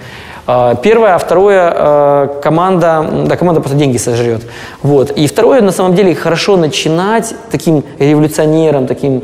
А, 0.45 0.75
Первое, 0.75 1.15
а 1.15 1.17
второе, 1.17 1.73
э, 1.73 2.27
команда, 2.41 3.05
да, 3.27 3.37
команда 3.37 3.61
просто 3.61 3.77
деньги 3.77 3.97
сожрет. 3.97 4.41
Вот. 4.81 5.11
И 5.11 5.27
второе, 5.27 5.61
на 5.61 5.71
самом 5.71 5.95
деле, 5.95 6.13
хорошо 6.15 6.57
начинать 6.57 7.33
таким 7.49 7.83
революционером, 7.97 8.87
таким, 8.87 9.23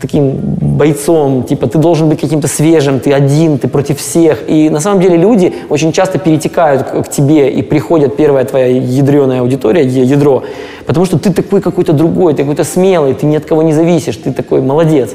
таким 0.00 0.38
бойцом, 0.60 1.44
типа 1.44 1.66
ты 1.66 1.78
должен 1.78 2.08
быть 2.08 2.20
каким-то 2.20 2.48
свежим, 2.48 3.00
ты 3.00 3.12
один, 3.12 3.58
ты 3.58 3.68
против 3.68 3.98
всех. 3.98 4.48
И 4.48 4.70
на 4.70 4.80
самом 4.80 5.00
деле 5.00 5.16
люди 5.16 5.52
очень 5.68 5.92
часто 5.92 6.18
перетекают 6.18 6.82
к, 6.82 7.02
к 7.02 7.08
тебе 7.08 7.50
и 7.50 7.62
приходят 7.62 8.16
первая 8.16 8.44
твоя 8.44 8.66
ядреная 8.66 9.40
аудитория, 9.40 9.84
ядро, 9.84 10.42
потому 10.86 11.06
что 11.06 11.18
ты 11.18 11.32
такой 11.32 11.60
какой-то 11.60 11.92
другой, 11.92 12.34
ты 12.34 12.42
какой-то 12.42 12.64
смелый, 12.64 13.14
ты 13.14 13.26
ни 13.26 13.36
от 13.36 13.44
кого 13.44 13.62
не 13.62 13.72
зависишь, 13.72 14.16
ты 14.16 14.32
такой 14.32 14.60
молодец. 14.60 15.14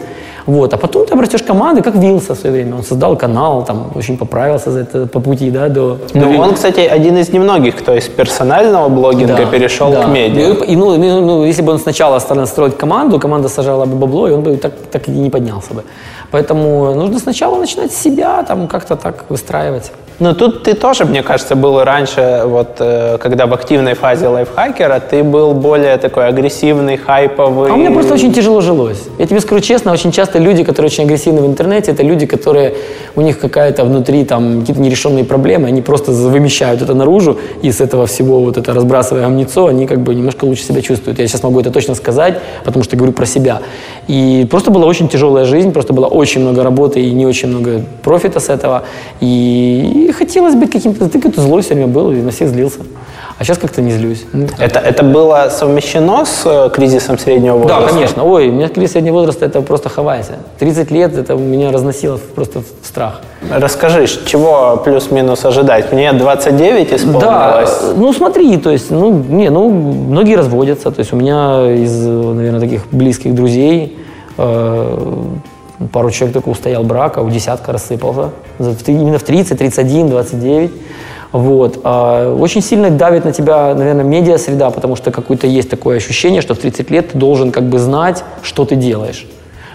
Вот. 0.50 0.74
А 0.74 0.78
потом 0.78 1.06
ты 1.06 1.14
обрастешь 1.14 1.44
команды, 1.44 1.82
как 1.82 1.96
Вилса 1.96 2.34
в 2.34 2.38
свое 2.38 2.54
время. 2.56 2.76
Он 2.78 2.84
создал 2.84 3.16
канал, 3.18 3.64
там 3.66 3.92
очень 3.96 4.18
поправился 4.18 4.72
за 4.72 4.80
это 4.80 5.06
по 5.06 5.20
пути, 5.20 5.52
да, 5.52 5.68
до... 5.70 5.96
до 6.14 6.20
Ну, 6.20 6.32
Вил- 6.32 6.42
он, 6.42 6.54
кстати, 6.54 6.80
один 6.80 7.18
из 7.18 7.34
немногих, 7.34 7.76
кто 7.76 7.94
из 7.94 8.08
персонального 8.08 8.90
блогинга 8.90 9.36
Да, 9.36 9.46
перешел 9.46 9.92
да. 9.92 10.04
к 10.04 10.08
медиа. 10.08 10.42
И, 10.42 10.72
и, 10.74 10.76
ну, 10.76 10.98
ну, 10.98 11.22
ну, 11.22 11.46
если 11.46 11.62
бы 11.62 11.72
он 11.72 11.80
сначала 11.80 12.20
стал 12.20 12.48
строить 12.48 12.78
команду, 12.78 13.20
команда 13.20 13.50
сажала 13.50 13.86
бы 13.86 13.96
бабло, 13.96 14.28
и 14.28 14.32
он 14.32 14.42
бы 14.42 14.58
так, 14.58 14.74
так 14.92 15.08
и 15.08 15.12
не 15.12 15.30
поднялся 15.30 15.74
бы. 15.74 15.84
Поэтому 16.32 16.94
нужно 16.96 17.20
сначала 17.20 17.60
начинать 17.60 17.92
с 17.92 17.98
себя, 17.98 18.44
там 18.44 18.68
как-то 18.68 18.96
так 18.96 19.26
выстраивать. 19.30 19.92
Ну, 20.20 20.34
тут 20.34 20.64
ты 20.64 20.74
тоже, 20.74 21.06
мне 21.06 21.24
кажется, 21.24 21.56
был 21.56 21.82
раньше, 21.82 22.42
вот, 22.46 22.76
э, 22.80 23.18
когда 23.22 23.46
в 23.46 23.54
активной 23.54 23.94
фазе 23.94 24.28
лайфхакера, 24.28 25.00
ты 25.00 25.24
был 25.24 25.54
более 25.54 25.98
такой 25.98 26.28
агрессивный, 26.28 26.98
хайповый. 26.98 27.72
А 27.72 27.78
меня 27.78 27.92
просто 27.92 28.16
очень 28.16 28.34
тяжело 28.34 28.60
жилось. 28.60 29.02
Я 29.18 29.28
тебе 29.28 29.40
скажу 29.40 29.62
честно, 29.62 29.94
очень 29.94 30.12
часто 30.12 30.38
люди, 30.38 30.66
которые 30.66 30.88
очень 30.88 31.06
агрессивны 31.06 31.42
в 31.42 31.46
интернете, 31.46 31.92
это 31.92 32.04
люди, 32.04 32.26
которые 32.26 32.74
у 33.16 33.22
них 33.22 33.40
какая-то 33.40 33.86
внутри 33.86 34.26
там 34.26 34.60
какие-то 34.60 34.82
нерешенные 34.82 35.24
проблемы, 35.24 35.70
они 35.70 35.82
просто 35.82 36.12
вымещают 36.12 36.82
это 36.82 36.94
наружу, 36.94 37.38
и 37.62 37.72
с 37.72 37.80
этого 37.80 38.06
всего 38.06 38.42
вот 38.42 38.58
это 38.58 38.74
разбрасывая 38.74 39.24
гамнецо, 39.24 39.68
они 39.68 39.88
как 39.88 40.02
бы 40.02 40.14
немножко 40.14 40.44
лучше 40.44 40.64
себя 40.64 40.82
чувствуют. 40.82 41.20
Я 41.20 41.28
сейчас 41.30 41.44
могу 41.44 41.62
это 41.62 41.72
точно 41.72 41.96
сказать, 41.96 42.40
потому 42.66 42.84
что 42.84 42.98
говорю 42.98 43.14
про 43.14 43.26
себя. 43.26 43.62
И 44.10 44.46
просто 44.52 44.70
была 44.70 44.86
очень 44.86 45.08
тяжелая 45.08 45.46
жизнь, 45.46 45.72
просто 45.72 45.94
было 45.94 46.08
очень 46.20 46.42
много 46.42 46.64
работы 46.64 47.00
и 47.02 47.12
не 47.12 47.26
очень 47.26 47.50
много 47.50 47.82
профита 48.04 48.40
с 48.40 48.50
этого. 48.50 48.84
И, 49.22 50.06
и 50.10 50.12
хотелось 50.12 50.56
быть 50.56 50.72
каким-то... 50.72 51.10
Ты 51.10 51.20
какой-то 51.20 51.42
злой 51.42 51.62
все 51.62 51.74
время 51.74 51.88
был, 51.88 52.12
и 52.12 52.16
на 52.22 52.32
всех 52.32 52.50
злился. 52.50 52.80
А 53.38 53.44
сейчас 53.46 53.58
как-то 53.58 53.82
не 53.82 53.92
злюсь. 53.92 54.26
Ну, 54.34 54.48
Это, 54.60 54.80
это 54.80 55.02
было 55.04 55.50
совмещено 55.50 56.26
с 56.26 56.42
э, 56.46 56.70
кризисом 56.76 57.18
среднего 57.18 57.56
возраста? 57.58 57.86
да, 57.86 57.90
конечно. 57.94 58.24
Ой, 58.26 58.50
у 58.50 58.52
меня 58.52 58.68
кризис 58.68 58.92
среднего 58.92 59.14
возраста, 59.14 59.46
это 59.46 59.62
просто 59.62 59.88
хавайся. 59.88 60.34
30 60.60 60.92
лет, 60.92 61.18
это 61.18 61.36
меня 61.36 61.72
разносило 61.72 62.20
просто 62.36 62.60
в 62.60 62.86
страх. 62.86 63.22
Расскажи, 63.50 64.08
чего 64.26 64.82
плюс-минус 64.84 65.46
ожидать? 65.46 65.94
Мне 65.94 66.12
29 66.12 66.90
Да, 66.90 66.96
исполнилось. 66.98 67.82
ну 67.96 68.12
смотри, 68.12 68.58
то 68.58 68.72
есть, 68.72 68.92
ну, 68.92 69.10
не, 69.12 69.50
ну, 69.50 69.70
многие 69.70 70.36
разводятся. 70.36 70.92
То 70.92 71.00
есть 71.00 71.14
у 71.14 71.16
меня 71.16 71.72
из, 71.72 72.06
наверное, 72.06 72.60
таких 72.60 72.82
близких 72.92 73.34
друзей 73.34 73.98
э, 74.38 74.98
пару 75.92 76.12
человек 76.12 76.34
только 76.34 76.50
устоял 76.50 76.84
брак, 76.84 77.18
а 77.18 77.22
у 77.22 77.30
десятка 77.30 77.72
рассыпался. 77.72 78.32
Именно 78.88 79.18
в 79.18 79.24
30, 79.24 79.58
31, 79.58 80.10
29. 80.10 80.72
Вот. 81.32 81.82
А 81.84 82.34
очень 82.34 82.62
сильно 82.62 82.90
давит 82.90 83.26
на 83.26 83.32
тебя, 83.32 83.74
наверное, 83.76 84.04
медиа-среда, 84.04 84.72
потому 84.72 84.96
что 84.96 85.12
какое-то 85.12 85.48
есть 85.48 85.70
такое 85.70 85.98
ощущение, 85.98 86.42
что 86.42 86.56
в 86.56 86.60
30 86.60 86.90
лет 86.90 87.12
ты 87.12 87.18
должен 87.18 87.52
как 87.52 87.70
бы 87.70 87.80
знать, 87.80 88.24
что 88.42 88.66
ты 88.66 88.76
делаешь. 88.76 89.26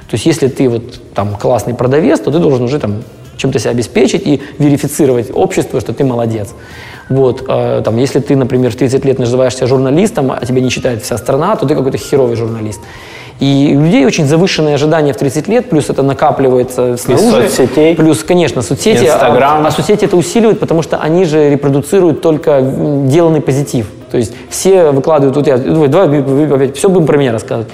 То 0.09 0.15
есть 0.15 0.27
если 0.27 0.49
ты 0.49 0.69
вот 0.69 1.01
там 1.15 1.37
классный 1.37 1.75
продавец, 1.75 2.21
то 2.21 2.31
ты 2.31 2.39
должен 2.39 2.65
уже 2.65 2.79
там 2.79 3.03
чем-то 3.37 3.59
себя 3.59 3.71
обеспечить 3.71 4.27
и 4.27 4.43
верифицировать 4.59 5.31
общество, 5.33 5.81
что 5.81 5.93
ты 5.93 6.05
молодец. 6.05 6.55
Вот, 7.09 7.45
э, 7.49 7.83
там, 7.85 7.97
если 7.97 8.21
ты, 8.21 8.37
например, 8.37 8.71
в 8.71 8.77
30 8.77 9.05
лет 9.05 9.19
называешь 9.19 9.57
себя 9.57 9.67
журналистом, 9.67 10.33
а 10.33 10.45
тебя 10.45 10.61
не 10.61 10.71
читает 10.71 11.03
вся 11.03 11.19
страна, 11.19 11.57
то 11.57 11.67
ты 11.67 11.75
какой-то 11.75 11.99
херовый 11.99 12.37
журналист. 12.37 12.81
И 13.41 13.75
у 13.77 13.83
людей 13.83 14.07
очень 14.07 14.27
завышенные 14.27 14.77
ожидания 14.77 15.13
в 15.13 15.17
30 15.17 15.49
лет, 15.49 15.69
плюс 15.69 15.91
это 15.91 16.03
накапливается 16.03 16.97
снаружи. 16.97 17.49
соцсетей. 17.49 17.97
Плюс, 17.97 18.23
конечно, 18.23 18.63
соцсети. 18.63 19.05
а- 19.05 19.15
Инстаграм. 19.15 19.67
А, 19.67 19.71
соцсети 19.71 20.05
это 20.05 20.17
усиливают, 20.17 20.61
потому 20.61 20.83
что 20.83 20.99
они 20.99 21.25
же 21.25 21.51
репродуцируют 21.51 22.23
только 22.23 22.61
деланный 22.63 23.41
позитив. 23.41 23.87
То 24.11 24.19
есть 24.19 24.33
все 24.49 24.93
выкладывают, 24.93 25.37
вот 25.37 25.47
я, 25.49 25.59
давай, 25.59 26.23
давай, 26.23 26.73
все 26.73 26.89
будем 26.89 27.07
про 27.07 27.17
меня 27.19 27.33
рассказывать. 27.33 27.69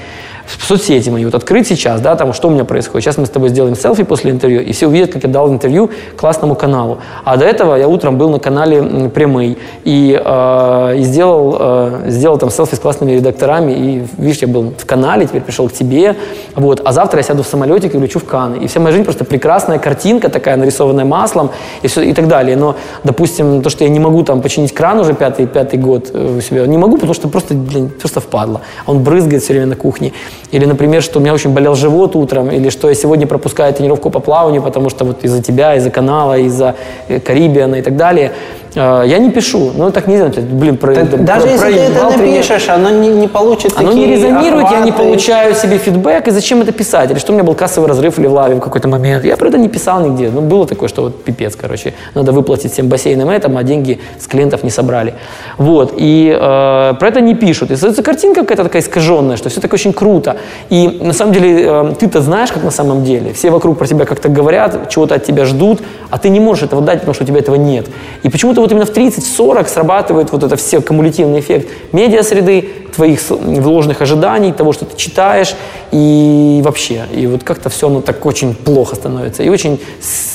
Соцсети 0.59 1.11
мои, 1.11 1.25
вот 1.25 1.35
открыть 1.35 1.67
сейчас, 1.67 2.01
да, 2.01 2.17
там, 2.17 2.33
что 2.33 2.49
у 2.49 2.51
меня 2.51 2.65
происходит. 2.65 3.05
Сейчас 3.05 3.19
мы 3.19 3.27
с 3.27 3.31
тобой 3.31 3.49
сделаем 3.49 3.77
селфи 3.77 4.03
после 4.03 4.31
интервью, 4.31 4.61
и 4.61 4.73
все 4.73 4.87
увидят, 4.87 5.13
как 5.13 5.23
я 5.23 5.29
дал 5.29 5.51
интервью 5.51 5.91
классному 6.17 6.55
каналу. 6.55 6.99
А 7.25 7.37
до 7.37 7.45
этого 7.45 7.77
я 7.77 7.89
утром 7.89 8.19
был 8.19 8.31
на 8.31 8.39
канале 8.39 9.11
Прямый 9.11 9.59
и, 9.85 10.21
э, 10.23 10.97
и 10.99 11.03
сделал, 11.03 11.57
э, 11.59 12.05
сделал 12.09 12.39
там 12.39 12.51
селфи 12.51 12.75
с 12.75 12.79
классными 12.79 13.13
редакторами, 13.13 13.73
и, 13.73 14.07
видишь, 14.19 14.43
я 14.43 14.49
был 14.49 14.75
в 14.77 14.87
канале, 14.87 15.27
теперь 15.27 15.43
пришел 15.43 15.69
к 15.69 15.73
тебе, 15.73 16.17
вот, 16.55 16.81
а 16.85 16.93
завтра 16.93 17.19
я 17.19 17.23
сяду 17.23 17.43
в 17.43 17.47
самолетик 17.47 17.95
и 17.95 17.99
улечу 17.99 18.19
в 18.19 18.25
Канны. 18.25 18.57
И 18.57 18.67
вся 18.67 18.81
моя 18.81 18.93
жизнь 18.93 19.05
просто 19.05 19.25
прекрасная 19.25 19.79
картинка 19.79 20.29
такая, 20.29 20.57
нарисованная 20.57 21.05
маслом, 21.05 21.51
и, 21.83 21.89
все, 21.89 22.03
и 22.03 22.13
так 22.13 22.29
далее. 22.29 22.57
Но, 22.57 22.77
допустим, 23.05 23.63
то, 23.63 23.71
что 23.71 23.85
я 23.85 23.91
не 23.91 24.01
могу 24.01 24.23
там 24.23 24.43
починить 24.43 24.73
кран 24.73 24.99
уже 25.01 25.15
пятый, 25.15 25.47
пятый 25.47 25.79
год 25.79 26.11
э, 26.13 26.37
у 26.39 26.41
себя, 26.41 26.67
не 26.67 26.79
могу, 26.79 26.97
потому 26.97 27.15
что 27.15 27.29
просто, 27.29 27.55
блин, 27.55 27.91
просто 27.91 28.21
впадло. 28.21 28.61
Он 28.87 29.03
брызгает 29.03 29.43
все 29.43 29.53
время 29.53 29.67
на 29.67 29.77
кухне. 29.77 30.13
Или, 30.51 30.64
например, 30.64 31.03
что 31.03 31.18
у 31.18 31.22
меня 31.22 31.32
очень 31.32 31.51
болел 31.51 31.74
живот 31.74 32.16
утром, 32.16 32.51
или 32.51 32.70
что 32.70 32.88
я 32.88 32.95
сегодня 32.95 33.26
пропускаю 33.26 33.72
тренировку 33.72 34.11
по 34.11 34.20
плаванию, 34.20 34.62
потому 34.62 34.91
что 34.91 35.05
вот 35.05 35.24
из-за 35.24 35.43
тебя, 35.43 35.76
из-за 35.76 35.91
канала, 35.91 36.38
из-за 36.38 36.74
э, 37.09 37.20
Карибиана 37.20 37.76
и 37.76 37.82
так 37.82 37.97
далее. 37.97 38.32
Э, 38.75 39.03
Я 39.07 39.18
не 39.18 39.31
пишу. 39.31 39.73
Ну, 39.77 39.91
так 39.91 40.07
нельзя. 40.07 40.29
То 40.29 40.41
есть, 40.41 40.49
Блин, 40.53 40.77
про, 40.77 40.95
Так 40.95 41.09
про- 41.11 41.18
даже 41.18 41.49
если 41.49 41.73
ты 41.73 41.79
это 41.81 42.16
напишешь, 42.16 42.68
оно 42.68 42.91
не, 42.91 43.09
не 43.09 43.29
получит 43.29 43.73
оно 43.77 43.93
не 43.93 44.07
резонирует, 44.07 44.71
я 44.71 44.81
не 44.81 44.91
охваты. 44.91 45.05
получаю 45.05 45.55
себе 45.55 45.79
фидбэк, 45.79 46.29
и 46.29 46.31
зачем 46.31 46.61
это 46.62 46.73
писать? 46.73 47.11
Или 47.11 47.18
что 47.18 47.33
у 47.33 47.35
меня 47.35 47.45
был 47.45 47.55
кассовый 47.55 47.89
разрыв 47.89 48.18
или 48.18 48.27
в 48.27 48.33
лаве 48.33 48.55
в 48.55 48.61
какой-то 48.61 48.89
момент. 48.89 49.25
Я 49.25 49.37
про 49.37 49.49
это 49.49 49.59
не 49.59 49.68
писал 49.68 50.01
нигде. 50.01 50.31
Ну, 50.31 50.41
было 50.41 50.66
такое, 50.66 50.89
что 50.89 51.03
вот 51.03 51.25
пипец, 51.25 51.57
короче. 51.57 51.95
Надо 52.14 52.33
выплатить 52.33 52.73
всем 52.73 52.89
бассейнам 52.89 53.29
этом, 53.31 53.57
а 53.57 53.62
деньги 53.62 53.99
с 54.18 54.27
клиентов 54.27 54.62
не 54.62 54.71
собрали. 54.71 55.14
Вот. 55.59 55.95
И 55.97 56.29
э, 56.35 56.95
про 56.99 57.09
это 57.09 57.21
не 57.21 57.35
пишут. 57.35 57.71
И 57.71 57.75
создается 57.75 58.03
картинка 58.03 58.41
какая-то 58.43 58.64
такая 58.64 58.83
искаженная, 58.83 59.37
что 59.37 59.49
все 59.49 59.61
так 59.61 59.73
очень 59.73 59.93
круто. 59.93 60.37
И 60.68 60.99
на 61.03 61.12
самом 61.12 61.33
деле 61.33 61.64
э, 61.64 61.93
ты-то 61.99 62.21
знаешь, 62.21 62.53
как 62.53 62.62
на 62.64 62.71
самом 62.71 63.05
деле. 63.05 63.33
Все 63.33 63.51
вокруг 63.51 63.79
про 63.79 63.87
тебя 63.87 64.05
как-то 64.05 64.29
говорят, 64.29 64.89
чего-то 64.91 65.14
от 65.14 65.25
тебя 65.25 65.45
ждут, 65.45 65.81
а 66.11 66.18
ты 66.18 66.29
не 66.29 66.41
можешь 66.41 66.64
этого 66.64 66.83
дать, 66.83 67.01
потому 67.01 67.14
что 67.14 67.25
у 67.25 67.27
тебя 67.27 67.39
этого 67.41 67.57
нет. 67.57 67.87
И 68.23 68.29
почему-то 68.29 68.60
где-то 68.61 68.63
вот 68.63 68.73
именно 68.73 68.87
в 68.87 68.91
30-40 68.91 69.69
срабатывает 69.69 70.33
вот 70.33 70.43
это 70.43 70.57
все 70.57 70.81
кумулятивный 70.81 71.41
эффект 71.41 71.69
медиа-среды, 71.93 72.69
твоих 72.95 73.21
вложенных 73.31 74.03
ожиданий, 74.03 74.53
того, 74.53 74.73
что 74.73 74.85
ты 74.85 74.97
читаешь, 74.97 75.55
и 75.93 76.61
вообще. 76.65 77.05
И 77.15 77.27
вот 77.27 77.43
как-то 77.45 77.69
все 77.69 77.87
оно 77.87 78.01
так 78.01 78.27
очень 78.27 78.55
плохо 78.55 78.97
становится. 78.97 79.43
И 79.43 79.49
очень 79.49 79.79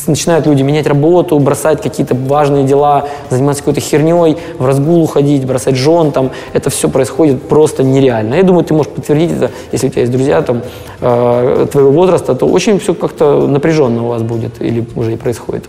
начинают 0.08 0.48
люди 0.48 0.64
менять 0.64 0.88
работу, 0.88 1.38
бросать 1.40 1.82
какие-то 1.82 2.16
важные 2.16 2.64
дела, 2.64 3.08
заниматься 3.30 3.62
какой-то 3.62 3.82
херней, 3.82 4.38
в 4.58 4.66
разгул 4.66 5.04
уходить, 5.04 5.46
бросать 5.46 5.76
жен, 5.76 6.12
там. 6.12 6.32
Это 6.54 6.70
все 6.70 6.90
происходит 6.90 7.44
просто 7.44 7.84
нереально. 7.84 8.36
Я 8.36 8.44
думаю, 8.44 8.64
ты 8.64 8.74
можешь 8.74 8.92
подтвердить 8.92 9.32
это, 9.32 9.52
если 9.72 9.88
у 9.88 9.90
тебя 9.90 10.02
есть 10.02 10.12
друзья 10.12 10.42
там, 10.42 10.62
э, 11.02 11.68
твоего 11.72 11.92
возраста, 11.92 12.36
то 12.36 12.48
очень 12.48 12.80
все 12.80 12.94
как-то 12.94 13.48
напряженно 13.48 14.04
у 14.04 14.08
вас 14.08 14.24
будет 14.24 14.62
или 14.62 14.86
уже 14.96 15.14
и 15.14 15.16
происходит. 15.18 15.66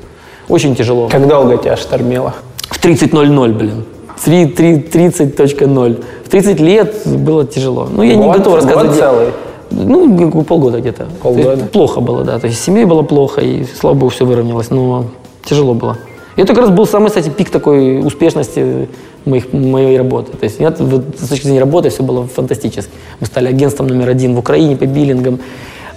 Очень 0.49 0.75
тяжело. 0.75 1.09
Как 1.09 1.27
долго 1.27 1.57
тебя 1.57 1.77
штормило? 1.77 2.35
В 2.71 2.83
30.00, 2.83 3.53
блин. 3.53 3.85
30.0. 4.25 6.05
В 6.25 6.29
30 6.29 6.61
лет 6.61 6.95
было 7.07 7.45
тяжело. 7.45 7.89
Ну, 7.91 8.03
я 8.03 8.15
год, 8.15 8.25
не 8.25 8.33
готов 8.33 8.55
рассказывать. 8.55 8.89
Год 8.89 8.97
целый? 8.97 9.27
Ну, 9.71 10.45
полгода 10.45 10.81
где-то. 10.81 11.07
Полгода. 11.23 11.65
плохо 11.67 12.01
было, 12.01 12.25
да. 12.25 12.39
То 12.39 12.47
есть 12.47 12.63
семье 12.63 12.87
было 12.87 13.03
плохо, 13.03 13.41
и, 13.41 13.65
слава 13.65 13.95
богу, 13.95 14.11
все 14.11 14.25
выровнялось, 14.25 14.71
но 14.71 15.07
тяжело 15.45 15.75
было. 15.75 15.99
И 16.37 16.41
это 16.43 16.55
как 16.55 16.65
раз 16.65 16.71
был 16.71 16.87
самый, 16.87 17.09
кстати, 17.09 17.29
пик 17.31 17.51
такой 17.51 18.07
успешности 18.07 18.89
моих, 19.25 19.53
моей 19.53 19.99
работы. 19.99 20.33
То 20.33 20.45
есть 20.45 20.61
нет, 20.61 20.79
с 20.79 21.29
точки 21.29 21.45
зрения 21.45 21.61
работы 21.61 21.89
все 21.91 22.03
было 22.03 22.27
фантастически. 22.27 22.93
Мы 23.21 23.27
стали 23.27 23.49
агентством 23.49 23.87
номер 23.87 24.09
один 24.11 24.35
в 24.35 24.39
Украине 24.39 24.77
по 24.77 24.87
биллингам. 24.87 25.41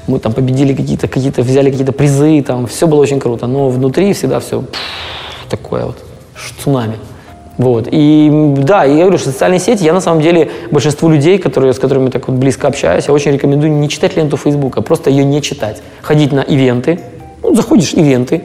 Мы 0.10 0.20
там 0.20 0.34
победили 0.34 0.74
какие-то, 0.74 1.08
какие-то 1.08 1.44
взяли 1.44 1.70
какие-то 1.70 1.92
призы, 1.92 2.42
там 2.42 2.66
все 2.66 2.88
было 2.88 3.00
очень 3.00 3.20
круто. 3.20 3.48
Но 3.48 3.70
внутри 3.70 4.14
всегда 4.14 4.40
все 4.40 4.64
такое 5.50 5.86
вот 5.86 5.98
цунами. 6.64 6.98
Вот. 7.60 7.88
И 7.92 8.54
да, 8.58 8.86
я 8.86 9.04
говорю, 9.04 9.18
что 9.18 9.32
социальные 9.32 9.60
сети, 9.60 9.84
я 9.84 9.94
на 9.94 10.02
самом 10.02 10.22
деле 10.22 10.50
большинству 10.72 11.10
людей, 11.10 11.38
которые, 11.38 11.74
с 11.74 11.80
которыми 11.80 12.10
так 12.10 12.28
вот 12.28 12.38
близко 12.38 12.68
общаюсь, 12.68 13.06
я 13.08 13.14
очень 13.14 13.32
рекомендую 13.32 13.72
не 13.74 13.90
читать 13.90 14.16
ленту 14.16 14.38
Фейсбука, 14.38 14.82
просто 14.82 15.10
ее 15.10 15.26
не 15.26 15.42
читать. 15.42 15.82
Ходить 16.02 16.32
на 16.32 16.40
ивенты, 16.40 17.02
ну, 17.44 17.54
заходишь 17.54 17.94
ивенты, 17.94 18.44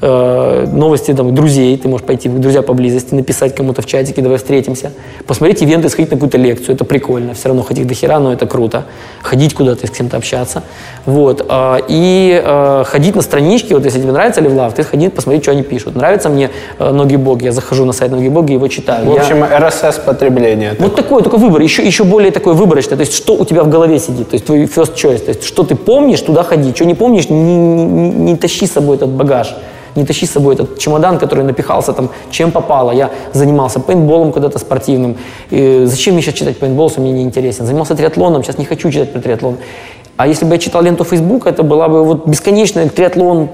э, 0.00 0.66
новости 0.72 1.12
там, 1.12 1.34
друзей, 1.34 1.76
ты 1.76 1.88
можешь 1.88 2.06
пойти, 2.06 2.28
друзья 2.28 2.62
поблизости, 2.62 3.14
написать 3.14 3.54
кому-то 3.54 3.82
в 3.82 3.86
чатике, 3.86 4.22
давай 4.22 4.38
встретимся, 4.38 4.92
посмотреть 5.26 5.62
ивенты, 5.62 5.88
сходить 5.88 6.10
на 6.10 6.16
какую-то 6.16 6.38
лекцию, 6.38 6.74
это 6.74 6.84
прикольно, 6.84 7.34
все 7.34 7.48
равно 7.48 7.62
ходить 7.62 7.86
до 7.86 7.94
хера, 7.94 8.18
но 8.18 8.32
это 8.32 8.46
круто, 8.46 8.84
ходить 9.22 9.54
куда-то, 9.54 9.86
с 9.86 9.90
кем-то 9.90 10.16
общаться, 10.16 10.62
вот, 11.06 11.44
э, 11.48 11.78
и 11.88 12.40
э, 12.42 12.84
ходить 12.86 13.14
на 13.14 13.22
странички, 13.22 13.72
вот 13.72 13.84
если 13.84 14.00
тебе 14.00 14.12
нравится 14.12 14.40
Левлав, 14.40 14.74
ты 14.74 14.82
сходи 14.82 15.08
посмотреть, 15.08 15.42
что 15.42 15.52
они 15.52 15.62
пишут, 15.62 15.96
нравится 15.96 16.28
мне 16.28 16.50
э, 16.78 16.90
Ноги 16.90 17.16
Бог, 17.16 17.42
я 17.42 17.52
захожу 17.52 17.84
на 17.84 17.92
сайт 17.92 18.10
Ноги 18.10 18.28
Бога 18.28 18.50
и 18.50 18.54
его 18.54 18.68
читаю. 18.68 19.06
В 19.06 19.12
общем, 19.12 19.38
я... 19.38 19.58
RSS 19.58 20.04
потребление. 20.04 20.76
Вот 20.78 20.94
такой 20.94 21.22
только 21.22 21.36
выбор, 21.36 21.60
еще, 21.60 21.84
еще 21.84 22.04
более 22.04 22.30
такой 22.30 22.54
выборочный, 22.54 22.96
то 22.96 23.02
есть 23.02 23.14
что 23.14 23.34
у 23.34 23.44
тебя 23.44 23.62
в 23.62 23.68
голове 23.68 23.98
сидит, 23.98 24.30
то 24.30 24.34
есть 24.34 24.46
твой 24.46 24.64
first 24.64 24.94
choice, 24.94 25.18
то 25.18 25.30
есть 25.30 25.44
что 25.44 25.62
ты 25.62 25.74
помнишь, 25.74 26.20
туда 26.20 26.42
ходи, 26.42 26.74
что 26.74 26.84
не 26.84 26.94
помнишь, 26.94 27.28
не, 27.28 27.42
не, 27.42 27.84
не, 27.84 28.10
не 28.10 28.36
тащи 28.36 28.66
с 28.66 28.72
собой 28.72 28.96
этот 28.96 29.10
багаж 29.10 29.54
не 29.96 30.04
тащи 30.04 30.26
с 30.26 30.32
собой 30.32 30.54
этот 30.54 30.78
чемодан, 30.78 31.18
который 31.18 31.44
напихался 31.44 31.92
там, 31.92 32.10
чем 32.30 32.50
попало. 32.50 32.92
Я 32.92 33.10
занимался 33.32 33.80
пейнтболом 33.80 34.32
когда-то 34.32 34.58
спортивным. 34.58 35.16
И 35.50 35.82
зачем 35.86 36.14
мне 36.14 36.22
сейчас 36.22 36.34
читать 36.34 36.58
пейнтбол, 36.58 36.88
если 36.88 37.00
мне 37.00 37.12
не 37.12 37.22
интересен? 37.22 37.66
Занимался 37.66 37.94
триатлоном, 37.94 38.42
сейчас 38.42 38.58
не 38.58 38.64
хочу 38.64 38.90
читать 38.90 39.12
про 39.12 39.20
триатлон. 39.20 39.56
А 40.20 40.26
если 40.26 40.44
бы 40.44 40.52
я 40.52 40.58
читал 40.58 40.82
ленту 40.82 41.02
Фейсбука, 41.02 41.48
это 41.48 41.62
была 41.62 41.88
бы 41.88 42.04
вот 42.04 42.26
бесконечная 42.26 42.90
триатлон, 42.90 43.48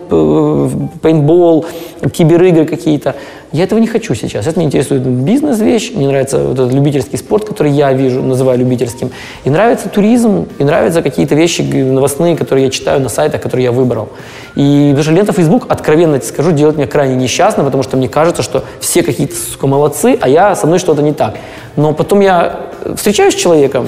пейнтбол, 1.00 1.64
киберигры 2.12 2.66
какие-то. 2.66 3.14
Я 3.52 3.62
этого 3.62 3.78
не 3.78 3.86
хочу 3.86 4.16
сейчас. 4.16 4.48
Это 4.48 4.58
мне 4.58 4.66
интересует 4.66 5.02
бизнес-вещь, 5.02 5.92
мне 5.94 6.08
нравится 6.08 6.38
вот 6.38 6.58
этот 6.58 6.72
любительский 6.72 7.18
спорт, 7.18 7.44
который 7.44 7.70
я 7.70 7.92
вижу, 7.92 8.20
называю 8.20 8.58
любительским. 8.58 9.12
И 9.44 9.50
нравится 9.50 9.88
туризм, 9.88 10.48
и 10.58 10.64
нравятся 10.64 11.02
какие-то 11.02 11.36
вещи 11.36 11.62
новостные, 11.62 12.36
которые 12.36 12.64
я 12.64 12.70
читаю 12.72 13.00
на 13.00 13.10
сайтах, 13.10 13.42
которые 13.42 13.66
я 13.66 13.70
выбрал. 13.70 14.08
И 14.56 14.92
даже 14.96 15.12
лента 15.12 15.32
Facebook, 15.32 15.66
откровенно 15.68 16.18
тебе 16.18 16.26
скажу, 16.26 16.50
делает 16.50 16.78
меня 16.78 16.88
крайне 16.88 17.14
несчастным, 17.14 17.64
потому 17.66 17.84
что 17.84 17.96
мне 17.96 18.08
кажется, 18.08 18.42
что 18.42 18.64
все 18.80 19.04
какие-то, 19.04 19.36
сука, 19.36 19.68
молодцы, 19.68 20.18
а 20.20 20.28
я, 20.28 20.56
со 20.56 20.66
мной 20.66 20.80
что-то 20.80 21.00
не 21.00 21.12
так. 21.12 21.36
Но 21.76 21.94
потом 21.94 22.18
я 22.18 22.58
встречаюсь 22.96 23.34
с 23.34 23.36
человеком, 23.36 23.86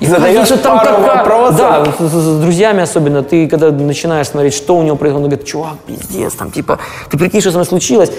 и 0.00 0.06
задаешь 0.06 0.48
там 0.48 0.78
пару 0.78 1.02
какая... 1.02 1.16
вопросов. 1.16 1.58
Да, 1.58 1.84
с, 1.98 2.10
с, 2.10 2.12
с 2.12 2.40
друзьями 2.40 2.82
особенно. 2.82 3.22
Ты 3.22 3.48
когда 3.48 3.70
начинаешь 3.70 4.28
смотреть, 4.28 4.54
что 4.54 4.76
у 4.76 4.82
него 4.82 4.96
происходит, 4.96 5.24
он 5.24 5.30
говорит, 5.30 5.46
чувак, 5.46 5.74
пиздец, 5.86 6.34
там 6.34 6.50
типа, 6.50 6.78
ты 7.10 7.18
прикинь, 7.18 7.40
что 7.40 7.50
со 7.50 7.56
мной 7.58 7.66
случилось. 7.66 8.10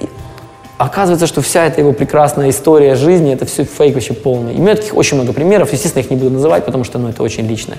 И 0.00 0.08
оказывается, 0.78 1.26
что 1.26 1.40
вся 1.40 1.66
эта 1.66 1.80
его 1.80 1.92
прекрасная 1.92 2.50
история 2.50 2.96
жизни, 2.96 3.32
это 3.32 3.46
все 3.46 3.64
фейк 3.64 3.94
вообще 3.94 4.14
полный. 4.14 4.54
И 4.54 4.58
у 4.58 4.62
меня 4.62 4.74
таких 4.74 4.96
очень 4.96 5.16
много 5.16 5.32
примеров, 5.32 5.72
естественно, 5.72 6.02
их 6.02 6.10
не 6.10 6.16
буду 6.16 6.30
называть, 6.30 6.64
потому 6.64 6.84
что 6.84 6.98
ну, 6.98 7.08
это 7.08 7.22
очень 7.22 7.46
личное. 7.46 7.78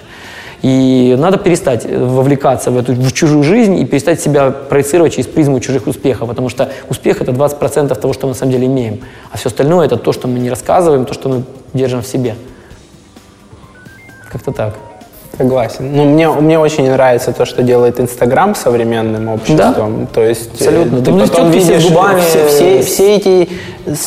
И 0.61 1.15
надо 1.17 1.37
перестать 1.37 1.85
вовлекаться 1.85 2.69
в 2.69 2.77
эту 2.77 2.93
в 2.93 3.11
чужую 3.13 3.43
жизнь 3.43 3.79
и 3.79 3.85
перестать 3.85 4.21
себя 4.21 4.51
проецировать 4.51 5.13
через 5.13 5.25
призму 5.25 5.59
чужих 5.59 5.87
успехов, 5.87 6.29
потому 6.29 6.49
что 6.49 6.71
успех 6.87 7.19
это 7.21 7.31
20% 7.31 7.99
того, 7.99 8.13
что 8.13 8.27
мы 8.27 8.33
на 8.33 8.37
самом 8.37 8.51
деле 8.51 8.67
имеем, 8.67 8.99
а 9.31 9.37
все 9.37 9.49
остальное 9.49 9.87
это 9.87 9.97
то, 9.97 10.13
что 10.13 10.27
мы 10.27 10.37
не 10.37 10.51
рассказываем, 10.51 11.05
то, 11.05 11.15
что 11.15 11.29
мы 11.29 11.43
держим 11.73 12.03
в 12.03 12.07
себе. 12.07 12.35
Как-то 14.31 14.51
так. 14.51 14.73
Согласен. 15.37 15.91
Ну, 15.93 16.03
мне, 16.03 16.29
мне 16.29 16.59
очень 16.59 16.89
нравится 16.91 17.31
то, 17.31 17.45
что 17.45 17.63
делает 17.63 17.99
Инстаграм 17.99 18.53
современным 18.53 19.29
обществом. 19.29 20.01
Да? 20.01 20.07
То 20.13 20.21
есть 20.21 20.51
Абсолютно. 20.53 20.99
ты, 20.99 21.11
ты 21.11 21.19
потом 21.19 21.51
видишь 21.51 21.87
губами... 21.87 22.19
все, 22.19 22.47
все, 22.47 22.81
все 22.81 23.15
эти 23.15 23.49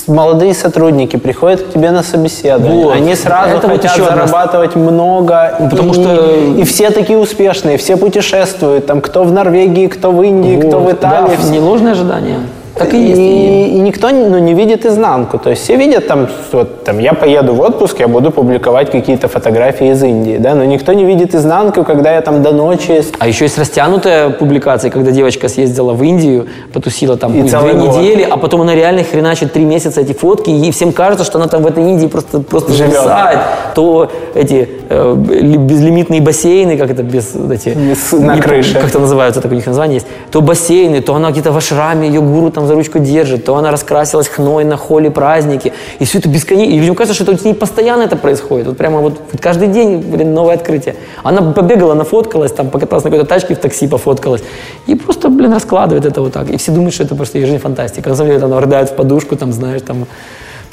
молодые 0.07 0.55
сотрудники 0.55 1.17
приходят 1.17 1.63
к 1.63 1.73
тебе 1.73 1.91
на 1.91 2.03
собеседование. 2.03 2.85
Вот. 2.85 2.95
Они 2.95 3.15
сразу 3.15 3.57
Это 3.57 3.69
хотят 3.69 3.99
вот 3.99 4.09
зарабатывать 4.11 4.77
одна... 4.77 4.91
много. 4.91 5.57
Ну, 5.61 5.71
потому 5.71 5.91
и, 5.91 5.95
что... 5.95 6.35
И 6.59 6.65
все 6.65 6.91
такие 6.91 7.19
успешные, 7.19 7.79
все 7.79 7.97
путешествуют. 7.97 8.87
Там 8.87 9.01
кто 9.01 9.25
в 9.25 9.33
Норвегии, 9.33 9.87
кто 9.87 10.13
в 10.13 10.23
Индии, 10.23 10.57
вот. 10.57 10.67
кто 10.67 10.81
в 10.81 10.93
Италии. 10.93 11.37
Да, 11.37 11.43
все... 11.43 11.51
не 11.51 11.59
ложные 11.59 11.93
ожидания. 11.93 12.39
Так 12.77 12.93
и, 12.93 12.99
есть. 12.99 13.21
И, 13.21 13.77
и 13.77 13.79
никто 13.79 14.11
ну, 14.11 14.39
не 14.39 14.55
видит 14.55 14.85
изнанку. 14.85 15.39
То 15.39 15.51
есть 15.51 15.63
все 15.63 15.77
видят 15.77 16.09
там, 16.09 16.29
вот, 16.53 16.85
там, 16.85 16.99
я 16.99 17.15
поеду 17.15 17.55
в 17.55 17.61
отпуск, 17.61 18.01
я 18.01 18.09
буду 18.09 18.31
публиковать 18.31 18.91
какие-то 18.91 19.29
фотографии 19.29 19.91
из 19.91 20.03
Индии, 20.03 20.39
да, 20.39 20.55
но 20.55 20.65
никто 20.65 20.93
не 20.93 21.05
видит 21.05 21.35
изнанку, 21.35 21.85
когда 21.85 22.13
я 22.13 22.21
там 22.21 22.43
до 22.43 22.53
ночи... 22.53 23.03
А 23.19 23.29
еще 23.29 23.45
есть 23.45 23.59
растянутая 23.59 24.31
публикация, 24.31 24.91
когда 24.91 25.13
девочка 25.13 25.49
съездила 25.49 25.93
в 25.93 26.03
Индию, 26.03 26.47
потусила 26.73 27.17
там 27.17 27.35
и 27.35 27.43
две 27.43 27.59
год. 27.59 27.97
недели, 27.97 28.27
а 28.29 28.37
потом 28.37 28.63
она 28.63 28.75
реально 28.75 29.05
хреначит 29.05 29.53
три 29.53 29.65
месяца 29.65 30.01
эти 30.01 30.13
фотки, 30.13 30.51
и 30.51 30.71
всем 30.73 30.93
кажется, 30.93 31.25
что 31.25 31.39
она 31.39 31.47
там 31.47 31.63
в 31.63 31.67
этой 31.67 31.85
Индии 31.85 32.07
просто, 32.07 32.41
просто 32.41 32.73
Живет. 32.73 32.95
зависает. 32.95 33.39
То 33.75 34.11
эти 34.35 34.69
э, 34.89 35.15
безлимитные 35.17 36.21
бассейны, 36.21 36.77
как 36.77 36.91
это 36.91 37.03
без... 37.05 37.35
Эти, 37.35 37.77
на 38.15 38.39
крыше. 38.39 38.75
Как 38.75 38.89
это 38.89 38.99
называется, 38.99 39.41
так 39.41 39.53
у 39.53 39.55
них 39.55 39.67
название 39.67 39.97
есть. 39.97 40.07
То 40.33 40.41
бассейны, 40.41 41.01
то 41.01 41.15
она 41.15 41.31
где-то 41.31 41.53
в 41.53 41.57
ашраме, 41.57 42.09
ее 42.09 42.21
гуру 42.21 42.51
там 42.51 42.64
там 42.65 42.69
за 42.69 42.75
ручку 42.75 42.99
держит, 42.99 43.45
то 43.45 43.57
она 43.57 43.71
раскрасилась 43.71 44.29
хной 44.29 44.65
на 44.65 44.77
холле 44.77 45.11
праздники. 45.11 45.73
И 46.01 46.05
все 46.05 46.19
это 46.19 46.29
бесконечно. 46.29 46.73
И 46.73 46.79
людям 46.79 46.95
кажется, 46.95 47.23
что 47.23 47.33
это 47.33 47.41
с 47.41 47.45
ней 47.45 47.55
постоянно 47.55 48.03
это 48.03 48.17
происходит. 48.17 48.67
Вот 48.67 48.77
прямо 48.77 49.01
вот 49.01 49.21
каждый 49.41 49.69
день, 49.69 49.99
блин, 49.99 50.35
новое 50.35 50.55
открытие. 50.55 50.97
Она 51.23 51.53
побегала, 51.53 51.95
нафоткалась, 51.95 52.53
там 52.53 52.71
покаталась 52.71 53.05
на 53.05 53.11
какой-то 53.11 53.29
тачке 53.29 53.55
в 53.55 53.59
такси, 53.59 53.87
пофоткалась. 53.87 54.43
И 54.87 54.95
просто, 54.95 55.29
блин, 55.29 55.53
раскладывает 55.53 56.05
это 56.05 56.23
вот 56.23 56.33
так. 56.33 56.51
И 56.51 56.57
все 56.57 56.73
думают, 56.73 56.95
что 56.95 57.05
это 57.05 57.15
просто 57.15 57.39
ее 57.39 57.47
жизнь 57.47 57.59
фантастика. 57.59 58.09
На 58.09 58.17
самом 58.17 58.31
деле, 58.31 58.45
она 58.45 58.61
рыдает 58.61 58.91
в 58.91 58.95
подушку, 58.95 59.37
там, 59.37 59.53
знаешь, 59.53 59.83
там, 59.83 60.07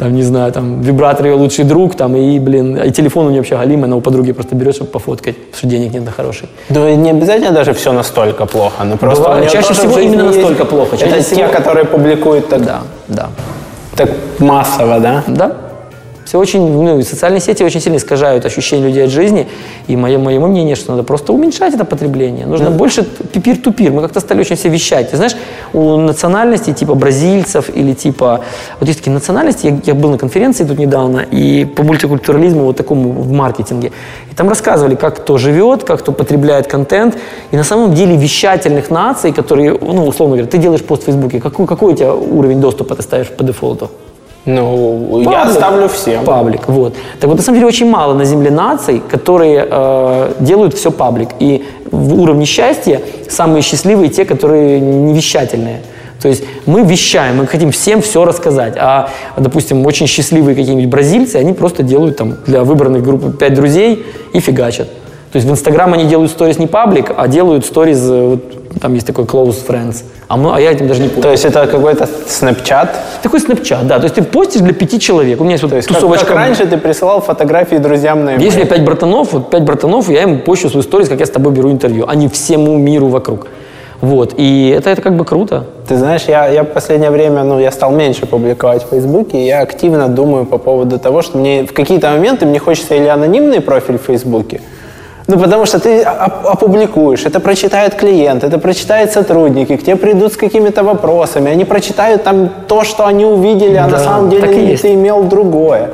там, 0.01 0.15
не 0.15 0.23
знаю, 0.23 0.51
там, 0.51 0.81
вибратор 0.81 1.27
ее 1.27 1.35
лучший 1.35 1.63
друг, 1.63 1.95
там, 1.95 2.15
и, 2.15 2.39
блин, 2.39 2.75
и 2.75 2.91
телефон 2.91 3.27
у 3.27 3.29
нее 3.29 3.41
вообще 3.41 3.55
галимый, 3.55 3.85
она 3.85 3.95
у 3.95 4.01
подруги 4.01 4.31
просто 4.31 4.55
берет, 4.55 4.73
чтобы 4.73 4.89
пофоткать, 4.89 5.35
потому 5.37 5.57
что 5.57 5.67
денег 5.67 5.93
нет 5.93 6.05
на 6.05 6.11
хороший. 6.11 6.49
Да 6.69 6.95
не 6.95 7.11
обязательно 7.11 7.51
даже 7.51 7.73
все 7.73 7.91
настолько 7.91 8.47
плохо, 8.47 8.83
но 8.83 8.97
просто 8.97 9.23
Бывает, 9.23 9.51
чаще 9.51 9.73
всего 9.73 9.99
именно 9.99 10.23
настолько 10.23 10.65
плохо. 10.65 10.97
Чаще 10.97 11.11
Это 11.11 11.23
всего... 11.23 11.41
те, 11.41 11.47
которые 11.49 11.85
публикуют 11.85 12.49
так, 12.49 12.65
да, 12.65 12.81
да. 13.07 13.29
так 13.95 14.09
массово, 14.39 14.99
да? 14.99 15.23
Да. 15.27 15.55
Все 16.25 16.39
очень, 16.39 16.61
ну, 16.61 17.01
социальные 17.01 17.41
сети 17.41 17.63
очень 17.63 17.81
сильно 17.81 17.97
искажают 17.97 18.45
ощущение 18.45 18.87
людей 18.87 19.05
от 19.05 19.09
жизни. 19.09 19.47
И 19.87 19.95
мое, 19.95 20.17
мое 20.17 20.39
мнение, 20.39 20.75
что 20.75 20.91
надо 20.91 21.03
просто 21.03 21.33
уменьшать 21.33 21.73
это 21.73 21.83
потребление. 21.83 22.45
Нужно 22.45 22.69
да. 22.69 22.77
больше 22.77 23.03
пипир-тупир. 23.03 23.91
Мы 23.91 24.01
как-то 24.01 24.19
стали 24.19 24.41
очень 24.41 24.55
все 24.55 24.69
вещать. 24.69 25.11
Ты 25.11 25.17
знаешь, 25.17 25.35
у 25.73 25.97
национальностей 25.97 26.73
типа 26.73 26.95
бразильцев 26.95 27.69
или 27.75 27.93
типа... 27.93 28.41
Вот 28.79 28.87
есть 28.87 28.99
такие 28.99 29.11
национальности. 29.13 29.67
Я, 29.67 29.79
я 29.85 29.93
был 29.95 30.09
на 30.09 30.17
конференции 30.17 30.63
тут 30.63 30.77
недавно 30.77 31.19
и 31.19 31.65
по 31.65 31.83
мультикультурализму 31.83 32.63
вот 32.63 32.77
такому 32.77 33.11
в 33.11 33.31
маркетинге. 33.31 33.91
И 34.31 34.35
там 34.35 34.47
рассказывали, 34.47 34.95
как 34.95 35.17
кто 35.23 35.37
живет, 35.37 35.83
как 35.83 36.01
кто 36.01 36.11
потребляет 36.11 36.67
контент. 36.67 37.17
И 37.51 37.57
на 37.57 37.63
самом 37.63 37.93
деле 37.93 38.15
вещательных 38.15 38.89
наций, 38.89 39.33
которые, 39.33 39.77
ну, 39.81 40.05
условно 40.05 40.35
говоря, 40.35 40.51
ты 40.51 40.57
делаешь 40.57 40.83
пост 40.83 41.03
в 41.03 41.05
Фейсбуке, 41.05 41.39
какой, 41.39 41.65
какой 41.67 41.93
у 41.93 41.95
тебя 41.95 42.13
уровень 42.13 42.61
доступа 42.61 42.95
ты 42.95 43.01
ставишь 43.01 43.29
по 43.29 43.43
дефолту? 43.43 43.89
Ну, 44.45 45.21
Паблик. 45.23 45.31
я 45.31 45.49
ставлю 45.51 45.87
всем. 45.87 46.25
Паблик, 46.25 46.67
вот. 46.67 46.95
Так 47.19 47.29
вот, 47.29 47.37
на 47.37 47.43
самом 47.43 47.57
деле, 47.57 47.67
очень 47.67 47.89
мало 47.89 48.13
на 48.13 48.25
Земле 48.25 48.49
наций, 48.49 49.01
которые 49.07 49.67
э, 49.69 50.33
делают 50.39 50.73
все 50.73 50.91
паблик. 50.91 51.29
И 51.39 51.63
в 51.91 52.19
уровне 52.19 52.45
счастья 52.45 53.01
самые 53.29 53.61
счастливые 53.61 54.09
те, 54.09 54.25
которые 54.25 54.79
не 54.79 55.13
вещательные. 55.13 55.81
То 56.21 56.27
есть 56.27 56.43
мы 56.65 56.83
вещаем, 56.83 57.37
мы 57.37 57.47
хотим 57.47 57.71
всем 57.71 58.01
все 58.01 58.25
рассказать. 58.25 58.75
А, 58.77 59.09
допустим, 59.37 59.85
очень 59.85 60.07
счастливые 60.07 60.55
какие-нибудь 60.55 60.89
бразильцы, 60.89 61.37
они 61.37 61.53
просто 61.53 61.83
делают 61.83 62.17
там 62.17 62.37
для 62.45 62.63
выбранных 62.63 63.03
групп 63.03 63.37
5 63.37 63.53
друзей 63.53 64.05
и 64.33 64.39
фигачат. 64.39 64.87
То 65.31 65.37
есть 65.37 65.47
в 65.47 65.51
Инстаграм 65.51 65.93
они 65.93 66.05
делают 66.05 66.31
сторис 66.31 66.59
не 66.59 66.67
паблик, 66.67 67.11
а 67.15 67.27
делают 67.27 67.65
сторис, 67.65 67.99
э, 68.01 68.27
вот, 68.27 68.43
там 68.79 68.93
есть 68.93 69.07
такой 69.07 69.25
close 69.25 69.65
friends. 69.67 70.03
А, 70.27 70.37
мы, 70.37 70.55
а 70.55 70.59
я 70.59 70.71
этим 70.71 70.87
даже 70.87 71.01
не 71.01 71.09
пользуюсь. 71.09 71.41
То 71.41 71.47
есть 71.47 71.55
это 71.57 71.67
какой-то 71.67 72.05
Snapchat? 72.05 72.89
Такой 73.21 73.39
снапчат, 73.39 73.85
да. 73.87 73.97
То 73.97 74.03
есть 74.03 74.15
ты 74.15 74.23
постишь 74.23 74.61
для 74.61 74.73
пяти 74.73 74.99
человек. 74.99 75.41
У 75.41 75.43
меня 75.43 75.53
есть 75.53 75.63
вот 75.63 75.71
То 75.71 75.75
есть 75.75 75.87
как, 75.87 75.97
тусовочка. 75.97 76.27
как 76.27 76.35
раньше 76.35 76.65
ты 76.65 76.77
присылал 76.77 77.21
фотографии 77.21 77.75
друзьям 77.75 78.23
на 78.23 78.35
Если 78.35 78.61
e 78.61 78.65
пять 78.65 78.83
братанов, 78.83 79.33
вот 79.33 79.49
пять 79.49 79.63
братанов, 79.63 80.09
я 80.09 80.23
им 80.23 80.39
пощу 80.39 80.69
свою 80.69 80.83
сторис, 80.83 81.09
как 81.09 81.19
я 81.19 81.25
с 81.25 81.29
тобой 81.29 81.51
беру 81.51 81.69
интервью, 81.69 82.05
а 82.07 82.15
не 82.15 82.27
всему 82.27 82.77
миру 82.77 83.07
вокруг. 83.07 83.47
Вот. 84.01 84.33
И 84.37 84.73
это, 84.75 84.89
это 84.89 85.01
как 85.01 85.15
бы 85.15 85.25
круто. 85.25 85.65
Ты 85.87 85.95
знаешь, 85.95 86.23
я, 86.27 86.47
я 86.47 86.63
в 86.63 86.67
последнее 86.67 87.11
время, 87.11 87.43
ну, 87.43 87.59
я 87.59 87.71
стал 87.71 87.91
меньше 87.91 88.25
публиковать 88.25 88.83
в 88.83 88.89
Фейсбуке, 88.89 89.43
и 89.43 89.45
я 89.45 89.61
активно 89.61 90.07
думаю 90.07 90.45
по 90.45 90.57
поводу 90.57 90.97
того, 90.97 91.21
что 91.21 91.37
мне 91.37 91.65
в 91.65 91.73
какие-то 91.73 92.09
моменты 92.09 92.47
мне 92.47 92.57
хочется 92.57 92.95
или 92.95 93.05
анонимный 93.05 93.61
профиль 93.61 93.99
в 93.99 94.03
Фейсбуке, 94.03 94.61
ну, 95.27 95.39
потому 95.39 95.65
что 95.65 95.79
ты 95.79 96.01
оп- 96.01 96.47
опубликуешь, 96.47 97.25
это 97.25 97.39
прочитает 97.39 97.95
клиент, 97.95 98.43
это 98.43 98.57
прочитают 98.57 99.11
сотрудники, 99.11 99.75
к 99.77 99.83
тебе 99.83 99.95
придут 99.95 100.33
с 100.33 100.37
какими-то 100.37 100.83
вопросами, 100.83 101.51
они 101.51 101.65
прочитают 101.65 102.23
там 102.23 102.49
то, 102.67 102.83
что 102.83 103.05
они 103.05 103.25
увидели, 103.25 103.75
а 103.77 103.85
на 103.85 103.91
Да, 103.97 103.99
самом 103.99 104.29
деле 104.29 104.77
ты 104.77 104.93
имел 104.93 105.23
другое. 105.23 105.89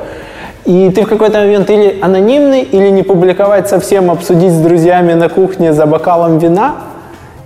И 0.64 0.90
ты 0.90 1.02
в 1.04 1.08
какой-то 1.08 1.38
момент 1.38 1.70
или 1.70 1.98
анонимный, 2.02 2.60
или 2.62 2.90
не 2.90 3.02
публиковать 3.02 3.68
совсем, 3.68 4.10
обсудить 4.10 4.52
с 4.52 4.58
друзьями 4.58 5.14
на 5.14 5.28
кухне 5.28 5.72
за 5.72 5.86
бокалом 5.86 6.38
вина, 6.38 6.74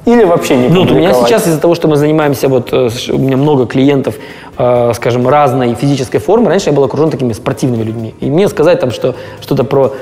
или 0.07 0.25
вообще 0.25 0.57
не 0.57 0.69
Ну, 0.69 0.81
вот 0.81 0.91
у 0.91 0.95
меня 0.95 1.11
публиковать. 1.11 1.29
сейчас 1.29 1.47
из-за 1.47 1.61
того, 1.61 1.75
что 1.77 1.87
мы 1.87 1.95
занимаемся, 1.97 2.49
вот 2.49 2.73
э, 2.73 2.89
у 3.13 3.19
меня 3.19 3.37
много 3.37 3.67
клиентов, 3.67 4.17
э, 4.59 4.93
скажем, 4.95 5.29
разной 5.29 5.75
физической 5.75 6.19
формы. 6.19 6.49
Раньше 6.49 6.71
я 6.71 6.73
был 6.77 6.83
окружен 6.83 7.11
такими 7.11 7.33
спортивными 7.33 7.85
людьми. 7.85 8.15
И 8.19 8.29
мне 8.29 8.49
сказать 8.49 8.81
там, 8.81 8.91
что 8.91 9.15
что-то 9.41 9.63
про 9.63 9.93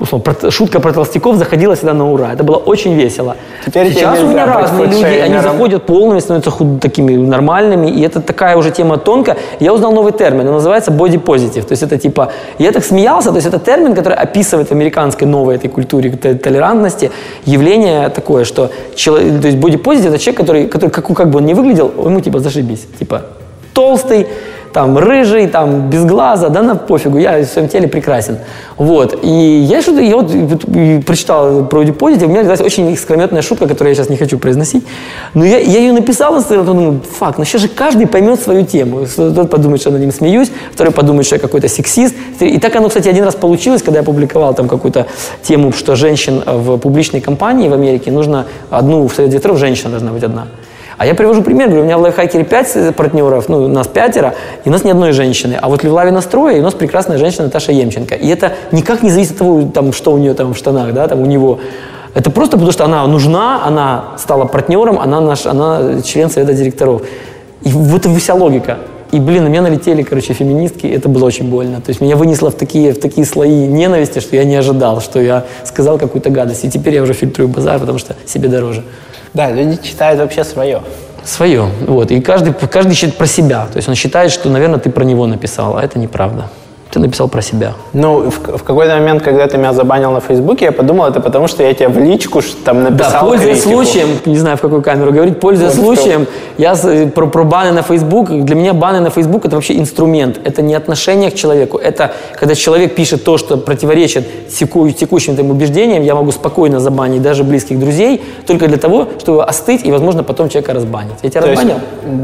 условно, 0.00 0.50
шутка 0.50 0.80
про 0.80 0.92
толстяков 0.92 1.36
заходила 1.36 1.74
всегда 1.74 1.94
на 1.94 2.10
ура. 2.10 2.32
Это 2.32 2.44
было 2.44 2.56
очень 2.56 2.94
весело. 2.94 3.36
Теперь 3.66 3.92
Сейчас 3.92 4.20
у 4.20 4.26
меня 4.26 4.46
разные 4.46 4.86
люди, 4.86 5.04
они 5.04 5.38
заходят 5.40 5.86
полными, 5.86 6.20
становятся 6.20 6.50
худ- 6.50 6.80
такими 6.80 7.16
нормальными, 7.16 7.88
и 7.88 8.02
это 8.02 8.20
такая 8.20 8.56
уже 8.56 8.70
тема 8.70 8.96
тонкая. 8.96 9.36
Я 9.60 9.72
узнал 9.72 9.92
новый 9.92 10.12
термин, 10.12 10.46
он 10.48 10.54
называется 10.54 10.90
body 10.90 11.22
positive. 11.22 11.62
То 11.62 11.72
есть 11.72 11.82
это 11.82 11.98
типа, 11.98 12.32
я 12.58 12.72
так 12.72 12.84
смеялся, 12.84 13.30
то 13.30 13.36
есть 13.36 13.46
это 13.46 13.58
термин, 13.58 13.94
который 13.94 14.16
описывает 14.16 14.68
в 14.68 14.72
американской 14.72 15.26
новой 15.26 15.56
этой 15.56 15.68
культуре 15.68 16.10
толерантности 16.10 17.10
явление 17.44 18.08
такое, 18.08 18.44
что 18.44 18.70
человек, 18.94 19.40
то 19.40 19.48
есть 19.48 19.58
body 19.58 19.82
positive 19.82 20.08
это 20.08 20.18
человек, 20.18 20.40
который, 20.40 20.66
который 20.66 20.90
как, 20.90 21.06
как 21.16 21.30
бы 21.30 21.38
он 21.38 21.46
ни 21.46 21.54
выглядел, 21.54 21.90
ему 22.06 22.20
типа 22.20 22.40
зашибись, 22.40 22.86
типа 22.98 23.22
толстый, 23.72 24.26
там 24.72 24.98
рыжий, 24.98 25.46
там 25.46 25.90
без 25.90 26.04
глаза, 26.04 26.48
да 26.48 26.62
на 26.62 26.74
пофигу, 26.76 27.18
я 27.18 27.42
в 27.42 27.46
своем 27.46 27.68
теле 27.68 27.88
прекрасен. 27.88 28.38
Вот. 28.76 29.18
И 29.22 29.28
я 29.28 29.82
что-то, 29.82 30.00
я 30.00 30.16
вот 30.16 30.32
и 30.32 31.00
прочитал 31.00 31.64
про 31.66 31.82
Body 31.82 31.96
Positive, 31.96 32.24
у 32.24 32.28
меня 32.28 32.40
родилась 32.40 32.60
очень 32.60 32.90
искрометная 32.92 33.42
шутка, 33.42 33.66
которую 33.66 33.90
я 33.90 33.94
сейчас 33.94 34.08
не 34.08 34.16
хочу 34.16 34.38
произносить. 34.38 34.84
Но 35.34 35.44
я, 35.44 35.58
я 35.58 35.80
ее 35.80 35.92
написал, 35.92 36.38
и 36.38 36.42
потом 36.42 36.66
думаю, 36.66 37.00
фак, 37.18 37.38
ну 37.38 37.44
сейчас 37.44 37.62
же 37.62 37.68
каждый 37.68 38.06
поймет 38.06 38.40
свою 38.40 38.64
тему. 38.64 39.06
Тот 39.16 39.50
подумает, 39.50 39.80
что 39.80 39.90
я 39.90 39.94
над 39.94 40.02
ним 40.02 40.12
смеюсь, 40.12 40.50
второй 40.72 40.92
подумает, 40.92 41.26
что 41.26 41.36
я 41.36 41.40
какой-то 41.40 41.68
сексист. 41.68 42.14
И 42.40 42.58
так 42.58 42.74
оно, 42.76 42.88
кстати, 42.88 43.08
один 43.08 43.24
раз 43.24 43.34
получилось, 43.34 43.82
когда 43.82 44.00
я 44.00 44.04
публиковал 44.04 44.54
там 44.54 44.68
какую-то 44.68 45.06
тему, 45.42 45.72
что 45.72 45.96
женщин 45.96 46.42
в 46.46 46.78
публичной 46.78 47.20
компании 47.20 47.68
в 47.68 47.72
Америке 47.72 48.10
нужно 48.10 48.46
одну, 48.70 49.06
в 49.06 49.14
совет 49.14 49.30
директоров 49.30 49.58
женщина 49.58 49.90
должна 49.90 50.12
быть 50.12 50.22
одна. 50.22 50.46
А 51.00 51.06
я 51.06 51.14
привожу 51.14 51.42
пример, 51.42 51.68
говорю, 51.68 51.80
у 51.80 51.84
меня 51.86 51.96
в 51.96 52.02
лайфхакере 52.02 52.44
5 52.44 52.94
партнеров, 52.94 53.48
ну, 53.48 53.66
нас 53.68 53.88
пятеро, 53.88 54.34
и 54.66 54.68
у 54.68 54.72
нас 54.72 54.84
ни 54.84 54.90
одной 54.90 55.12
женщины. 55.12 55.58
А 55.58 55.70
вот 55.70 55.82
в 55.82 55.90
Лаве 55.90 56.10
настроя, 56.10 56.58
и 56.58 56.60
у 56.60 56.62
нас 56.62 56.74
прекрасная 56.74 57.16
женщина 57.16 57.44
Наташа 57.44 57.72
Емченко. 57.72 58.16
И 58.16 58.28
это 58.28 58.52
никак 58.70 59.02
не 59.02 59.08
зависит 59.08 59.32
от 59.32 59.38
того, 59.38 59.62
там, 59.72 59.94
что 59.94 60.12
у 60.12 60.18
нее 60.18 60.34
там 60.34 60.52
в 60.52 60.58
штанах, 60.58 60.92
да, 60.92 61.08
там 61.08 61.22
у 61.22 61.24
него. 61.24 61.58
Это 62.12 62.30
просто 62.30 62.58
потому, 62.58 62.70
что 62.70 62.84
она 62.84 63.06
нужна, 63.06 63.64
она 63.64 64.04
стала 64.18 64.44
партнером, 64.44 64.98
она, 64.98 65.22
наш, 65.22 65.46
она 65.46 66.02
член 66.04 66.28
совета 66.28 66.52
директоров. 66.52 67.00
И 67.62 67.70
вот 67.70 68.04
и 68.04 68.14
вся 68.16 68.34
логика. 68.34 68.76
И, 69.10 69.20
блин, 69.20 69.44
на 69.44 69.48
меня 69.48 69.62
налетели, 69.62 70.02
короче, 70.02 70.34
феминистки, 70.34 70.86
это 70.86 71.08
было 71.08 71.24
очень 71.24 71.48
больно. 71.48 71.80
То 71.80 71.88
есть 71.88 72.02
меня 72.02 72.16
вынесло 72.16 72.50
в 72.50 72.56
такие, 72.56 72.92
в 72.92 73.00
такие 73.00 73.26
слои 73.26 73.66
ненависти, 73.66 74.18
что 74.18 74.36
я 74.36 74.44
не 74.44 74.54
ожидал, 74.54 75.00
что 75.00 75.18
я 75.18 75.44
сказал 75.64 75.96
какую-то 75.96 76.28
гадость. 76.28 76.66
И 76.66 76.70
теперь 76.70 76.96
я 76.96 77.02
уже 77.02 77.14
фильтрую 77.14 77.48
базар, 77.48 77.80
потому 77.80 77.96
что 77.96 78.16
себе 78.26 78.50
дороже. 78.50 78.84
Да, 79.34 79.50
люди 79.50 79.80
читают 79.82 80.20
вообще 80.20 80.44
свое. 80.44 80.82
Свое. 81.24 81.68
Вот. 81.86 82.10
И 82.10 82.20
каждый, 82.20 82.52
каждый 82.52 82.94
считает 82.94 83.16
про 83.16 83.26
себя. 83.26 83.66
То 83.66 83.76
есть 83.76 83.88
он 83.88 83.94
считает, 83.94 84.32
что, 84.32 84.48
наверное, 84.48 84.78
ты 84.78 84.90
про 84.90 85.04
него 85.04 85.26
написал, 85.26 85.76
а 85.76 85.82
это 85.82 85.98
неправда. 85.98 86.48
Ты 86.90 86.98
написал 86.98 87.28
про 87.28 87.40
себя. 87.40 87.74
Ну, 87.92 88.30
в, 88.30 88.38
в 88.58 88.62
какой-то 88.64 88.94
момент, 88.94 89.22
когда 89.22 89.46
ты 89.46 89.56
меня 89.58 89.72
забанил 89.72 90.10
на 90.10 90.20
Фейсбуке, 90.20 90.64
я 90.64 90.72
подумал, 90.72 91.06
это 91.06 91.20
потому, 91.20 91.46
что 91.46 91.62
я 91.62 91.72
тебе 91.72 91.88
в 91.88 91.98
личку 91.98 92.40
там 92.64 92.82
написал 92.82 93.12
Да, 93.12 93.20
пользуясь 93.20 93.62
критику. 93.62 93.84
случаем, 93.84 94.08
не 94.26 94.36
знаю, 94.36 94.56
в 94.56 94.60
какую 94.60 94.82
камеру 94.82 95.12
говорить, 95.12 95.38
пользуясь 95.38 95.76
Вот 95.76 95.84
случаем, 95.98 96.26
я 96.58 96.74
про, 97.14 97.26
про 97.28 97.44
баны 97.44 97.70
на 97.70 97.82
Facebook, 97.82 98.30
для 98.30 98.56
меня 98.56 98.74
баны 98.74 98.98
на 98.98 99.10
Facebook 99.10 99.44
это 99.46 99.54
вообще 99.54 99.78
инструмент, 99.78 100.40
это 100.42 100.62
не 100.62 100.74
отношение 100.74 101.30
к 101.30 101.34
человеку, 101.36 101.78
это 101.78 102.10
когда 102.38 102.56
человек 102.56 102.96
пишет 102.96 103.22
то, 103.22 103.38
что 103.38 103.56
противоречит 103.56 104.48
теку- 104.48 104.90
текущим 104.90 105.36
там 105.36 105.50
убеждениям, 105.50 106.02
я 106.02 106.16
могу 106.16 106.32
спокойно 106.32 106.80
забанить 106.80 107.22
даже 107.22 107.44
близких 107.44 107.78
друзей, 107.78 108.20
только 108.48 108.66
для 108.66 108.78
того, 108.78 109.06
чтобы 109.20 109.44
остыть 109.44 109.86
и, 109.86 109.92
возможно, 109.92 110.24
потом 110.24 110.48
человека 110.48 110.74
разбанить. 110.74 111.14
Я 111.22 111.30
тебя 111.30 111.42
То 111.42 111.50
есть, 111.50 111.62
разбанил? 111.62 111.80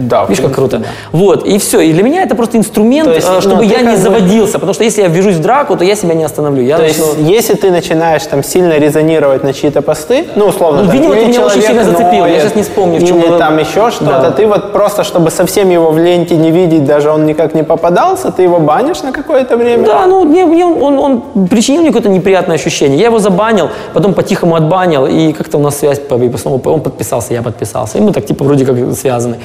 да, 0.08 0.24
в 0.24 0.28
Видишь, 0.30 0.42
как 0.44 0.54
круто. 0.54 0.82
Вот, 1.12 1.46
и 1.46 1.56
все. 1.58 1.80
И 1.80 1.92
для 1.92 2.02
меня 2.02 2.22
это 2.24 2.34
просто 2.34 2.58
инструмент, 2.58 3.08
есть, 3.08 3.28
э, 3.28 3.32
ну, 3.32 3.40
чтобы 3.40 3.64
я 3.64 3.80
не 3.82 3.96
бы- 3.96 4.55
заводился, 4.56 4.58
потому 4.58 4.74
что 4.74 4.84
если 4.84 5.02
я 5.02 5.08
ввяжусь 5.08 5.36
в 5.36 5.40
драку, 5.40 5.76
то 5.76 5.84
я 5.84 5.94
себя 5.96 6.14
не 6.14 6.24
остановлю. 6.24 6.62
Я 6.62 6.76
То 6.78 6.84
есть, 6.84 6.98
начну- 6.98 7.28
если 7.36 7.54
ты 7.54 7.70
начинаешь 7.70 8.22
там 8.26 8.42
сильно 8.42 8.78
резонировать 8.78 9.44
на 9.44 9.52
чьи-то 9.52 9.82
посты, 9.82 10.24
ну, 10.36 10.46
условно, 10.46 10.82
Ну, 10.82 10.90
видимо, 10.90 11.14
ты 11.14 11.26
меня 11.26 11.40
очень 11.40 11.60
человек 11.62 11.66
сильно 11.66 11.84
зацепил, 11.84 12.26
я 12.26 12.40
сейчас 12.40 12.54
не 12.54 12.62
вспомню, 12.62 13.00
в 13.00 13.06
чем 13.06 13.18
или 13.20 13.38
там 13.38 13.58
еще 13.58 13.90
что-то, 13.90 14.20
Да. 14.22 14.30
ты 14.30 14.46
вот 14.46 14.72
просто, 14.72 15.04
чтобы 15.04 15.30
совсем 15.30 15.70
его 15.70 15.90
в 15.90 15.98
ленте 15.98 16.36
не 16.36 16.50
видеть, 16.50 16.84
даже 16.84 17.10
он 17.10 17.26
никак 17.26 17.54
не 17.54 17.62
попадался, 17.64 18.30
ты 18.30 18.42
его 18.42 18.58
банишь 18.58 19.02
на 19.02 19.12
какое-то 19.12 19.56
время? 19.56 19.84
Да, 19.86 20.06
ну 20.06 20.24
мне, 20.24 20.44
мне 20.44 20.64
он, 20.64 20.98
он 20.98 21.22
причинил 21.50 21.80
мне 21.82 21.90
какое-то 21.90 22.08
неприятное 22.08 22.56
ощущение. 22.56 22.98
Я 22.98 23.06
его 23.06 23.18
забанил, 23.18 23.68
потом 23.94 24.14
по-тихому 24.14 24.54
отбанил, 24.56 25.06
и 25.06 25.32
как-то 25.32 25.58
у 25.58 25.60
нас 25.60 25.78
связь, 25.78 25.98
по- 25.98 26.14
и 26.16 26.36
снова 26.36 26.60
он 26.70 26.80
подписался, 26.80 27.34
я 27.34 27.42
подписался. 27.42 27.98
И 27.98 28.00
мы 28.00 28.12
так 28.12 28.24
типа 28.26 28.44
вроде 28.44 28.64
как 28.64 28.76
связаны. 28.96 29.36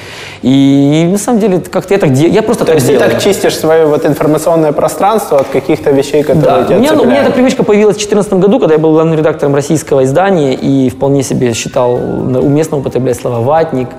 И, 0.44 1.08
на 1.12 1.18
самом 1.18 1.40
деле 1.40 1.60
как-то 1.60 1.94
я 1.94 2.00
так 2.00 2.14
де- 2.14 2.28
я 2.28 2.42
просто 2.42 2.64
То 2.66 2.72
так 2.72 2.76
есть 2.76 2.88
ты 2.88 2.94
делаю. 2.94 3.12
так 3.12 3.22
чистишь 3.22 3.58
свое 3.58 3.86
вот 3.86 4.06
информационное 4.06 4.72
пространство 4.72 5.01
от 5.02 5.48
каких-то 5.48 5.92
вещей, 5.92 6.24
которые 6.24 6.44
Да, 6.44 6.64
тебя 6.66 6.78
у 6.78 6.80
меня, 6.80 6.94
ну, 6.94 7.04
у 7.04 7.06
меня 7.06 7.24
эта 7.24 7.32
привычка 7.32 7.64
появилась 7.64 7.96
в 7.96 8.00
2014 8.00 8.34
году, 8.34 8.60
когда 8.60 8.76
я 8.76 8.80
был 8.80 8.94
главным 8.94 9.18
редактором 9.18 9.56
российского 9.56 10.04
издания 10.04 10.54
и 10.54 10.90
вполне 10.90 11.24
себе 11.24 11.54
считал 11.54 11.96
уместно 11.96 12.78
употреблять 12.78 13.18
слова 13.18 13.40
«ватник», 13.40 13.90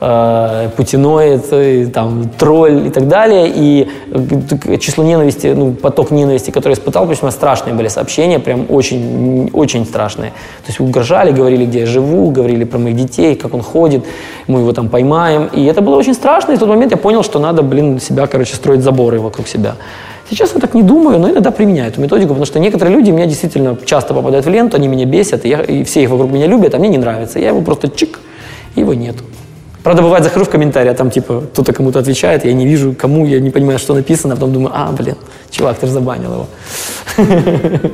э, 0.00 0.68
путиноид, 0.76 1.44
э, 1.50 1.86
там, 1.92 2.28
тролль 2.38 2.86
и 2.86 2.90
так 2.90 3.08
далее. 3.08 3.50
И 3.54 3.88
э, 4.10 4.76
число 4.78 5.04
ненависти, 5.04 5.54
ну, 5.56 5.72
поток 5.72 6.10
ненависти, 6.10 6.50
который 6.50 6.74
испытал, 6.74 7.06
причем 7.06 7.30
страшные 7.30 7.74
были 7.74 7.88
сообщения, 7.88 8.38
прям 8.38 8.66
очень, 8.68 9.50
очень 9.52 9.84
страшные. 9.84 10.30
То 10.30 10.68
есть 10.68 10.80
угрожали, 10.80 11.32
говорили, 11.32 11.66
где 11.66 11.80
я 11.80 11.86
живу, 11.86 12.30
говорили 12.30 12.64
про 12.64 12.78
моих 12.78 12.96
детей, 12.96 13.34
как 13.36 13.54
он 13.54 13.62
ходит, 13.62 14.04
мы 14.46 14.60
его 14.60 14.72
там 14.72 14.88
поймаем. 14.88 15.48
И 15.52 15.64
это 15.64 15.80
было 15.80 15.96
очень 15.96 16.14
страшно, 16.14 16.52
и 16.52 16.56
в 16.56 16.58
тот 16.58 16.68
момент 16.68 16.92
я 16.92 16.98
понял, 16.98 17.22
что 17.22 17.38
надо, 17.38 17.62
блин, 17.62 18.00
себя, 18.00 18.26
короче, 18.26 18.54
строить 18.54 18.82
заборы 18.82 19.20
вокруг 19.20 19.48
себя. 19.48 19.76
Сейчас 20.28 20.54
я 20.54 20.60
так 20.60 20.74
не 20.74 20.82
думаю, 20.82 21.18
но 21.18 21.30
иногда 21.30 21.50
применяю 21.50 21.90
эту 21.90 22.00
методику, 22.00 22.28
потому 22.28 22.46
что 22.46 22.58
некоторые 22.58 22.96
люди 22.96 23.10
меня 23.10 23.26
действительно 23.26 23.76
часто 23.84 24.14
попадают 24.14 24.46
в 24.46 24.48
ленту, 24.48 24.76
они 24.76 24.88
меня 24.88 25.04
бесят, 25.04 25.44
и, 25.44 25.48
я, 25.48 25.60
и 25.60 25.84
все 25.84 26.02
их 26.02 26.10
вокруг 26.10 26.30
меня 26.32 26.46
любят, 26.46 26.74
а 26.74 26.78
мне 26.78 26.88
не 26.88 26.98
нравится. 26.98 27.38
Я 27.38 27.48
его 27.48 27.60
просто 27.60 27.88
чик, 27.88 28.20
и 28.74 28.80
его 28.80 28.94
нету. 28.94 29.24
Правда, 29.82 30.00
бывает, 30.00 30.24
захожу 30.24 30.46
в 30.46 30.48
комментарии, 30.48 30.90
а 30.90 30.94
там 30.94 31.10
типа 31.10 31.42
кто-то 31.52 31.74
кому-то 31.74 31.98
отвечает, 31.98 32.46
я 32.46 32.54
не 32.54 32.66
вижу, 32.66 32.94
кому, 32.98 33.26
я 33.26 33.38
не 33.38 33.50
понимаю, 33.50 33.78
что 33.78 33.92
написано, 33.92 34.32
а 34.32 34.36
потом 34.36 34.52
думаю, 34.54 34.72
а, 34.74 34.90
блин, 34.92 35.16
чувак, 35.50 35.76
ты 35.78 35.86
же 35.86 35.92
забанил 35.92 36.32
его. 36.32 36.46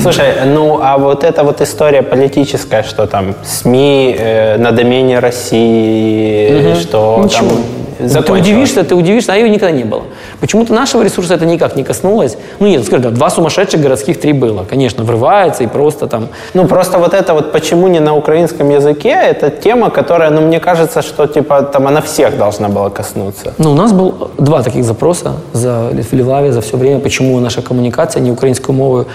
Слушай, 0.00 0.32
ну 0.46 0.80
а 0.82 0.98
вот 0.98 1.24
эта 1.24 1.44
вот 1.44 1.60
история 1.60 2.02
политическая, 2.02 2.82
что 2.82 3.06
там 3.06 3.34
СМИ 3.44 4.16
э, 4.18 4.56
на 4.56 4.72
домене 4.72 5.18
России, 5.18 6.74
что 6.80 7.20
Ничего. 7.22 7.50
там 7.50 7.58
закончилась. 8.04 8.26
Ты 8.26 8.32
удивишься, 8.32 8.84
ты 8.84 8.94
удивишься, 8.94 9.32
а 9.32 9.36
ее 9.36 9.48
никогда 9.48 9.70
не 9.70 9.84
было. 9.84 10.04
Почему-то 10.40 10.72
нашего 10.74 11.02
ресурса 11.02 11.34
это 11.34 11.46
никак 11.46 11.76
не 11.76 11.84
коснулось. 11.84 12.36
Ну 12.58 12.66
нет, 12.66 12.84
скажи, 12.84 13.02
да, 13.02 13.10
два 13.10 13.30
сумасшедших 13.30 13.80
городских 13.80 14.20
три 14.20 14.32
было. 14.32 14.64
Конечно, 14.64 15.04
врывается 15.04 15.64
и 15.64 15.66
просто 15.66 16.06
там... 16.06 16.28
Ну, 16.54 16.66
просто 16.66 16.98
вот 16.98 17.14
это 17.14 17.34
вот 17.34 17.52
почему 17.52 17.88
не 17.88 18.00
на 18.00 18.14
украинском 18.16 18.70
языке, 18.70 19.10
это 19.10 19.50
тема, 19.50 19.90
которая, 19.90 20.30
ну, 20.30 20.40
мне 20.40 20.60
кажется, 20.60 21.02
что, 21.02 21.26
типа, 21.26 21.62
там 21.62 21.86
она 21.86 22.00
всех 22.00 22.38
должна 22.38 22.68
была 22.68 22.90
коснуться. 22.90 23.54
Ну, 23.58 23.72
у 23.72 23.74
нас 23.74 23.92
был 23.92 24.30
два 24.38 24.62
таких 24.62 24.84
запроса 24.84 25.32
за 25.52 25.90
в 26.10 26.12
Львове 26.12 26.52
за 26.52 26.60
все 26.60 26.76
время, 26.76 27.00
почему 27.00 27.38
наша 27.40 27.62
коммуникация 27.62 28.22
не 28.22 28.30
украинскую 28.30 28.76
мову. 28.76 29.06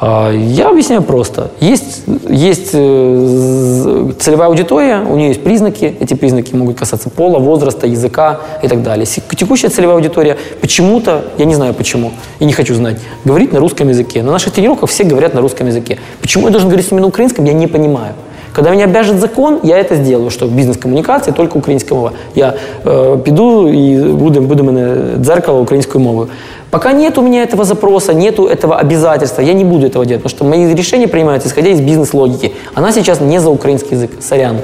А, 0.00 0.30
Я 0.32 0.70
объясняю 0.70 1.02
просто. 1.02 1.50
Есть, 1.60 2.02
есть 2.28 2.70
э, 2.72 4.12
целевая 4.18 4.48
аудитория, 4.48 5.00
у 5.00 5.16
нее 5.16 5.28
есть 5.28 5.42
признаки, 5.42 5.96
эти 6.00 6.14
признаки 6.14 6.54
могут 6.54 6.78
касаться 6.78 7.10
пола, 7.10 7.38
возраста, 7.38 7.86
языка 7.86 8.23
и 8.63 8.67
так 8.67 8.81
далее. 8.83 9.05
Се- 9.05 9.21
Текущая 9.35 9.69
целевая 9.69 9.95
аудитория 9.95 10.37
почему-то, 10.61 11.21
я 11.37 11.45
не 11.45 11.55
знаю 11.55 11.73
почему, 11.73 12.11
и 12.39 12.45
не 12.45 12.53
хочу 12.53 12.75
знать, 12.75 12.97
говорит 13.25 13.53
на 13.53 13.59
русском 13.59 13.89
языке. 13.89 14.23
На 14.23 14.31
наших 14.31 14.53
тренировках 14.53 14.89
все 14.89 15.03
говорят 15.03 15.33
на 15.33 15.41
русском 15.41 15.67
языке. 15.67 15.97
Почему 16.21 16.45
я 16.45 16.51
должен 16.51 16.69
говорить 16.69 16.87
с 16.87 16.91
ними 16.91 17.01
на 17.01 17.07
украинском, 17.07 17.45
я 17.45 17.53
не 17.53 17.67
понимаю. 17.67 18.13
Когда 18.55 18.71
меня 18.71 18.85
обяжет 18.85 19.19
закон, 19.19 19.59
я 19.63 19.77
это 19.77 19.95
сделаю, 19.95 20.29
что 20.29 20.47
бізнес-комунікації 20.47 21.33
тільки 21.37 21.59
українська 21.59 21.95
мова. 21.95 22.11
Я 22.35 22.53
э, 22.85 23.17
піду 23.17 23.69
і 23.73 23.97
буду, 23.97 24.41
буду 24.41 24.63
мене 24.63 24.95
дзеркало 25.19 25.61
українською 25.61 26.03
мовою. 26.03 26.27
Пока 26.69 26.93
нет 26.93 27.17
у 27.17 27.21
меня 27.21 27.43
этого 27.43 27.63
запроса, 27.65 28.13
нету 28.13 28.47
этого 28.47 28.75
обязательства, 28.75 29.41
я 29.43 29.53
не 29.53 29.63
буду 29.65 29.85
этого 29.87 30.05
делать, 30.05 30.23
потому 30.23 30.29
что 30.29 30.45
мои 30.45 30.75
решения 30.75 31.07
принимаются 31.07 31.49
исходя 31.49 31.69
из 31.69 31.79
бизнес-логики. 31.79 32.51
Она 32.75 32.91
сейчас 32.91 33.21
не 33.21 33.39
за 33.39 33.49
украинский 33.49 33.95
язык, 33.97 34.11
сорян. 34.21 34.55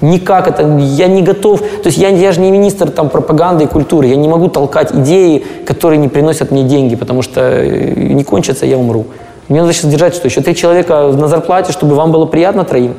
Никак 0.00 0.46
это, 0.46 0.62
я 0.78 1.08
не 1.08 1.22
готов, 1.22 1.60
то 1.60 1.86
есть 1.86 1.98
я, 1.98 2.08
я 2.08 2.30
же 2.30 2.40
не 2.40 2.52
министр 2.52 2.90
там, 2.90 3.08
пропаганды 3.08 3.64
и 3.64 3.66
культуры, 3.66 4.06
я 4.06 4.16
не 4.16 4.28
могу 4.28 4.48
толкать 4.48 4.94
идеи, 4.94 5.44
которые 5.66 5.98
не 5.98 6.08
приносят 6.08 6.52
мне 6.52 6.62
деньги, 6.62 6.94
потому 6.94 7.22
что 7.22 7.40
э, 7.40 7.94
не 7.96 8.22
кончатся, 8.22 8.64
я 8.64 8.78
умру. 8.78 9.06
Мне 9.48 9.60
надо 9.60 9.72
сейчас 9.72 9.90
держать, 9.90 10.14
что 10.14 10.28
еще 10.28 10.40
три 10.40 10.54
человека 10.54 11.10
на 11.12 11.26
зарплате, 11.26 11.72
чтобы 11.72 11.96
вам 11.96 12.12
было 12.12 12.26
приятно 12.26 12.64
троим. 12.64 12.94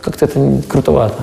Как-то 0.00 0.24
это 0.24 0.40
крутовато. 0.68 1.22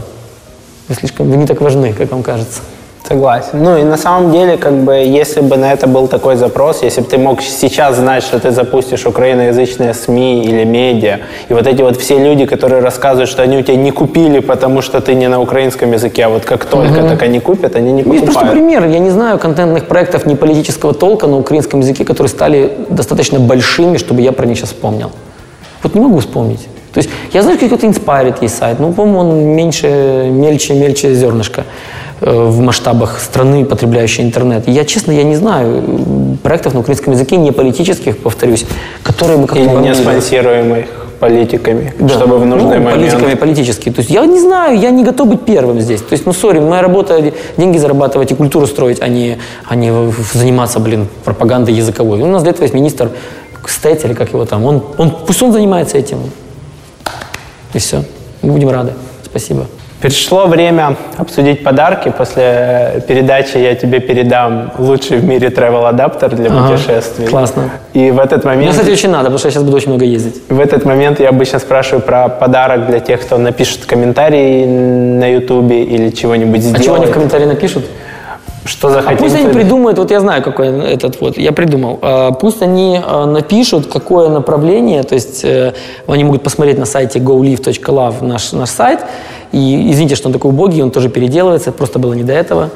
Вы 0.88 0.95
слишком, 0.95 1.30
вы 1.30 1.35
не 1.35 1.45
так 1.45 1.60
важны, 1.60 1.93
как 1.93 2.11
вам 2.11 2.23
кажется. 2.23 2.61
Согласен. 3.08 3.64
Ну 3.64 3.78
и 3.78 3.84
на 3.84 3.98
самом 3.98 4.32
деле, 4.32 4.58
как 4.58 4.74
бы, 4.74 4.94
если 4.94 5.42
бы 5.42 5.58
на 5.58 5.74
это 5.74 5.88
был 5.88 6.08
такой 6.08 6.36
запрос, 6.36 6.84
если 6.84 7.02
бы 7.02 7.08
ты 7.08 7.18
мог 7.18 7.42
сейчас 7.42 7.96
знать, 7.96 8.24
что 8.24 8.40
ты 8.40 8.52
запустишь 8.52 9.06
украиноязычные 9.06 9.94
СМИ 9.94 10.44
или 10.44 10.64
медиа, 10.64 11.20
и 11.50 11.54
вот 11.54 11.66
эти 11.66 11.82
вот 11.82 11.98
все 11.98 12.20
люди, 12.20 12.46
которые 12.46 12.82
рассказывают, 12.82 13.30
что 13.30 13.42
они 13.42 13.58
у 13.58 13.62
тебя 13.62 13.78
не 13.78 13.92
купили, 13.92 14.40
потому 14.40 14.82
что 14.82 15.02
ты 15.02 15.16
не 15.16 15.28
на 15.28 15.42
украинском 15.42 15.92
языке, 15.92 16.26
а 16.26 16.30
вот 16.30 16.46
как 16.46 16.66
только 16.66 17.02
так 17.04 17.22
они 17.24 17.40
купят, 17.40 17.76
они 17.76 17.92
не 17.92 18.02
Есть 18.04 18.26
просто 18.26 18.34
покупают. 18.34 18.54
пример. 18.54 18.86
Я 18.86 19.00
не 19.00 19.10
знаю 19.10 19.40
контентных 19.40 19.88
проектов 19.88 20.26
не 20.26 20.36
политического 20.36 20.94
толка 20.94 21.28
на 21.28 21.38
украинском 21.38 21.80
языке, 21.80 22.06
которые 22.06 22.30
стали 22.30 22.72
достаточно 22.90 23.40
большими, 23.40 23.98
чтобы 23.98 24.22
я 24.22 24.32
про 24.32 24.46
них 24.46 24.58
сейчас 24.58 24.70
вспомнил. 24.70 25.12
Вот 25.84 25.96
не 25.96 26.02
могу 26.02 26.20
вспомнить. 26.20 26.68
То 26.94 27.00
есть 27.00 27.10
я 27.34 27.44
знаю, 27.44 27.58
какой-то 27.60 27.88
Inspired 27.88 28.38
есть 28.42 28.58
сайт, 28.58 28.80
ну, 28.80 28.92
по-моему, 28.94 29.20
он 29.20 29.40
меньше, 29.56 29.88
мельче, 30.32 30.74
мельче 30.74 31.14
зернышко 31.14 31.64
в 32.22 32.60
масштабах 32.60 33.20
страны, 33.20 33.66
потребляющей 33.66 34.24
интернет. 34.24 34.68
Я, 34.68 34.86
честно, 34.86 35.12
я 35.12 35.24
не 35.24 35.36
знаю 35.36 35.84
э, 35.86 36.36
проектов 36.44 36.74
на 36.74 36.82
украинском 36.82 37.14
языке, 37.14 37.38
не 37.38 37.52
политических, 37.52 38.18
повторюсь, 38.18 38.66
которые 39.04 39.38
бы 39.38 39.48
как-то... 39.48 39.64
Или 39.64 39.70
не 39.70 39.96
спонсируемых 39.96 40.86
политиками, 41.20 41.94
Да. 42.00 42.10
чтобы 42.10 42.38
в 42.38 42.46
нужный 42.46 42.78
ну, 42.78 42.84
момент... 42.84 43.12
политиками 43.12 43.34
политические. 43.36 43.94
То 43.94 44.00
есть 44.00 44.10
я 44.10 44.26
не 44.26 44.40
знаю, 44.40 44.80
я 44.80 44.90
не 44.90 45.04
готов 45.04 45.28
быть 45.28 45.41
первым 45.41 45.82
здесь. 45.82 46.02
То 46.02 46.14
есть, 46.14 46.26
ну, 46.26 46.34
сори, 46.34 46.60
моя 46.60 46.82
работа 46.82 47.34
деньги 47.58 47.78
зарабатывать 47.78 48.32
и 48.32 48.36
культуру 48.36 48.68
строить, 48.68 49.02
а 49.02 49.08
не, 49.08 49.38
а 49.68 49.76
не 49.76 49.91
заниматься, 50.34 50.80
блин, 50.80 51.08
пропагандой 51.26 51.74
языковой. 51.74 52.22
У 52.22 52.28
нас 52.28 52.44
для 52.44 52.52
этого 52.52 52.64
есть 52.64 52.74
министр 52.74 53.12
Стець, 53.70 54.04
или 54.04 54.14
как 54.14 54.30
его 54.30 54.46
там. 54.46 54.66
Он, 54.66 54.84
он, 54.98 55.12
пусть 55.12 55.44
он 55.44 55.52
занимается 55.52 55.98
этим. 55.98 56.20
И 57.74 57.78
все. 57.78 58.04
Мы 58.41 58.54
будем 58.54 58.70
рады. 58.70 58.94
Спасибо. 59.24 59.68
Пришло 60.02 60.48
время 60.48 60.96
обсудить 61.18 61.62
подарки. 61.62 62.14
После 62.18 63.04
передачи 63.06 63.58
я 63.58 63.76
тебе 63.76 64.00
передам 64.00 64.72
лучший 64.78 65.18
в 65.18 65.26
мире 65.26 65.50
travel 65.50 65.88
адаптер 65.90 66.34
для 66.36 66.50
Ага, 66.50 66.70
путешествий. 66.72 67.28
классно. 67.28 67.70
И 67.94 68.10
в 68.12 68.20
этот 68.20 68.46
Мне, 68.46 68.56
момент... 68.56 68.72
кстати, 68.72 68.92
очень 68.92 69.10
надо, 69.10 69.26
потому 69.26 69.40
что 69.40 69.48
я 69.50 69.52
сейчас 69.52 69.64
буду 69.64 69.76
очень 69.76 69.90
много 69.90 70.06
ездить. 70.06 70.42
В 70.48 70.60
этот 70.60 70.86
момент 70.86 71.20
я 71.20 71.28
обычно 71.30 71.60
спрашиваю 71.60 72.02
про 72.02 72.30
подарок 72.30 72.88
для 72.88 73.02
тех, 73.02 73.20
кто 73.22 73.38
напишет 73.38 73.86
комментарий 73.86 74.66
на 74.66 75.28
Ютубе 75.34 75.84
или 75.84 76.12
чего-нибудь 76.12 76.60
А 76.60 76.62
сделает. 76.62 76.86
чего 76.86 76.96
они 76.96 77.06
в 77.08 77.12
комментарии 77.12 77.46
напишут? 77.46 77.86
Что 78.70 78.88
А 78.90 78.91
захотим. 78.91 79.18
пусть 79.18 79.36
они 79.36 79.50
придумают, 79.52 79.98
вот 79.98 80.12
я 80.12 80.20
знаю, 80.20 80.44
какой 80.44 80.68
этот 80.68 81.20
вот, 81.20 81.38
я 81.38 81.52
придумал. 81.52 81.98
А, 82.04 82.32
Пусть 82.32 82.62
они 82.62 83.02
а, 83.04 83.26
напишут, 83.26 83.88
какое 83.88 84.30
направление, 84.30 85.02
то 85.02 85.16
есть 85.16 85.44
э, 85.44 85.74
они 86.08 86.24
могут 86.24 86.44
посмотреть 86.44 86.78
на 86.78 86.86
сайте 86.86 87.18
golive.love 87.18 88.24
наш, 88.24 88.52
наш 88.52 88.70
сайт, 88.70 89.00
и 89.52 89.91
извините, 89.91 90.16
что 90.16 90.28
он 90.28 90.34
такой 90.34 90.52
убогий, 90.52 90.84
он 90.84 90.91
тоже 90.91 91.10
переделывается, 91.10 91.72
просто 91.72 91.98
было 91.98 92.14
не 92.14 92.24
до 92.24 92.34
этого, 92.34 92.70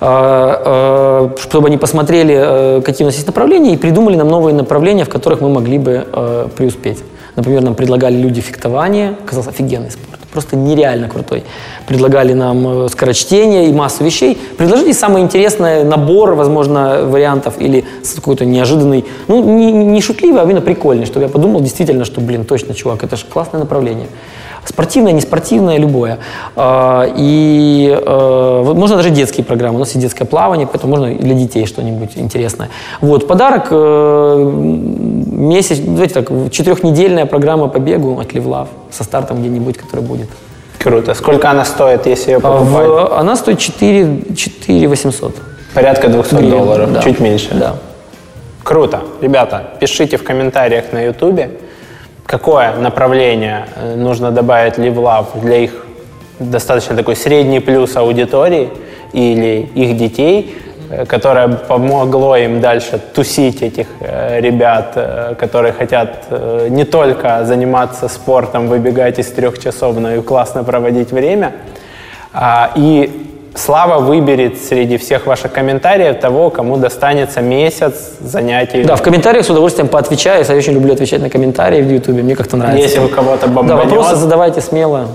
А, 0.00 0.62
а, 0.64 1.36
чтобы 1.40 1.66
они 1.66 1.78
посмотрели, 1.78 2.34
э, 2.38 2.82
какие 2.82 3.04
у 3.04 3.08
нас 3.08 3.16
есть 3.16 3.26
направления, 3.26 3.74
и 3.74 3.76
придумали 3.76 4.16
нам 4.16 4.28
новые 4.28 4.54
направления, 4.54 5.04
в 5.04 5.08
которых 5.08 5.40
мы 5.40 5.48
могли 5.48 5.78
бы 5.78 6.06
э, 6.12 6.48
преуспеть. 6.56 7.02
Например, 7.34 7.60
нам 7.62 7.74
предлагали 7.74 8.14
люди 8.14 8.40
фехтование, 8.40 9.16
казался 9.26 9.50
офигенный 9.50 9.90
спорт 9.90 10.19
просто 10.32 10.56
нереально 10.56 11.08
крутой. 11.08 11.44
Предлагали 11.86 12.32
нам 12.32 12.84
э, 12.84 12.88
скорочтение 12.88 13.68
и 13.68 13.72
массу 13.72 14.04
вещей. 14.04 14.38
Предложили 14.56 14.92
самый 14.92 15.22
интересный 15.22 15.84
набор, 15.84 16.34
возможно, 16.34 17.04
вариантов 17.04 17.54
или 17.58 17.84
какой-то 18.14 18.44
неожиданный, 18.44 19.04
ну, 19.28 19.42
не, 19.42 19.72
не 19.72 20.00
шутливый, 20.00 20.40
а 20.40 20.44
именно 20.44 20.60
прикольный, 20.60 21.06
чтобы 21.06 21.24
я 21.24 21.28
подумал 21.28 21.60
действительно, 21.60 22.04
что, 22.04 22.20
блин, 22.20 22.44
точно, 22.44 22.74
чувак, 22.74 23.04
это 23.04 23.16
же 23.16 23.24
классное 23.24 23.60
направление. 23.60 24.08
Спортивное, 24.64 25.12
не 25.12 25.20
спортивное, 25.20 25.78
любое. 25.78 26.18
А, 26.56 27.06
И 27.16 27.88
э, 27.90 28.62
вот 28.64 28.76
можно 28.76 28.96
даже 28.96 29.10
детские 29.10 29.44
программы. 29.44 29.76
У 29.76 29.78
нас 29.78 29.88
есть 29.90 30.00
детское 30.00 30.24
плавание, 30.24 30.66
поэтому 30.66 30.96
можно 30.96 31.14
для 31.14 31.34
детей 31.34 31.66
что-нибудь 31.66 32.10
интересное. 32.16 32.68
Вот, 33.00 33.26
подарок 33.26 33.68
э, 33.70 34.50
месяц, 35.32 35.78
давайте 35.78 36.14
так, 36.22 36.28
четырехнедельная 36.50 37.26
программа 37.26 37.68
по 37.68 37.78
бегу 37.78 38.18
от 38.20 38.32
Левлав 38.34 38.68
со 38.90 39.04
стартом 39.04 39.40
где-нибудь, 39.40 39.78
который 39.78 40.04
будет. 40.04 40.28
Круто. 40.78 41.14
Сколько 41.14 41.50
она 41.50 41.64
стоит, 41.64 42.06
если 42.06 42.32
ее 42.32 42.36
А 42.38 42.40
покупать? 42.40 42.86
в- 42.86 43.18
она 43.18 43.36
стоит 43.36 43.58
4, 43.58 44.34
4 44.36 44.88
800 44.88 45.34
Порядка 45.74 46.08
200 46.08 46.34
гривен. 46.34 46.50
долларов, 46.50 46.92
Да. 46.92 47.02
чуть 47.02 47.20
меньше. 47.20 47.48
Да. 47.54 47.74
Круто. 48.62 49.00
Ребята, 49.20 49.62
пишите 49.80 50.16
в 50.16 50.22
комментариях 50.22 50.92
на 50.92 51.02
Ютубе, 51.02 51.50
какое 52.30 52.76
направление 52.76 53.66
э, 53.74 53.96
нужно 53.96 54.30
добавить 54.30 54.78
LiveLab 54.78 55.40
для 55.40 55.56
их 55.56 55.84
достаточно 56.38 56.96
такой 56.96 57.16
средний 57.16 57.58
плюс 57.58 57.96
аудитории 57.96 58.70
или 59.12 59.68
их 59.74 59.96
детей, 59.96 60.56
э, 60.90 61.06
которое 61.06 61.48
помогло 61.48 62.36
им 62.36 62.60
дальше 62.60 63.00
тусить 63.14 63.62
этих 63.62 63.88
э, 63.98 64.40
ребят, 64.40 64.96
которые 65.40 65.72
хотят 65.72 66.26
не 66.68 66.84
только 66.84 67.44
заниматься 67.44 68.08
спортом, 68.08 68.68
выбегать 68.68 69.18
из 69.18 69.26
трех 69.32 69.58
часов, 69.58 69.96
но 69.98 70.14
и 70.14 70.20
классно 70.22 70.62
проводить 70.62 71.10
время. 71.10 71.52
А, 72.32 72.70
И 72.76 73.29
Слава 73.54 73.98
выберет 73.98 74.58
среди 74.62 74.96
всех 74.96 75.26
ваших 75.26 75.52
комментариев 75.52 76.20
того, 76.20 76.50
кому 76.50 76.76
достанется 76.76 77.40
месяц 77.40 78.12
занятий. 78.20 78.84
Да, 78.84 78.96
в 78.96 79.02
комментариях 79.02 79.44
с 79.44 79.50
удовольствием 79.50 79.88
поотвечаю. 79.88 80.44
Я 80.48 80.54
очень 80.54 80.72
люблю 80.72 80.92
отвечать 80.92 81.20
на 81.20 81.28
комментарии 81.30 81.82
в 81.82 81.90
Ютубе. 81.90 82.22
Мне 82.22 82.36
как-то 82.36 82.56
нравится. 82.56 82.80
Если 82.82 83.00
у 83.00 83.08
кого-то 83.08 83.46
Да, 83.48 83.52
бомбанет, 83.52 83.84
вопросы 83.86 84.16
задавайте 84.16 84.60
смело. 84.60 85.08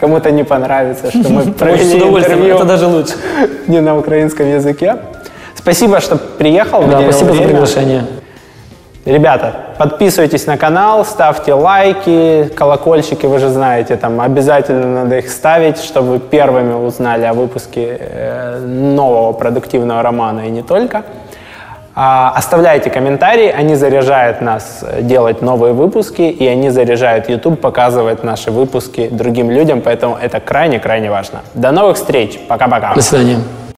кому-то 0.00 0.30
не 0.30 0.44
понравится, 0.44 1.10
что 1.10 1.28
мы 1.28 1.42
провели 1.58 1.96
удовольствием. 1.96 2.38
интервью 2.38 2.56
Это 2.56 2.64
даже 2.64 2.86
лучше. 2.86 3.14
не 3.66 3.80
на 3.80 3.98
украинском 3.98 4.48
языке. 4.48 4.96
Спасибо, 5.56 6.00
что 6.00 6.16
приехал. 6.16 6.84
Да, 6.84 7.02
спасибо 7.02 7.34
за 7.34 7.42
приглашение. 7.42 8.04
Ребята, 9.08 9.54
подписывайтесь 9.78 10.46
на 10.46 10.58
канал, 10.58 11.02
ставьте 11.02 11.54
лайки, 11.54 12.50
колокольчики, 12.54 13.24
вы 13.24 13.38
же 13.38 13.48
знаете, 13.48 13.96
там 13.96 14.20
обязательно 14.20 15.04
надо 15.04 15.16
их 15.16 15.30
ставить, 15.30 15.78
чтобы 15.78 16.08
вы 16.10 16.18
первыми 16.18 16.74
узнали 16.74 17.24
о 17.24 17.32
выпуске 17.32 17.96
э, 17.98 18.58
нового 18.58 19.32
продуктивного 19.32 20.02
романа 20.02 20.46
и 20.46 20.50
не 20.50 20.62
только. 20.62 21.04
А, 21.94 22.34
оставляйте 22.36 22.90
комментарии, 22.90 23.48
они 23.48 23.76
заряжают 23.76 24.42
нас 24.42 24.84
э, 24.86 25.00
делать 25.00 25.40
новые 25.40 25.72
выпуски, 25.72 26.20
и 26.20 26.46
они 26.46 26.68
заряжают 26.68 27.30
YouTube 27.30 27.62
показывать 27.62 28.22
наши 28.22 28.50
выпуски 28.50 29.08
другим 29.08 29.50
людям, 29.50 29.80
поэтому 29.80 30.18
это 30.20 30.38
крайне-крайне 30.38 31.10
важно. 31.10 31.40
До 31.54 31.72
новых 31.72 31.96
встреч, 31.96 32.38
пока-пока. 32.46 32.92
До 32.92 33.00
свидания. 33.00 33.38